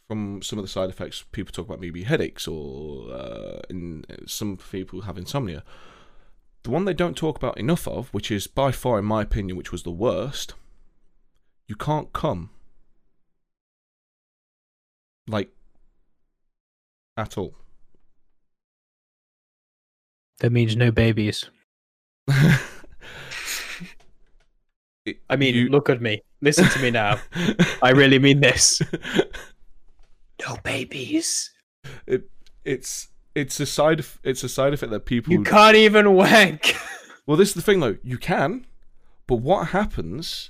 from 0.08 0.42
some 0.42 0.58
of 0.58 0.66
the 0.66 0.70
side 0.70 0.90
effects, 0.90 1.24
people 1.32 1.54
talk 1.54 1.68
about 1.68 1.80
maybe 1.80 2.02
headaches 2.02 2.48
or 2.48 3.12
uh, 3.14 3.60
in 3.70 4.04
some 4.26 4.58
people 4.58 5.02
have 5.02 5.20
insomnia. 5.20 5.64
The 6.70 6.74
one 6.74 6.86
they 6.86 6.94
don't 6.94 7.18
talk 7.18 7.36
about 7.36 7.58
enough 7.58 7.88
of, 7.88 8.10
which 8.10 8.30
is 8.30 8.46
by 8.46 8.72
far, 8.72 9.00
in 9.00 9.06
my 9.06 9.24
opinion, 9.24 9.58
which 9.58 9.72
was 9.72 9.82
the 9.82 9.90
worst, 9.90 10.54
you 11.68 11.76
can't 11.76 12.14
come. 12.14 12.52
Like, 15.28 15.50
at 17.18 17.40
all. 17.40 17.56
That 20.42 20.52
means 20.52 20.76
no 20.76 20.92
babies. 20.92 21.50
it- 22.28 22.60
I 25.28 25.38
mean, 25.38 25.56
you- 25.56 25.70
look 25.70 25.90
at 25.90 26.04
me. 26.04 26.22
Listen 26.40 26.70
to 26.70 26.80
me 26.84 26.92
now. 26.92 27.20
I 27.82 27.94
really 27.94 28.20
mean 28.20 28.42
this. 28.42 28.80
No 30.48 30.56
babies. 30.64 31.52
It, 32.08 32.30
it's 32.64 33.09
it's 33.36 33.60
a 33.60 33.66
side 33.66 34.04
it's 34.24 34.44
a 34.44 34.50
side 34.50 34.74
effect 34.74 34.92
that 34.92 35.06
people 35.06 35.34
You 35.34 35.44
can't 35.44 35.76
even 35.76 36.14
wank. 36.14 36.76
Well, 37.26 37.38
this 37.38 37.50
is 37.50 37.54
the 37.54 37.62
thing 37.62 37.80
though. 37.80 37.98
You 38.02 38.18
can, 38.18 38.66
but 39.28 39.36
what 39.36 39.68
happens? 39.68 40.50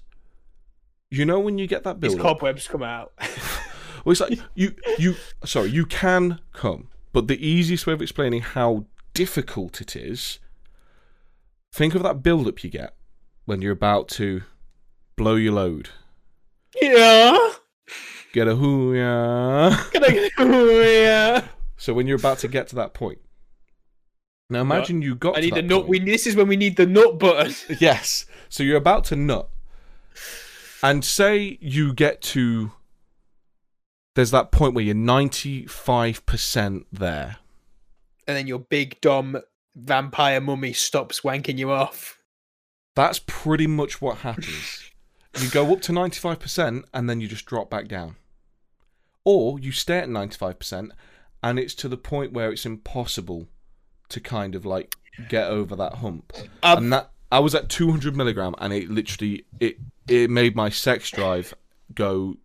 You 1.11 1.25
know 1.25 1.37
when 1.37 1.57
you 1.57 1.67
get 1.67 1.83
that 1.83 1.99
These 1.99 2.15
build. 2.15 2.21
cobwebs 2.21 2.67
come 2.69 2.83
out. 2.83 3.11
Well, 4.05 4.13
it's 4.13 4.21
like 4.21 4.39
you 4.55 4.75
you 4.97 5.15
sorry 5.43 5.71
you 5.71 5.85
can 5.85 6.39
come, 6.53 6.87
but 7.11 7.27
the 7.27 7.45
easiest 7.45 7.85
way 7.85 7.91
of 7.91 8.01
explaining 8.01 8.39
how 8.41 8.85
difficult 9.13 9.81
it 9.81 9.93
is. 9.93 10.39
Think 11.73 11.95
of 11.95 12.03
that 12.03 12.23
build 12.23 12.47
up 12.47 12.63
you 12.63 12.69
get 12.69 12.95
when 13.43 13.61
you're 13.61 13.73
about 13.73 14.07
to 14.09 14.43
blow 15.17 15.35
your 15.35 15.51
load. 15.51 15.89
yeah. 16.81 17.51
Get 18.31 18.47
a 18.47 18.55
hoo 18.55 18.93
yeah. 18.93 19.83
Get 19.91 20.07
a 20.07 20.11
get 20.13 20.31
yeah. 20.37 21.47
So 21.79 21.93
when 21.93 22.07
you're 22.07 22.17
about 22.17 22.39
to 22.39 22.47
get 22.47 22.67
to 22.67 22.75
that 22.75 22.93
point. 22.93 23.19
Now 24.49 24.61
imagine 24.61 25.01
you 25.01 25.15
got. 25.15 25.37
I 25.37 25.41
to 25.41 25.45
need 25.45 25.55
the 25.55 25.61
nut. 25.61 25.79
point. 25.81 25.89
We 25.89 25.99
this 25.99 26.27
is 26.27 26.35
when 26.35 26.47
we 26.47 26.57
need 26.57 26.75
the 26.75 26.85
nut 26.85 27.17
button. 27.17 27.55
Yes. 27.79 28.25
So 28.49 28.63
you're 28.63 28.77
about 28.77 29.05
to 29.05 29.15
nut. 29.15 29.49
And 30.83 31.03
say 31.05 31.57
you 31.61 31.93
get 31.93 32.21
to 32.21 32.71
there's 34.15 34.31
that 34.31 34.51
point 34.51 34.73
where 34.73 34.83
you're 34.83 34.95
95% 34.95 36.85
there. 36.91 37.37
And 38.27 38.35
then 38.35 38.47
your 38.47 38.59
big 38.59 38.99
dumb 38.99 39.41
vampire 39.75 40.41
mummy 40.41 40.73
stops 40.73 41.21
wanking 41.21 41.57
you 41.57 41.71
off. 41.71 42.19
That's 42.95 43.21
pretty 43.25 43.67
much 43.67 44.01
what 44.01 44.17
happens. 44.17 44.91
you 45.39 45.49
go 45.49 45.71
up 45.71 45.81
to 45.83 45.93
95% 45.93 46.83
and 46.93 47.09
then 47.09 47.21
you 47.21 47.29
just 47.29 47.45
drop 47.45 47.69
back 47.69 47.87
down. 47.87 48.17
Or 49.23 49.59
you 49.59 49.71
stay 49.71 49.99
at 49.99 50.09
95% 50.09 50.91
and 51.43 51.57
it's 51.59 51.75
to 51.75 51.87
the 51.87 51.97
point 51.97 52.33
where 52.33 52.51
it's 52.51 52.65
impossible 52.65 53.47
to 54.09 54.19
kind 54.19 54.55
of 54.55 54.65
like 54.65 54.95
get 55.29 55.47
over 55.47 55.75
that 55.75 55.95
hump. 55.95 56.33
Um, 56.63 56.77
and 56.77 56.93
that 56.93 57.11
I 57.31 57.39
was 57.39 57.53
at 57.55 57.69
200 57.69 58.15
milligram, 58.15 58.55
and 58.59 58.73
it 58.73 58.89
literally 58.89 59.45
it 59.59 59.77
it 60.07 60.29
made 60.29 60.55
my 60.55 60.69
sex 60.69 61.09
drive 61.11 61.53
go 61.93 62.35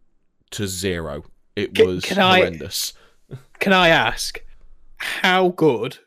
to 0.51 0.67
zero. 0.67 1.25
It 1.57 1.75
Can- 1.75 1.87
was 1.87 2.05
can 2.05 2.19
I- 2.19 2.39
horrendous. 2.39 2.93
Can 3.61 3.73
I 3.73 3.89
ask, 3.89 4.45
how 4.99 5.49
good 5.49 5.99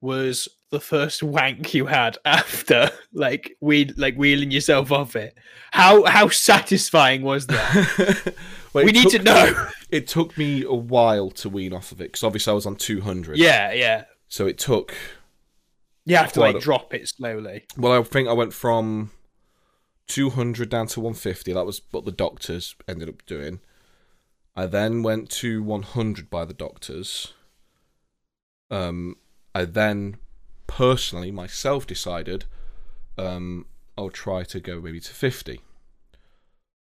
was 0.00 0.48
the 0.70 0.80
first 0.80 1.22
wank 1.22 1.72
you 1.74 1.86
had 1.86 2.18
after, 2.24 2.90
like 3.12 3.56
we 3.60 3.86
like 3.96 4.16
wheeling 4.16 4.50
yourself 4.50 4.92
off 4.92 5.16
it? 5.16 5.36
How 5.72 6.04
how 6.04 6.28
satisfying 6.28 7.22
was 7.22 7.46
that? 7.48 8.34
Well, 8.74 8.84
we 8.84 8.92
need 8.92 9.04
took 9.04 9.12
to 9.12 9.22
know. 9.22 9.68
it 9.90 10.06
took 10.06 10.36
me 10.36 10.62
a 10.62 10.74
while 10.74 11.30
to 11.30 11.48
wean 11.48 11.72
off 11.72 11.90
of 11.90 12.02
it 12.02 12.08
because 12.08 12.22
obviously 12.22 12.50
I 12.50 12.54
was 12.54 12.66
on 12.66 12.76
200. 12.76 13.38
yeah, 13.38 13.72
yeah. 13.72 14.04
So 14.28 14.46
it 14.46 14.58
took. 14.58 14.94
You 16.04 16.16
have 16.16 16.34
to 16.34 16.40
like 16.40 16.56
a- 16.56 16.60
drop 16.60 16.92
it 16.92 17.08
slowly. 17.08 17.64
Well, 17.78 17.98
I 17.98 18.02
think 18.02 18.28
I 18.28 18.34
went 18.34 18.52
from 18.52 19.10
200 20.08 20.68
down 20.68 20.86
to 20.88 21.00
150. 21.00 21.54
That 21.54 21.64
was 21.64 21.80
what 21.92 22.04
the 22.04 22.12
doctors 22.12 22.76
ended 22.86 23.08
up 23.08 23.24
doing. 23.24 23.60
I 24.54 24.66
then 24.66 25.02
went 25.02 25.30
to 25.30 25.62
100 25.62 26.28
by 26.28 26.44
the 26.44 26.54
doctors. 26.54 27.32
Um, 28.70 29.16
I 29.54 29.64
then 29.64 30.18
personally 30.68 31.32
myself 31.32 31.84
decided 31.86 32.44
um, 33.18 33.66
I'll 33.96 34.10
try 34.10 34.44
to 34.44 34.60
go 34.60 34.80
maybe 34.80 35.00
to 35.00 35.12
50. 35.12 35.60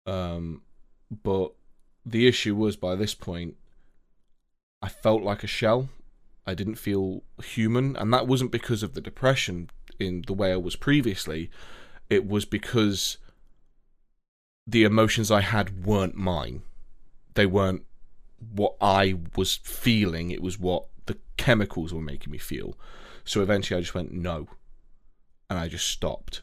Um, 0.07 0.63
but 1.11 1.53
the 2.07 2.29
issue 2.29 2.55
was 2.55 2.77
by 2.77 2.95
this 2.95 3.15
point, 3.15 3.57
I 4.81 4.89
felt 4.89 5.23
like 5.23 5.43
a 5.43 5.49
shell. 5.49 5.89
I 6.47 6.55
didn't 6.55 6.77
feel 6.77 7.23
human, 7.45 7.97
and 7.97 8.13
that 8.15 8.27
wasn't 8.27 8.53
because 8.53 8.83
of 8.83 8.95
the 8.95 9.01
depression 9.01 9.71
in 9.99 10.23
the 10.27 10.33
way 10.33 10.53
I 10.53 10.57
was 10.57 10.77
previously. 10.77 11.51
It 12.09 12.27
was 12.27 12.45
because 12.45 13.19
the 14.67 14.85
emotions 14.85 15.31
I 15.31 15.41
had 15.41 15.85
weren't 15.85 16.15
mine. 16.15 16.63
They 17.35 17.47
weren't 17.47 17.85
what 18.55 18.77
I 18.81 19.17
was 19.37 19.57
feeling. 19.57 20.31
It 20.31 20.43
was 20.43 20.59
what 20.59 20.87
the 21.07 21.19
chemicals 21.37 21.93
were 21.93 22.01
making 22.01 22.31
me 22.31 22.39
feel. 22.39 22.77
So 23.31 23.43
eventually 23.43 23.79
I 23.79 23.81
just 23.81 23.95
went 23.95 24.11
no. 24.11 24.49
And 25.49 25.57
I 25.57 25.69
just 25.69 25.87
stopped. 25.87 26.43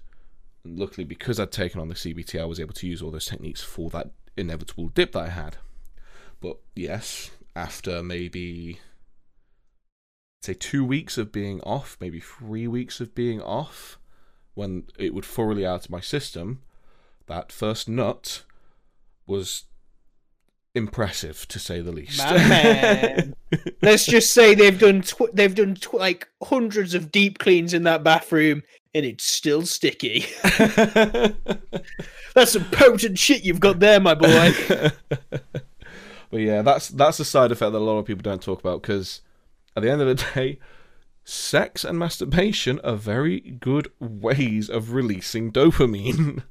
And 0.64 0.80
luckily, 0.80 1.04
because 1.04 1.38
I'd 1.38 1.52
taken 1.52 1.82
on 1.82 1.90
the 1.90 1.96
CBT, 1.96 2.40
I 2.40 2.46
was 2.46 2.62
able 2.62 2.74
to 2.76 2.88
use 2.88 3.02
all 3.02 3.12
those 3.12 3.26
techniques 3.26 3.62
for 3.62 3.90
that 3.90 4.12
inevitable 4.38 4.88
dip 4.88 5.12
that 5.12 5.24
I 5.24 5.28
had. 5.28 5.58
But 6.40 6.60
yes, 6.78 7.32
after 7.58 8.02
maybe 8.02 8.80
say 10.42 10.54
two 10.54 10.86
weeks 10.86 11.18
of 11.18 11.34
being 11.34 11.60
off, 11.64 11.98
maybe 12.00 12.22
three 12.22 12.70
weeks 12.70 13.02
of 13.02 13.14
being 13.14 13.42
off, 13.42 14.00
when 14.54 14.86
it 14.98 15.14
would 15.14 15.26
thoroughly 15.26 15.66
out 15.66 15.84
of 15.84 15.92
my 15.92 16.00
system, 16.00 16.62
that 17.26 17.52
first 17.52 17.90
nut 17.90 18.44
was 19.26 19.66
impressive 20.78 21.48
to 21.50 21.60
say 21.60 21.82
the 21.82 21.92
least. 21.92 22.20
Let's 23.82 24.06
just 24.06 24.34
say 24.34 24.56
they've 24.56 24.80
done 24.80 25.02
tw- 25.02 25.34
they've 25.34 25.54
done 25.54 25.76
tw- 25.76 25.96
like 25.96 26.28
hundreds 26.44 26.94
of 26.94 27.12
deep 27.12 27.40
cleans 27.40 27.74
in 27.74 27.84
that 27.84 28.04
bathroom, 28.04 28.64
and 28.94 29.06
it's 29.06 29.26
still 29.26 29.66
sticky. 29.66 30.26
That's 32.36 32.52
some 32.52 32.66
potent 32.72 33.18
shit 33.20 33.44
you've 33.44 33.60
got 33.60 33.80
there, 33.80 34.00
my 34.00 34.14
boy. 34.14 34.54
but 36.30 36.40
yeah, 36.40 36.62
that's 36.62 36.90
that's 36.90 37.20
a 37.20 37.26
side 37.26 37.52
effect 37.52 37.72
that 37.72 37.78
a 37.78 37.80
lot 37.80 37.98
of 37.98 38.06
people 38.06 38.22
don't 38.22 38.44
talk 38.44 38.60
about 38.60 38.84
because 38.84 39.22
at 39.76 39.82
the 39.82 39.92
end 39.92 40.02
of 40.02 40.08
the 40.08 40.24
day, 40.36 40.60
sex 41.24 41.84
and 41.84 41.98
masturbation 41.98 42.80
are 42.84 42.96
very 42.96 43.40
good 43.40 43.92
ways 44.00 44.70
of 44.70 44.94
releasing 44.94 45.52
dopamine 45.52 46.44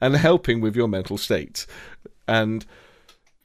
and 0.00 0.16
helping 0.16 0.60
with 0.60 0.76
your 0.76 0.88
mental 0.88 1.16
state. 1.16 1.66
And 2.28 2.66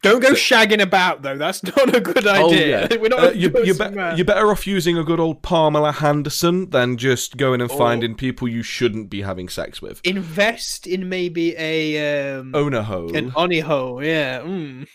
Don't 0.02 0.20
go 0.20 0.32
shagging 0.32 0.82
about 0.82 1.22
though. 1.22 1.38
That's 1.38 1.62
not 1.78 1.96
a 1.96 2.02
good 2.02 2.26
idea. 2.26 2.88
We're 3.00 3.10
not. 3.10 3.20
Uh, 3.20 3.30
you, 3.36 3.48
endorsing 3.50 3.94
be- 3.94 4.16
you're 4.18 4.26
better 4.26 4.50
off 4.50 4.66
using 4.66 4.98
a 4.98 5.04
good 5.04 5.20
old 5.20 5.44
Pamela 5.44 5.92
Henderson 5.92 6.70
than 6.72 6.98
just 6.98 7.38
going 7.38 7.62
and 7.62 7.70
Or- 7.70 7.78
finding 7.78 8.16
people 8.16 8.48
you 8.48 8.64
shouldn't 8.64 9.10
be 9.12 9.22
having 9.22 9.48
sex 9.48 9.82
with. 9.82 10.02
Invest 10.04 10.88
in 10.88 11.08
maybe 11.10 11.56
a 11.58 12.38
um 12.40 12.56
Owner 12.56 12.82
hole, 12.82 13.16
an 13.16 13.32
oni 13.36 13.60
hole. 13.60 14.04
Yeah. 14.04 14.40
Mm. 14.42 14.88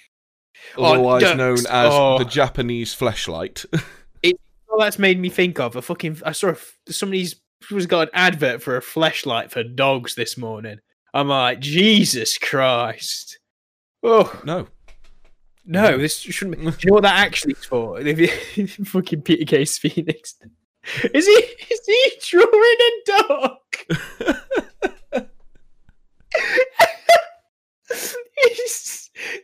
otherwise 0.76 1.22
ducks. 1.22 1.38
known 1.38 1.58
as 1.58 1.92
Oh. 1.92 2.18
the 2.18 2.24
Japanese 2.24 2.94
fleshlight. 2.94 3.64
All 4.68 4.80
that's 4.80 4.98
made 4.98 5.18
me 5.20 5.28
think 5.28 5.60
of 5.60 5.76
a 5.76 5.80
fucking. 5.82 6.20
I 6.26 6.32
saw 6.32 6.48
a 6.48 6.92
somebody's 6.92 7.36
was 7.70 7.86
got 7.86 8.08
an 8.08 8.10
advert 8.12 8.60
for 8.62 8.76
a 8.76 8.80
fleshlight 8.82 9.50
for 9.50 9.62
dogs 9.62 10.16
this 10.16 10.36
morning. 10.36 10.78
I'm 11.14 11.28
like, 11.28 11.60
Jesus 11.60 12.36
Christ. 12.36 13.38
Oh 14.02 14.38
no, 14.44 14.66
no, 15.66 15.98
this 15.98 16.18
shouldn't. 16.18 16.58
Be. 16.58 16.64
Do 16.64 16.70
you 16.70 16.90
know 16.90 16.94
what 16.94 17.02
that 17.02 17.18
actually 17.18 17.54
is 17.54 17.64
for? 17.64 18.00
Fucking 18.84 19.22
Peter 19.22 19.44
Case 19.44 19.78
Phoenix. 19.78 20.36
Is 21.12 21.26
he? 21.26 21.32
Is 21.32 21.80
he 21.86 22.12
drawing 22.22 22.76
a 22.80 22.92
dog? 23.06 23.58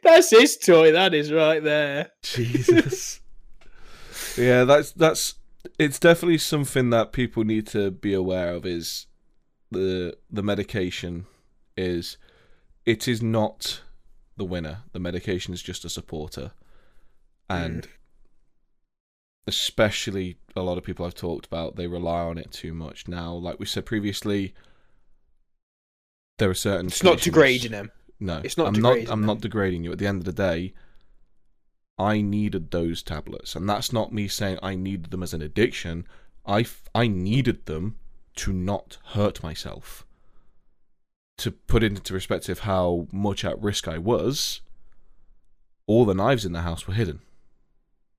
That's 0.03 0.31
his 0.31 0.57
toy. 0.57 0.93
That 0.93 1.15
is 1.15 1.33
right 1.33 1.63
there. 1.63 2.11
Jesus. 2.23 3.21
yeah, 4.37 4.65
that's 4.65 4.93
that's 4.93 5.37
it's 5.79 5.99
definitely 5.99 6.39
something 6.39 6.91
that 6.91 7.13
people 7.13 7.45
need 7.45 7.67
to 7.69 7.91
be 7.91 8.13
aware 8.13 8.53
of 8.55 8.67
is 8.67 9.07
the 9.71 10.17
the 10.31 10.43
medication 10.43 11.27
is 11.77 12.19
it 12.85 13.09
is 13.09 13.23
not 13.23 13.81
the 14.37 14.45
winner. 14.45 14.83
The 14.93 14.99
medication 14.99 15.53
is 15.55 15.63
just 15.63 15.85
a 15.85 15.89
supporter. 15.91 16.53
And 17.49 17.83
mm. 17.83 17.89
especially 19.47 20.37
a 20.57 20.63
lot 20.63 20.79
of 20.79 20.85
people 20.85 21.05
I've 21.05 21.15
talked 21.15 21.47
about, 21.47 21.77
they 21.77 21.87
rely 21.87 22.21
on 22.21 22.39
it 22.39 22.51
too 22.53 22.73
much. 22.73 23.09
Now, 23.09 23.33
like 23.35 23.59
we 23.59 23.67
said 23.67 23.87
previously, 23.87 24.55
there 26.39 26.51
are 26.51 26.55
certain 26.55 26.87
It's 26.87 27.03
not 27.03 27.21
degrading 27.21 27.73
them. 27.73 27.91
no, 28.21 28.41
It's 28.43 28.57
not 28.57 28.69
I'm 28.69 28.75
not. 28.75 28.91
degrading 28.91 29.13
I'm 29.13 29.21
them. 29.21 29.27
not 29.27 29.41
degrading 29.41 29.85
you. 29.85 29.93
At 29.93 29.99
the 29.99 30.07
end 30.07 30.19
of 30.21 30.25
the 30.25 30.33
day, 30.33 30.73
I 31.99 32.21
needed 32.23 32.71
those 32.71 33.03
tablets, 33.03 33.55
and 33.55 33.69
that's 33.69 33.93
not 33.93 34.13
me 34.13 34.27
saying 34.29 34.59
I 34.63 34.75
needed 34.75 35.11
them 35.11 35.23
as 35.23 35.35
an 35.35 35.43
addiction. 35.43 36.07
I 36.47 36.61
f- 36.61 36.89
I 36.95 37.07
needed 37.07 37.67
them 37.67 37.97
to 38.37 38.53
not 38.53 38.99
hurt 39.09 39.43
myself. 39.43 40.07
To 41.39 41.51
put 41.51 41.83
it 41.83 41.93
into 41.93 42.13
perspective, 42.13 42.61
how 42.61 43.09
much 43.13 43.45
at 43.45 43.61
risk 43.61 43.89
I 43.89 43.99
was. 43.99 44.61
All 45.87 46.05
the 46.05 46.15
knives 46.15 46.45
in 46.45 46.53
the 46.53 46.61
house 46.61 46.87
were 46.87 46.95
hidden. 46.95 47.21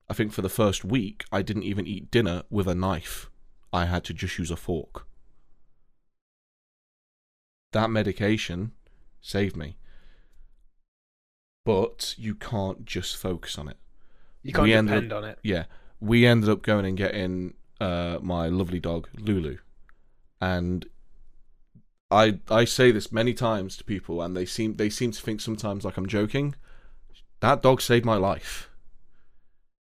I 0.10 0.14
think 0.14 0.34
for 0.34 0.42
the 0.42 0.50
first 0.50 0.84
week, 0.84 1.24
I 1.32 1.42
didn't 1.42 1.64
even 1.64 1.88
eat 1.88 2.12
dinner 2.12 2.44
with 2.50 2.68
a 2.68 2.76
knife. 2.76 3.30
I 3.72 3.86
had 3.86 4.04
to 4.06 4.14
just 4.14 4.38
use 4.38 4.52
a 4.52 4.58
fork. 4.58 5.08
That 7.72 7.90
medication 7.90 8.74
saved 9.22 9.56
me. 9.56 9.78
But 11.66 12.14
you 12.18 12.36
can't 12.36 12.86
just 12.86 13.16
focus 13.16 13.58
on 13.58 13.70
it. 13.70 13.78
You 14.44 14.52
can't 14.52 14.68
We 14.68 14.74
depend 14.74 15.14
on 15.14 15.24
it. 15.24 15.40
Yeah, 15.42 15.66
we 16.00 16.26
ended 16.26 16.50
up 16.50 16.62
going 16.62 16.86
and 16.86 16.98
getting 16.98 17.54
uh, 17.80 18.20
my 18.22 18.50
lovely 18.50 18.80
dog 18.80 19.08
Lulu, 19.18 19.58
and 20.42 20.86
I 22.14 22.40
I 22.50 22.66
say 22.66 22.92
this 22.92 23.12
many 23.12 23.34
times 23.34 23.76
to 23.78 23.84
people, 23.84 24.22
and 24.22 24.38
they 24.38 24.46
seem 24.46 24.76
they 24.76 24.90
seem 24.90 25.12
to 25.12 25.22
think 25.22 25.42
sometimes 25.42 25.84
like 25.84 25.98
I'm 25.98 26.08
joking. 26.08 26.56
That 27.40 27.62
dog 27.62 27.82
saved 27.82 28.06
my 28.06 28.16
life. 28.16 28.70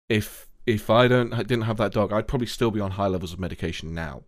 If 0.08 0.48
if 0.66 0.90
I 0.90 1.08
don't 1.08 1.30
didn't 1.30 1.62
have 1.62 1.76
that 1.78 1.92
dog, 1.92 2.12
I'd 2.12 2.28
probably 2.28 2.46
still 2.46 2.70
be 2.70 2.80
on 2.80 2.92
high 2.92 3.06
levels 3.06 3.32
of 3.32 3.38
medication 3.38 3.94
now. 3.94 4.24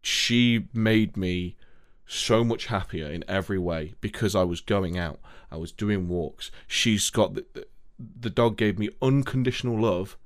She 0.00 0.68
made 0.72 1.16
me 1.16 1.56
so 2.06 2.44
much 2.44 2.66
happier 2.66 3.08
in 3.10 3.24
every 3.28 3.58
way 3.58 3.94
because 4.00 4.34
I 4.34 4.44
was 4.44 4.60
going 4.60 4.98
out, 4.98 5.20
I 5.50 5.56
was 5.56 5.72
doing 5.72 6.08
walks. 6.08 6.50
She's 6.66 7.08
got 7.10 7.34
the, 7.34 7.44
the, 7.52 7.66
the 7.98 8.30
dog 8.30 8.56
gave 8.56 8.78
me 8.78 8.90
unconditional 9.00 9.80
love 9.80 10.16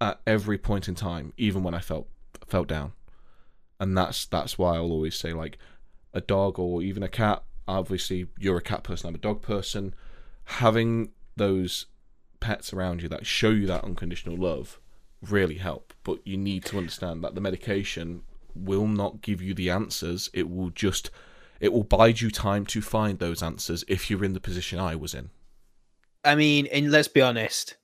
at 0.00 0.20
every 0.26 0.58
point 0.58 0.88
in 0.88 0.94
time, 0.94 1.32
even 1.36 1.62
when 1.62 1.74
I 1.74 1.80
felt 1.80 2.08
felt 2.46 2.68
down. 2.68 2.92
And 3.80 3.96
that's 3.96 4.26
that's 4.26 4.58
why 4.58 4.76
I'll 4.76 4.92
always 4.92 5.14
say 5.16 5.32
like 5.32 5.58
a 6.14 6.20
dog 6.20 6.58
or 6.58 6.82
even 6.82 7.02
a 7.02 7.08
cat. 7.08 7.42
Obviously, 7.66 8.26
you're 8.38 8.58
a 8.58 8.62
cat 8.62 8.84
person. 8.84 9.08
I'm 9.08 9.14
a 9.14 9.18
dog 9.18 9.42
person. 9.42 9.94
Having 10.44 11.10
those 11.36 11.86
pets 12.40 12.72
around 12.72 13.02
you 13.02 13.08
that 13.08 13.24
show 13.24 13.50
you 13.50 13.66
that 13.66 13.84
unconditional 13.84 14.36
love 14.36 14.80
really 15.22 15.58
help. 15.58 15.94
But 16.04 16.26
you 16.26 16.36
need 16.36 16.64
to 16.66 16.78
understand 16.78 17.22
that 17.24 17.34
the 17.34 17.40
medication 17.40 18.22
will 18.54 18.86
not 18.86 19.22
give 19.22 19.40
you 19.40 19.54
the 19.54 19.70
answers. 19.70 20.28
It 20.34 20.50
will 20.50 20.70
just 20.70 21.10
it 21.60 21.72
will 21.72 21.84
bide 21.84 22.20
you 22.20 22.30
time 22.30 22.66
to 22.66 22.82
find 22.82 23.18
those 23.18 23.42
answers 23.42 23.84
if 23.86 24.10
you're 24.10 24.24
in 24.24 24.32
the 24.32 24.40
position 24.40 24.80
I 24.80 24.96
was 24.96 25.14
in. 25.14 25.30
I 26.24 26.34
mean, 26.34 26.66
and 26.66 26.90
let's 26.90 27.08
be 27.08 27.20
honest, 27.20 27.76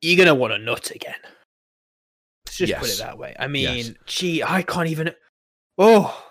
you're 0.00 0.16
gonna 0.16 0.34
want 0.34 0.54
a 0.54 0.58
nut 0.58 0.90
again. 0.90 1.14
Let's 2.60 2.70
just 2.70 2.80
put 2.80 2.90
it 2.90 2.98
that 2.98 3.18
way. 3.18 3.34
I 3.38 3.46
mean, 3.46 3.76
Yes. 3.76 3.92
gee, 4.06 4.42
I 4.42 4.62
can't 4.62 4.88
even. 4.88 5.12
Oh, 5.78 6.24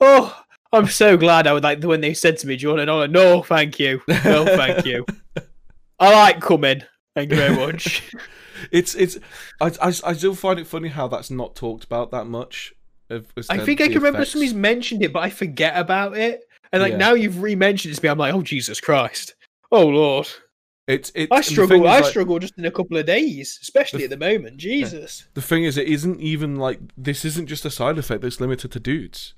oh, 0.00 0.42
I'm 0.72 0.86
so 0.86 1.16
glad. 1.16 1.46
I 1.46 1.52
would 1.52 1.62
like 1.64 1.82
when 1.82 2.00
they 2.00 2.14
said 2.14 2.38
to 2.38 2.46
me, 2.46 2.56
"Do 2.56 2.62
you 2.62 2.68
want 2.68 2.80
an 2.82 2.88
honour?" 2.88 3.04
Oh, 3.04 3.06
no, 3.06 3.42
thank 3.42 3.78
you. 3.78 4.00
No, 4.08 4.44
thank 4.44 4.84
you. 4.86 5.04
I 5.98 6.12
like 6.12 6.40
coming. 6.40 6.82
Thank 7.16 7.30
you 7.30 7.36
very 7.36 7.56
much. 7.56 8.02
It's 8.72 8.96
it's 8.96 9.16
I, 9.60 9.66
I, 9.80 9.86
I 10.04 10.12
still 10.14 10.34
find 10.34 10.58
it 10.58 10.66
funny 10.66 10.88
how 10.88 11.06
that's 11.06 11.30
not 11.30 11.54
talked 11.54 11.84
about 11.84 12.10
that 12.10 12.24
much. 12.26 12.74
of- 13.08 13.24
I 13.48 13.58
think 13.58 13.80
I 13.80 13.86
can 13.86 13.94
remember 13.98 14.24
somebody's 14.24 14.52
mentioned 14.52 15.00
it, 15.04 15.12
but 15.12 15.20
I 15.22 15.30
forget 15.30 15.74
about 15.76 16.16
it. 16.16 16.40
And 16.72 16.82
like 16.82 16.90
Yeah. 16.94 16.98
now 16.98 17.12
you've 17.14 17.40
re-mentioned 17.40 17.92
it 17.92 17.98
to 17.98 18.02
me, 18.02 18.08
I'm 18.08 18.18
like, 18.18 18.34
oh 18.34 18.42
Jesus 18.42 18.80
Christ, 18.80 19.36
oh 19.70 19.86
Lord. 19.86 20.26
It's 20.88 21.12
it's 21.14 21.30
I 21.30 21.42
struggle. 21.42 21.86
I 21.86 22.00
like, 22.00 22.06
struggle 22.06 22.38
just 22.38 22.56
in 22.56 22.64
a 22.64 22.70
couple 22.70 22.96
of 22.96 23.04
days, 23.04 23.58
especially 23.60 24.04
at 24.04 24.10
the 24.10 24.16
moment. 24.16 24.56
Jesus. 24.56 25.26
The 25.34 25.42
thing 25.42 25.64
is, 25.64 25.76
it 25.76 25.86
isn't 25.86 26.18
even 26.20 26.56
like 26.56 26.80
this. 26.96 27.26
Isn't 27.26 27.46
just 27.46 27.66
a 27.66 27.70
side 27.70 27.98
effect 27.98 28.22
that's 28.22 28.40
limited 28.40 28.72
to 28.72 28.80
dudes. 28.80 29.34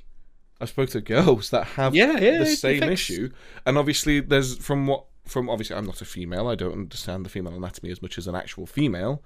I 0.61 0.67
spoke 0.67 0.91
to 0.91 1.01
girls 1.01 1.51
that 1.51 1.67
have 1.69 1.95
Yeah, 1.95 2.19
yeah. 2.21 2.39
the 2.39 2.47
same 2.47 2.85
issue, 2.85 3.31
and 3.67 3.77
obviously, 3.77 4.21
there's 4.21 4.59
from 4.59 4.87
what 4.87 5.07
from 5.27 5.51
obviously, 5.51 5.75
I'm 5.75 5.87
not 5.87 6.01
a 6.01 6.05
female. 6.05 6.47
I 6.47 6.55
don't 6.55 6.73
understand 6.73 7.25
the 7.25 7.31
female 7.31 7.55
anatomy 7.55 7.91
as 7.91 8.01
much 8.01 8.17
as 8.17 8.29
an 8.29 8.37
actual 8.37 8.67
female, 8.67 9.21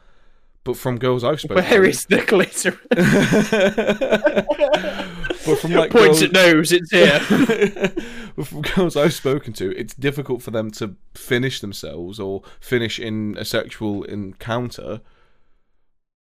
but 0.64 0.78
from 0.78 0.98
girls 0.98 1.24
I've 1.24 1.40
spoken 1.40 1.62
Where 1.62 1.82
to, 1.82 1.88
is 1.88 2.06
the 2.06 2.24
glitter? 2.24 2.80
but 5.45 5.59
from 5.59 5.73
like 5.75 5.91
Points 5.91 6.21
girls, 6.21 6.23
at 6.23 6.33
nose. 6.33 6.73
It's 6.73 6.91
here. 6.91 7.21
from 8.45 8.62
girls 8.62 8.97
I've 8.97 9.15
spoken 9.15 9.53
to, 9.55 9.77
it's 9.77 9.95
difficult 9.95 10.43
for 10.43 10.51
them 10.51 10.71
to 10.73 10.97
finish 11.15 11.61
themselves 11.61 12.19
or 12.19 12.43
finish 12.61 12.99
in 12.99 13.37
a 13.39 13.45
sexual 13.45 14.05
encounter. 14.05 15.01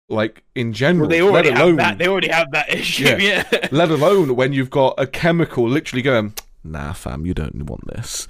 Like 0.10 0.44
in 0.56 0.74
general, 0.74 1.08
well, 1.08 1.10
they 1.10 1.22
already 1.22 1.50
let 1.50 1.58
have 1.58 1.78
that. 1.78 1.98
They 1.98 2.08
already 2.08 2.30
have 2.30 2.52
that 2.52 2.70
issue. 2.70 3.06
Yeah. 3.06 3.46
Yeah. 3.52 3.68
let 3.72 3.90
alone 3.90 4.36
when 4.36 4.52
you've 4.52 4.70
got 4.70 4.96
a 4.98 5.08
chemical 5.08 5.68
literally 5.70 6.02
going. 6.02 6.34
Nah, 6.64 6.94
fam, 6.94 7.26
you 7.26 7.34
don't 7.34 7.64
want 7.64 7.88
this. 7.88 8.28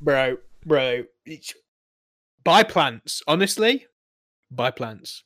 bro, 0.00 0.36
bro. 0.66 1.04
It's... 1.24 1.54
Buy 2.44 2.62
plants. 2.62 3.22
Honestly, 3.26 3.86
buy 4.50 4.70
plants. 4.70 5.24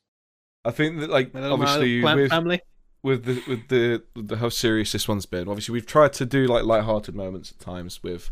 I 0.65 0.71
think 0.71 1.01
that, 1.01 1.11
like, 1.11 1.35
My 1.35 1.41
little- 1.41 1.57
my 1.57 1.65
obviously, 1.65 2.01
plant 2.01 2.21
with 2.21 2.31
family. 2.31 2.61
With 3.03 3.25
the 3.25 3.43
with 3.49 3.69
the 3.69 4.03
with 4.15 4.29
the 4.29 4.37
how 4.39 4.49
serious 4.49 4.93
this 4.93 5.09
one's 5.09 5.27
been. 5.27 5.49
Obviously, 5.49 5.73
we've 5.73 5.87
tried 5.87 6.13
to 6.15 6.25
do 6.27 6.47
like 6.47 6.65
light-hearted 6.65 7.15
moments 7.15 7.51
at 7.53 7.59
times 7.59 8.03
with 8.03 8.31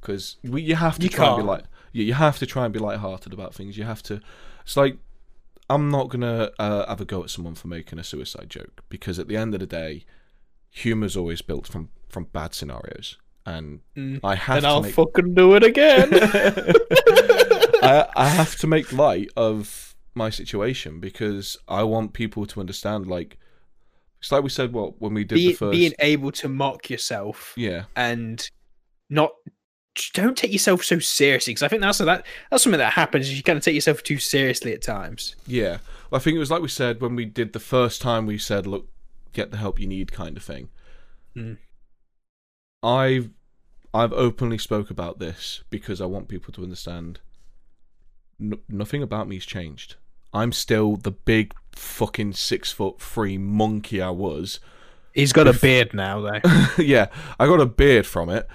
because 0.00 0.36
we 0.42 0.62
you 0.62 0.74
have 0.76 0.96
to 0.98 1.02
You 1.04 1.08
try 1.08 1.26
and 1.28 1.36
be 1.36 1.40
can't. 1.40 1.46
like 1.48 1.64
you, 1.92 2.04
you 2.04 2.14
have 2.14 2.38
to 2.38 2.46
try 2.46 2.64
and 2.64 2.72
be 2.72 2.78
light-hearted 2.80 3.32
about 3.32 3.54
things. 3.54 3.76
You 3.78 3.84
have 3.84 4.02
to. 4.04 4.20
It's 4.62 4.76
like 4.76 4.98
I'm 5.70 5.90
not 5.90 6.08
gonna 6.08 6.50
uh, 6.58 6.86
have 6.88 7.00
a 7.00 7.04
go 7.04 7.22
at 7.22 7.30
someone 7.30 7.54
for 7.54 7.68
making 7.68 7.98
a 7.98 8.04
suicide 8.04 8.48
joke 8.50 8.82
because 8.88 9.18
at 9.18 9.28
the 9.28 9.36
end 9.36 9.54
of 9.54 9.60
the 9.60 9.66
day, 9.66 10.04
humor's 10.70 11.16
always 11.16 11.42
built 11.42 11.66
from 11.66 11.90
from 12.08 12.24
bad 12.32 12.54
scenarios, 12.54 13.18
and 13.46 13.80
Mm. 13.96 14.20
I 14.24 14.34
have 14.34 14.56
And 14.56 14.62
to 14.64 14.68
I'll 14.68 14.82
make. 14.82 14.94
fucking 14.94 15.34
do 15.34 15.54
it 15.54 15.62
again. 15.62 16.08
I, 17.82 18.06
I 18.16 18.28
have 18.28 18.56
to 18.56 18.66
make 18.66 18.92
light 18.92 19.28
of 19.36 19.94
my 20.14 20.30
situation 20.30 21.00
because 21.00 21.56
I 21.68 21.82
want 21.84 22.12
people 22.12 22.46
to 22.46 22.60
understand. 22.60 23.06
Like, 23.06 23.38
it's 24.20 24.32
like 24.32 24.42
we 24.42 24.48
said. 24.50 24.72
What 24.72 25.00
when 25.00 25.14
we 25.14 25.24
did 25.24 25.36
Be, 25.36 25.48
the 25.48 25.54
first, 25.54 25.72
being 25.72 25.92
able 26.00 26.32
to 26.32 26.48
mock 26.48 26.90
yourself 26.90 27.54
yeah, 27.56 27.84
and 27.96 28.48
not 29.10 29.30
don't 30.12 30.36
take 30.36 30.52
yourself 30.52 30.84
so 30.84 30.98
seriously 30.98 31.52
because 31.52 31.62
I 31.62 31.68
think 31.68 31.82
that's 31.82 31.98
that 31.98 32.24
that's 32.50 32.62
something 32.62 32.78
that 32.78 32.92
happens. 32.92 33.34
You 33.34 33.42
kind 33.42 33.56
of 33.56 33.64
take 33.64 33.74
yourself 33.74 34.02
too 34.02 34.18
seriously 34.18 34.72
at 34.72 34.82
times. 34.82 35.36
yeah. 35.46 35.78
I 36.10 36.18
think 36.18 36.36
it 36.36 36.38
was 36.38 36.50
like 36.50 36.62
we 36.62 36.68
said 36.68 37.02
when 37.02 37.14
we 37.14 37.26
did 37.26 37.52
the 37.52 37.60
first 37.60 38.00
time. 38.00 38.24
We 38.24 38.38
said, 38.38 38.66
"Look, 38.66 38.88
get 39.34 39.50
the 39.50 39.58
help 39.58 39.78
you 39.78 39.86
need," 39.86 40.10
kind 40.10 40.38
of 40.38 40.42
thing. 40.42 40.70
Mm. 41.36 41.58
I've 42.82 43.30
I've 43.92 44.12
openly 44.14 44.56
spoke 44.56 44.90
about 44.90 45.18
this 45.18 45.62
because 45.68 46.00
I 46.00 46.06
want 46.06 46.28
people 46.28 46.52
to 46.54 46.62
understand. 46.62 47.20
N- 48.40 48.60
nothing 48.68 49.02
about 49.02 49.28
me's 49.28 49.44
changed. 49.44 49.96
I'm 50.32 50.52
still 50.52 50.96
the 50.96 51.10
big 51.10 51.54
fucking 51.72 52.34
six 52.34 52.72
foot 52.72 53.00
three 53.00 53.38
monkey 53.38 54.00
I 54.02 54.10
was. 54.10 54.60
He's 55.14 55.32
got 55.32 55.48
a 55.48 55.52
beard 55.52 55.94
now, 55.94 56.20
though. 56.20 56.40
yeah, 56.78 57.06
I 57.40 57.46
got 57.46 57.60
a 57.60 57.66
beard 57.66 58.06
from 58.06 58.28
it 58.28 58.46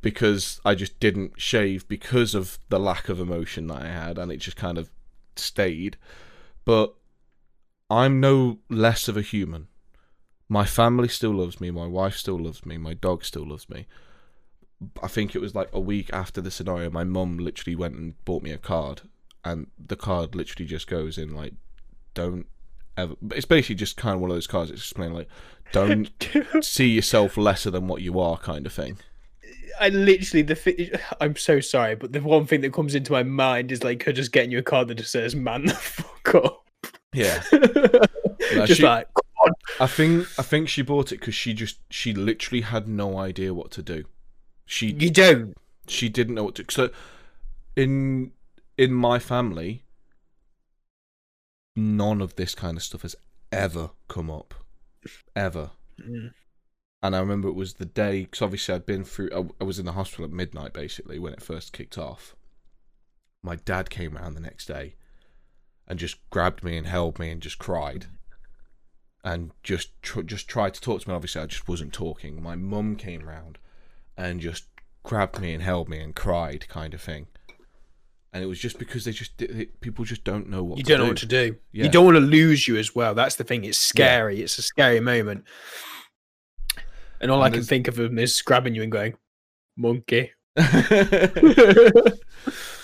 because 0.00 0.60
I 0.64 0.74
just 0.74 0.98
didn't 0.98 1.40
shave 1.40 1.86
because 1.88 2.34
of 2.34 2.58
the 2.68 2.80
lack 2.80 3.08
of 3.08 3.20
emotion 3.20 3.66
that 3.68 3.82
I 3.82 3.86
had, 3.86 4.18
and 4.18 4.32
it 4.32 4.38
just 4.38 4.56
kind 4.56 4.78
of 4.78 4.90
stayed. 5.36 5.96
But 6.64 6.94
I'm 7.90 8.20
no 8.20 8.58
less 8.68 9.08
of 9.08 9.16
a 9.16 9.22
human. 9.22 9.68
My 10.48 10.64
family 10.64 11.08
still 11.08 11.32
loves 11.32 11.60
me. 11.60 11.70
My 11.70 11.86
wife 11.86 12.16
still 12.16 12.38
loves 12.38 12.64
me. 12.64 12.78
My 12.78 12.94
dog 12.94 13.24
still 13.24 13.46
loves 13.46 13.68
me. 13.68 13.86
I 15.02 15.08
think 15.08 15.34
it 15.34 15.40
was 15.40 15.54
like 15.54 15.68
a 15.72 15.80
week 15.80 16.10
after 16.12 16.40
the 16.40 16.50
scenario, 16.50 16.90
my 16.90 17.04
mum 17.04 17.38
literally 17.38 17.74
went 17.74 17.96
and 17.96 18.22
bought 18.24 18.42
me 18.42 18.52
a 18.52 18.58
card, 18.58 19.02
and 19.44 19.68
the 19.78 19.96
card 19.96 20.34
literally 20.34 20.66
just 20.66 20.86
goes 20.86 21.18
in 21.18 21.34
like, 21.34 21.54
"Don't 22.14 22.46
ever." 22.96 23.14
It's 23.32 23.46
basically 23.46 23.76
just 23.76 23.96
kind 23.96 24.14
of 24.14 24.20
one 24.20 24.30
of 24.30 24.36
those 24.36 24.46
cards. 24.46 24.70
It's 24.70 24.80
explaining 24.82 25.14
like, 25.16 25.28
"Don't 25.72 26.10
see 26.62 26.88
yourself 26.88 27.36
lesser 27.36 27.70
than 27.70 27.86
what 27.88 28.02
you 28.02 28.18
are," 28.20 28.36
kind 28.38 28.66
of 28.66 28.72
thing. 28.72 28.98
I 29.80 29.90
literally 29.90 30.42
the 30.42 30.54
thi- 30.54 30.92
I'm 31.20 31.36
so 31.36 31.60
sorry, 31.60 31.94
but 31.94 32.12
the 32.12 32.20
one 32.20 32.46
thing 32.46 32.60
that 32.62 32.72
comes 32.72 32.94
into 32.94 33.12
my 33.12 33.22
mind 33.22 33.70
is 33.70 33.84
like 33.84 34.02
her 34.04 34.12
just 34.12 34.32
getting 34.32 34.50
you 34.50 34.58
a 34.58 34.62
card 34.62 34.88
that 34.88 34.96
just 34.96 35.12
says 35.12 35.34
"Man 35.36 35.66
the 35.66 35.74
fuck 35.74 36.34
up." 36.34 36.64
Yeah, 37.14 37.42
just 38.66 38.78
she- 38.78 38.82
like 38.82 39.06
come 39.14 39.22
on. 39.46 39.52
I 39.80 39.86
think 39.86 40.26
I 40.38 40.42
think 40.42 40.68
she 40.68 40.82
bought 40.82 41.12
it 41.12 41.20
because 41.20 41.34
she 41.34 41.54
just 41.54 41.78
she 41.90 42.12
literally 42.12 42.62
had 42.62 42.88
no 42.88 43.18
idea 43.18 43.54
what 43.54 43.70
to 43.72 43.82
do. 43.82 44.04
She 44.66 44.88
you 44.98 45.10
don't. 45.10 45.56
she 45.86 46.08
didn't 46.08 46.34
know 46.34 46.44
what 46.44 46.56
to. 46.56 46.64
So 46.68 46.90
in 47.76 48.32
in 48.78 48.94
my 48.94 49.18
family, 49.18 49.82
none 51.74 52.22
of 52.22 52.36
this 52.36 52.54
kind 52.54 52.76
of 52.76 52.82
stuff 52.82 53.02
has 53.02 53.16
ever 53.50 53.90
come 54.06 54.30
up, 54.30 54.54
ever. 55.34 55.72
Mm. 56.00 56.32
And 57.02 57.16
I 57.16 57.18
remember 57.18 57.48
it 57.48 57.54
was 57.54 57.74
the 57.74 57.84
day 57.84 58.22
because 58.22 58.42
obviously 58.42 58.74
I'd 58.74 58.86
been 58.86 59.04
through. 59.04 59.30
I, 59.34 59.62
I 59.62 59.64
was 59.64 59.78
in 59.78 59.86
the 59.86 59.92
hospital 59.92 60.24
at 60.24 60.30
midnight 60.30 60.72
basically 60.72 61.18
when 61.18 61.32
it 61.32 61.42
first 61.42 61.72
kicked 61.72 61.98
off. 61.98 62.34
My 63.42 63.56
dad 63.56 63.90
came 63.90 64.16
around 64.16 64.34
the 64.34 64.40
next 64.40 64.66
day, 64.66 64.94
and 65.86 65.98
just 65.98 66.16
grabbed 66.30 66.64
me 66.64 66.76
and 66.76 66.86
held 66.86 67.18
me 67.18 67.30
and 67.30 67.40
just 67.40 67.58
cried, 67.58 68.06
and 69.24 69.52
just 69.62 70.00
tr- 70.02 70.22
just 70.22 70.48
tried 70.48 70.74
to 70.74 70.80
talk 70.80 71.02
to 71.02 71.08
me. 71.08 71.14
Obviously, 71.14 71.40
I 71.40 71.46
just 71.46 71.68
wasn't 71.68 71.92
talking. 71.92 72.42
My 72.42 72.56
mum 72.56 72.96
came 72.96 73.28
round, 73.28 73.58
and 74.16 74.40
just 74.40 74.64
grabbed 75.04 75.40
me 75.40 75.54
and 75.54 75.62
held 75.62 75.88
me 75.88 76.00
and 76.00 76.14
cried, 76.16 76.68
kind 76.68 76.94
of 76.94 77.00
thing. 77.00 77.28
And 78.32 78.44
it 78.44 78.46
was 78.46 78.58
just 78.58 78.78
because 78.78 79.04
they 79.04 79.12
just 79.12 79.38
they, 79.38 79.66
people 79.80 80.04
just 80.04 80.22
don't 80.22 80.48
know 80.50 80.62
what 80.62 80.76
You 80.78 80.84
to 80.84 80.88
don't 80.90 80.98
do. 80.98 81.04
know 81.04 81.08
what 81.10 81.16
to 81.18 81.26
do. 81.26 81.56
Yeah. 81.72 81.84
You 81.84 81.90
don't 81.90 82.04
want 82.04 82.16
to 82.16 82.20
lose 82.20 82.68
you 82.68 82.76
as 82.76 82.94
well. 82.94 83.14
That's 83.14 83.36
the 83.36 83.44
thing. 83.44 83.64
It's 83.64 83.78
scary. 83.78 84.42
It's 84.42 84.58
a 84.58 84.62
scary 84.62 85.00
moment. 85.00 85.44
And 87.20 87.30
all 87.30 87.42
I 87.42 87.46
And 87.46 87.54
can 87.56 87.64
think 87.64 87.88
of 87.88 87.98
him 87.98 88.18
is 88.18 88.40
grabbing 88.42 88.74
you 88.74 88.82
and 88.82 88.92
going, 88.92 89.14
monkey. 89.76 90.32
but 90.56 92.18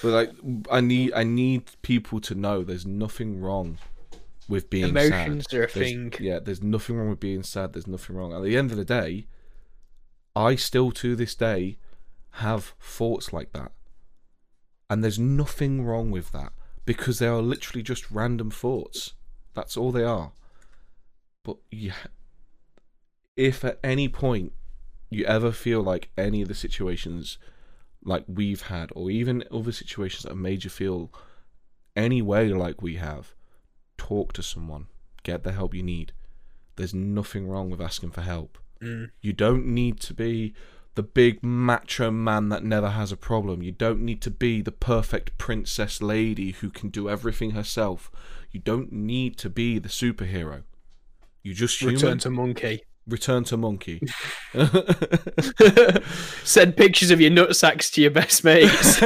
like 0.03 0.31
I 0.71 0.81
need 0.81 1.13
I 1.15 1.25
need 1.25 1.71
people 1.83 2.21
to 2.21 2.35
know 2.35 2.63
there's 2.63 2.87
nothing 2.87 3.41
wrong 3.41 3.79
with 4.49 4.69
being 4.71 4.89
Emotions 4.91 5.47
sad. 5.51 5.59
are 5.59 5.65
a 5.65 5.67
There's- 5.71 5.73
thing. 5.73 6.13
Yeah, 6.21 6.39
there's 6.41 6.63
nothing 6.63 6.97
wrong 6.97 7.11
with 7.11 7.21
being 7.21 7.43
sad. 7.43 7.73
There's 7.73 7.87
nothing 7.87 8.15
wrong. 8.17 8.33
At 8.35 8.43
the 8.43 8.57
end 8.57 8.71
of 8.71 8.77
the 8.77 8.85
day, 8.85 9.27
I 10.37 10.55
still 10.57 10.91
to 10.93 11.17
this 11.17 11.35
day 11.35 11.79
have 12.33 12.75
thoughts 12.81 13.33
like 13.33 13.53
that. 13.53 13.73
And 14.91 15.03
there's 15.03 15.19
nothing 15.19 15.85
wrong 15.85 16.11
with 16.11 16.33
that 16.33 16.53
because 16.85 17.19
they 17.19 17.27
are 17.27 17.41
literally 17.41 17.83
just 17.83 18.11
random 18.11 18.51
thoughts. 18.51 19.15
That's 19.55 19.77
all 19.77 19.93
they 19.93 20.05
are. 20.05 20.33
But 21.43 21.57
yeah, 21.71 21.95
if 23.37 23.65
at 23.65 23.79
any 23.83 24.09
point 24.09 24.53
you 25.11 25.25
ever 25.25 25.53
feel 25.53 25.83
like 25.83 26.11
any 26.17 26.43
of 26.43 26.49
the 26.49 26.55
situations 26.55 27.39
like 28.05 28.25
we've 28.29 28.63
had, 28.63 28.91
or 28.95 29.11
even 29.11 29.45
other 29.51 29.73
situations 29.73 30.23
that 30.23 30.31
have 30.31 30.39
made 30.39 30.65
you 30.65 30.71
feel 30.71 31.11
any 31.97 32.21
way 32.21 32.49
like 32.49 32.83
we 32.83 32.97
have, 32.97 33.35
talk 33.97 34.33
to 34.35 34.43
someone, 34.43 34.89
get 35.23 35.43
the 35.43 35.53
help 35.53 35.75
you 35.75 35.83
need. 35.83 36.13
There's 36.77 36.93
nothing 36.93 37.49
wrong 37.49 37.71
with 37.71 37.81
asking 37.81 38.11
for 38.11 38.21
help. 38.21 38.59
Mm. 38.83 39.11
You 39.21 39.33
don't 39.33 39.67
need 39.67 40.01
to 40.01 40.15
be 40.15 40.55
the 40.95 41.03
big 41.03 41.43
macho 41.43 42.11
man 42.11 42.49
that 42.51 42.65
never 42.65 42.91
has 42.91 43.11
a 43.11 43.17
problem. 43.17 43.63
You 43.63 43.73
don't 43.73 44.01
need 44.01 44.21
to 44.23 44.31
be 44.31 44.63
the 44.63 44.73
perfect 44.73 45.37
princess 45.39 46.01
lady 46.01 46.53
who 46.53 46.71
can 46.71 46.89
do 46.89 47.09
everything 47.09 47.51
herself. 47.51 48.11
You 48.53 48.61
don't 48.61 48.93
need 48.93 49.37
to 49.39 49.51
be 49.51 49.79
the 49.79 49.89
superhero. 49.89 50.63
You 51.43 51.53
just 51.55 51.81
human. 51.81 51.97
Return 51.97 52.19
to 52.19 52.31
monkey. 52.31 52.83
Return 53.07 53.45
to 53.45 53.57
monkey. 53.57 54.01
Send 56.45 56.77
pictures 56.77 57.11
of 57.11 57.21
your 57.21 57.31
nutsacks 57.31 57.93
to 57.93 58.01
your 58.01 58.11
best 58.11 58.45
mates. 58.45 59.03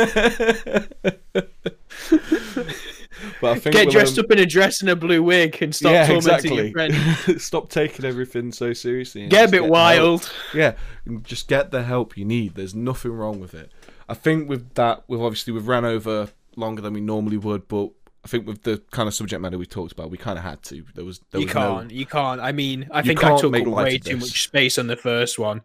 but 3.41 3.57
I 3.57 3.59
think 3.59 3.75
Get 3.75 3.91
dressed 3.91 4.19
um, 4.19 4.25
up 4.25 4.33
in 4.33 4.39
a 4.39 4.47
dress 4.47 4.81
and 4.81 4.91
a 4.91 4.97
blue 4.97 5.23
wig 5.23 5.61
and 5.63 5.75
stop 5.75 5.93
yeah, 5.93 6.07
tormenting 6.07 6.53
exactly. 6.53 6.63
your 6.65 6.73
friend. 6.73 7.41
Stop 7.41 7.69
taking 7.71 8.05
everything 8.05 8.53
so 8.53 8.73
seriously. 8.73 9.27
Get 9.29 9.49
a 9.49 9.51
bit 9.51 9.61
help. 9.63 9.71
wild. 9.71 10.33
Yeah, 10.55 10.75
and 11.05 11.25
just 11.25 11.49
get 11.49 11.71
the 11.71 11.83
help 11.83 12.17
you 12.17 12.25
need. 12.25 12.55
There's 12.55 12.75
nothing 12.75 13.13
wrong 13.13 13.41
with 13.41 13.55
it. 13.55 13.73
I 14.09 14.15
think 14.15 14.49
with 14.49 14.75
that, 14.75 15.05
we've 15.09 15.21
obviously 15.21 15.53
we've 15.53 15.69
ran 15.69 15.85
over 15.85 16.29
longer 16.57 16.83
than 16.83 16.95
we 16.95 17.01
normally 17.01 17.37
would, 17.37 17.69
but 17.69 17.91
I 18.25 18.29
think 18.29 18.47
with 18.47 18.63
the 18.63 18.83
kind 18.91 19.07
of 19.07 19.15
subject 19.15 19.41
matter 19.41 19.59
we 19.59 19.67
talked 19.67 19.93
about, 19.93 20.11
we 20.11 20.19
kind 20.19 20.39
of 20.39 20.45
had 20.45 20.63
to. 20.65 20.85
There 20.95 21.05
was 21.05 21.21
there 21.31 21.41
You 21.41 21.47
was 21.47 21.53
can't. 21.55 21.91
You 21.91 22.07
can't. 22.07 22.41
I 22.41 22.53
mean, 22.53 22.89
I 22.91 22.99
You 22.99 23.05
think 23.05 23.25
I 23.25 23.39
took 23.39 23.55
up 23.55 23.67
way 23.67 23.99
too 23.99 24.17
much 24.17 24.43
space 24.43 24.79
on 24.79 24.87
the 24.87 24.97
first 24.97 25.39
one. 25.39 25.63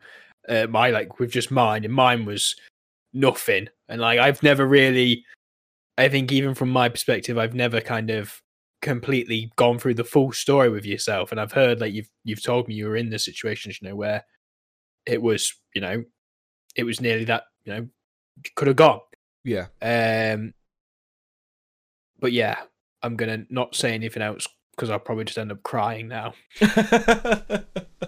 Uh, 0.47 0.67
my 0.67 0.89
like 0.89 1.19
with 1.19 1.31
just 1.31 1.51
mine, 1.51 1.84
and 1.84 1.93
mine 1.93 2.25
was 2.25 2.55
nothing. 3.13 3.69
And 3.89 4.01
like 4.01 4.19
I've 4.19 4.41
never 4.43 4.65
really, 4.65 5.25
I 5.98 6.10
think 6.10 6.32
even 6.32 6.56
from 6.56 6.70
my 6.70 6.90
perspective, 6.90 7.38
I've 7.38 7.53
never 7.53 7.80
kind 7.82 8.10
of 8.10 8.41
completely 8.82 9.52
gone 9.56 9.80
through 9.80 9.94
the 9.94 10.03
full 10.03 10.32
story 10.32 10.70
with 10.70 10.86
yourself. 10.86 11.32
And 11.32 11.40
I've 11.40 11.52
heard 11.53 11.80
like 11.82 11.94
you've 11.94 12.10
you've 12.24 12.44
told 12.44 12.68
me 12.68 12.74
you 12.76 12.88
were 12.88 12.98
in 12.98 13.10
the 13.10 13.20
situations, 13.20 13.80
you 13.82 13.88
know, 13.90 13.95
where 13.95 14.24
it 15.06 15.22
was, 15.22 15.53
you 15.76 15.82
know, 15.82 16.03
it 16.76 16.84
was 16.84 16.99
nearly 16.99 17.26
that, 17.26 17.44
you 17.65 17.74
know, 17.74 17.88
could 18.56 18.68
have 18.68 18.76
gone. 18.78 18.99
yeah. 19.44 19.68
Um, 19.82 20.53
but 22.20 22.32
yeah, 22.32 22.61
I'm 23.02 23.15
gonna 23.15 23.45
not 23.49 23.76
say 23.76 23.94
anything 23.94 24.24
else 24.24 24.48
because 24.76 24.90
I'll 24.90 24.98
probably 24.99 25.26
just 25.26 25.38
end 25.38 25.52
up 25.52 25.61
crying 25.61 26.07
now. 26.07 26.34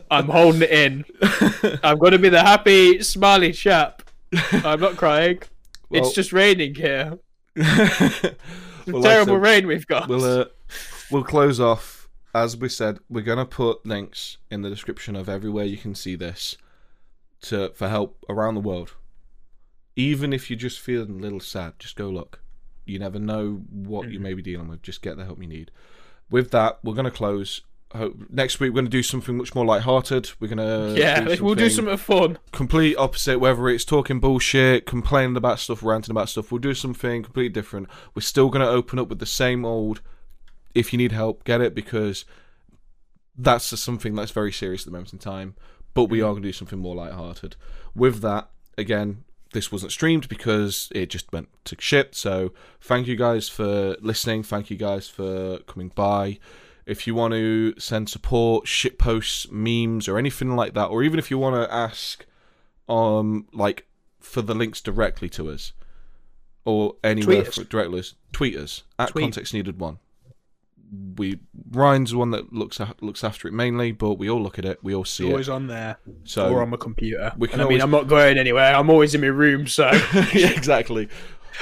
I'm 0.10 0.28
holding 0.30 0.62
it 0.64 0.72
in. 0.72 1.06
I'm 1.84 2.00
gonna 2.00 2.18
be 2.18 2.30
the 2.30 2.42
happy, 2.42 3.02
smiley 3.04 3.52
chap. 3.52 4.02
I'm 4.52 4.80
not 4.80 4.98
crying. 4.98 5.40
Well- 5.90 6.02
it's 6.02 6.14
just 6.14 6.34
raining 6.34 6.76
here. 6.76 7.20
Well, 8.88 9.02
like 9.02 9.04
Terrible 9.14 9.34
said, 9.36 9.42
rain 9.42 9.68
we've 9.68 9.88
got. 9.88 10.08
We'll 10.08 10.24
uh, 10.42 10.46
we'll 11.10 11.24
close 11.24 11.60
off. 11.60 12.08
As 12.36 12.56
we 12.56 12.70
said, 12.70 13.00
we're 13.10 13.24
gonna 13.24 13.46
put 13.46 13.84
links 13.84 14.38
in 14.52 14.62
the 14.62 14.70
description 14.70 15.16
of 15.16 15.28
everywhere 15.28 15.66
you 15.66 15.78
can 15.78 15.96
see 15.96 16.16
this 16.16 16.56
to 17.44 17.70
for 17.74 17.88
help 17.90 18.24
around 18.30 18.54
the 18.54 18.62
world. 18.62 18.94
Even 19.96 20.34
if 20.34 20.50
you're 20.52 20.60
just 20.60 20.80
feeling 20.80 21.10
a 21.18 21.22
little 21.22 21.40
sad, 21.40 21.74
just 21.80 21.96
go 21.96 22.10
look. 22.10 22.42
You 22.86 23.00
never 23.00 23.18
know 23.18 23.64
what 23.72 24.12
you 24.12 24.20
Mhm. 24.20 24.24
may 24.24 24.34
be 24.36 24.44
dealing 24.44 24.68
with. 24.68 24.84
Just 24.84 25.02
get 25.02 25.18
the 25.18 25.26
help 25.26 25.42
you 25.42 25.48
need. 25.48 25.72
With 26.30 26.52
that, 26.52 26.78
we're 26.84 26.94
gonna 26.94 27.10
close. 27.10 27.62
Hope, 27.96 28.16
next 28.30 28.60
week 28.60 28.72
we're 28.72 28.82
gonna 28.82 28.90
do 28.90 29.04
something 29.04 29.38
much 29.38 29.56
more 29.56 29.66
light-hearted. 29.66 30.32
We're 30.40 30.48
gonna 30.48 30.94
yeah, 30.94 31.22
do 31.22 31.38
we'll 31.44 31.56
do 31.56 31.70
something 31.70 31.98
fun. 31.98 32.38
complete 32.52 32.96
opposite 32.98 33.40
whether 33.40 33.68
it's 33.70 33.86
talking 33.86 34.20
bullshit 34.20 34.86
complaining 34.86 35.36
about 35.36 35.60
stuff 35.60 35.84
ranting 35.84 36.12
about 36.12 36.30
stuff 36.30 36.52
we'll 36.52 36.60
do 36.60 36.74
something 36.74 37.24
completely 37.24 37.50
different 37.50 37.88
we're 38.14 38.22
still 38.22 38.50
going 38.50 38.66
to 38.66 38.72
open 38.72 39.00
up 39.00 39.08
with 39.08 39.20
the 39.20 39.26
same 39.26 39.66
old 39.66 40.02
if 40.74 40.92
you 40.92 40.98
need 40.98 41.12
help 41.12 41.44
get 41.44 41.62
it 41.62 41.74
because 41.74 42.26
that's 43.38 43.70
just 43.70 43.84
something 43.84 44.16
that's 44.16 44.32
very 44.32 44.52
serious 44.52 44.82
at 44.82 44.86
the 44.86 44.92
moment 44.92 45.14
in 45.14 45.20
time 45.20 45.56
but 45.94 46.06
we 46.06 46.20
mm-hmm. 46.20 46.28
are 46.28 46.32
going 46.32 46.44
to 46.44 46.50
do 46.50 46.54
something 46.54 46.80
more 46.80 46.96
light-hearted 46.96 47.56
with 47.96 48.22
that 48.22 48.50
again 48.78 49.24
this 49.54 49.72
wasn't 49.72 49.92
streamed 49.92 50.28
because 50.28 50.90
it 50.94 51.10
just 51.10 51.32
went 51.32 51.48
to 51.64 51.76
shit 51.80 52.14
so 52.16 52.52
thank 52.82 53.08
you 53.08 53.16
guys 53.16 53.48
for 53.48 53.96
listening 54.02 54.44
thank 54.44 54.70
you 54.70 54.78
guys 54.78 55.08
for 55.08 55.60
coming 55.60 55.90
by 55.96 56.38
if 56.86 57.08
you 57.08 57.16
want 57.16 57.34
to 57.34 57.74
send 57.80 58.10
support, 58.10 58.68
shit 58.68 58.98
posts, 59.00 59.48
memes, 59.52 60.08
or 60.08 60.18
anything 60.18 60.56
like 60.56 60.74
that, 60.76 60.86
or 60.86 61.04
even 61.04 61.18
if 61.20 61.32
you 61.32 61.38
want 61.38 61.56
to 61.56 61.74
ask, 61.74 62.26
um, 62.88 63.48
like 63.54 63.88
for 64.20 64.42
the 64.42 64.54
links 64.54 64.82
directly 64.82 65.30
to 65.30 65.50
us, 65.50 65.74
or 66.64 66.96
anywhere 67.04 67.38
Tweet 67.38 67.48
us. 67.48 67.56
for 67.56 67.64
directly, 67.64 68.04
tweet 68.32 68.56
us 68.56 68.84
at 69.00 69.10
Tweet. 69.10 69.24
context 69.24 69.54
needed 69.54 69.80
one. 69.80 70.00
We 71.18 71.40
Ryan's 71.72 72.12
the 72.12 72.18
one 72.18 72.30
that 72.32 72.54
looks 72.54 72.80
at, 72.80 73.02
looks 73.02 73.24
after 73.24 73.48
it 73.48 73.54
mainly, 73.54 73.92
but 73.92 74.14
we 74.14 74.30
all 74.30 74.42
look 74.42 74.60
at 74.60 74.66
it, 74.66 74.80
we 74.84 74.94
all 74.94 75.04
see 75.06 75.26
always 75.26 75.48
it. 75.48 75.52
Always 75.52 75.64
on 75.64 75.68
there 75.68 75.98
So 76.26 76.50
or 76.54 76.62
on 76.62 76.70
my 76.70 76.78
computer. 76.78 77.34
we 77.38 77.48
can 77.48 77.56
And 77.60 77.62
I 77.64 77.66
mean, 77.66 77.82
always- 77.82 77.84
I'm 77.84 77.92
not 77.92 78.08
going 78.08 78.38
anywhere. 78.38 78.76
I'm 78.76 78.90
always 78.90 79.16
in 79.16 79.22
my 79.22 79.28
room, 79.28 79.66
so 79.68 79.90
yeah, 80.34 80.52
exactly. 80.52 81.10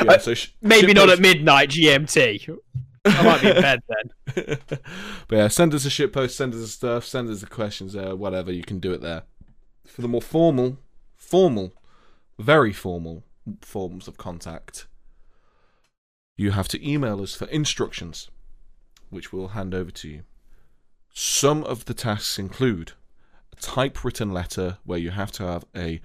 Yeah, 0.04 0.18
so 0.18 0.34
sh- 0.34 0.50
maybe 0.62 0.94
not 0.94 1.06
posts- 1.08 1.20
at 1.20 1.22
midnight 1.22 1.70
GMT. 1.70 2.58
I 3.06 3.24
might 3.24 3.42
be 3.42 3.50
in 3.50 3.62
bed 3.62 3.80
then. 3.88 4.12
but 4.36 4.82
yeah, 5.32 5.48
send 5.48 5.74
us 5.74 5.86
a 5.86 5.90
shit 5.90 6.14
post, 6.14 6.36
send 6.36 6.54
us 6.54 6.62
the 6.62 6.68
stuff, 6.68 7.06
send 7.06 7.30
us 7.30 7.42
the 7.42 7.48
questions 7.48 7.94
there, 7.94 8.16
whatever. 8.16 8.52
You 8.52 8.64
can 8.64 8.80
do 8.80 8.94
it 8.94 9.02
there. 9.02 9.24
For 9.86 10.02
the 10.02 10.08
more 10.08 10.22
formal, 10.22 10.78
formal, 11.16 11.74
very 12.40 12.74
formal 12.74 13.24
forms 13.62 14.08
of 14.08 14.18
contact, 14.18 14.88
you 16.36 16.52
have 16.52 16.68
to 16.70 16.90
email 16.90 17.22
us 17.22 17.36
for 17.36 17.46
instructions, 17.48 18.30
which 19.10 19.32
we'll 19.32 19.50
hand 19.50 19.76
over 19.76 19.92
to 19.92 20.10
you. 20.10 20.24
Some 21.14 21.64
of 21.64 21.86
the 21.86 21.94
tasks 21.94 22.40
include 22.40 22.94
a 23.52 23.56
typewritten 23.58 24.32
letter 24.32 24.78
where 24.84 24.98
you 24.98 25.12
have 25.12 25.32
to 25.34 25.44
have 25.44 25.66
a 25.76 26.02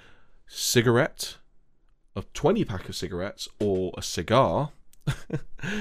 cigarette, 0.47 1.39
a 2.15 2.23
20 2.35 2.65
pack 2.65 2.89
of 2.89 2.97
cigarettes, 2.97 3.49
or 3.59 3.93
a 3.97 4.03
cigar 4.03 4.73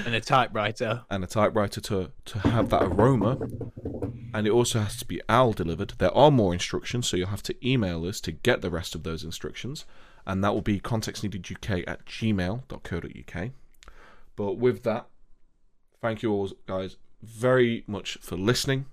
And 0.04 0.14
a 0.14 0.20
typewriter. 0.20 1.04
and 1.10 1.22
a 1.22 1.26
typewriter 1.26 1.80
to, 1.82 2.12
to 2.26 2.38
have 2.40 2.70
that 2.70 2.82
aroma. 2.82 3.38
And 4.34 4.46
it 4.46 4.50
also 4.50 4.80
has 4.80 4.96
to 4.96 5.06
be 5.06 5.20
OWL 5.28 5.52
delivered. 5.52 5.94
There 5.98 6.14
are 6.16 6.30
more 6.30 6.52
instructions, 6.52 7.08
so 7.08 7.16
you'll 7.16 7.28
have 7.28 7.42
to 7.44 7.66
email 7.66 8.04
us 8.04 8.20
to 8.22 8.32
get 8.32 8.60
the 8.60 8.70
rest 8.70 8.94
of 8.94 9.02
those 9.02 9.24
instructions. 9.24 9.84
And 10.26 10.44
that 10.44 10.52
will 10.52 10.62
be 10.62 10.80
contextneededuk 10.80 11.84
at 11.86 12.04
gmail.co.uk. 12.04 13.50
But 14.36 14.52
with 14.54 14.82
that, 14.82 15.06
thank 16.00 16.22
you 16.22 16.32
all, 16.32 16.50
guys, 16.66 16.96
very 17.22 17.84
much 17.86 18.18
for 18.20 18.36
listening. 18.36 18.86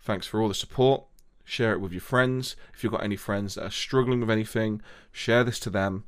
Thanks 0.00 0.26
for 0.26 0.40
all 0.40 0.48
the 0.48 0.54
support. 0.54 1.04
Share 1.44 1.72
it 1.72 1.80
with 1.80 1.92
your 1.92 2.00
friends. 2.00 2.56
If 2.74 2.82
you've 2.82 2.92
got 2.92 3.04
any 3.04 3.16
friends 3.16 3.54
that 3.54 3.64
are 3.64 3.70
struggling 3.70 4.20
with 4.20 4.30
anything, 4.30 4.82
share 5.12 5.44
this 5.44 5.60
to 5.60 5.70
them 5.70 6.04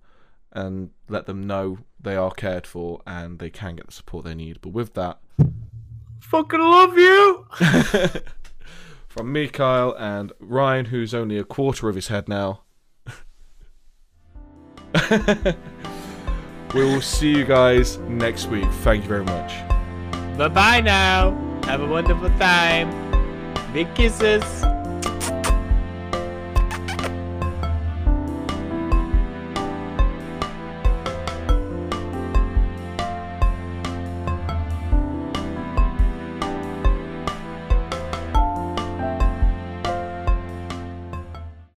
and 0.53 0.91
let 1.09 1.27
them 1.27 1.47
know 1.47 1.79
they 2.03 2.17
are 2.17 2.31
cared 2.31 2.67
for 2.67 3.01
and 3.07 3.39
they 3.39 3.51
can 3.51 3.77
get 3.77 3.87
the 3.87 3.93
support 3.93 4.25
they 4.25 4.35
need. 4.35 4.61
But 4.61 4.71
with 4.71 4.95
that, 4.95 5.19
Fucking 6.21 6.61
love 6.61 6.97
you. 6.97 7.47
from 9.09 9.33
me, 9.33 9.49
Kyle, 9.49 9.97
and 9.99 10.33
Ryan, 10.39 10.87
who's 10.87 11.13
only 11.13 11.39
a 11.39 11.45
quarter 11.45 11.89
of 11.89 11.97
his 11.97 12.07
head 12.07 12.29
now, 12.29 12.61
we 16.75 16.85
will 16.85 17.01
see 17.01 17.37
you 17.37 17.45
guys 17.45 17.99
next 17.99 18.47
week. 18.47 18.71
Thank 18.83 19.03
you 19.03 19.09
very 19.09 19.25
much. 19.25 19.53
Bye 20.39 20.49
bye 20.49 20.81
now. 20.81 21.33
Have 21.65 21.81
a 21.81 21.87
wonderful 21.87 22.31
time. 22.39 22.91
Big 23.73 23.93
kisses. 23.95 24.45